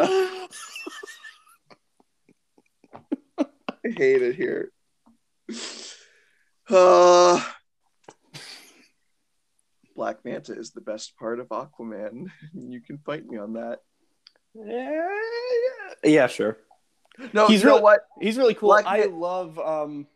I 3.38 3.44
hate 3.84 4.22
it 4.22 4.36
here. 4.36 4.70
Uh, 6.68 7.42
Black 10.02 10.24
Manta 10.24 10.52
is 10.58 10.72
the 10.72 10.80
best 10.80 11.16
part 11.16 11.38
of 11.38 11.46
Aquaman. 11.50 12.26
You 12.54 12.80
can 12.80 12.98
fight 12.98 13.24
me 13.24 13.38
on 13.38 13.52
that. 13.52 13.78
yeah, 14.52 15.08
yeah 16.02 16.26
sure. 16.26 16.58
No, 17.32 17.46
He's 17.46 17.60
you 17.60 17.66
know 17.66 17.74
really- 17.74 17.82
what? 17.84 18.00
He's 18.20 18.36
really 18.36 18.54
cool. 18.54 18.70
Black 18.70 18.84
I 18.84 18.98
Man- 18.98 19.20
love 19.20 19.58
um 19.60 20.08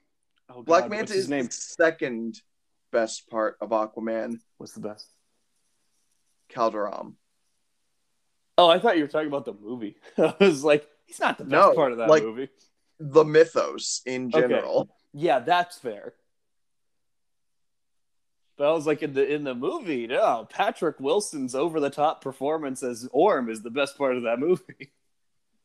oh 0.50 0.62
Black 0.64 0.82
God, 0.84 0.90
Manta 0.90 1.02
what's 1.02 1.12
his 1.12 1.24
is 1.24 1.30
name? 1.30 1.46
the 1.46 1.52
second 1.52 2.40
best 2.90 3.30
part 3.30 3.58
of 3.60 3.70
Aquaman. 3.70 4.40
What's 4.58 4.72
the 4.72 4.80
best? 4.80 5.06
Calderon. 6.48 7.14
Oh, 8.58 8.68
I 8.68 8.80
thought 8.80 8.96
you 8.96 9.04
were 9.04 9.08
talking 9.08 9.28
about 9.28 9.44
the 9.44 9.52
movie. 9.54 9.96
I 10.18 10.34
was 10.40 10.64
like, 10.64 10.84
he's 11.04 11.20
not 11.20 11.38
the 11.38 11.44
best 11.44 11.52
No, 11.52 11.74
part 11.74 11.92
of 11.92 11.98
that 11.98 12.08
like- 12.08 12.24
movie. 12.24 12.48
The 12.98 13.24
mythos 13.24 14.00
in 14.04 14.32
Okay. 14.34 14.40
general. 14.40 14.88
Yeah, 15.12 15.38
that's 15.40 15.78
fair. 15.78 16.14
But 18.56 18.70
I 18.70 18.72
was 18.72 18.86
like 18.86 19.02
in 19.02 19.12
the 19.12 19.26
in 19.30 19.44
the 19.44 19.54
movie, 19.54 20.06
no, 20.06 20.46
Patrick 20.50 20.98
Wilson's 20.98 21.54
over 21.54 21.78
the 21.78 21.90
top 21.90 22.22
performance 22.22 22.82
as 22.82 23.06
Orm 23.12 23.50
is 23.50 23.62
the 23.62 23.70
best 23.70 23.98
part 23.98 24.16
of 24.16 24.22
that 24.22 24.38
movie. 24.38 24.92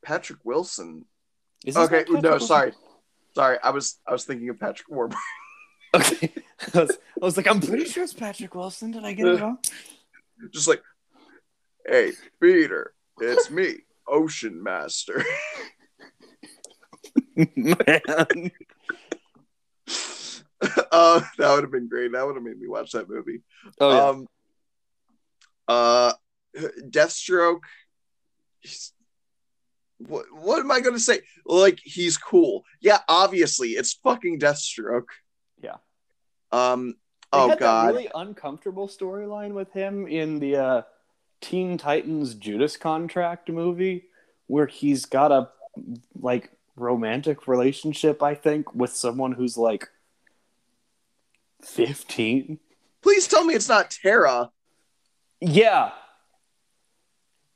Patrick 0.04 0.40
Wilson. 0.44 1.06
Is 1.66 1.76
his 1.76 1.86
Okay, 1.86 2.00
Patrick 2.04 2.22
no, 2.24 2.32
Wilson? 2.32 2.48
sorry. 2.48 2.72
Sorry, 3.34 3.58
I 3.64 3.70
was 3.70 4.00
I 4.06 4.12
was 4.12 4.26
thinking 4.26 4.50
of 4.50 4.60
Patrick 4.60 4.90
Warburton. 4.90 5.20
Okay. 5.94 6.32
I 6.74 6.80
was, 6.84 6.98
I 7.22 7.26
was 7.26 7.36
like, 7.36 7.48
I'm 7.48 7.60
pretty 7.60 7.84
sure 7.84 8.06
it's 8.06 8.14
Patrick 8.14 8.56
Wilson. 8.56 8.92
Did 8.92 9.04
I 9.04 9.12
get 9.12 9.28
it 9.28 9.42
wrong? 9.42 9.58
Just 10.54 10.70
like, 10.70 10.82
hey, 11.86 12.14
Peter, 12.42 12.94
it's 13.20 13.52
me, 13.52 13.80
Ocean 14.08 14.64
Master. 14.64 15.22
Man. 17.36 18.52
uh, 20.92 21.22
that 21.38 21.54
would 21.54 21.64
have 21.64 21.72
been 21.72 21.88
great. 21.88 22.12
That 22.12 22.26
would 22.26 22.36
have 22.36 22.44
made 22.44 22.60
me 22.60 22.68
watch 22.68 22.92
that 22.92 23.10
movie. 23.10 23.42
Oh 23.80 23.90
yeah. 23.92 24.06
Um, 24.10 24.28
uh, 25.68 26.14
Deathstroke. 26.90 27.62
he's- 28.62 28.94
What 29.98 30.26
what 30.32 30.60
am 30.60 30.72
I 30.72 30.80
going 30.82 30.96
to 30.96 31.00
say? 31.00 31.22
Like 31.46 31.80
he's 31.84 32.18
cool. 32.18 32.64
Yeah, 32.80 33.00
obviously 33.08 33.70
it's 33.70 33.94
fucking 33.94 34.40
Deathstroke. 34.40 35.10
Yeah. 35.62 35.78
Um. 36.52 36.96
They 37.32 37.38
oh 37.40 37.50
had 37.50 37.60
God. 37.60 37.88
that 37.88 37.94
really 37.94 38.10
uncomfortable 38.14 38.90
storyline 38.90 39.54
with 39.54 39.72
him 39.72 40.06
in 40.06 40.40
the 40.40 40.58
uh, 40.58 40.82
Teen 41.40 41.78
Titans 41.78 42.36
Judas 42.36 42.76
Contract 42.76 43.48
movie, 43.48 44.10
where 44.48 44.68
he's 44.68 45.06
got 45.06 45.32
a 45.32 45.50
like 46.20 46.52
romantic 46.76 47.48
relationship, 47.48 48.22
I 48.22 48.36
think, 48.36 48.76
with 48.76 48.92
someone 48.92 49.32
who's 49.32 49.58
like 49.58 49.88
fifteen. 51.64 52.60
Please 53.02 53.28
tell 53.28 53.44
me 53.44 53.54
it's 53.54 53.70
not 53.70 53.90
Terra. 54.02 54.52
Yeah, 55.40 55.92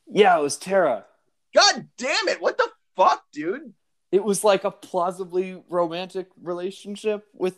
yeah, 0.08 0.38
it 0.38 0.42
was 0.42 0.58
Terra. 0.58 1.06
God 1.54 1.88
damn 1.98 2.28
it! 2.28 2.42
What 2.42 2.58
the 2.58 2.70
fuck, 2.96 3.24
dude? 3.32 3.74
It 4.12 4.24
was 4.24 4.44
like 4.44 4.64
a 4.64 4.72
plausibly 4.72 5.62
romantic 5.70 6.28
relationship 6.42 7.26
with 7.34 7.56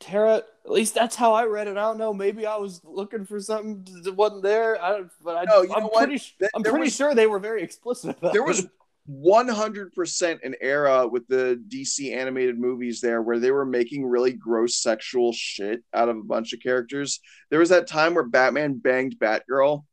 Terra. 0.00 0.42
At 0.64 0.70
least 0.70 0.94
that's 0.94 1.16
how 1.16 1.32
I 1.34 1.44
read 1.44 1.66
it. 1.66 1.72
I 1.76 1.82
don't 1.82 1.98
know. 1.98 2.14
Maybe 2.14 2.46
I 2.46 2.56
was 2.56 2.80
looking 2.84 3.26
for 3.26 3.38
something 3.40 3.86
that 4.04 4.14
wasn't 4.14 4.42
there. 4.42 4.82
I 4.82 4.90
don't. 4.92 5.10
But 5.22 5.36
I, 5.36 5.44
No, 5.44 5.62
you 5.62 5.74
I'm 5.74 5.84
know 5.84 5.88
pretty. 5.90 6.18
su- 6.18 6.32
Th- 6.38 6.50
I'm 6.54 6.62
pretty 6.62 6.78
was- 6.84 6.96
sure 6.96 7.14
they 7.14 7.26
were 7.26 7.38
very 7.38 7.62
explicit 7.62 8.16
about 8.18 8.32
there 8.32 8.42
it. 8.42 8.46
was 8.48 8.66
100% 9.10 10.38
an 10.42 10.54
era 10.60 11.06
with 11.06 11.26
the 11.28 11.62
DC 11.68 12.14
animated 12.14 12.58
movies 12.58 13.00
there 13.00 13.20
where 13.20 13.38
they 13.38 13.50
were 13.50 13.66
making 13.66 14.06
really 14.06 14.32
gross 14.32 14.76
sexual 14.76 15.32
shit 15.32 15.82
out 15.92 16.08
of 16.08 16.16
a 16.16 16.22
bunch 16.22 16.52
of 16.52 16.60
characters. 16.60 17.20
There 17.50 17.58
was 17.58 17.68
that 17.68 17.86
time 17.86 18.14
where 18.14 18.24
Batman 18.24 18.78
banged 18.78 19.18
Batgirl. 19.18 19.84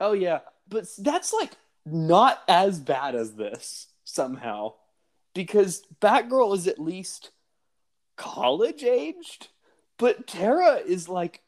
Oh 0.00 0.12
yeah, 0.12 0.40
but 0.68 0.84
that's 0.98 1.32
like 1.32 1.52
not 1.86 2.42
as 2.46 2.78
bad 2.78 3.14
as 3.14 3.34
this 3.34 3.86
somehow, 4.04 4.74
because 5.34 5.82
Batgirl 6.02 6.54
is 6.54 6.66
at 6.66 6.78
least 6.78 7.30
college 8.16 8.82
aged, 8.82 9.48
but 9.98 10.26
Terra 10.26 10.74
is 10.74 11.08
like 11.08 11.40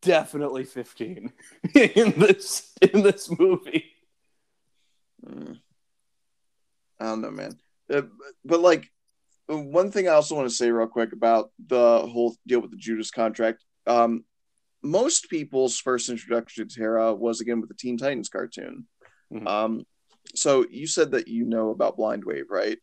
definitely 0.00 0.64
fifteen 0.64 1.32
in 1.74 2.12
this 2.20 2.72
in 2.80 3.02
this 3.02 3.28
movie. 3.36 3.86
Mm. 5.26 5.58
I 7.00 7.04
don't 7.04 7.22
know, 7.22 7.30
man. 7.30 7.58
Uh, 7.92 8.02
but 8.44 8.60
like, 8.60 8.88
one 9.48 9.90
thing 9.90 10.06
I 10.06 10.12
also 10.12 10.36
want 10.36 10.48
to 10.48 10.54
say 10.54 10.70
real 10.70 10.86
quick 10.86 11.12
about 11.12 11.50
the 11.66 12.06
whole 12.06 12.36
deal 12.46 12.60
with 12.60 12.70
the 12.70 12.76
Judas 12.76 13.10
contract. 13.10 13.64
Um, 13.86 14.24
most 14.82 15.28
people's 15.28 15.78
first 15.78 16.08
introduction 16.08 16.68
to 16.68 16.74
Terra 16.74 17.12
was 17.14 17.40
again 17.40 17.60
with 17.60 17.68
the 17.68 17.74
Teen 17.74 17.98
Titans 17.98 18.28
cartoon. 18.28 18.86
Mhm. 19.32 19.46
Um, 19.48 19.86
so 20.34 20.64
you 20.70 20.86
said 20.86 21.10
that 21.12 21.26
you 21.28 21.44
know 21.44 21.70
about 21.70 21.96
Blind 21.96 22.24
Wave, 22.24 22.50
right? 22.50 22.78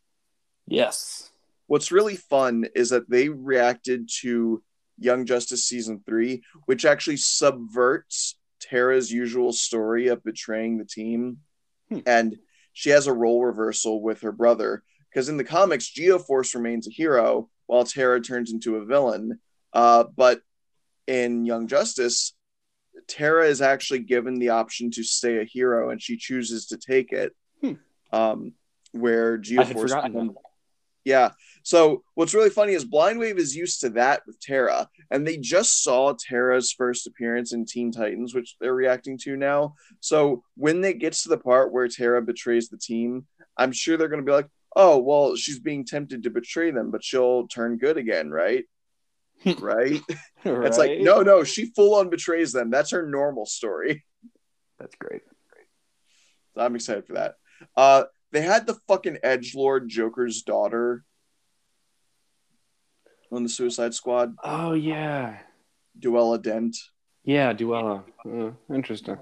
Yes. 0.66 1.30
what's 1.66 1.92
really 1.92 2.16
fun 2.16 2.66
is 2.74 2.88
that 2.90 3.08
they 3.10 3.28
reacted 3.28 4.08
to 4.20 4.62
Young 4.98 5.26
Justice 5.26 5.66
season 5.66 6.02
three, 6.06 6.42
which 6.64 6.84
actually 6.86 7.18
subverts 7.18 8.38
Terra's 8.60 9.12
usual 9.12 9.52
story 9.52 10.08
of 10.08 10.24
betraying 10.24 10.78
the 10.78 10.86
team. 10.86 11.38
Hmm. 11.90 11.98
And 12.06 12.38
she 12.78 12.90
has 12.90 13.08
a 13.08 13.12
role 13.12 13.44
reversal 13.44 14.00
with 14.00 14.20
her 14.20 14.30
brother. 14.30 14.84
Because 15.10 15.28
in 15.28 15.36
the 15.36 15.42
comics, 15.42 15.92
Geoforce 15.92 16.54
remains 16.54 16.86
a 16.86 16.92
hero 16.92 17.50
while 17.66 17.82
Terra 17.82 18.20
turns 18.20 18.52
into 18.52 18.76
a 18.76 18.84
villain. 18.84 19.40
Uh, 19.72 20.04
but 20.16 20.42
in 21.08 21.44
Young 21.44 21.66
Justice, 21.66 22.34
Terra 23.08 23.48
is 23.48 23.60
actually 23.60 23.98
given 23.98 24.38
the 24.38 24.50
option 24.50 24.92
to 24.92 25.02
stay 25.02 25.40
a 25.40 25.44
hero 25.44 25.90
and 25.90 26.00
she 26.00 26.16
chooses 26.16 26.66
to 26.66 26.76
take 26.76 27.12
it. 27.12 27.34
Hmm. 27.60 27.72
Um, 28.12 28.52
where 28.92 29.38
Geoforce 29.38 30.00
becomes-. 30.00 30.36
Yeah. 31.08 31.30
So 31.62 32.02
what's 32.14 32.34
really 32.34 32.50
funny 32.50 32.74
is 32.74 32.84
Blind 32.84 33.18
Wave 33.18 33.38
is 33.38 33.56
used 33.56 33.80
to 33.80 33.90
that 33.90 34.22
with 34.26 34.38
Terra, 34.40 34.88
and 35.10 35.26
they 35.26 35.38
just 35.38 35.82
saw 35.82 36.12
Terra's 36.12 36.70
first 36.70 37.06
appearance 37.06 37.52
in 37.52 37.64
Teen 37.64 37.90
Titans, 37.90 38.34
which 38.34 38.56
they're 38.60 38.74
reacting 38.74 39.18
to 39.22 39.36
now. 39.36 39.74
So 40.00 40.42
when 40.56 40.84
it 40.84 40.98
gets 40.98 41.22
to 41.22 41.30
the 41.30 41.38
part 41.38 41.72
where 41.72 41.88
Terra 41.88 42.20
betrays 42.20 42.68
the 42.68 42.76
team, 42.76 43.26
I'm 43.56 43.72
sure 43.72 43.96
they're 43.96 44.08
going 44.08 44.20
to 44.20 44.26
be 44.26 44.32
like, 44.32 44.48
"Oh, 44.76 44.98
well, 44.98 45.34
she's 45.34 45.58
being 45.58 45.84
tempted 45.84 46.22
to 46.22 46.30
betray 46.30 46.70
them, 46.70 46.90
but 46.90 47.02
she'll 47.02 47.48
turn 47.48 47.78
good 47.78 47.96
again, 47.96 48.30
right?" 48.30 48.64
right? 49.60 50.00
It's 50.44 50.78
like, 50.78 50.98
no, 51.00 51.22
no, 51.22 51.44
she 51.44 51.66
full 51.66 51.94
on 51.94 52.10
betrays 52.10 52.52
them. 52.52 52.70
That's 52.70 52.90
her 52.90 53.06
normal 53.06 53.46
story. 53.46 54.04
That's 54.78 54.94
great. 54.96 55.22
So 56.54 56.60
I'm 56.60 56.74
excited 56.74 57.06
for 57.06 57.14
that. 57.14 57.36
Uh, 57.76 58.04
they 58.32 58.42
had 58.42 58.66
the 58.66 58.78
fucking 58.86 59.18
Edge 59.22 59.54
Lord 59.54 59.88
Joker's 59.88 60.42
daughter 60.42 61.04
on 63.30 63.42
the 63.42 63.48
Suicide 63.48 63.94
Squad, 63.94 64.34
Oh 64.42 64.72
yeah, 64.72 65.38
Duella 65.98 66.38
Dent. 66.42 66.76
yeah, 67.24 67.52
Duella. 67.52 68.04
Uh, 68.26 68.52
interesting. 68.74 69.18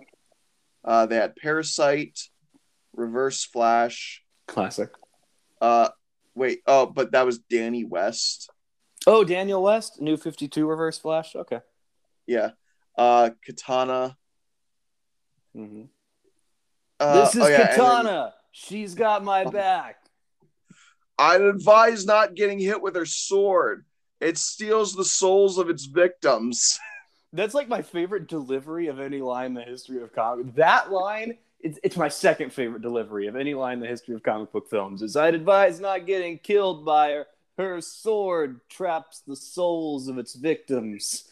Uh, 0.84 1.06
they 1.06 1.16
had 1.16 1.34
Parasite, 1.36 2.20
Reverse 2.92 3.44
Flash. 3.44 4.22
Classic. 4.46 4.90
Uh, 5.60 5.88
wait, 6.36 6.60
oh, 6.68 6.86
but 6.86 7.12
that 7.12 7.26
was 7.26 7.38
Danny 7.38 7.84
West. 7.84 8.48
Oh, 9.08 9.24
Daniel 9.24 9.62
West, 9.62 10.00
new 10.00 10.16
Fifty 10.16 10.46
Two 10.46 10.66
Reverse 10.68 10.98
Flash. 10.98 11.34
Okay. 11.34 11.60
Yeah. 12.26 12.50
Uh, 12.96 13.30
Katana. 13.44 14.16
Mm-hmm. 15.56 15.82
Uh, 17.00 17.24
this 17.24 17.34
is 17.34 17.42
oh, 17.42 17.48
yeah, 17.48 17.74
Katana. 17.74 18.34
She's 18.58 18.94
got 18.94 19.22
my 19.22 19.44
back. 19.44 19.98
I'd 21.18 21.42
advise 21.42 22.06
not 22.06 22.34
getting 22.34 22.58
hit 22.58 22.80
with 22.80 22.96
her 22.96 23.04
sword. 23.04 23.84
It 24.18 24.38
steals 24.38 24.94
the 24.94 25.04
souls 25.04 25.58
of 25.58 25.68
its 25.68 25.84
victims. 25.84 26.80
That's 27.34 27.52
like 27.52 27.68
my 27.68 27.82
favorite 27.82 28.28
delivery 28.28 28.86
of 28.86 28.98
any 28.98 29.20
line 29.20 29.48
in 29.48 29.54
the 29.54 29.62
history 29.62 30.00
of 30.00 30.14
comic. 30.14 30.54
That 30.54 30.90
line, 30.90 31.36
it's, 31.60 31.78
it's 31.82 31.98
my 31.98 32.08
second 32.08 32.50
favorite 32.50 32.80
delivery 32.80 33.26
of 33.26 33.36
any 33.36 33.52
line 33.52 33.74
in 33.74 33.80
the 33.80 33.88
history 33.88 34.14
of 34.14 34.22
comic 34.22 34.50
book 34.52 34.70
films. 34.70 35.02
Is 35.02 35.16
I'd 35.16 35.34
advise 35.34 35.78
not 35.78 36.06
getting 36.06 36.38
killed 36.38 36.86
by 36.86 37.10
her. 37.10 37.26
Her 37.58 37.82
sword 37.82 38.60
traps 38.70 39.22
the 39.26 39.36
souls 39.36 40.08
of 40.08 40.16
its 40.16 40.34
victims. 40.34 41.28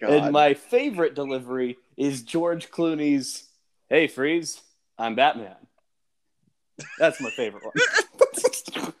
God. 0.00 0.10
And 0.10 0.32
my 0.32 0.54
favorite 0.54 1.14
delivery 1.14 1.78
is 1.96 2.22
George 2.22 2.70
Clooney's 2.72 3.44
"Hey, 3.88 4.08
Freeze, 4.08 4.60
I'm 4.98 5.14
Batman." 5.14 5.56
That's 6.98 7.20
my 7.20 7.30
favorite 7.30 7.64
one. 7.64 7.74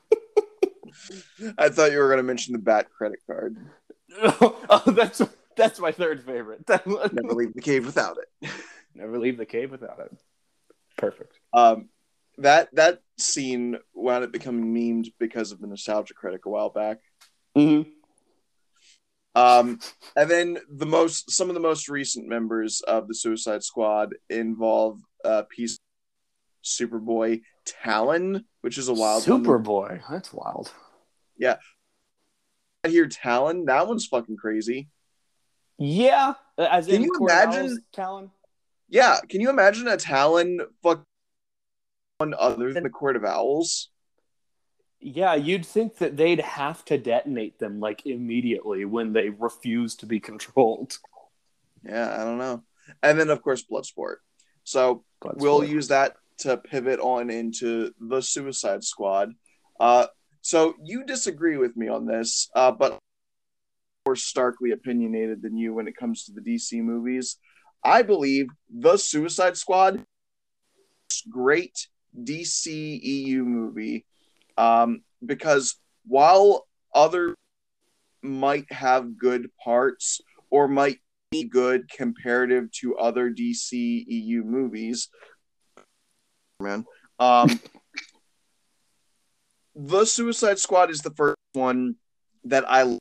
I 1.58 1.68
thought 1.68 1.92
you 1.92 1.98
were 1.98 2.08
going 2.08 2.18
to 2.18 2.22
mention 2.22 2.52
the 2.52 2.58
Bat 2.58 2.88
credit 2.96 3.18
card. 3.26 3.56
oh, 4.22 4.82
that's 4.86 5.20
that's 5.56 5.80
my 5.80 5.92
third 5.92 6.24
favorite. 6.24 6.68
Never 6.86 7.34
leave 7.34 7.54
the 7.54 7.60
cave 7.60 7.86
without 7.86 8.16
it. 8.18 8.50
Never 8.94 9.18
leave 9.18 9.38
the 9.38 9.46
cave 9.46 9.70
without 9.70 10.00
it. 10.00 10.16
Perfect. 10.96 11.38
Um, 11.52 11.88
that 12.38 12.74
that 12.74 13.00
scene 13.18 13.78
wound 13.94 14.24
up 14.24 14.32
becoming 14.32 14.74
memed 14.74 15.08
because 15.18 15.52
of 15.52 15.60
the 15.60 15.66
nostalgia 15.66 16.14
critic 16.14 16.46
a 16.46 16.50
while 16.50 16.70
back. 16.70 16.98
Mm-hmm. 17.56 17.90
Um, 19.36 19.80
and 20.16 20.30
then 20.30 20.58
the 20.70 20.86
most 20.86 21.30
some 21.30 21.50
of 21.50 21.54
the 21.54 21.60
most 21.60 21.88
recent 21.88 22.28
members 22.28 22.80
of 22.82 23.08
the 23.08 23.14
Suicide 23.14 23.64
Squad 23.64 24.14
involve 24.30 25.00
uh, 25.24 25.42
Peace, 25.48 25.78
Superboy, 26.64 27.42
Talon, 27.64 28.44
which 28.60 28.78
is 28.78 28.88
a 28.88 28.94
wild. 28.94 29.22
Superboy. 29.24 30.02
That's 30.08 30.32
wild. 30.32 30.72
Yeah. 31.38 31.56
I 32.84 32.88
hear 32.88 33.06
Talon. 33.06 33.64
That 33.66 33.88
one's 33.88 34.06
fucking 34.06 34.36
crazy. 34.36 34.88
Yeah, 35.78 36.34
as 36.56 36.86
Can 36.86 36.96
in 36.96 37.02
you 37.02 37.10
Court 37.10 37.30
imagine- 37.30 37.84
Talon. 37.92 38.30
Yeah, 38.88 39.18
can 39.28 39.40
you 39.40 39.50
imagine 39.50 39.88
a 39.88 39.96
Talon 39.96 40.60
fuck 40.82 41.02
one 42.18 42.34
other 42.38 42.72
than 42.72 42.84
the 42.84 42.90
Court 42.90 43.16
of 43.16 43.24
Owls? 43.24 43.88
Yeah, 45.00 45.34
you'd 45.34 45.66
think 45.66 45.96
that 45.98 46.16
they'd 46.16 46.40
have 46.40 46.84
to 46.86 46.96
detonate 46.98 47.58
them 47.58 47.80
like 47.80 48.06
immediately 48.06 48.84
when 48.84 49.12
they 49.12 49.30
refuse 49.30 49.96
to 49.96 50.06
be 50.06 50.20
controlled. 50.20 50.98
Yeah, 51.84 52.14
I 52.14 52.24
don't 52.24 52.38
know. 52.38 52.62
And 53.02 53.18
then 53.18 53.30
of 53.30 53.42
course 53.42 53.64
Bloodsport. 53.64 54.16
So 54.62 55.04
we'll 55.22 55.64
use 55.64 55.88
that 55.88 56.16
to 56.38 56.56
pivot 56.56 57.00
on 57.00 57.30
into 57.30 57.92
the 58.00 58.20
Suicide 58.20 58.84
Squad. 58.84 59.30
Uh, 59.78 60.06
so 60.40 60.74
you 60.84 61.04
disagree 61.04 61.56
with 61.56 61.76
me 61.76 61.88
on 61.88 62.06
this, 62.06 62.50
uh, 62.54 62.70
but 62.70 62.98
more 64.06 64.16
starkly 64.16 64.72
opinionated 64.72 65.42
than 65.42 65.56
you 65.56 65.72
when 65.72 65.88
it 65.88 65.96
comes 65.96 66.24
to 66.24 66.32
the 66.32 66.40
DC 66.40 66.82
movies. 66.82 67.38
I 67.82 68.02
believe 68.02 68.46
the 68.70 68.96
Suicide 68.96 69.56
Squad 69.56 70.04
great 71.30 71.88
DC 72.22 73.00
EU 73.02 73.44
movie 73.44 74.04
um, 74.56 75.02
because 75.24 75.76
while 76.06 76.66
other 76.94 77.34
might 78.22 78.70
have 78.72 79.18
good 79.18 79.50
parts 79.62 80.20
or 80.50 80.68
might 80.68 80.98
be 81.30 81.44
good 81.44 81.90
comparative 81.90 82.70
to 82.70 82.96
other 82.96 83.30
DC 83.30 84.04
EU 84.06 84.42
movies, 84.44 85.08
man. 86.64 86.84
Um, 87.20 87.60
the 89.76 90.04
Suicide 90.04 90.58
Squad 90.58 90.90
is 90.90 91.00
the 91.00 91.10
first 91.10 91.36
one 91.52 91.96
that 92.44 92.64
I, 92.68 92.98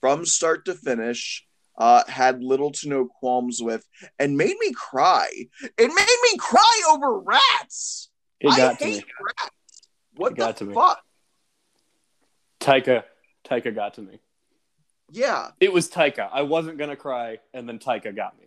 from 0.00 0.24
start 0.26 0.64
to 0.66 0.74
finish, 0.74 1.44
uh, 1.78 2.02
had 2.08 2.42
little 2.42 2.72
to 2.72 2.88
no 2.88 3.06
qualms 3.06 3.60
with, 3.62 3.84
and 4.18 4.36
made 4.36 4.56
me 4.60 4.72
cry. 4.72 5.28
It 5.62 5.88
made 5.88 6.32
me 6.32 6.38
cry 6.38 6.82
over 6.90 7.18
rats. 7.20 8.08
It 8.40 8.52
I 8.52 8.56
got 8.56 8.78
to 8.78 8.84
hate 8.84 8.96
me. 8.96 9.04
rats. 9.26 9.50
What 10.16 10.32
It 10.32 10.38
got 10.38 10.56
the 10.56 10.64
to 10.64 10.70
me. 10.70 10.74
fuck? 10.74 11.00
Taika, 12.60 13.02
Taika 13.46 13.74
got 13.74 13.94
to 13.94 14.02
me. 14.02 14.18
Yeah, 15.10 15.50
It 15.60 15.72
was 15.72 15.88
Taika. 15.88 16.28
I 16.32 16.42
wasn't 16.42 16.78
gonna 16.78 16.96
cry, 16.96 17.38
and 17.54 17.68
then 17.68 17.78
Taika 17.78 18.14
got 18.16 18.36
me. 18.38 18.45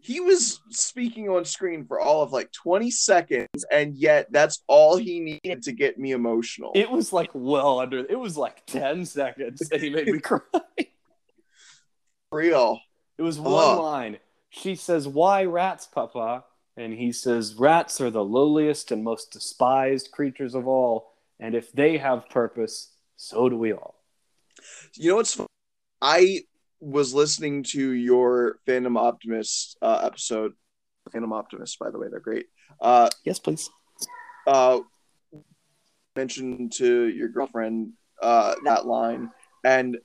He 0.00 0.20
was 0.20 0.60
speaking 0.70 1.28
on 1.28 1.44
screen 1.44 1.84
for 1.84 2.00
all 2.00 2.22
of 2.22 2.32
like 2.32 2.52
20 2.52 2.90
seconds, 2.90 3.64
and 3.70 3.96
yet 3.96 4.28
that's 4.30 4.62
all 4.66 4.96
he 4.96 5.38
needed 5.42 5.62
to 5.64 5.72
get 5.72 5.98
me 5.98 6.12
emotional. 6.12 6.72
It 6.74 6.90
was 6.90 7.12
like 7.12 7.30
well 7.34 7.80
under. 7.80 7.98
It 7.98 8.18
was 8.18 8.36
like 8.36 8.64
ten 8.66 9.04
seconds, 9.04 9.68
and 9.70 9.82
he 9.82 9.90
made 9.90 10.06
me 10.06 10.20
cry. 10.20 10.40
real. 12.32 12.80
It 13.16 13.22
was 13.22 13.40
one 13.40 13.74
Ugh. 13.74 13.78
line. 13.78 14.18
She 14.50 14.76
says, 14.76 15.08
"Why 15.08 15.44
rats, 15.44 15.86
Papa?" 15.86 16.44
And 16.76 16.92
he 16.92 17.10
says, 17.10 17.56
"Rats 17.56 18.00
are 18.00 18.10
the 18.10 18.24
lowliest 18.24 18.92
and 18.92 19.02
most 19.02 19.32
despised 19.32 20.12
creatures 20.12 20.54
of 20.54 20.68
all, 20.68 21.12
and 21.40 21.54
if 21.54 21.72
they 21.72 21.98
have 21.98 22.28
purpose, 22.28 22.92
so 23.16 23.48
do 23.48 23.58
we 23.58 23.72
all." 23.72 23.96
You 24.94 25.10
know 25.10 25.16
what's 25.16 25.34
fun? 25.34 25.46
I 26.00 26.44
was 26.80 27.12
listening 27.14 27.62
to 27.64 27.90
your 27.92 28.58
Phantom 28.66 28.96
Optimist 28.96 29.76
uh, 29.82 30.00
episode. 30.04 30.52
Phantom 31.12 31.32
Optimist, 31.32 31.78
by 31.78 31.90
the 31.90 31.98
way, 31.98 32.08
they're 32.10 32.20
great. 32.20 32.46
Uh, 32.80 33.08
Yes, 33.24 33.38
please. 33.38 33.68
uh, 34.46 34.80
mentioned 36.16 36.72
to 36.72 37.04
your 37.06 37.28
girlfriend 37.28 37.92
uh, 38.20 38.54
that 38.64 38.86
line, 38.86 39.30
and 39.64 39.98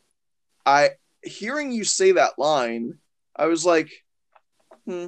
I 0.65 0.91
hearing 1.23 1.71
you 1.71 1.83
say 1.83 2.13
that 2.13 2.37
line, 2.37 2.99
I 3.35 3.47
was 3.47 3.65
like, 3.65 3.89
"Hmm, 4.85 5.07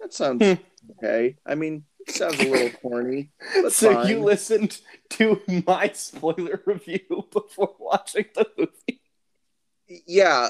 that 0.00 0.12
sounds 0.14 0.42
Hmm. 0.44 0.62
okay." 0.98 1.36
I 1.44 1.54
mean, 1.56 1.84
it 2.06 2.14
sounds 2.14 2.38
a 2.40 2.46
little 2.48 2.70
corny. 2.70 3.30
So 3.70 3.92
fine. 3.94 4.08
you 4.08 4.20
listened 4.20 4.80
to 5.10 5.40
my 5.66 5.90
spoiler 5.92 6.62
review 6.64 7.00
before 7.32 7.74
watching 7.78 8.26
the 8.34 8.46
movie? 8.56 9.00
Yeah, 10.06 10.48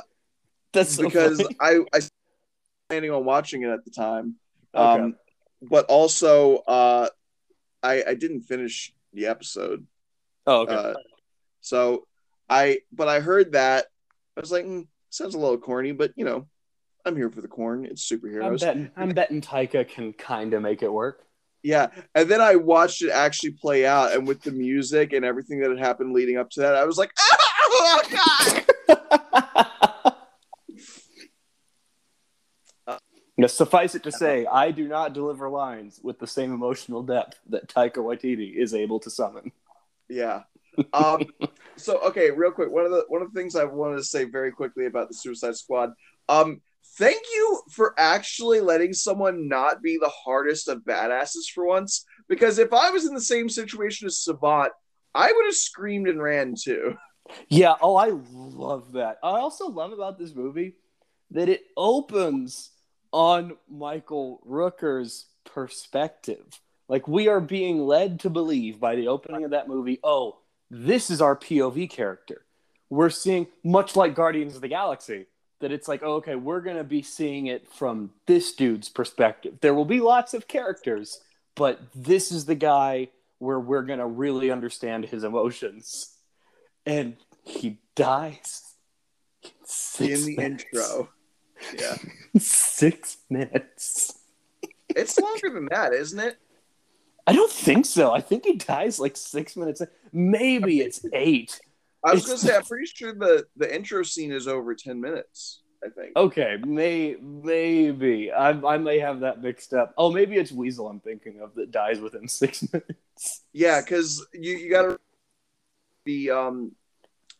That's 0.73 0.97
so 0.97 1.05
because 1.05 1.41
funny. 1.41 1.57
I 1.61 1.71
I 1.93 1.97
was 1.97 2.11
planning 2.89 3.11
on 3.11 3.25
watching 3.25 3.63
it 3.63 3.71
at 3.71 3.85
the 3.85 3.91
time. 3.91 4.37
Okay. 4.75 5.03
Um, 5.03 5.17
but 5.63 5.87
also, 5.87 6.59
uh, 6.59 7.09
I 7.83 8.05
I 8.07 8.15
didn't 8.15 8.43
finish 8.43 8.93
the 9.13 9.27
episode. 9.27 9.87
oh, 10.47 10.61
okay. 10.63 10.75
Uh, 10.75 10.95
so 11.61 12.07
I, 12.49 12.79
but 12.93 13.09
I 13.09 13.21
heard 13.21 13.53
that 13.53 13.87
I 14.37 14.41
was 14.41 14.53
like, 14.53 14.65
hmm, 14.65 14.83
sounds 15.11 15.35
a 15.35 15.39
little 15.39 15.59
corny, 15.59 15.93
but 15.93 16.13
you 16.17 16.25
know, 16.25 16.47
I'm 17.05 17.17
here 17.17 17.31
for 17.31 17.41
the 17.41 17.49
corn. 17.49 17.85
It's 17.85 18.11
I'm 18.11 18.19
superheroes. 18.19 18.61
betting. 18.61 18.91
I'm 18.97 19.11
betting 19.15 19.41
Taika 19.41 19.89
can 19.89 20.13
kind 20.13 20.55
of 20.55 20.63
make 20.63 20.83
it 20.83 20.93
work. 20.93 21.25
Yeah, 21.63 21.89
and 22.15 22.29
then 22.29 22.41
I 22.41 22.57
watched 22.57 23.03
it 23.03 23.11
actually 23.11 23.53
play 23.53 23.87
out, 23.87 24.13
and 24.13 24.27
with 24.27 24.43
the 24.43 24.51
music 24.51 25.13
and 25.13 25.25
everything 25.25 25.61
that 25.61 25.71
had 25.71 25.79
happened 25.79 26.15
leading 26.15 26.39
up 26.39 26.49
to 26.51 26.61
that, 26.61 26.75
I 26.75 26.85
was 26.85 26.97
like, 26.97 27.13
oh 27.61 28.65
god. 28.89 29.67
Suffice 33.49 33.95
it 33.95 34.03
to 34.05 34.12
say, 34.12 34.47
I 34.47 34.71
do 34.71 34.89
not 34.89 35.12
deliver 35.12 35.49
lines 35.49 36.01
with 36.03 36.19
the 36.19 36.27
same 36.27 36.53
emotional 36.53 37.03
depth 37.03 37.39
that 37.49 37.69
Taika 37.69 37.97
Waititi 37.97 38.55
is 38.57 38.75
able 38.75 39.01
to 39.01 39.11
summon. 39.11 39.53
Yeah. 40.09 40.43
Um, 40.93 41.25
so 41.77 41.99
okay, 42.09 42.31
real 42.31 42.51
quick. 42.51 42.71
One 42.71 42.85
of 42.85 42.91
the 42.91 43.05
one 43.09 43.23
of 43.23 43.33
the 43.33 43.39
things 43.39 43.57
I 43.57 43.65
wanted 43.65 43.97
to 43.97 44.05
say 44.05 44.25
very 44.25 44.53
quickly 44.53 44.87
about 44.87 45.09
the 45.09 45.15
Suicide 45.15 45.57
Squad. 45.57 45.93
Um, 46.29 46.61
thank 46.99 47.23
you 47.33 47.62
for 47.71 47.95
actually 47.99 48.61
letting 48.61 48.93
someone 48.93 49.49
not 49.49 49.83
be 49.83 49.99
the 50.01 50.11
hardest 50.11 50.69
of 50.69 50.85
badasses 50.85 51.49
for 51.55 51.67
once. 51.67 52.05
Because 52.29 52.59
if 52.59 52.73
I 52.73 52.91
was 52.91 53.07
in 53.07 53.15
the 53.15 53.21
same 53.21 53.49
situation 53.49 54.07
as 54.07 54.19
Savant, 54.19 54.73
I 55.15 55.33
would 55.33 55.45
have 55.47 55.55
screamed 55.55 56.09
and 56.09 56.23
ran 56.23 56.55
too. 56.61 56.97
Yeah, 57.49 57.77
oh, 57.81 57.95
I 57.95 58.11
love 58.33 58.91
that. 58.95 59.19
I 59.23 59.39
also 59.39 59.69
love 59.69 59.93
about 59.93 60.19
this 60.19 60.35
movie 60.35 60.75
that 61.31 61.49
it 61.49 61.62
opens 61.77 62.71
on 63.12 63.57
Michael 63.69 64.41
Rooker's 64.45 65.27
perspective. 65.45 66.61
Like, 66.89 67.07
we 67.07 67.28
are 67.28 67.41
being 67.41 67.87
led 67.87 68.20
to 68.20 68.31
believe 68.31 68.81
by 68.81 68.97
the 68.97 69.09
opening 69.09 69.45
of 69.45 69.53
that 69.53 69.69
movie, 69.69 70.01
oh, 70.03 70.39
this 70.70 71.11
is 71.11 71.20
our 71.20 71.37
POV 71.37 71.89
character. 71.91 72.45
We're 72.89 73.11
seeing, 73.11 73.47
much 73.62 73.95
like 73.95 74.15
Guardians 74.15 74.57
of 74.57 74.61
the 74.61 74.69
Galaxy, 74.69 75.27
that 75.61 75.73
it's 75.73 75.87
like, 75.89 76.03
oh, 76.03 76.15
okay, 76.15 76.35
we're 76.35 76.61
going 76.61 76.77
to 76.77 76.85
be 76.85 77.03
seeing 77.03 77.47
it 77.47 77.69
from 77.73 78.11
this 78.27 78.53
dude's 78.53 78.89
perspective. 78.89 79.59
There 79.61 79.74
will 79.74 79.85
be 79.85 80.01
lots 80.01 80.35
of 80.35 80.49
characters, 80.49 81.20
but 81.55 81.81
this 81.95 82.32
is 82.32 82.47
the 82.47 82.55
guy 82.55 83.09
where 83.39 83.61
we're 83.61 83.82
going 83.82 83.99
to 83.99 84.07
really 84.07 84.51
understand 84.51 85.05
his 85.05 85.24
emotions 85.24 86.16
and 86.87 87.16
he 87.45 87.78
dies 87.95 88.74
in, 89.99 90.07
in 90.07 90.24
the 90.24 90.37
minutes. 90.37 90.65
intro. 90.73 91.09
Yeah. 91.78 91.97
six 92.39 93.19
minutes. 93.28 94.19
It's 94.91 95.19
longer 95.19 95.51
than 95.51 95.66
that, 95.70 95.93
isn't 95.93 96.19
it? 96.19 96.37
I 97.27 97.32
don't 97.32 97.51
think 97.53 97.87
so. 97.87 98.12
I 98.12 98.20
think 98.20 98.45
he 98.45 98.57
dies 98.57 98.99
like 98.99 99.16
six 99.16 99.57
minutes. 99.57 99.81
in. 99.81 99.89
Maybe 100.12 100.81
it's 100.81 101.05
eight. 101.12 101.61
I 102.05 102.12
was 102.15 102.23
It's- 102.24 102.27
gonna 102.43 102.53
say 102.53 102.57
I'm 102.57 102.65
pretty 102.65 102.87
sure 102.87 103.12
the 103.12 103.47
the 103.57 103.73
intro 103.73 104.03
scene 104.03 104.32
is 104.32 104.49
over 104.49 104.74
ten 104.74 105.01
minutes. 105.01 105.61
I 105.85 105.89
think. 105.89 106.16
Okay, 106.16 106.57
may 106.66 107.16
maybe 107.20 108.32
I 108.32 108.51
I 108.51 108.78
may 108.78 108.99
have 108.99 109.20
that 109.20 109.41
mixed 109.43 109.73
up. 109.74 109.95
Oh, 109.97 110.11
maybe 110.11 110.37
it's 110.37 110.51
Weasel 110.53 110.89
I'm 110.89 111.01
thinking 111.01 111.41
of 111.41 111.55
that 111.55 111.70
dies 111.70 112.01
within 112.01 112.27
six 112.43 112.66
minutes. 112.73 113.43
Yeah, 113.53 113.81
because 113.81 114.27
you 114.35 114.57
you 114.57 114.70
gotta 114.70 114.99
the 116.05 116.31
um 116.31 116.73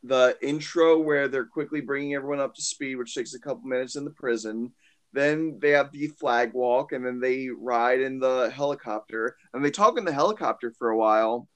the 0.03 0.37
intro 0.43 0.99
where 0.99 1.29
they're 1.29 1.45
quickly 1.45 1.81
bringing 1.81 2.15
everyone 2.15 2.41
up 2.41 2.55
to 2.55 2.63
speed, 2.63 2.97
which 2.97 3.15
takes 3.15 3.35
a 3.35 3.41
couple 3.41 3.63
minutes 3.65 3.97
in 3.97 4.05
the 4.05 4.11
prison. 4.11 4.73
Then 5.13 5.59
they 5.61 5.71
have 5.71 5.91
the 5.91 6.07
flag 6.07 6.53
walk, 6.55 6.93
and 6.93 7.05
then 7.05 7.21
they 7.21 7.49
ride 7.49 8.01
in 8.01 8.21
the 8.21 8.51
helicopter, 8.55 9.37
and 9.53 9.65
they 9.65 9.71
talk 9.71 9.99
in 9.99 10.05
the 10.05 10.13
helicopter 10.13 10.73
for 10.79 10.91
a 10.91 10.97
while, 10.97 11.49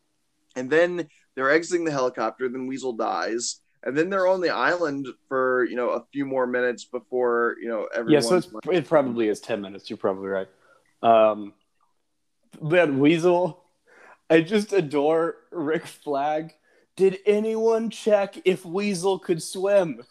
and 0.56 0.68
then 0.68 1.08
they're 1.34 1.52
exiting 1.52 1.84
the 1.84 1.92
helicopter. 1.92 2.48
Then 2.48 2.66
Weasel 2.66 2.94
dies, 2.94 3.60
and 3.84 3.96
then 3.96 4.10
they're 4.10 4.26
on 4.26 4.40
the 4.40 4.50
island 4.50 5.06
for 5.28 5.64
you 5.64 5.76
know 5.76 5.90
a 5.90 6.04
few 6.12 6.26
more 6.26 6.46
minutes 6.46 6.84
before 6.84 7.56
you 7.60 7.68
know 7.68 7.86
everyone. 7.94 8.12
Yeah, 8.12 8.28
so 8.28 8.36
it's, 8.36 8.48
it 8.70 8.88
probably 8.88 9.28
is 9.28 9.40
ten 9.40 9.60
minutes. 9.60 9.88
You're 9.88 9.98
probably 9.98 10.28
right. 10.28 10.48
Um, 11.02 11.52
but 12.60 12.92
Weasel, 12.92 13.62
I 14.28 14.40
just 14.40 14.72
adore 14.72 15.36
Rick 15.52 15.86
Flag. 15.86 16.54
Did 16.96 17.18
anyone 17.26 17.90
check 17.90 18.36
if 18.44 18.64
Weasel 18.64 19.18
could 19.18 19.42
swim? 19.42 20.02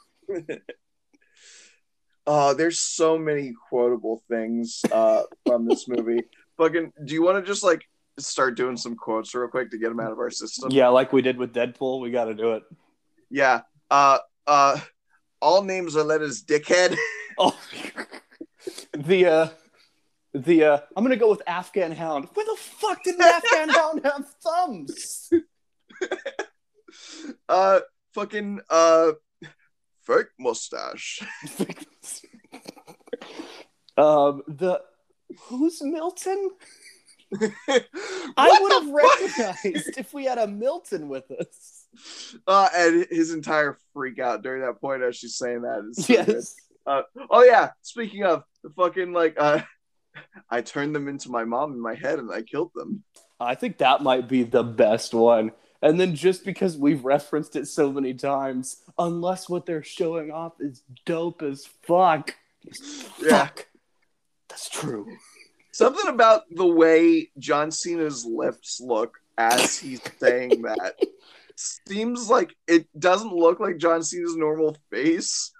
Oh, 2.27 2.53
there's 2.57 2.79
so 2.79 3.17
many 3.17 3.53
quotable 3.69 4.21
things 4.29 4.81
uh, 4.91 5.23
from 5.45 5.65
this 5.65 5.87
movie. 5.87 6.23
Fucking, 6.57 6.91
do 7.05 7.13
you 7.13 7.23
want 7.23 7.43
to 7.43 7.49
just 7.49 7.63
like 7.63 7.85
start 8.19 8.57
doing 8.57 8.75
some 8.75 8.95
quotes 8.95 9.33
real 9.33 9.47
quick 9.47 9.71
to 9.71 9.77
get 9.77 9.89
them 9.89 9.99
out 10.01 10.11
of 10.11 10.19
our 10.19 10.29
system? 10.29 10.71
Yeah, 10.71 10.89
like 10.89 11.13
we 11.13 11.21
did 11.21 11.37
with 11.37 11.53
Deadpool, 11.53 12.01
we 12.01 12.11
got 12.11 12.25
to 12.25 12.33
do 12.33 12.53
it. 12.53 12.63
Yeah. 13.29 13.61
Uh, 13.89 14.17
uh, 14.45 14.79
all 15.41 15.63
names 15.63 15.95
are 15.95 16.03
letters, 16.03 16.43
dickhead. 16.43 16.97
Oh, 17.35 17.59
the 18.95 19.25
uh, 19.25 19.47
the 20.35 20.63
uh, 20.63 20.79
I'm 20.95 21.03
gonna 21.03 21.15
go 21.15 21.31
with 21.31 21.41
Afghan 21.47 21.91
Hound. 21.91 22.27
Where 22.35 22.45
the 22.45 22.57
fuck 22.59 23.03
did 23.03 23.17
the 23.17 23.23
Afghan 23.23 23.69
Hound 23.69 24.01
have 24.03 24.29
thumbs? 24.39 25.31
Uh, 27.49 27.79
fucking, 28.13 28.59
uh, 28.69 29.11
fake 30.03 30.27
mustache. 30.39 31.21
um, 33.97 34.41
the 34.47 34.81
who's 35.41 35.81
Milton? 35.81 36.51
I 38.37 38.59
would 38.61 38.71
have 38.71 38.89
recognized 38.89 39.97
if 39.97 40.13
we 40.13 40.25
had 40.25 40.37
a 40.37 40.47
Milton 40.47 41.09
with 41.09 41.29
us. 41.31 41.85
Uh, 42.47 42.69
and 42.75 43.07
his 43.09 43.33
entire 43.33 43.77
freak 43.93 44.19
out 44.19 44.43
during 44.43 44.61
that 44.61 44.79
point 44.81 45.03
as 45.03 45.15
she's 45.15 45.35
saying 45.35 45.61
that 45.61 45.87
is 45.89 46.05
so. 46.05 46.13
Yes. 46.13 46.55
Oh 46.85 47.43
yeah, 47.43 47.71
speaking 47.81 48.23
of 48.23 48.43
the 48.63 48.69
fucking 48.71 49.13
like, 49.13 49.35
uh, 49.37 49.61
I 50.49 50.61
turned 50.61 50.95
them 50.95 51.07
into 51.07 51.29
my 51.29 51.43
mom 51.43 51.73
in 51.73 51.79
my 51.79 51.95
head 51.95 52.19
and 52.19 52.31
I 52.31 52.41
killed 52.41 52.71
them. 52.75 53.03
I 53.39 53.55
think 53.55 53.77
that 53.77 54.01
might 54.01 54.27
be 54.27 54.43
the 54.43 54.63
best 54.63 55.13
one. 55.13 55.51
And 55.83 55.99
then 55.99 56.15
just 56.15 56.45
because 56.45 56.77
we've 56.77 57.03
referenced 57.03 57.57
it 57.57 57.67
so 57.67 57.91
many 57.91 58.13
times, 58.13 58.77
unless 58.97 59.49
what 59.49 59.65
they're 59.65 59.83
showing 59.83 60.31
off 60.31 60.53
is 60.61 60.81
dope 61.05 61.41
as 61.41 61.65
fuck. 61.65 62.35
Yeah. 63.19 63.47
Fuck. 63.47 63.67
That's 64.47 64.69
true. 64.69 65.05
Something 65.73 66.07
about 66.07 66.43
the 66.49 66.65
way 66.65 67.31
John 67.37 67.69
Cena's 67.69 68.25
lips 68.25 68.79
look 68.79 69.19
as 69.37 69.77
he's 69.77 69.99
saying 70.19 70.61
that 70.61 70.95
seems 71.57 72.29
like 72.29 72.55
it 72.65 72.87
doesn't 72.97 73.33
look 73.33 73.59
like 73.59 73.77
John 73.77 74.03
Cena's 74.03 74.37
normal 74.37 74.77
face. 74.89 75.51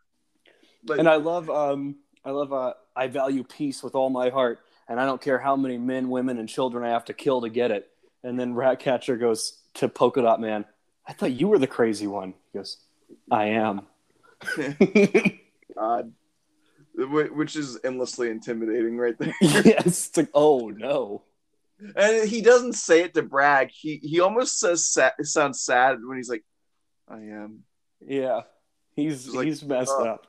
But 0.85 0.99
And 0.99 1.09
I 1.09 1.15
love 1.15 1.49
um 1.49 1.97
I 2.23 2.31
love 2.31 2.53
uh 2.53 2.75
I 2.95 3.07
value 3.07 3.43
peace 3.43 3.83
with 3.83 3.93
all 3.93 4.09
my 4.09 4.29
heart, 4.29 4.61
and 4.87 5.01
I 5.01 5.05
don't 5.05 5.21
care 5.21 5.39
how 5.39 5.57
many 5.57 5.77
men, 5.77 6.09
women, 6.09 6.37
and 6.37 6.47
children 6.47 6.85
I 6.85 6.91
have 6.91 7.05
to 7.05 7.13
kill 7.13 7.41
to 7.41 7.49
get 7.49 7.71
it. 7.71 7.89
And 8.23 8.39
then 8.39 8.53
Ratcatcher 8.53 9.17
goes 9.17 9.59
to 9.75 9.89
Polka 9.89 10.21
Dot 10.21 10.39
Man, 10.39 10.65
I 11.07 11.13
thought 11.13 11.31
you 11.31 11.47
were 11.47 11.59
the 11.59 11.67
crazy 11.67 12.07
one. 12.07 12.33
He 12.51 12.59
goes, 12.59 12.77
I 13.31 13.45
am. 13.45 13.81
God, 15.75 16.13
which 16.95 17.55
is 17.55 17.79
endlessly 17.83 18.29
intimidating 18.29 18.97
right 18.97 19.17
there. 19.17 19.33
yes. 19.41 19.85
It's 19.85 20.17
like, 20.17 20.29
oh 20.33 20.69
no. 20.69 21.23
And 21.95 22.29
he 22.29 22.41
doesn't 22.41 22.73
say 22.73 23.01
it 23.01 23.13
to 23.15 23.23
brag. 23.23 23.69
He 23.71 23.99
he 24.03 24.19
almost 24.19 24.59
says 24.59 24.87
sa- 24.87 25.11
sounds 25.21 25.61
sad 25.61 25.97
when 26.03 26.17
he's 26.17 26.29
like, 26.29 26.43
"I 27.09 27.17
am." 27.17 27.63
Yeah. 27.99 28.41
He's 28.95 29.25
It's 29.25 29.35
like, 29.35 29.47
he's 29.47 29.63
messed 29.63 29.91
uh, 29.91 30.15
up. 30.15 30.27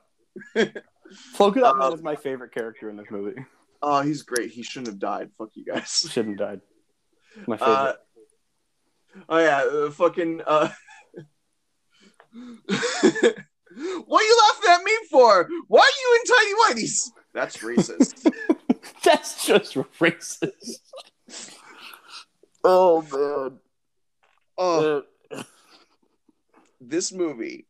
Polka 1.37 1.61
Dot 1.61 1.77
Man 1.77 1.93
uh, 1.93 1.95
is 1.95 2.03
my 2.03 2.17
favorite 2.17 2.53
character 2.53 2.89
in 2.89 2.97
this 2.97 3.07
movie. 3.11 3.45
Oh, 3.83 4.01
he's 4.01 4.23
great. 4.23 4.51
He 4.51 4.63
shouldn't 4.63 4.89
have 4.89 4.99
died. 4.99 5.31
Fuck 5.37 5.51
you 5.55 5.65
guys. 5.65 6.07
Shouldn't 6.11 6.41
have 6.41 6.49
died. 6.49 6.61
My 7.47 7.57
favorite. 7.57 7.75
Uh, 7.75 7.93
oh 9.29 9.39
yeah, 9.39 9.65
uh, 9.65 9.91
fucking. 9.91 10.41
Uh... 10.47 10.69
what 12.33 14.21
are 14.21 14.23
you 14.23 14.39
laughing 14.43 14.71
at 14.71 14.83
me 14.85 14.93
for? 15.11 15.49
Why 15.69 15.81
are 15.81 16.01
you 16.01 16.21
in 16.21 16.27
tiny 16.35 16.85
whities? 16.85 17.11
That's 17.33 17.57
racist. 17.59 18.31
That's 19.05 19.45
just 19.47 19.75
racist. 19.75 20.79
oh 22.63 23.03
man. 23.03 23.59
Oh, 24.57 25.03
Uh, 25.33 25.43
this 26.81 27.13
movie, 27.13 27.67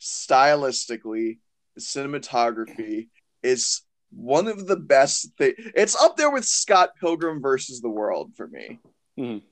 stylistically, 0.00 1.38
the 1.74 1.80
cinematography 1.80 3.08
is 3.42 3.82
one 4.10 4.48
of 4.48 4.66
the 4.66 4.76
best. 4.76 5.30
Thi- 5.38 5.54
it's 5.74 6.00
up 6.00 6.16
there 6.16 6.30
with 6.30 6.44
Scott 6.44 6.90
Pilgrim 7.00 7.40
versus 7.40 7.80
the 7.80 7.90
World 7.90 8.32
for 8.36 8.48
me. 8.48 8.80
Mhm. 9.18 9.42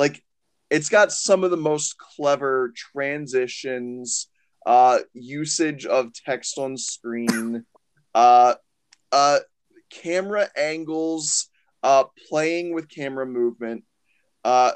Like, 0.00 0.24
it's 0.70 0.88
got 0.88 1.12
some 1.12 1.44
of 1.44 1.50
the 1.50 1.58
most 1.58 1.98
clever 1.98 2.72
transitions, 2.74 4.28
uh, 4.64 5.00
usage 5.12 5.84
of 5.84 6.14
text 6.14 6.56
on 6.56 6.78
screen, 6.78 7.66
uh, 8.14 8.54
uh, 9.12 9.40
camera 9.90 10.48
angles, 10.56 11.50
uh, 11.82 12.04
playing 12.30 12.72
with 12.72 12.88
camera 12.88 13.26
movement, 13.26 13.84
uh, 14.42 14.72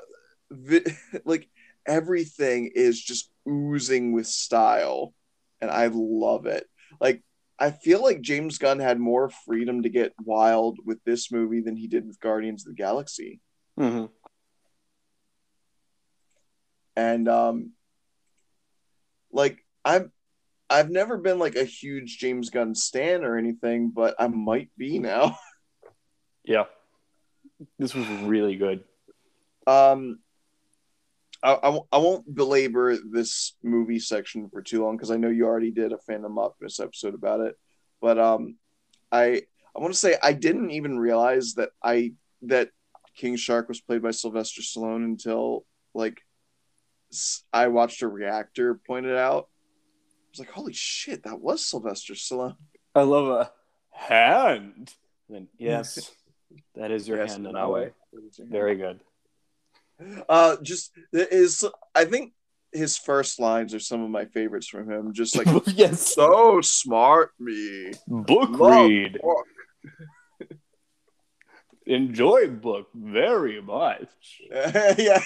vi- 0.51 0.85
like 1.25 1.49
everything 1.87 2.71
is 2.75 3.01
just 3.01 3.31
oozing 3.49 4.13
with 4.13 4.27
style, 4.27 5.15
and 5.63 5.71
I 5.71 5.89
love 5.91 6.45
it. 6.45 6.67
Like, 7.01 7.23
I 7.59 7.71
feel 7.71 8.03
like 8.03 8.21
James 8.21 8.59
Gunn 8.59 8.79
had 8.79 9.01
more 9.01 9.31
freedom 9.47 9.85
to 9.85 9.89
get 9.89 10.13
wild 10.23 10.81
with 10.85 11.03
this 11.05 11.33
movie 11.33 11.63
than 11.63 11.77
he 11.77 11.89
did 11.89 12.07
with 12.07 12.21
Guardians 12.21 12.67
of 12.67 12.77
the 12.77 12.83
Galaxy. 12.83 13.41
mhm. 13.79 14.11
And 16.97 17.29
um 17.29 17.73
like 19.33 19.59
i'm 19.85 20.13
i've 20.71 20.91
never 20.91 21.19
been 21.19 21.39
like 21.41 21.57
a 21.57 21.65
huge 21.65 22.19
james 22.19 22.51
gunn 22.51 22.75
stan 22.75 23.25
or 23.25 23.37
anything 23.37 23.91
but 23.91 24.15
i 24.19 24.29
might 24.29 24.71
be 24.79 24.99
now 24.99 25.37
Yeah. 26.45 26.65
This 27.79 27.95
was 27.95 28.07
really 28.25 28.57
good. 28.57 28.85
um 29.67 30.19
I, 31.43 31.53
I, 31.55 31.69
won't- 31.71 31.89
I 31.93 31.99
won't 31.99 32.35
belabor 32.35 32.97
this 32.97 33.57
movie 33.63 33.99
section 33.99 34.49
for 34.51 34.63
too 34.63 34.85
long 34.85 34.97
because 34.97 35.11
I 35.11 35.17
know 35.17 35.29
you 35.31 35.47
already 35.47 35.71
did 35.71 35.93
a 35.93 35.99
Phantom 35.99 36.39
Optimist 36.39 36.81
episode 36.81 37.15
about 37.15 37.41
it, 37.41 37.55
but 38.01 38.19
um, 38.19 38.57
I 39.13 39.43
I 39.77 39.81
want 39.81 39.93
to 39.93 39.99
say 39.99 40.17
I 40.23 40.33
didn't 40.33 40.71
even 40.71 40.99
realize 40.99 41.55
that 41.55 41.71
I 41.83 42.13
that 42.43 42.71
King 43.17 43.37
Shark 43.37 43.69
was 43.69 43.81
played 43.81 44.03
by 44.03 44.11
Sylvester 44.11 44.63
Stallone 44.63 45.05
until 45.05 45.65
like 45.95 46.21
I 47.53 47.69
watched 47.69 48.03
a 48.03 48.09
reactor 48.09 48.75
point 48.87 49.07
it 49.07 49.17
out. 49.17 49.49
I 49.49 50.27
was 50.33 50.39
like, 50.41 50.51
holy 50.51 50.73
shit, 50.73 51.25
that 51.25 51.41
was 51.41 51.65
Sylvester 51.65 52.15
Stallone. 52.15 52.57
I 52.95 53.03
love 53.03 53.29
a 53.29 53.53
hand. 53.91 54.93
And 55.29 55.37
then, 55.37 55.49
yes, 55.59 56.11
that 56.75 56.91
is 56.91 57.07
your 57.09 57.19
Yes, 57.19 57.33
hand 57.33 57.47
in 57.47 57.53
that 57.53 57.71
way. 57.71 57.91
Very 58.39 58.77
good. 58.77 59.01
Uh, 60.29 60.57
just 60.63 60.91
is 61.13 61.65
I 61.95 62.05
think 62.05 62.33
his 62.73 62.97
first 62.99 63.39
lines 63.39 63.73
are 63.75 63.79
some 63.81 64.03
of 64.03 64.11
my 64.11 64.25
favorites 64.25 64.67
from 64.67 64.91
him. 64.91 65.13
Just 65.13 65.37
like 65.37 65.47
yes. 65.77 66.15
so 66.15 66.61
smart, 66.61 67.31
me. 67.39 67.93
Book 68.09 68.51
Love 68.59 68.89
read. 68.89 69.21
book. 69.23 69.47
Enjoy 71.87 72.49
book 72.49 72.89
very 72.95 73.61
much. 73.61 74.09
yeah. 74.51 75.23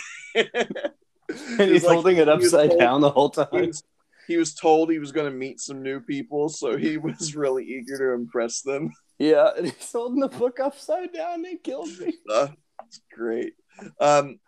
And 1.28 1.70
he's 1.70 1.84
like- 1.84 1.94
holding 1.94 2.16
it 2.18 2.28
upside 2.28 2.70
told- 2.70 2.80
down 2.80 3.00
the 3.00 3.10
whole 3.10 3.28
he 3.30 3.44
time. 3.44 3.66
was, 3.68 3.82
he 4.26 4.36
was 4.36 4.55
told 4.55 4.90
he 4.90 4.98
was 4.98 5.12
going 5.12 5.30
to 5.30 5.36
meet 5.36 5.60
some 5.60 5.82
new 5.82 6.00
people, 6.00 6.48
so 6.48 6.76
he 6.76 6.96
was 6.98 7.34
really 7.36 7.64
eager 7.64 7.98
to 7.98 8.14
impress 8.14 8.62
them. 8.62 8.92
Yeah, 9.18 9.50
and 9.56 9.66
he's 9.66 9.92
holding 9.92 10.20
the 10.20 10.28
book 10.28 10.60
upside 10.60 11.12
down. 11.12 11.42
They 11.42 11.56
killed 11.56 11.88
me. 11.98 12.14
Uh, 12.30 12.48
it's 12.86 13.00
great. 13.12 13.55
Um, 14.00 14.38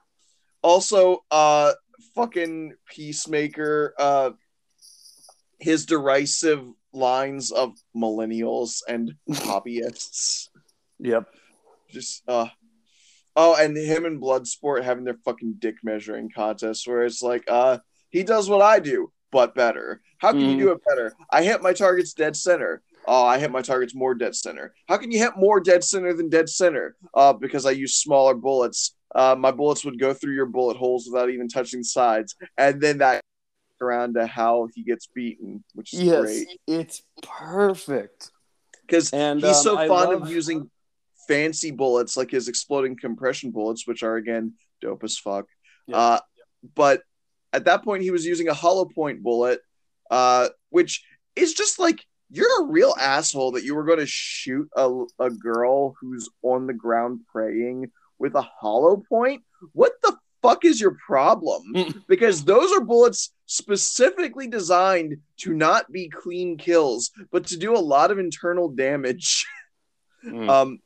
also, 0.62 1.24
uh, 1.30 1.72
fucking 2.14 2.74
Peacemaker, 2.88 3.94
uh, 3.98 4.30
his 5.58 5.84
derisive 5.86 6.64
lines 6.92 7.50
of 7.52 7.72
millennials 7.96 8.80
and 8.88 9.12
hobbyists. 9.30 10.48
Yep. 11.00 11.26
Just 11.90 12.22
uh 12.28 12.46
oh, 13.36 13.54
and 13.56 13.76
him 13.76 14.04
and 14.04 14.20
Bloodsport 14.20 14.82
having 14.84 15.04
their 15.04 15.18
fucking 15.24 15.56
dick 15.58 15.76
measuring 15.82 16.30
contest 16.30 16.86
where 16.86 17.04
it's 17.04 17.22
like, 17.22 17.44
uh, 17.48 17.78
he 18.10 18.22
does 18.22 18.48
what 18.50 18.62
I 18.62 18.80
do, 18.80 19.12
but 19.30 19.54
better. 19.54 20.02
How 20.18 20.32
can 20.32 20.40
Mhm. 20.42 20.50
you 20.52 20.58
do 20.58 20.72
it 20.72 20.80
better? 20.88 21.14
I 21.30 21.42
hit 21.42 21.62
my 21.62 21.72
targets 21.72 22.12
dead 22.12 22.36
center. 22.36 22.82
Oh, 23.06 23.24
I 23.24 23.38
hit 23.38 23.50
my 23.50 23.62
targets 23.62 23.94
more 23.94 24.14
dead 24.14 24.34
center. 24.36 24.74
How 24.88 24.96
can 24.98 25.10
you 25.10 25.18
hit 25.18 25.36
more 25.36 25.60
dead 25.60 25.82
center 25.84 26.12
than 26.12 26.28
dead 26.28 26.48
center? 26.48 26.96
Uh, 27.14 27.32
because 27.32 27.64
I 27.66 27.70
use 27.70 27.94
smaller 27.96 28.34
bullets. 28.34 28.94
Uh, 29.14 29.34
my 29.38 29.50
bullets 29.50 29.84
would 29.84 29.98
go 29.98 30.12
through 30.12 30.34
your 30.34 30.46
bullet 30.46 30.76
holes 30.76 31.08
without 31.10 31.30
even 31.30 31.48
touching 31.48 31.80
the 31.80 31.84
sides, 31.84 32.36
and 32.58 32.80
then 32.80 32.98
that 32.98 33.20
around 33.80 34.12
to 34.14 34.26
how 34.26 34.68
he 34.74 34.82
gets 34.82 35.06
beaten, 35.06 35.64
which 35.74 35.94
is 35.94 36.02
Yes, 36.02 36.20
great 36.20 36.46
it's 36.66 37.02
perfect. 37.22 38.30
because 38.86 39.10
he's 39.10 39.18
um, 39.20 39.40
so 39.40 39.76
I 39.78 39.88
fond 39.88 40.10
love- 40.12 40.22
of 40.24 40.30
using 40.30 40.70
fancy 41.28 41.70
bullets 41.70 42.16
like 42.16 42.30
his 42.30 42.48
exploding 42.48 42.96
compression 42.96 43.50
bullets 43.50 43.86
which 43.86 44.02
are 44.02 44.16
again 44.16 44.54
dope 44.80 45.04
as 45.04 45.18
fuck. 45.18 45.46
Yeah. 45.86 45.96
uh, 45.96 46.20
but 46.74 47.02
at 47.52 47.64
that 47.64 47.82
point 47.84 48.02
he 48.02 48.10
was 48.10 48.26
using 48.26 48.48
a 48.48 48.54
hollow 48.54 48.84
point 48.84 49.22
bullet 49.22 49.60
uh, 50.10 50.48
which 50.70 51.04
is 51.36 51.54
just 51.54 51.78
like 51.78 52.04
you're 52.30 52.62
a 52.62 52.66
real 52.66 52.94
asshole 52.98 53.52
that 53.52 53.64
you 53.64 53.74
were 53.74 53.84
going 53.84 53.98
to 53.98 54.06
shoot 54.06 54.68
a, 54.76 55.04
a 55.18 55.30
girl 55.30 55.94
who's 56.00 56.28
on 56.42 56.66
the 56.66 56.72
ground 56.72 57.20
praying 57.30 57.90
with 58.18 58.34
a 58.34 58.42
hollow 58.42 59.02
point? 59.08 59.42
What 59.72 59.92
the 60.02 60.16
fuck 60.42 60.64
is 60.64 60.80
your 60.80 60.96
problem? 61.04 61.74
Because 62.08 62.44
those 62.44 62.72
are 62.72 62.80
bullets 62.80 63.32
specifically 63.46 64.46
designed 64.46 65.16
to 65.38 65.52
not 65.52 65.90
be 65.90 66.08
clean 66.08 66.56
kills 66.56 67.10
but 67.32 67.46
to 67.46 67.56
do 67.56 67.76
a 67.76 67.78
lot 67.78 68.10
of 68.10 68.18
internal 68.18 68.68
damage. 68.68 69.44
Mm. 70.24 70.48
um 70.48 70.78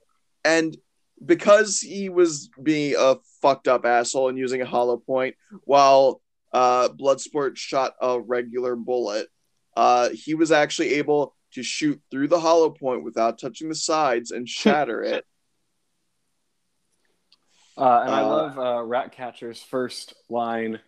and 0.45 0.77
because 1.25 1.81
he 1.81 2.09
was 2.09 2.51
being 2.63 2.95
a 2.99 3.17
fucked 3.41 3.69
up 3.69 3.85
asshole 3.87 4.29
and 4.29 4.39
using 4.39 4.61
a 4.61 4.67
hollow 4.67 4.97
point 4.97 5.35
while 5.65 6.21
uh 6.53 6.89
bloodsport 6.89 7.57
shot 7.57 7.95
a 8.01 8.21
regular 8.21 8.77
bullet 8.77 9.29
uh 9.77 10.09
he 10.11 10.35
was 10.35 10.53
actually 10.53 10.95
able 10.95 11.35
to 11.53 11.63
shoot 11.63 12.01
through 12.11 12.29
the 12.29 12.41
hollow 12.41 12.71
point 12.71 13.05
without 13.05 13.39
touching 13.39 13.69
the 13.69 13.75
sides 13.75 14.33
and 14.33 14.49
shatter 14.61 15.03
it. 15.03 15.25
Uh, 17.77 18.03
and 18.05 18.15
I 18.15 18.23
Uh, 18.23 18.29
love 18.29 18.59
uh, 18.59 18.83
Ratcatcher's 18.85 19.63
first 19.63 20.15
line, 20.29 20.81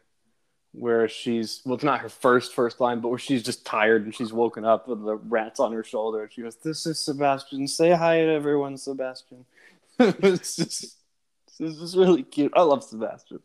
where 0.77 1.09
she's 1.09 1.63
well, 1.65 1.75
it's 1.75 1.85
not 1.85 2.01
her 2.01 2.09
first 2.09 2.55
first 2.55 2.81
line, 2.81 3.01
but 3.01 3.09
where 3.09 3.19
she's 3.19 3.43
just 3.43 3.65
tired 3.65 4.05
and 4.05 4.15
she's 4.15 4.33
woken 4.33 4.65
up 4.65 4.87
with 4.89 5.03
the 5.05 5.17
rats 5.17 5.59
on 5.59 5.73
her 5.73 5.83
shoulder. 5.83 6.23
And 6.23 6.33
she 6.33 6.43
goes, 6.43 6.57
"This 6.57 6.87
is 6.87 6.99
Sebastian. 6.99 7.67
Say 7.67 7.91
hi 7.91 8.19
to 8.19 8.31
everyone, 8.31 8.77
Sebastian." 8.77 9.47
it's 9.99 10.57
just 10.57 11.97
really 11.97 12.23
cute. 12.23 12.53
I 12.55 12.63
love 12.63 12.85
Sebastian. 12.85 13.41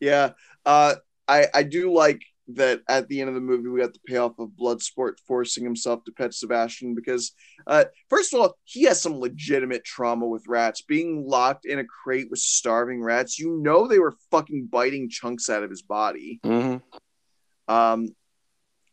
Yeah, 0.00 0.30
uh, 0.66 0.96
I 1.28 1.46
I 1.54 1.62
do 1.62 1.92
like 1.92 2.22
that 2.48 2.80
at 2.88 3.08
the 3.08 3.20
end 3.20 3.28
of 3.28 3.34
the 3.34 3.40
movie 3.40 3.68
we 3.68 3.80
got 3.80 3.92
the 3.92 4.00
payoff 4.06 4.38
of 4.38 4.50
Bloodsport 4.50 5.14
forcing 5.26 5.62
himself 5.62 6.04
to 6.04 6.12
pet 6.12 6.34
Sebastian 6.34 6.94
because 6.94 7.32
uh, 7.66 7.84
first 8.08 8.34
of 8.34 8.40
all 8.40 8.56
he 8.64 8.82
has 8.84 9.00
some 9.00 9.18
legitimate 9.20 9.84
trauma 9.84 10.26
with 10.26 10.48
rats 10.48 10.82
being 10.82 11.26
locked 11.26 11.64
in 11.64 11.78
a 11.78 11.84
crate 11.84 12.28
with 12.30 12.40
starving 12.40 13.02
rats. 13.02 13.38
You 13.38 13.60
know 13.62 13.86
they 13.86 13.98
were 13.98 14.16
fucking 14.30 14.68
biting 14.70 15.08
chunks 15.08 15.48
out 15.48 15.62
of 15.62 15.70
his 15.70 15.82
body. 15.82 16.40
Mm-hmm. 16.44 17.72
Um, 17.72 18.08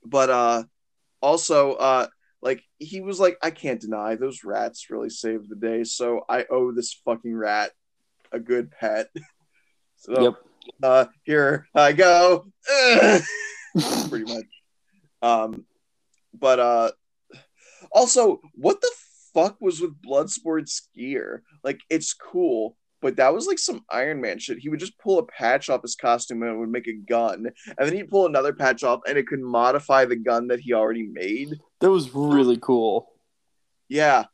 but 0.05 0.29
uh, 0.29 0.63
also 1.21 1.73
uh, 1.73 2.07
like 2.41 2.63
he 2.77 3.01
was 3.01 3.19
like 3.19 3.37
I 3.41 3.51
can't 3.51 3.81
deny 3.81 4.15
those 4.15 4.43
rats 4.43 4.89
really 4.89 5.09
saved 5.09 5.49
the 5.49 5.55
day, 5.55 5.83
so 5.83 6.21
I 6.29 6.45
owe 6.49 6.71
this 6.71 6.93
fucking 7.05 7.35
rat 7.35 7.71
a 8.31 8.39
good 8.39 8.71
pet. 8.71 9.07
so 9.97 10.21
Yep. 10.21 10.35
Uh, 10.81 11.05
here 11.23 11.67
I 11.75 11.93
go. 11.93 12.45
Pretty 14.09 14.33
much. 14.33 14.45
Um, 15.21 15.65
but 16.33 16.59
uh, 16.59 16.91
also, 17.91 18.41
what 18.55 18.81
the 18.81 18.91
fuck 19.33 19.57
was 19.61 19.81
with 19.81 20.01
Bloodsport's 20.01 20.89
gear? 20.95 21.43
Like, 21.63 21.79
it's 21.89 22.13
cool, 22.13 22.77
but 23.01 23.17
that 23.17 23.33
was 23.33 23.47
like 23.47 23.59
some 23.59 23.83
Iron 23.89 24.21
Man 24.21 24.39
shit. 24.39 24.59
He 24.59 24.69
would 24.69 24.79
just 24.79 24.97
pull 24.99 25.19
a 25.19 25.25
patch 25.25 25.69
off 25.69 25.81
his 25.81 25.95
costume 25.95 26.43
and 26.43 26.51
it 26.51 26.57
would 26.57 26.71
make 26.71 26.87
a 26.87 26.93
gun, 26.93 27.47
and 27.67 27.75
then 27.77 27.93
he'd 27.93 28.09
pull 28.09 28.25
another 28.25 28.53
patch 28.53 28.83
off 28.83 29.01
and 29.07 29.17
it 29.17 29.27
could 29.27 29.41
modify 29.41 30.05
the 30.05 30.15
gun 30.15 30.47
that 30.47 30.59
he 30.59 30.73
already 30.73 31.07
made. 31.07 31.57
That 31.81 31.91
was 31.91 32.13
really 32.13 32.57
cool. 32.61 33.07
Yeah, 33.87 34.25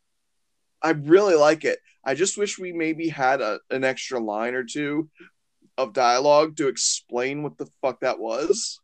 I 0.82 0.92
really 0.92 1.36
like 1.36 1.64
it. 1.64 1.80
I 2.04 2.14
just 2.14 2.38
wish 2.38 2.60
we 2.60 2.72
maybe 2.72 3.08
had 3.10 3.42
a, 3.42 3.60
an 3.72 3.84
extra 3.84 4.20
line 4.20 4.54
or 4.54 4.64
two 4.64 5.10
of 5.78 5.94
dialogue 5.94 6.56
to 6.58 6.68
explain 6.68 7.44
what 7.44 7.58
the 7.58 7.68
fuck 7.82 8.00
that 8.02 8.20
was. 8.20 8.80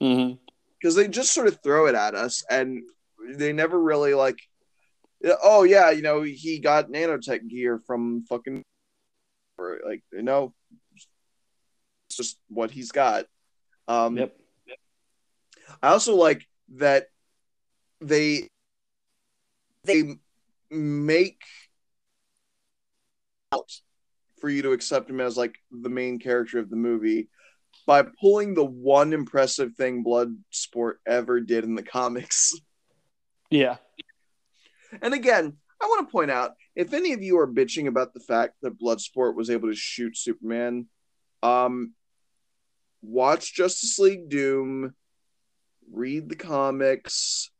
Mm-hmm. 0.00 0.34
because 0.80 0.94
they 0.94 1.08
just 1.08 1.32
sort 1.34 1.48
of 1.48 1.58
throw 1.62 1.86
it 1.86 1.96
at 1.96 2.14
us 2.14 2.44
and 2.48 2.82
they 3.34 3.52
never 3.52 3.76
really 3.80 4.14
like 4.14 4.38
oh 5.42 5.64
yeah 5.64 5.90
you 5.90 6.02
know 6.02 6.22
he 6.22 6.60
got 6.60 6.88
nanotech 6.88 7.48
gear 7.48 7.80
from 7.84 8.24
fucking 8.28 8.62
or 9.58 9.80
like 9.84 10.04
you 10.12 10.22
know 10.22 10.54
it's 10.94 12.16
just 12.16 12.38
what 12.48 12.70
he's 12.70 12.92
got 12.92 13.24
um 13.88 14.16
Yep. 14.18 14.36
i 15.82 15.88
also 15.88 16.14
like 16.14 16.46
that 16.76 17.06
they 18.00 18.46
they 19.82 20.14
make 20.70 21.42
out 23.52 23.68
for 24.40 24.48
you 24.48 24.62
to 24.62 24.72
accept 24.72 25.10
him 25.10 25.20
as 25.20 25.36
like 25.36 25.56
the 25.70 25.88
main 25.88 26.18
character 26.18 26.58
of 26.58 26.70
the 26.70 26.76
movie 26.76 27.28
by 27.86 28.04
pulling 28.20 28.54
the 28.54 28.64
one 28.64 29.12
impressive 29.12 29.74
thing 29.74 30.04
Bloodsport 30.04 30.94
ever 31.06 31.40
did 31.40 31.64
in 31.64 31.74
the 31.74 31.82
comics. 31.82 32.54
Yeah. 33.50 33.76
And 35.00 35.14
again, 35.14 35.56
I 35.80 35.86
want 35.86 36.06
to 36.06 36.12
point 36.12 36.30
out 36.30 36.52
if 36.74 36.92
any 36.92 37.12
of 37.12 37.22
you 37.22 37.38
are 37.38 37.46
bitching 37.46 37.86
about 37.86 38.14
the 38.14 38.20
fact 38.20 38.54
that 38.62 38.78
Bloodsport 38.78 39.34
was 39.34 39.50
able 39.50 39.68
to 39.68 39.74
shoot 39.74 40.16
Superman, 40.16 40.86
um, 41.42 41.94
watch 43.02 43.54
Justice 43.54 43.98
League 43.98 44.28
Doom, 44.28 44.94
read 45.90 46.28
the 46.28 46.36
comics, 46.36 47.50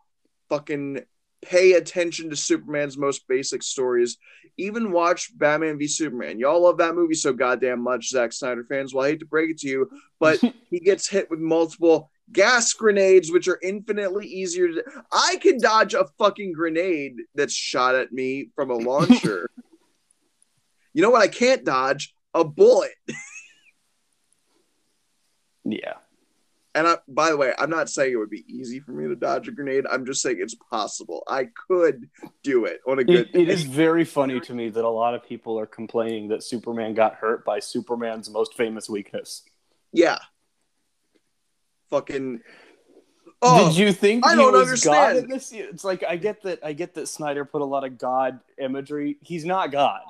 fucking 0.48 1.00
pay 1.42 1.72
attention 1.74 2.30
to 2.30 2.36
Superman's 2.36 2.98
most 2.98 3.26
basic 3.28 3.62
stories. 3.62 4.16
Even 4.56 4.90
watch 4.90 5.30
Batman 5.36 5.78
v 5.78 5.86
Superman. 5.86 6.38
Y'all 6.38 6.62
love 6.62 6.78
that 6.78 6.94
movie 6.94 7.14
so 7.14 7.32
goddamn 7.32 7.80
much, 7.80 8.08
Zack 8.08 8.32
Snyder 8.32 8.64
fans. 8.64 8.92
Well, 8.92 9.04
I 9.04 9.10
hate 9.10 9.20
to 9.20 9.26
break 9.26 9.50
it 9.50 9.58
to 9.58 9.68
you, 9.68 9.90
but 10.18 10.40
he 10.70 10.80
gets 10.80 11.08
hit 11.08 11.30
with 11.30 11.38
multiple 11.38 12.10
gas 12.32 12.72
grenades, 12.72 13.30
which 13.30 13.48
are 13.48 13.60
infinitely 13.62 14.26
easier 14.26 14.68
to. 14.68 14.84
I 15.12 15.38
can 15.40 15.58
dodge 15.60 15.94
a 15.94 16.06
fucking 16.18 16.52
grenade 16.52 17.16
that's 17.34 17.54
shot 17.54 17.94
at 17.94 18.12
me 18.12 18.50
from 18.54 18.70
a 18.70 18.76
launcher. 18.76 19.48
you 20.92 21.02
know 21.02 21.10
what? 21.10 21.22
I 21.22 21.28
can't 21.28 21.64
dodge 21.64 22.14
a 22.34 22.44
bullet. 22.44 22.92
Yeah. 25.70 25.94
And 26.78 26.86
I, 26.86 26.96
by 27.08 27.30
the 27.30 27.36
way, 27.36 27.52
I'm 27.58 27.70
not 27.70 27.90
saying 27.90 28.12
it 28.12 28.16
would 28.16 28.30
be 28.30 28.44
easy 28.46 28.78
for 28.78 28.92
me 28.92 29.08
to 29.08 29.16
dodge 29.16 29.48
a 29.48 29.50
grenade. 29.50 29.84
I'm 29.90 30.06
just 30.06 30.22
saying 30.22 30.36
it's 30.38 30.54
possible. 30.54 31.24
I 31.26 31.48
could 31.66 32.08
do 32.44 32.66
it 32.66 32.80
on 32.86 33.00
a 33.00 33.04
good. 33.04 33.30
It, 33.34 33.40
it 33.42 33.48
is 33.48 33.64
very 33.64 34.04
funny 34.04 34.38
to 34.38 34.54
me 34.54 34.68
that 34.68 34.84
a 34.84 34.88
lot 34.88 35.14
of 35.16 35.24
people 35.24 35.58
are 35.58 35.66
complaining 35.66 36.28
that 36.28 36.44
Superman 36.44 36.94
got 36.94 37.14
hurt 37.16 37.44
by 37.44 37.58
Superman's 37.58 38.30
most 38.30 38.54
famous 38.54 38.88
weakness. 38.88 39.42
Yeah. 39.92 40.18
Fucking. 41.90 42.42
Oh, 43.42 43.68
Did 43.68 43.76
you 43.78 43.92
think 43.92 44.24
I 44.24 44.36
don't 44.36 44.54
understand. 44.54 45.28
This? 45.28 45.50
It's 45.52 45.82
like 45.82 46.04
I 46.04 46.16
get 46.16 46.42
that. 46.42 46.60
I 46.64 46.74
get 46.74 46.94
that 46.94 47.08
Snyder 47.08 47.44
put 47.44 47.60
a 47.60 47.64
lot 47.64 47.82
of 47.84 47.98
God 47.98 48.38
imagery. 48.56 49.16
He's 49.20 49.44
not 49.44 49.72
God. 49.72 50.02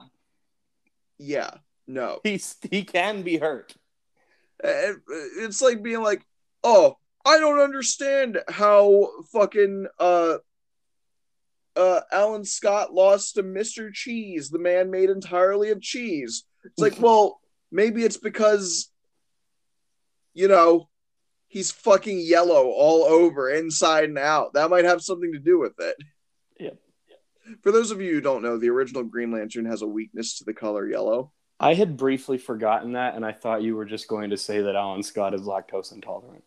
yeah. 1.19 1.51
No. 1.87 2.21
He's 2.23 2.57
he 2.71 2.85
can 2.85 3.23
be 3.23 3.39
hurt. 3.39 3.75
Uh, 4.63 4.93
It's 5.39 5.63
like 5.63 5.83
being 5.83 6.03
like, 6.03 6.23
oh, 6.65 6.97
I 7.25 7.39
don't 7.39 7.61
understand 7.61 8.39
how 8.49 9.11
fucking 9.33 9.87
uh 9.99 10.39
uh 11.77 12.01
Alan 12.11 12.45
Scott 12.45 12.93
lost 12.93 13.35
to 13.35 13.43
Mr. 13.43 13.93
Cheese, 13.93 14.51
the 14.51 14.59
man 14.59 14.91
made 14.91 15.11
entirely 15.11 15.71
of 15.71 15.81
cheese. 15.81 16.45
It's 16.65 16.79
like, 16.79 16.97
well, 17.01 17.41
maybe 17.71 18.03
it's 18.03 18.17
because 18.17 18.91
you 20.39 20.47
know, 20.47 20.89
he's 21.49 21.73
fucking 21.73 22.21
yellow 22.21 22.69
all 22.69 23.03
over, 23.05 23.51
inside 23.51 24.05
and 24.05 24.19
out. 24.19 24.53
That 24.53 24.71
might 24.71 24.85
have 24.85 25.03
something 25.03 25.33
to 25.33 25.41
do 25.41 25.59
with 25.59 25.73
it. 25.81 25.97
Yep. 26.61 26.77
For 27.63 27.73
those 27.73 27.91
of 27.91 28.01
you 28.01 28.13
who 28.13 28.21
don't 28.21 28.43
know, 28.43 28.57
the 28.57 28.69
original 28.69 29.03
Green 29.03 29.33
Lantern 29.33 29.65
has 29.65 29.83
a 29.83 29.87
weakness 29.87 30.39
to 30.39 30.45
the 30.45 30.55
color 30.55 30.87
yellow. 30.87 31.33
I 31.59 31.75
had 31.75 31.97
briefly 31.97 32.39
forgotten 32.39 32.93
that, 32.93 33.17
and 33.17 33.27
I 33.27 33.33
thought 33.33 33.63
you 33.63 33.75
were 33.75 33.85
just 33.85 34.07
going 34.07 34.31
to 34.31 34.37
say 34.37 34.63
that 34.63 34.77
Alan 34.77 35.03
Scott 35.03 35.35
is 35.35 35.43
lactose 35.43 35.93
intolerant. 35.93 36.45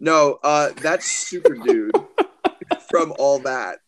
No, 0.00 0.38
uh, 0.42 0.70
that's 0.80 1.06
Super 1.06 1.54
Dude 1.54 1.92
from 2.90 3.12
all 3.18 3.38
that. 3.40 3.78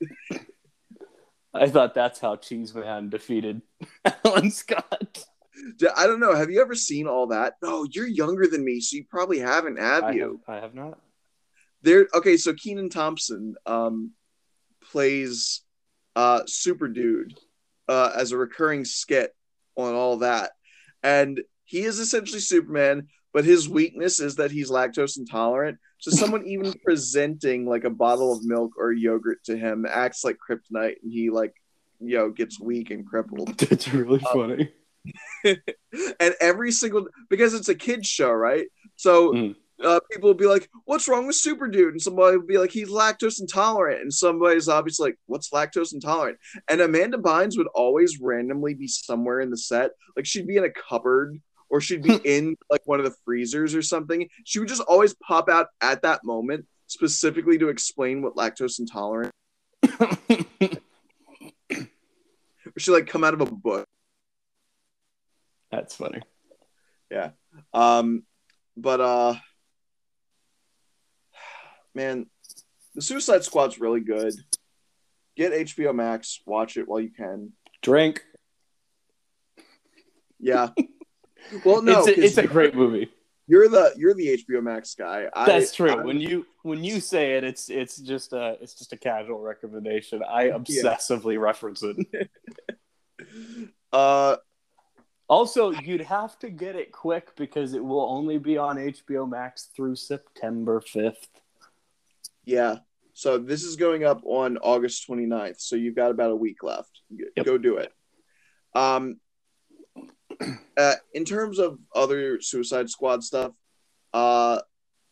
I 1.52 1.68
thought 1.68 1.94
that's 1.94 2.20
how 2.20 2.36
Cheeseman 2.36 3.08
defeated 3.08 3.62
Alan 4.24 4.50
Scott. 4.50 5.24
I 5.96 6.06
don't 6.06 6.20
know. 6.20 6.34
Have 6.34 6.50
you 6.50 6.60
ever 6.60 6.74
seen 6.74 7.06
all 7.06 7.28
that? 7.28 7.54
No, 7.62 7.86
you're 7.90 8.06
younger 8.06 8.46
than 8.46 8.64
me, 8.64 8.80
so 8.80 8.96
you 8.96 9.04
probably 9.08 9.40
haven't, 9.40 9.78
have 9.78 10.04
I 10.04 10.12
you? 10.12 10.40
have, 10.46 10.56
I 10.56 10.60
have 10.60 10.74
not. 10.74 10.98
There. 11.82 12.08
Okay, 12.14 12.36
so 12.36 12.52
Kenan 12.54 12.88
Thompson 12.88 13.56
um, 13.66 14.12
plays 14.90 15.62
uh, 16.16 16.42
Super 16.46 16.88
Dude 16.88 17.38
uh, 17.88 18.12
as 18.16 18.32
a 18.32 18.38
recurring 18.38 18.84
skit 18.84 19.34
on 19.76 19.94
all 19.94 20.18
that, 20.18 20.52
and 21.02 21.40
he 21.64 21.80
is 21.80 21.98
essentially 21.98 22.40
Superman, 22.40 23.08
but 23.32 23.44
his 23.44 23.68
weakness 23.68 24.20
is 24.20 24.36
that 24.36 24.50
he's 24.50 24.70
lactose 24.70 25.18
intolerant. 25.18 25.78
So 25.98 26.10
someone 26.22 26.46
even 26.46 26.72
presenting 26.84 27.66
like 27.66 27.84
a 27.84 27.90
bottle 27.90 28.32
of 28.32 28.44
milk 28.44 28.72
or 28.78 28.92
yogurt 28.92 29.44
to 29.44 29.56
him 29.56 29.86
acts 29.88 30.24
like 30.24 30.36
kryptonite, 30.38 30.96
and 31.02 31.12
he 31.12 31.30
like 31.30 31.54
you 32.00 32.16
know 32.16 32.30
gets 32.30 32.58
weak 32.60 32.90
and 32.90 33.06
crippled. 33.06 33.56
That's 33.58 33.92
really 33.92 34.20
Uh, 34.24 34.32
funny. 34.32 34.72
and 35.44 36.34
every 36.40 36.72
single 36.72 37.08
because 37.28 37.54
it's 37.54 37.68
a 37.68 37.74
kids 37.74 38.06
show, 38.08 38.30
right? 38.30 38.66
So 38.96 39.32
Mm. 39.32 39.56
uh, 39.82 40.00
people 40.12 40.28
will 40.28 40.34
be 40.34 40.46
like, 40.46 40.68
"What's 40.84 41.08
wrong 41.08 41.26
with 41.26 41.36
Super 41.36 41.68
Dude?" 41.68 41.92
And 41.94 42.02
somebody 42.02 42.36
will 42.36 42.46
be 42.46 42.58
like, 42.58 42.70
"He's 42.70 42.90
lactose 42.90 43.40
intolerant," 43.40 44.02
and 44.02 44.12
somebody's 44.12 44.68
obviously 44.68 45.10
like, 45.10 45.18
"What's 45.26 45.50
lactose 45.50 45.94
intolerant?" 45.94 46.38
And 46.68 46.80
Amanda 46.82 47.16
Bynes 47.16 47.56
would 47.56 47.68
always 47.68 48.18
randomly 48.20 48.74
be 48.74 48.88
somewhere 48.88 49.40
in 49.40 49.48
the 49.50 49.56
set, 49.56 49.92
like 50.16 50.26
she'd 50.26 50.46
be 50.46 50.58
in 50.58 50.64
a 50.64 50.70
cupboard 50.70 51.40
or 51.70 51.80
she'd 51.80 52.02
be 52.02 52.14
in 52.24 52.56
like 52.68 52.82
one 52.84 52.98
of 53.00 53.04
the 53.04 53.14
freezers 53.24 53.74
or 53.74 53.82
something. 53.82 54.28
She 54.44 54.58
would 54.58 54.68
just 54.68 54.82
always 54.82 55.14
pop 55.14 55.48
out 55.48 55.68
at 55.80 56.02
that 56.02 56.24
moment 56.24 56.66
specifically 56.86 57.58
to 57.58 57.68
explain 57.68 58.22
what 58.22 58.36
lactose 58.36 58.78
intolerant. 58.78 59.32
Or 62.76 62.78
she 62.78 62.90
like 62.90 63.06
come 63.06 63.24
out 63.24 63.34
of 63.34 63.40
a 63.40 63.46
book. 63.46 63.86
That's 65.70 65.94
funny. 65.94 66.20
Yeah. 67.10 67.30
Um, 67.72 68.24
but 68.76 69.00
uh, 69.00 69.34
man, 71.94 72.26
the 72.94 73.02
Suicide 73.02 73.44
Squad's 73.44 73.80
really 73.80 74.00
good. 74.00 74.34
Get 75.36 75.52
HBO 75.52 75.94
Max, 75.94 76.40
watch 76.46 76.76
it 76.76 76.88
while 76.88 77.00
you 77.00 77.10
can. 77.10 77.52
Drink. 77.82 78.22
Yeah. 80.38 80.68
Well, 81.64 81.82
no, 81.82 82.00
it's, 82.04 82.08
a, 82.08 82.24
it's 82.24 82.38
a 82.38 82.46
great 82.46 82.74
movie. 82.74 83.10
you're 83.46 83.68
the 83.68 83.92
you're 83.96 84.14
the 84.14 84.38
HBO 84.48 84.62
Max 84.62 84.94
guy. 84.94 85.26
I, 85.34 85.46
That's 85.46 85.72
true. 85.74 85.90
I- 85.90 86.04
when 86.04 86.20
you 86.20 86.46
when 86.62 86.84
you 86.84 87.00
say 87.00 87.36
it, 87.36 87.44
it's 87.44 87.68
it's 87.70 87.96
just 87.98 88.32
a 88.32 88.56
it's 88.60 88.74
just 88.74 88.92
a 88.92 88.96
casual 88.96 89.40
recommendation. 89.40 90.22
I 90.28 90.48
obsessively 90.48 91.40
reference 91.40 91.82
it. 91.82 92.30
uh, 93.92 94.36
Also, 95.28 95.70
you'd 95.70 96.00
have 96.02 96.38
to 96.40 96.50
get 96.50 96.74
it 96.76 96.90
quick 96.92 97.34
because 97.36 97.74
it 97.74 97.84
will 97.84 98.02
only 98.08 98.38
be 98.38 98.58
on 98.58 98.76
HBO 98.76 99.28
Max 99.28 99.68
through 99.76 99.96
September 99.96 100.80
fifth. 100.80 101.28
yeah. 102.44 102.78
So 103.12 103.36
this 103.36 103.64
is 103.64 103.76
going 103.76 104.02
up 104.04 104.22
on 104.24 104.56
August 104.58 105.06
29th. 105.06 105.60
So 105.60 105.76
you've 105.76 105.96
got 105.96 106.10
about 106.10 106.30
a 106.30 106.36
week 106.36 106.62
left. 106.62 107.00
Yep. 107.10 107.44
Go 107.44 107.58
do 107.58 107.76
it. 107.76 107.92
Um, 108.74 109.18
uh, 110.76 110.94
in 111.14 111.24
terms 111.24 111.58
of 111.58 111.78
other 111.94 112.40
Suicide 112.40 112.90
Squad 112.90 113.24
stuff, 113.24 113.52
uh, 114.12 114.60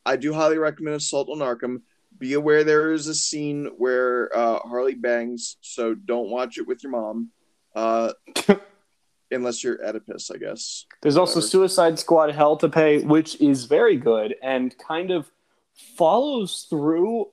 I 0.05 0.16
do 0.16 0.32
highly 0.32 0.59
recommend 0.59 0.97
Assault 0.97 1.28
on 1.28 1.39
Arkham. 1.39 1.82
Be 2.19 2.32
aware 2.35 2.65
there 2.65 2.93
is 2.93 3.07
a 3.07 3.15
scene 3.15 3.66
where 3.77 4.36
uh, 4.36 4.59
Harley 4.61 4.95
bangs, 4.95 5.57
so 5.61 5.95
don't 5.95 6.31
watch 6.31 6.59
it 6.59 6.66
with 6.66 6.82
your 6.82 6.93
mom, 6.93 7.31
uh, 7.77 8.12
unless 9.31 9.62
you're 9.62 9.85
Oedipus, 9.85 10.31
I 10.31 10.39
guess. 10.39 10.86
There's 11.03 11.16
also 11.16 11.36
Whatever. 11.36 11.49
Suicide 11.49 11.99
Squad 11.99 12.35
Hell 12.35 12.57
to 12.57 12.69
Pay, 12.69 13.03
which 13.03 13.40
is 13.40 13.66
very 13.66 13.97
good 13.97 14.35
and 14.43 14.77
kind 14.78 15.11
of 15.11 15.31
follows 15.97 16.66
through 16.69 17.28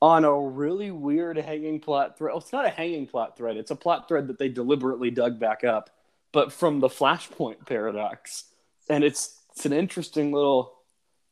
on 0.00 0.24
a 0.24 0.40
really 0.40 0.90
weird 0.90 1.36
hanging 1.36 1.80
plot 1.80 2.16
thread. 2.16 2.32
Well, 2.32 2.40
it's 2.40 2.52
not 2.52 2.66
a 2.66 2.70
hanging 2.70 3.06
plot 3.06 3.36
thread, 3.36 3.56
it's 3.56 3.70
a 3.70 3.76
plot 3.76 4.06
thread 4.08 4.28
that 4.28 4.38
they 4.38 4.48
deliberately 4.48 5.10
dug 5.10 5.40
back 5.40 5.64
up, 5.64 5.90
but 6.38 6.52
from 6.52 6.78
the 6.78 6.86
Flashpoint 6.88 7.66
paradox. 7.66 8.44
And 8.88 9.02
it's 9.02 9.40
it's 9.50 9.66
an 9.66 9.72
interesting 9.72 10.30
little 10.30 10.72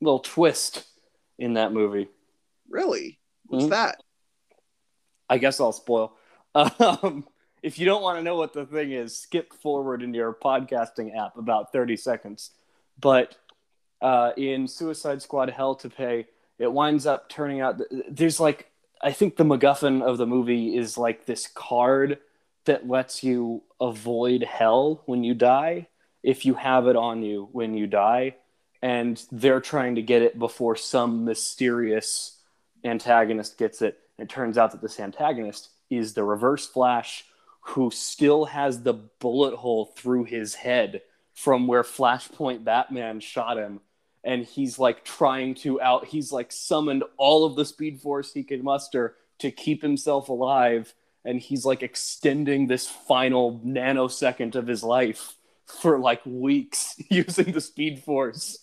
little 0.00 0.18
twist 0.18 0.84
in 1.38 1.54
that 1.54 1.72
movie. 1.72 2.08
Really? 2.68 3.20
What's 3.46 3.66
Mhm. 3.66 3.70
that? 3.70 4.02
I 5.30 5.38
guess 5.38 5.60
I'll 5.60 5.72
spoil. 5.72 6.16
Um, 6.56 7.24
if 7.62 7.78
you 7.78 7.86
don't 7.86 8.02
want 8.02 8.18
to 8.18 8.22
know 8.24 8.34
what 8.36 8.52
the 8.52 8.66
thing 8.66 8.90
is, 8.90 9.16
skip 9.16 9.52
forward 9.52 10.02
in 10.02 10.12
your 10.14 10.32
podcasting 10.34 11.16
app 11.16 11.36
about 11.36 11.70
30 11.70 11.96
seconds. 11.96 12.50
But 12.98 13.36
uh, 14.00 14.32
in 14.36 14.66
Suicide 14.66 15.20
Squad 15.22 15.50
Hell 15.50 15.74
to 15.76 15.88
Pay, 15.90 16.26
it 16.58 16.72
winds 16.72 17.06
up 17.06 17.28
turning 17.28 17.60
out 17.60 17.80
there's 18.08 18.40
like, 18.40 18.70
I 19.02 19.12
think 19.12 19.36
the 19.36 19.44
MacGuffin 19.44 20.02
of 20.02 20.16
the 20.18 20.26
movie 20.26 20.76
is 20.76 20.96
like 20.98 21.26
this 21.26 21.46
card 21.46 22.18
that 22.66 22.88
lets 22.88 23.24
you 23.24 23.62
avoid 23.80 24.42
hell 24.42 25.02
when 25.06 25.24
you 25.24 25.34
die 25.34 25.88
if 26.22 26.44
you 26.44 26.54
have 26.54 26.88
it 26.88 26.96
on 26.96 27.22
you 27.22 27.48
when 27.52 27.74
you 27.74 27.86
die. 27.86 28.34
And 28.82 29.22
they're 29.32 29.60
trying 29.60 29.94
to 29.94 30.02
get 30.02 30.22
it 30.22 30.38
before 30.38 30.76
some 30.76 31.24
mysterious 31.24 32.38
antagonist 32.84 33.58
gets 33.58 33.80
it. 33.80 33.98
It 34.18 34.28
turns 34.28 34.58
out 34.58 34.72
that 34.72 34.82
this 34.82 35.00
antagonist 35.00 35.70
is 35.88 36.14
the 36.14 36.24
Reverse 36.24 36.66
Flash, 36.66 37.24
who 37.60 37.90
still 37.90 38.46
has 38.46 38.82
the 38.82 38.92
bullet 38.92 39.54
hole 39.54 39.86
through 39.96 40.24
his 40.24 40.54
head 40.54 41.02
from 41.32 41.66
where 41.66 41.82
Flashpoint 41.82 42.64
Batman 42.64 43.20
shot 43.20 43.56
him. 43.56 43.80
And 44.24 44.44
he's 44.44 44.78
like 44.78 45.04
trying 45.04 45.54
to 45.56 45.80
out, 45.80 46.06
he's 46.06 46.32
like 46.32 46.50
summoned 46.50 47.04
all 47.16 47.44
of 47.44 47.54
the 47.54 47.64
speed 47.64 48.00
force 48.00 48.32
he 48.32 48.42
could 48.42 48.64
muster 48.64 49.14
to 49.38 49.52
keep 49.52 49.82
himself 49.82 50.28
alive. 50.28 50.92
And 51.26 51.40
he's 51.40 51.64
like 51.66 51.82
extending 51.82 52.66
this 52.68 52.88
final 52.88 53.60
nanosecond 53.64 54.54
of 54.54 54.66
his 54.66 54.82
life 54.82 55.34
for 55.66 55.98
like 55.98 56.24
weeks 56.24 56.94
using 57.10 57.50
the 57.52 57.60
speed 57.60 58.02
force 58.04 58.58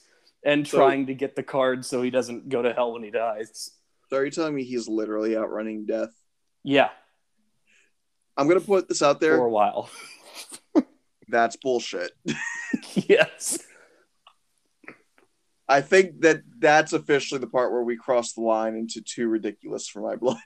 and 0.45 0.67
So- 0.67 0.77
trying 0.77 1.07
to 1.07 1.13
get 1.13 1.35
the 1.35 1.43
card 1.43 1.85
so 1.85 2.01
he 2.01 2.09
doesn't 2.09 2.49
go 2.49 2.61
to 2.61 2.73
hell 2.73 2.93
when 2.93 3.03
he 3.03 3.11
dies. 3.11 3.69
So 4.09 4.17
are 4.17 4.25
you 4.25 4.31
telling 4.31 4.55
me 4.55 4.63
he's 4.63 4.87
literally 4.87 5.35
outrunning 5.35 5.85
death? 5.85 6.09
Yeah, 6.63 6.89
I'm 8.37 8.47
gonna 8.47 8.61
put 8.61 8.87
this 8.87 9.01
out 9.01 9.19
there 9.19 9.37
for 9.37 9.45
a 9.45 9.49
while. 9.49 9.89
That's 11.27 11.55
bullshit. 11.57 12.11
yes. 12.93 13.59
I 15.67 15.81
think 15.81 16.21
that 16.21 16.41
that's 16.59 16.93
officially 16.93 17.39
the 17.39 17.47
part 17.47 17.71
where 17.71 17.83
we 17.83 17.95
cross 17.95 18.33
the 18.33 18.41
line 18.41 18.75
into 18.75 19.01
too 19.01 19.27
ridiculous 19.27 19.87
for 19.87 20.01
my 20.01 20.15
blood. 20.15 20.37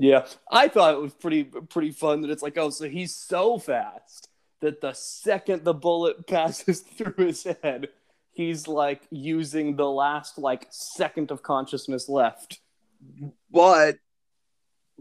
Yeah, 0.00 0.26
I 0.50 0.68
thought 0.68 0.94
it 0.94 1.00
was 1.00 1.14
pretty 1.14 1.44
pretty 1.44 1.90
fun 1.90 2.20
that 2.20 2.30
it's 2.30 2.42
like, 2.42 2.56
oh, 2.56 2.70
so 2.70 2.88
he's 2.88 3.14
so 3.14 3.58
fast 3.58 4.28
that 4.60 4.80
the 4.80 4.92
second 4.92 5.64
the 5.64 5.74
bullet 5.74 6.26
passes 6.28 6.80
through 6.80 7.14
his 7.16 7.42
head, 7.62 7.88
he's 8.32 8.68
like 8.68 9.02
using 9.10 9.74
the 9.74 9.88
last 9.90 10.38
like 10.38 10.68
second 10.70 11.30
of 11.32 11.42
consciousness 11.42 12.08
left. 12.08 12.60
But 13.50 13.96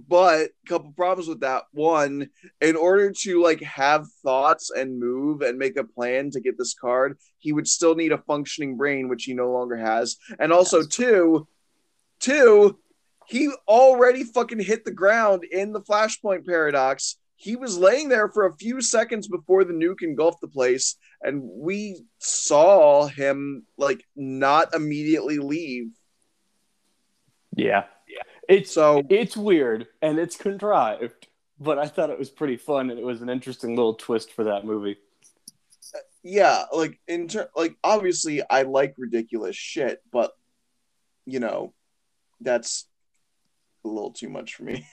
but 0.08 0.50
a 0.50 0.68
couple 0.68 0.92
problems 0.94 1.28
with 1.28 1.42
that. 1.42 1.64
One, 1.74 2.30
in 2.62 2.76
order 2.76 3.12
to 3.22 3.44
like 3.44 3.62
have 3.62 4.08
thoughts 4.24 4.72
and 4.72 5.00
move 5.00 5.42
and 5.42 5.60
make 5.60 5.78
a 5.78 5.84
plan 5.84 6.32
to 6.32 6.40
get 6.40 6.58
this 6.58 6.74
card, 6.74 7.18
he 7.38 7.54
would 7.54 7.68
still 7.68 7.96
need 7.96 8.12
a 8.12 8.20
functioning 8.20 8.78
brain, 8.78 9.10
which 9.10 9.26
he 9.26 9.34
no 9.34 9.52
longer 9.52 9.78
has. 9.78 10.18
And 10.40 10.52
also 10.52 10.80
Yes. 10.80 10.88
two, 10.88 11.48
two, 12.20 12.80
he 13.28 13.50
already 13.68 14.24
fucking 14.24 14.60
hit 14.60 14.86
the 14.86 14.92
ground 14.92 15.44
in 15.44 15.74
the 15.74 15.82
flashpoint 15.82 16.46
paradox. 16.46 17.18
He 17.36 17.56
was 17.56 17.78
laying 17.78 18.10
there 18.10 18.30
for 18.30 18.46
a 18.46 18.56
few 18.56 18.82
seconds 18.82 19.28
before 19.28 19.64
the 19.64 19.74
nuke 19.74 20.02
engulfed 20.02 20.42
the 20.42 20.48
place, 20.48 20.96
and 21.22 21.44
we 21.44 22.04
saw 22.20 23.08
him 23.08 23.66
like 23.78 24.04
not 24.16 24.74
immediately 24.74 25.38
leave. 25.38 25.92
Yeah, 27.56 27.84
yeah. 28.08 28.24
It's 28.48 28.72
So 28.72 29.04
it's 29.10 29.36
weird 29.36 29.88
and 30.02 30.20
it's 30.20 30.38
contrived, 30.38 31.28
but 31.60 31.78
I 31.78 31.88
thought 31.88 32.10
it 32.10 32.20
was 32.20 32.30
pretty 32.30 32.58
fun 32.58 32.90
and 32.90 33.00
it 33.00 33.06
was 33.06 33.22
an 33.22 33.30
interesting 33.30 33.76
little 33.76 33.96
twist 33.96 34.32
for 34.32 34.46
that 34.46 34.66
movie. 34.66 34.98
yeah, 36.24 36.64
like 36.74 37.00
in 37.08 37.28
ter- 37.28 37.50
like 37.56 37.76
obviously 37.84 38.42
I 38.50 38.64
like 38.64 38.96
ridiculous 38.98 39.56
shit, 39.56 40.02
but 40.12 40.32
you 41.26 41.40
know, 41.40 41.74
that's 42.42 42.87
a 43.88 43.94
little 43.94 44.12
too 44.12 44.30
much 44.30 44.56
for 44.56 44.64
me. 44.64 44.86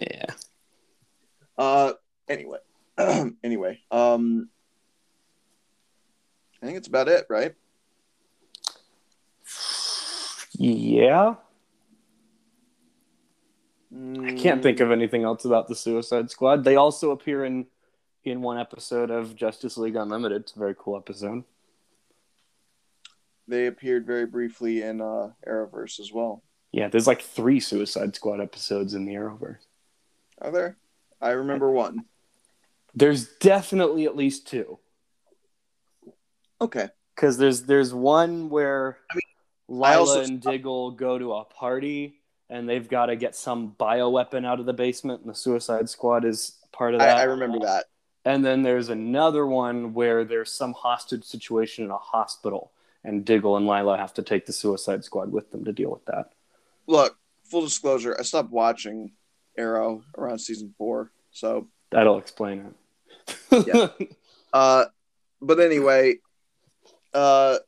Yeah. 0.00 0.26
Uh 1.58 1.92
anyway. 2.28 2.58
anyway, 3.44 3.80
um 3.90 4.48
I 6.62 6.66
think 6.66 6.78
it's 6.78 6.88
about 6.88 7.08
it, 7.08 7.26
right? 7.28 7.54
Yeah, 10.58 11.34
I 13.94 13.94
Mm, 13.94 14.36
can't 14.38 14.62
think 14.62 14.80
of 14.80 14.90
anything 14.90 15.24
else 15.24 15.44
about 15.44 15.68
the 15.68 15.74
Suicide 15.74 16.30
Squad. 16.30 16.64
They 16.64 16.76
also 16.76 17.10
appear 17.10 17.44
in 17.44 17.66
in 18.24 18.40
one 18.40 18.58
episode 18.58 19.10
of 19.10 19.34
Justice 19.34 19.76
League 19.76 19.96
Unlimited. 19.96 20.42
It's 20.42 20.54
a 20.54 20.58
very 20.58 20.74
cool 20.78 20.96
episode. 20.96 21.44
They 23.48 23.66
appeared 23.66 24.06
very 24.06 24.26
briefly 24.26 24.82
in 24.82 25.00
uh, 25.00 25.32
Arrowverse 25.46 25.98
as 25.98 26.12
well. 26.12 26.42
Yeah, 26.72 26.88
there's 26.88 27.06
like 27.06 27.22
three 27.22 27.60
Suicide 27.60 28.16
Squad 28.16 28.40
episodes 28.40 28.94
in 28.94 29.04
the 29.04 29.14
Arrowverse. 29.14 29.58
Are 30.40 30.50
there? 30.50 30.76
I 31.20 31.30
remember 31.30 31.70
one. 31.70 32.06
There's 32.94 33.28
definitely 33.28 34.06
at 34.06 34.16
least 34.16 34.48
two. 34.48 34.78
Okay. 36.60 36.88
Because 37.14 37.36
there's 37.36 37.62
there's 37.62 37.92
one 37.92 38.48
where 38.48 38.98
I 39.10 39.14
mean, 39.14 39.78
Lyla 39.78 39.98
also- 39.98 40.22
and 40.22 40.40
Diggle 40.40 40.92
go 40.92 41.18
to 41.18 41.34
a 41.34 41.44
party 41.44 42.22
and 42.48 42.68
they've 42.68 42.88
got 42.88 43.06
to 43.06 43.16
get 43.16 43.34
some 43.34 43.74
bioweapon 43.80 44.44
out 44.44 44.60
of 44.60 44.66
the 44.66 44.74
basement, 44.74 45.22
and 45.22 45.30
the 45.30 45.34
Suicide 45.34 45.88
Squad 45.88 46.26
is 46.26 46.58
part 46.70 46.94
of 46.94 47.00
I, 47.00 47.06
that. 47.06 47.16
I 47.16 47.22
remember 47.22 47.60
that. 47.60 47.86
And 48.26 48.44
then 48.44 48.62
there's 48.62 48.90
another 48.90 49.46
one 49.46 49.94
where 49.94 50.22
there's 50.24 50.52
some 50.52 50.74
hostage 50.74 51.24
situation 51.24 51.84
in 51.84 51.90
a 51.90 51.96
hospital, 51.96 52.72
and 53.04 53.24
Diggle 53.24 53.56
and 53.56 53.66
Lyla 53.66 53.96
have 53.96 54.12
to 54.14 54.22
take 54.22 54.44
the 54.44 54.52
Suicide 54.52 55.02
Squad 55.02 55.32
with 55.32 55.50
them 55.50 55.64
to 55.64 55.72
deal 55.72 55.90
with 55.90 56.04
that. 56.04 56.32
Look, 56.86 57.16
full 57.44 57.62
disclosure, 57.62 58.16
I 58.18 58.22
stopped 58.22 58.50
watching 58.50 59.12
Arrow 59.56 60.02
around 60.16 60.38
season 60.38 60.74
four. 60.76 61.12
So, 61.30 61.68
That'll 61.90 62.18
explain 62.18 62.72
it. 63.50 63.66
Yeah. 63.66 64.06
uh, 64.52 64.86
but 65.40 65.60
anyway, 65.60 66.16
uh, 67.12 67.58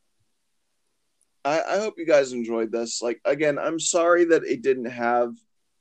I, 1.44 1.62
I 1.62 1.78
hope 1.78 1.94
you 1.98 2.06
guys 2.06 2.32
enjoyed 2.32 2.72
this. 2.72 3.02
Like, 3.02 3.20
again, 3.24 3.58
I'm 3.58 3.78
sorry 3.78 4.24
that 4.26 4.44
it 4.44 4.62
didn't 4.62 4.86
have 4.86 5.34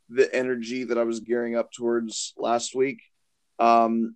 the 0.09 0.33
energy 0.35 0.83
that 0.83 0.97
I 0.97 1.03
was 1.03 1.21
gearing 1.21 1.55
up 1.55 1.71
towards 1.71 2.33
last 2.37 2.75
week. 2.75 3.01
Um, 3.59 4.15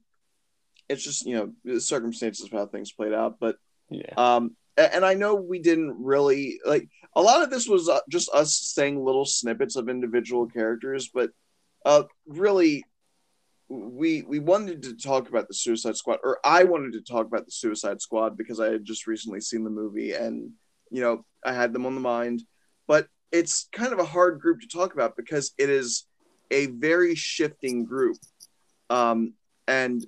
it's 0.90 1.04
just, 1.04 1.26
you 1.26 1.36
know, 1.36 1.54
the 1.64 1.80
circumstances 1.80 2.46
of 2.46 2.52
how 2.52 2.66
things 2.66 2.92
played 2.92 3.14
out. 3.14 3.38
But 3.40 3.58
yeah. 3.90 4.14
Um, 4.18 4.57
and 4.78 5.06
I 5.06 5.16
know 5.16 5.36
we 5.36 5.60
didn't 5.60 5.96
really 6.00 6.60
like 6.66 6.88
a 7.16 7.22
lot 7.22 7.42
of 7.42 7.50
this 7.50 7.68
was 7.68 7.90
uh, 7.90 8.00
just 8.10 8.30
us 8.30 8.56
saying 8.56 9.04
little 9.04 9.26
snippets 9.26 9.76
of 9.76 9.90
individual 9.90 10.48
characters, 10.48 11.10
but 11.12 11.32
uh, 11.86 12.04
really, 12.28 12.84
we 13.70 14.22
we 14.22 14.40
wanted 14.40 14.84
to 14.84 14.96
talk 14.96 15.30
about 15.30 15.48
the 15.48 15.54
Suicide 15.54 15.98
Squad, 15.98 16.20
or 16.24 16.40
I 16.44 16.64
wanted 16.64 16.94
to 16.94 17.02
talk 17.02 17.26
about 17.26 17.46
the 17.46 17.52
Suicide 17.52 18.02
Squad 18.02 18.38
because 18.38 18.60
I 18.60 18.72
had 18.72 18.86
just 18.86 19.08
recently 19.08 19.42
seen 19.42 19.64
the 19.64 19.70
movie, 19.70 20.14
and 20.14 20.52
you 20.92 21.02
know 21.02 21.26
I 21.46 21.54
had 21.54 21.74
them 21.74 21.86
on 21.86 21.96
the 21.96 22.02
mind. 22.02 22.44
But 22.88 23.08
it's 23.32 23.68
kind 23.72 23.94
of 23.94 24.00
a 24.00 24.06
hard 24.06 24.40
group 24.40 24.62
to 24.62 24.68
talk 24.68 24.94
about 24.94 25.18
because 25.18 25.54
it 25.58 25.70
is 25.70 26.06
a 26.52 26.68
very 26.68 27.16
shifting 27.16 27.84
group, 27.84 28.18
um, 28.90 29.34
and 29.68 30.06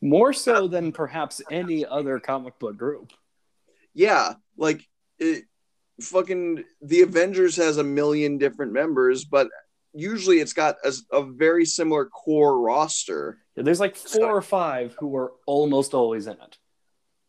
More 0.00 0.32
so 0.32 0.68
than 0.68 0.92
perhaps 0.92 1.42
any 1.50 1.84
other 1.84 2.20
comic 2.20 2.58
book 2.58 2.76
group. 2.76 3.12
Yeah, 3.96 4.34
like 4.58 4.86
it, 5.18 5.44
fucking 6.00 6.62
the 6.82 7.00
Avengers 7.00 7.56
has 7.56 7.78
a 7.78 7.84
million 7.84 8.36
different 8.38 8.72
members, 8.72 9.24
but 9.24 9.48
usually 9.94 10.38
it's 10.38 10.52
got 10.52 10.76
a, 10.84 10.92
a 11.10 11.24
very 11.24 11.64
similar 11.64 12.04
core 12.04 12.60
roster. 12.60 13.38
Yeah, 13.56 13.62
There's 13.64 13.80
like 13.80 13.96
four 13.96 14.36
or 14.36 14.42
five 14.42 14.94
who 15.00 15.16
are 15.16 15.32
almost 15.46 15.94
always 15.94 16.26
in 16.26 16.34
it. 16.34 16.58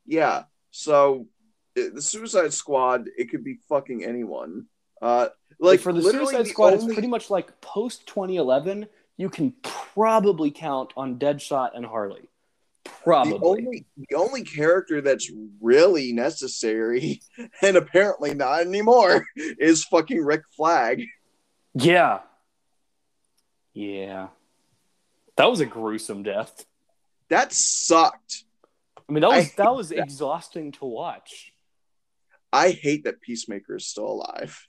Yeah, 0.06 0.44
so 0.72 1.28
it- 1.76 1.96
the 1.96 2.02
Suicide 2.02 2.54
Squad, 2.54 3.08
it 3.18 3.30
could 3.32 3.44
be 3.46 3.60
fucking 3.70 4.04
anyone. 4.04 4.66
Uh, 5.02 5.30
like 5.60 5.80
for 5.80 5.94
the 5.94 6.02
Suicide 6.02 6.46
the 6.46 6.50
Squad, 6.50 6.74
only- 6.74 6.86
it's 6.88 6.94
pretty 6.94 7.08
much 7.08 7.30
like 7.30 7.62
post 7.62 8.06
2011. 8.08 8.88
You 9.16 9.30
can 9.30 9.54
probably 9.64 10.52
count 10.52 10.92
on 10.98 11.18
Deadshot 11.18 11.72
and 11.76 11.86
Harley. 11.86 12.30
Probably. 13.04 13.38
the 13.38 13.46
only 13.46 13.86
the 13.98 14.16
only 14.16 14.44
character 14.44 15.02
that's 15.02 15.32
really 15.62 16.14
necessary, 16.14 17.22
and 17.62 17.78
apparently 17.78 18.34
not 18.34 18.62
anymore, 18.62 19.26
is 19.36 19.84
fucking 19.86 20.24
Rick 20.24 20.44
Flag. 20.56 21.04
Yeah. 21.74 22.20
Yeah. 23.74 24.30
That 25.36 25.50
was 25.50 25.60
a 25.60 25.66
gruesome 25.66 26.24
death. 26.24 26.66
That 27.30 27.54
sucked. 27.54 28.44
I 29.08 29.14
mean, 29.14 29.22
that 29.22 29.30
was 29.30 29.54
that 29.54 29.76
was 29.76 29.90
that. 29.90 30.00
exhausting 30.00 30.72
to 30.74 30.86
watch. 30.86 31.54
I 32.52 32.72
hate 32.72 33.04
that 33.04 33.22
Peacemaker 33.22 33.76
is 33.76 33.88
still 33.88 34.08
alive. 34.08 34.68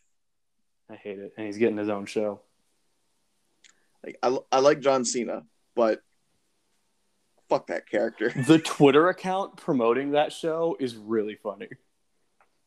I 0.91 0.97
hate 0.97 1.19
it, 1.19 1.33
and 1.37 1.47
he's 1.47 1.59
getting 1.59 1.79
his 1.79 1.89
own 1.89 2.07
show. 2.07 2.41
Like 4.05 4.19
I, 4.23 4.37
I 4.53 4.61
like 4.61 4.81
John 4.81 5.05
Cena, 5.05 5.43
but 5.75 6.01
fuck 7.49 7.67
that 7.69 7.89
character. 7.89 8.31
The 8.47 8.59
Twitter 8.59 9.09
account 9.09 9.57
promoting 9.57 10.13
that 10.13 10.33
show 10.33 10.77
is 10.79 10.97
really 10.97 11.37
funny. 11.37 11.69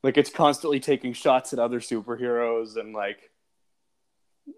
Like 0.03 0.17
it's 0.17 0.31
constantly 0.31 0.79
taking 0.79 1.13
shots 1.13 1.53
at 1.53 1.59
other 1.59 1.79
superheroes 1.79 2.77
and 2.77 2.93
like 2.93 3.29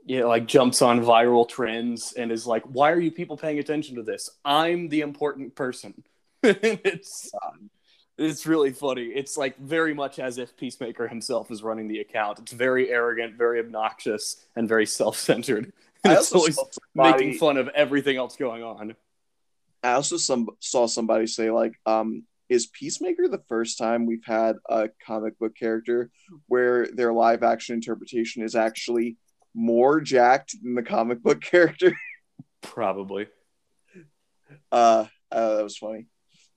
yeah, 0.05 0.23
like 0.23 0.47
jumps 0.47 0.81
on 0.81 1.01
viral 1.01 1.47
trends 1.47 2.13
and 2.13 2.31
is 2.31 2.47
like, 2.47 2.63
"Why 2.63 2.91
are 2.91 2.99
you 2.99 3.11
people 3.11 3.37
paying 3.37 3.59
attention 3.59 3.97
to 3.97 4.03
this? 4.03 4.29
I'm 4.45 4.89
the 4.89 5.01
important 5.01 5.55
person." 5.55 6.03
it's 6.43 7.31
it's 8.17 8.45
really 8.45 8.71
funny. 8.71 9.05
It's 9.05 9.37
like 9.37 9.57
very 9.57 9.93
much 9.93 10.19
as 10.19 10.37
if 10.37 10.55
Peacemaker 10.55 11.07
himself 11.07 11.51
is 11.51 11.63
running 11.63 11.87
the 11.87 11.99
account. 11.99 12.39
It's 12.39 12.51
very 12.51 12.89
arrogant, 12.89 13.35
very 13.35 13.59
obnoxious, 13.59 14.45
and 14.55 14.67
very 14.67 14.85
self-centered. 14.85 15.73
And 16.05 16.11
it's 16.11 16.33
always 16.33 16.59
making 16.93 17.35
fun 17.35 17.55
of 17.55 17.69
everything 17.69 18.17
else 18.17 18.35
going 18.35 18.61
on. 18.61 18.93
I 19.83 19.93
also 19.93 20.17
some 20.17 20.49
saw 20.59 20.87
somebody 20.87 21.27
say 21.27 21.51
like, 21.51 21.73
um, 21.85 22.23
is 22.49 22.67
Peacemaker 22.67 23.27
the 23.27 23.43
first 23.49 23.77
time 23.77 24.05
we've 24.05 24.25
had 24.25 24.57
a 24.69 24.89
comic 25.05 25.37
book 25.39 25.55
character 25.55 26.09
where 26.47 26.87
their 26.87 27.11
live 27.11 27.43
action 27.43 27.75
interpretation 27.75 28.43
is 28.43 28.55
actually 28.55 29.17
more 29.53 30.01
jacked 30.01 30.55
than 30.61 30.75
the 30.75 30.83
comic 30.83 31.21
book 31.21 31.41
character? 31.51 31.93
Probably. 32.61 33.27
Uh, 34.71 35.05
uh 35.31 35.55
that 35.55 35.63
was 35.63 35.77
funny. 35.77 36.07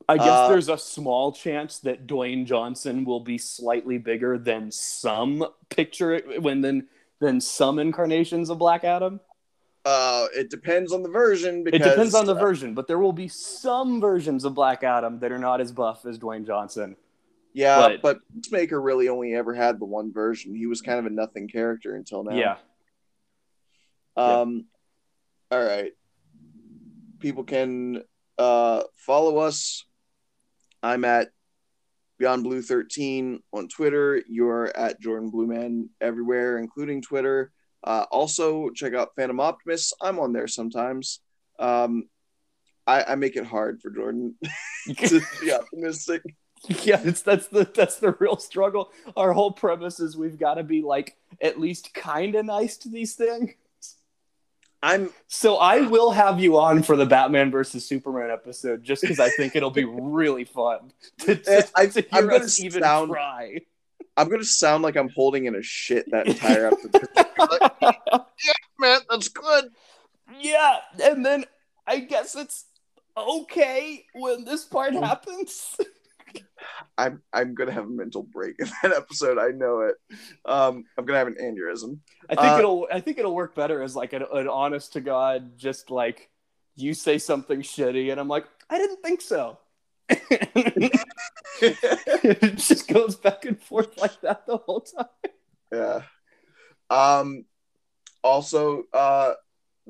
I 0.08 0.18
guess 0.18 0.28
Uh, 0.28 0.48
there's 0.48 0.68
a 0.68 0.78
small 0.78 1.32
chance 1.32 1.80
that 1.80 2.06
Dwayne 2.06 2.46
Johnson 2.46 3.04
will 3.04 3.20
be 3.20 3.38
slightly 3.38 3.98
bigger 3.98 4.38
than 4.38 4.70
some 4.70 5.44
picture 5.68 6.20
when 6.40 6.60
then 6.60 6.88
than 7.20 7.40
some 7.40 7.78
incarnations 7.78 8.50
of 8.50 8.58
Black 8.58 8.84
Adam. 8.84 9.20
Uh, 9.86 10.26
it 10.34 10.50
depends 10.50 10.92
on 10.92 11.02
the 11.04 11.08
version 11.08 11.62
because 11.62 11.80
it 11.80 11.84
depends 11.90 12.12
on 12.14 12.26
the 12.26 12.34
uh, 12.34 12.40
version, 12.40 12.74
but 12.74 12.88
there 12.88 12.98
will 12.98 13.12
be 13.12 13.28
some 13.28 14.00
versions 14.00 14.44
of 14.44 14.52
Black 14.52 14.82
Adam 14.82 15.20
that 15.20 15.30
are 15.30 15.38
not 15.38 15.60
as 15.60 15.70
buff 15.70 16.04
as 16.04 16.18
Dwayne 16.18 16.44
Johnson. 16.44 16.96
yeah, 17.54 17.78
but- 17.78 18.02
but 18.02 18.18
Peacemaker 18.34 18.80
really 18.80 19.08
only 19.08 19.32
ever 19.34 19.54
had 19.54 19.78
the 19.78 19.84
one 19.84 20.12
version. 20.12 20.54
He 20.56 20.66
was 20.66 20.82
kind 20.82 20.98
of 20.98 21.06
a 21.06 21.10
nothing 21.10 21.46
character 21.48 21.94
until 21.94 22.24
now. 22.24 22.34
Yeah. 22.36 22.56
Um, 24.16 24.66
all 25.50 25.62
right. 25.64 25.92
People 27.20 27.44
can 27.44 28.02
uh, 28.38 28.82
follow 28.96 29.38
us. 29.38 29.84
I'm 30.82 31.04
at 31.04 31.28
Beyond 32.18 32.42
Blue 32.44 32.60
13 32.62 33.40
on 33.52 33.68
Twitter. 33.68 34.22
You're 34.28 34.74
at 34.76 35.00
Jordan 35.00 35.30
Blueman 35.30 35.88
everywhere, 36.00 36.58
including 36.58 37.02
Twitter. 37.02 37.52
Uh, 37.84 38.04
also, 38.10 38.70
check 38.70 38.94
out 38.94 39.14
Phantom 39.16 39.38
Optimist. 39.40 39.94
I'm 40.00 40.18
on 40.18 40.32
there 40.32 40.48
sometimes. 40.48 41.20
Um, 41.58 42.08
I, 42.86 43.02
I 43.04 43.14
make 43.16 43.36
it 43.36 43.44
hard 43.46 43.80
for 43.80 43.90
Jordan 43.90 44.34
to 44.96 45.20
be 45.40 45.52
optimistic. 45.52 46.22
yeah, 46.82 47.00
it's 47.04 47.22
that's 47.22 47.48
the 47.48 47.70
that's 47.74 47.96
the 47.96 48.12
real 48.18 48.36
struggle. 48.36 48.90
Our 49.16 49.32
whole 49.32 49.52
premise 49.52 50.00
is 50.00 50.16
we've 50.16 50.38
got 50.38 50.54
to 50.54 50.62
be 50.64 50.82
like 50.82 51.16
at 51.40 51.60
least 51.60 51.92
kind 51.94 52.34
of 52.34 52.44
nice 52.46 52.76
to 52.78 52.88
these 52.88 53.14
things. 53.14 53.52
I'm 54.82 55.10
So 55.26 55.56
I 55.56 55.80
will 55.82 56.10
have 56.12 56.38
you 56.38 56.58
on 56.58 56.82
for 56.82 56.96
the 56.96 57.06
Batman 57.06 57.50
versus 57.50 57.86
Superman 57.86 58.30
episode 58.30 58.84
just 58.84 59.02
because 59.02 59.18
I 59.20 59.30
think 59.30 59.56
it'll 59.56 59.70
be 59.70 59.84
really 59.84 60.44
fun 60.44 60.92
to, 61.20 61.34
to, 61.36 61.50
Eh, 61.52 61.62
I- 61.74 61.86
to 61.86 62.06
I'm 62.14 62.28
gonna 62.28 62.44
us 62.44 62.60
even 62.60 62.82
sound- 62.82 63.10
try. 63.10 63.58
I'm 64.16 64.28
gonna 64.28 64.44
sound 64.44 64.82
like 64.82 64.96
I'm 64.96 65.10
holding 65.10 65.46
in 65.46 65.54
a 65.54 65.62
shit 65.62 66.10
that 66.10 66.26
entire 66.32 66.68
episode. 66.68 67.08
Yeah 68.44 68.52
man, 68.78 69.00
that's 69.10 69.28
good. 69.28 69.70
yeah, 70.40 70.78
and 71.02 71.24
then 71.24 71.44
I 71.86 72.00
guess 72.00 72.34
it's 72.36 72.64
okay 73.16 74.04
when 74.14 74.44
this 74.44 74.64
part 74.64 74.92
happens. 74.94 75.76
I'm 76.98 77.22
I'm 77.32 77.54
gonna 77.54 77.72
have 77.72 77.84
a 77.84 77.88
mental 77.90 78.22
break 78.22 78.56
in 78.58 78.68
that 78.82 78.92
episode. 78.92 79.38
I 79.38 79.48
know 79.48 79.80
it. 79.80 79.94
Um, 80.44 80.84
I'm 80.98 81.04
gonna 81.04 81.18
have 81.18 81.28
an 81.28 81.36
aneurysm. 81.40 81.98
I 82.28 82.34
think 82.34 82.46
Uh, 82.54 82.58
it'll 82.58 82.88
I 82.92 83.00
think 83.00 83.18
it'll 83.18 83.34
work 83.34 83.54
better 83.54 83.82
as 83.82 83.94
like 83.94 84.12
an, 84.12 84.24
an 84.32 84.48
honest 84.48 84.94
to 84.94 85.00
god, 85.00 85.56
just 85.58 85.90
like 85.90 86.28
you 86.74 86.92
say 86.94 87.18
something 87.18 87.60
shitty, 87.62 88.10
and 88.10 88.20
I'm 88.20 88.28
like, 88.28 88.46
I 88.68 88.78
didn't 88.78 89.02
think 89.02 89.20
so. 89.20 89.58
it 91.60 92.56
just 92.56 92.88
goes 92.88 93.16
back 93.16 93.44
and 93.44 93.60
forth 93.60 93.98
like 93.98 94.20
that 94.22 94.46
the 94.46 94.56
whole 94.58 94.80
time. 94.80 95.06
Yeah. 95.72 96.02
Um. 96.90 97.44
Also, 98.22 98.84
uh, 98.92 99.34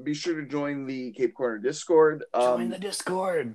be 0.03 0.15
sure 0.15 0.41
to 0.41 0.47
join 0.47 0.87
the 0.87 1.13
Cape 1.13 1.35
Corner 1.35 1.59
Discord. 1.59 2.25
Um, 2.35 2.59
Join 2.61 2.69
the 2.71 2.79
Discord. 2.79 3.55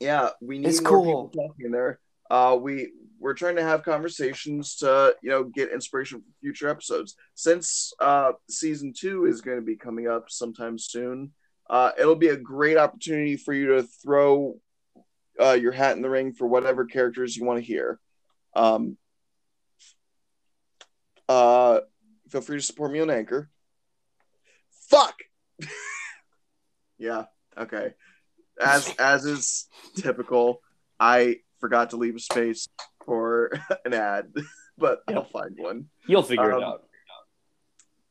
yeah, 0.00 0.30
we 0.40 0.58
need 0.58 0.68
It's 0.68 0.80
more 0.82 0.90
cool. 0.90 1.28
people 1.28 1.48
talking 1.48 1.66
in 1.66 1.72
there. 1.72 2.00
Uh, 2.30 2.56
we 2.60 2.92
we're 3.18 3.34
trying 3.34 3.56
to 3.56 3.62
have 3.62 3.82
conversations 3.82 4.76
to 4.76 5.14
you 5.22 5.30
know 5.30 5.44
get 5.44 5.72
inspiration 5.72 6.20
for 6.20 6.26
future 6.40 6.68
episodes. 6.68 7.14
Since 7.34 7.92
uh, 8.00 8.32
season 8.48 8.92
two 8.96 9.26
is 9.26 9.40
going 9.42 9.58
to 9.58 9.64
be 9.64 9.76
coming 9.76 10.08
up 10.08 10.30
sometime 10.30 10.78
soon, 10.78 11.32
uh, 11.68 11.90
it'll 11.98 12.16
be 12.16 12.28
a 12.28 12.36
great 12.36 12.76
opportunity 12.78 13.36
for 13.36 13.52
you 13.52 13.66
to 13.74 13.82
throw 13.82 14.58
uh, 15.40 15.52
your 15.52 15.72
hat 15.72 15.96
in 15.96 16.02
the 16.02 16.10
ring 16.10 16.32
for 16.32 16.46
whatever 16.46 16.84
characters 16.84 17.36
you 17.36 17.44
want 17.44 17.58
to 17.58 17.64
hear. 17.64 17.98
Um, 18.54 18.96
uh, 21.28 21.80
feel 22.28 22.40
free 22.40 22.58
to 22.58 22.62
support 22.62 22.92
me 22.92 23.00
on 23.00 23.10
Anchor. 23.10 23.48
Fuck. 24.88 25.14
yeah. 26.98 27.24
Okay. 27.56 27.94
As 28.60 28.94
as 28.98 29.24
is 29.24 29.68
typical, 29.96 30.60
I 30.98 31.36
forgot 31.60 31.90
to 31.90 31.96
leave 31.96 32.16
a 32.16 32.20
space 32.20 32.68
for 33.06 33.52
an 33.84 33.94
ad, 33.94 34.32
but 34.78 35.00
I'll 35.08 35.24
find 35.24 35.54
one. 35.56 35.86
You'll 36.06 36.22
figure 36.22 36.52
Um, 36.52 36.60
it 36.60 36.64
out. 36.64 36.82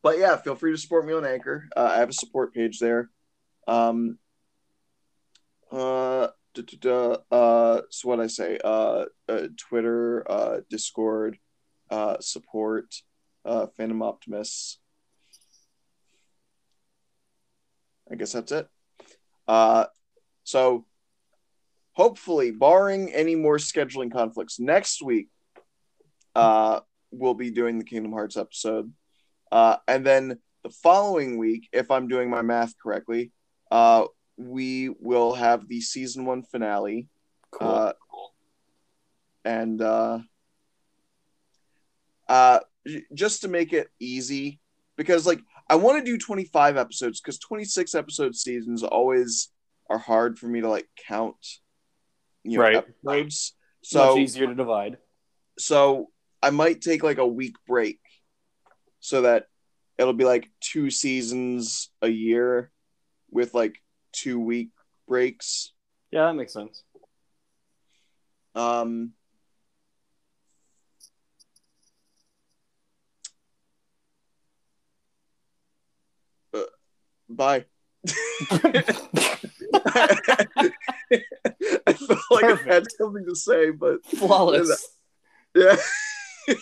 But 0.02 0.18
yeah, 0.18 0.36
feel 0.36 0.54
free 0.54 0.72
to 0.72 0.78
support 0.78 1.06
me 1.06 1.12
on 1.12 1.26
Anchor. 1.26 1.68
Uh, 1.76 1.90
I 1.92 1.98
have 1.98 2.08
a 2.08 2.14
support 2.14 2.54
page 2.54 2.78
there. 2.78 3.10
Um. 3.68 4.18
Uh. 5.70 6.28
Uh 7.30 7.82
so 7.90 8.08
what 8.08 8.20
I 8.20 8.26
say? 8.26 8.58
Uh, 8.62 9.04
uh 9.28 9.48
Twitter, 9.56 10.30
uh, 10.30 10.60
Discord, 10.68 11.38
uh, 11.90 12.16
support, 12.20 12.94
uh, 13.44 13.66
Phantom 13.76 14.02
Optimists. 14.02 14.78
I 18.10 18.16
guess 18.16 18.32
that's 18.32 18.52
it. 18.52 18.68
Uh, 19.46 19.86
so 20.44 20.84
hopefully, 21.92 22.50
barring 22.50 23.12
any 23.12 23.34
more 23.34 23.58
scheduling 23.58 24.12
conflicts, 24.12 24.58
next 24.58 25.02
week, 25.02 25.28
uh, 26.34 26.80
we'll 27.10 27.34
be 27.34 27.50
doing 27.50 27.78
the 27.78 27.84
Kingdom 27.84 28.12
Hearts 28.12 28.36
episode. 28.36 28.92
Uh, 29.52 29.76
and 29.86 30.04
then 30.04 30.38
the 30.62 30.70
following 30.70 31.38
week, 31.38 31.68
if 31.72 31.90
I'm 31.90 32.08
doing 32.08 32.30
my 32.30 32.42
math 32.42 32.74
correctly, 32.82 33.32
uh, 33.70 34.06
we 34.40 34.88
will 35.00 35.34
have 35.34 35.68
the 35.68 35.80
season 35.80 36.24
one 36.24 36.42
finale. 36.42 37.08
Cool. 37.50 37.74
Uh, 37.74 37.92
and 39.44 39.80
uh, 39.82 40.20
uh, 42.28 42.60
just 43.14 43.42
to 43.42 43.48
make 43.48 43.72
it 43.72 43.88
easy, 43.98 44.60
because 44.96 45.26
like 45.26 45.40
I 45.68 45.74
want 45.76 45.98
to 45.98 46.10
do 46.10 46.18
25 46.18 46.76
episodes, 46.76 47.20
because 47.20 47.38
26 47.38 47.94
episode 47.94 48.34
seasons 48.34 48.82
always 48.82 49.48
are 49.88 49.98
hard 49.98 50.38
for 50.38 50.46
me 50.46 50.60
to 50.60 50.68
like 50.68 50.88
count, 51.06 51.36
you 52.44 52.56
know, 52.56 52.62
Right. 52.62 52.76
episodes. 52.76 53.54
Much 53.82 53.88
So 53.88 54.18
easier 54.18 54.46
to 54.46 54.54
divide. 54.54 54.98
so 55.58 56.08
I 56.42 56.50
might 56.50 56.80
take 56.80 57.02
like 57.02 57.18
a 57.18 57.26
week 57.26 57.56
break 57.66 57.98
so 59.00 59.22
that 59.22 59.46
it'll 59.98 60.12
be 60.14 60.24
like 60.24 60.48
two 60.60 60.90
seasons 60.90 61.90
a 62.02 62.08
year 62.08 62.70
with 63.30 63.52
like 63.54 63.74
two 64.12 64.40
week 64.40 64.70
breaks. 65.06 65.72
Yeah, 66.10 66.26
that 66.26 66.34
makes 66.34 66.52
sense. 66.52 66.82
Um 68.54 69.12
uh, 76.54 76.60
bye. 77.28 77.64
I 78.04 78.12
felt 81.92 82.20
like 82.30 82.44
I 82.44 82.58
had 82.66 82.84
something 82.96 83.24
to 83.26 83.34
say, 83.34 83.70
but 83.70 84.04
Flawless. 84.04 84.96
Yeah. 85.54 85.76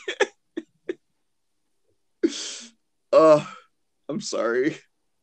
uh, 3.12 3.44
I'm 4.08 4.20
sorry. 4.20 4.78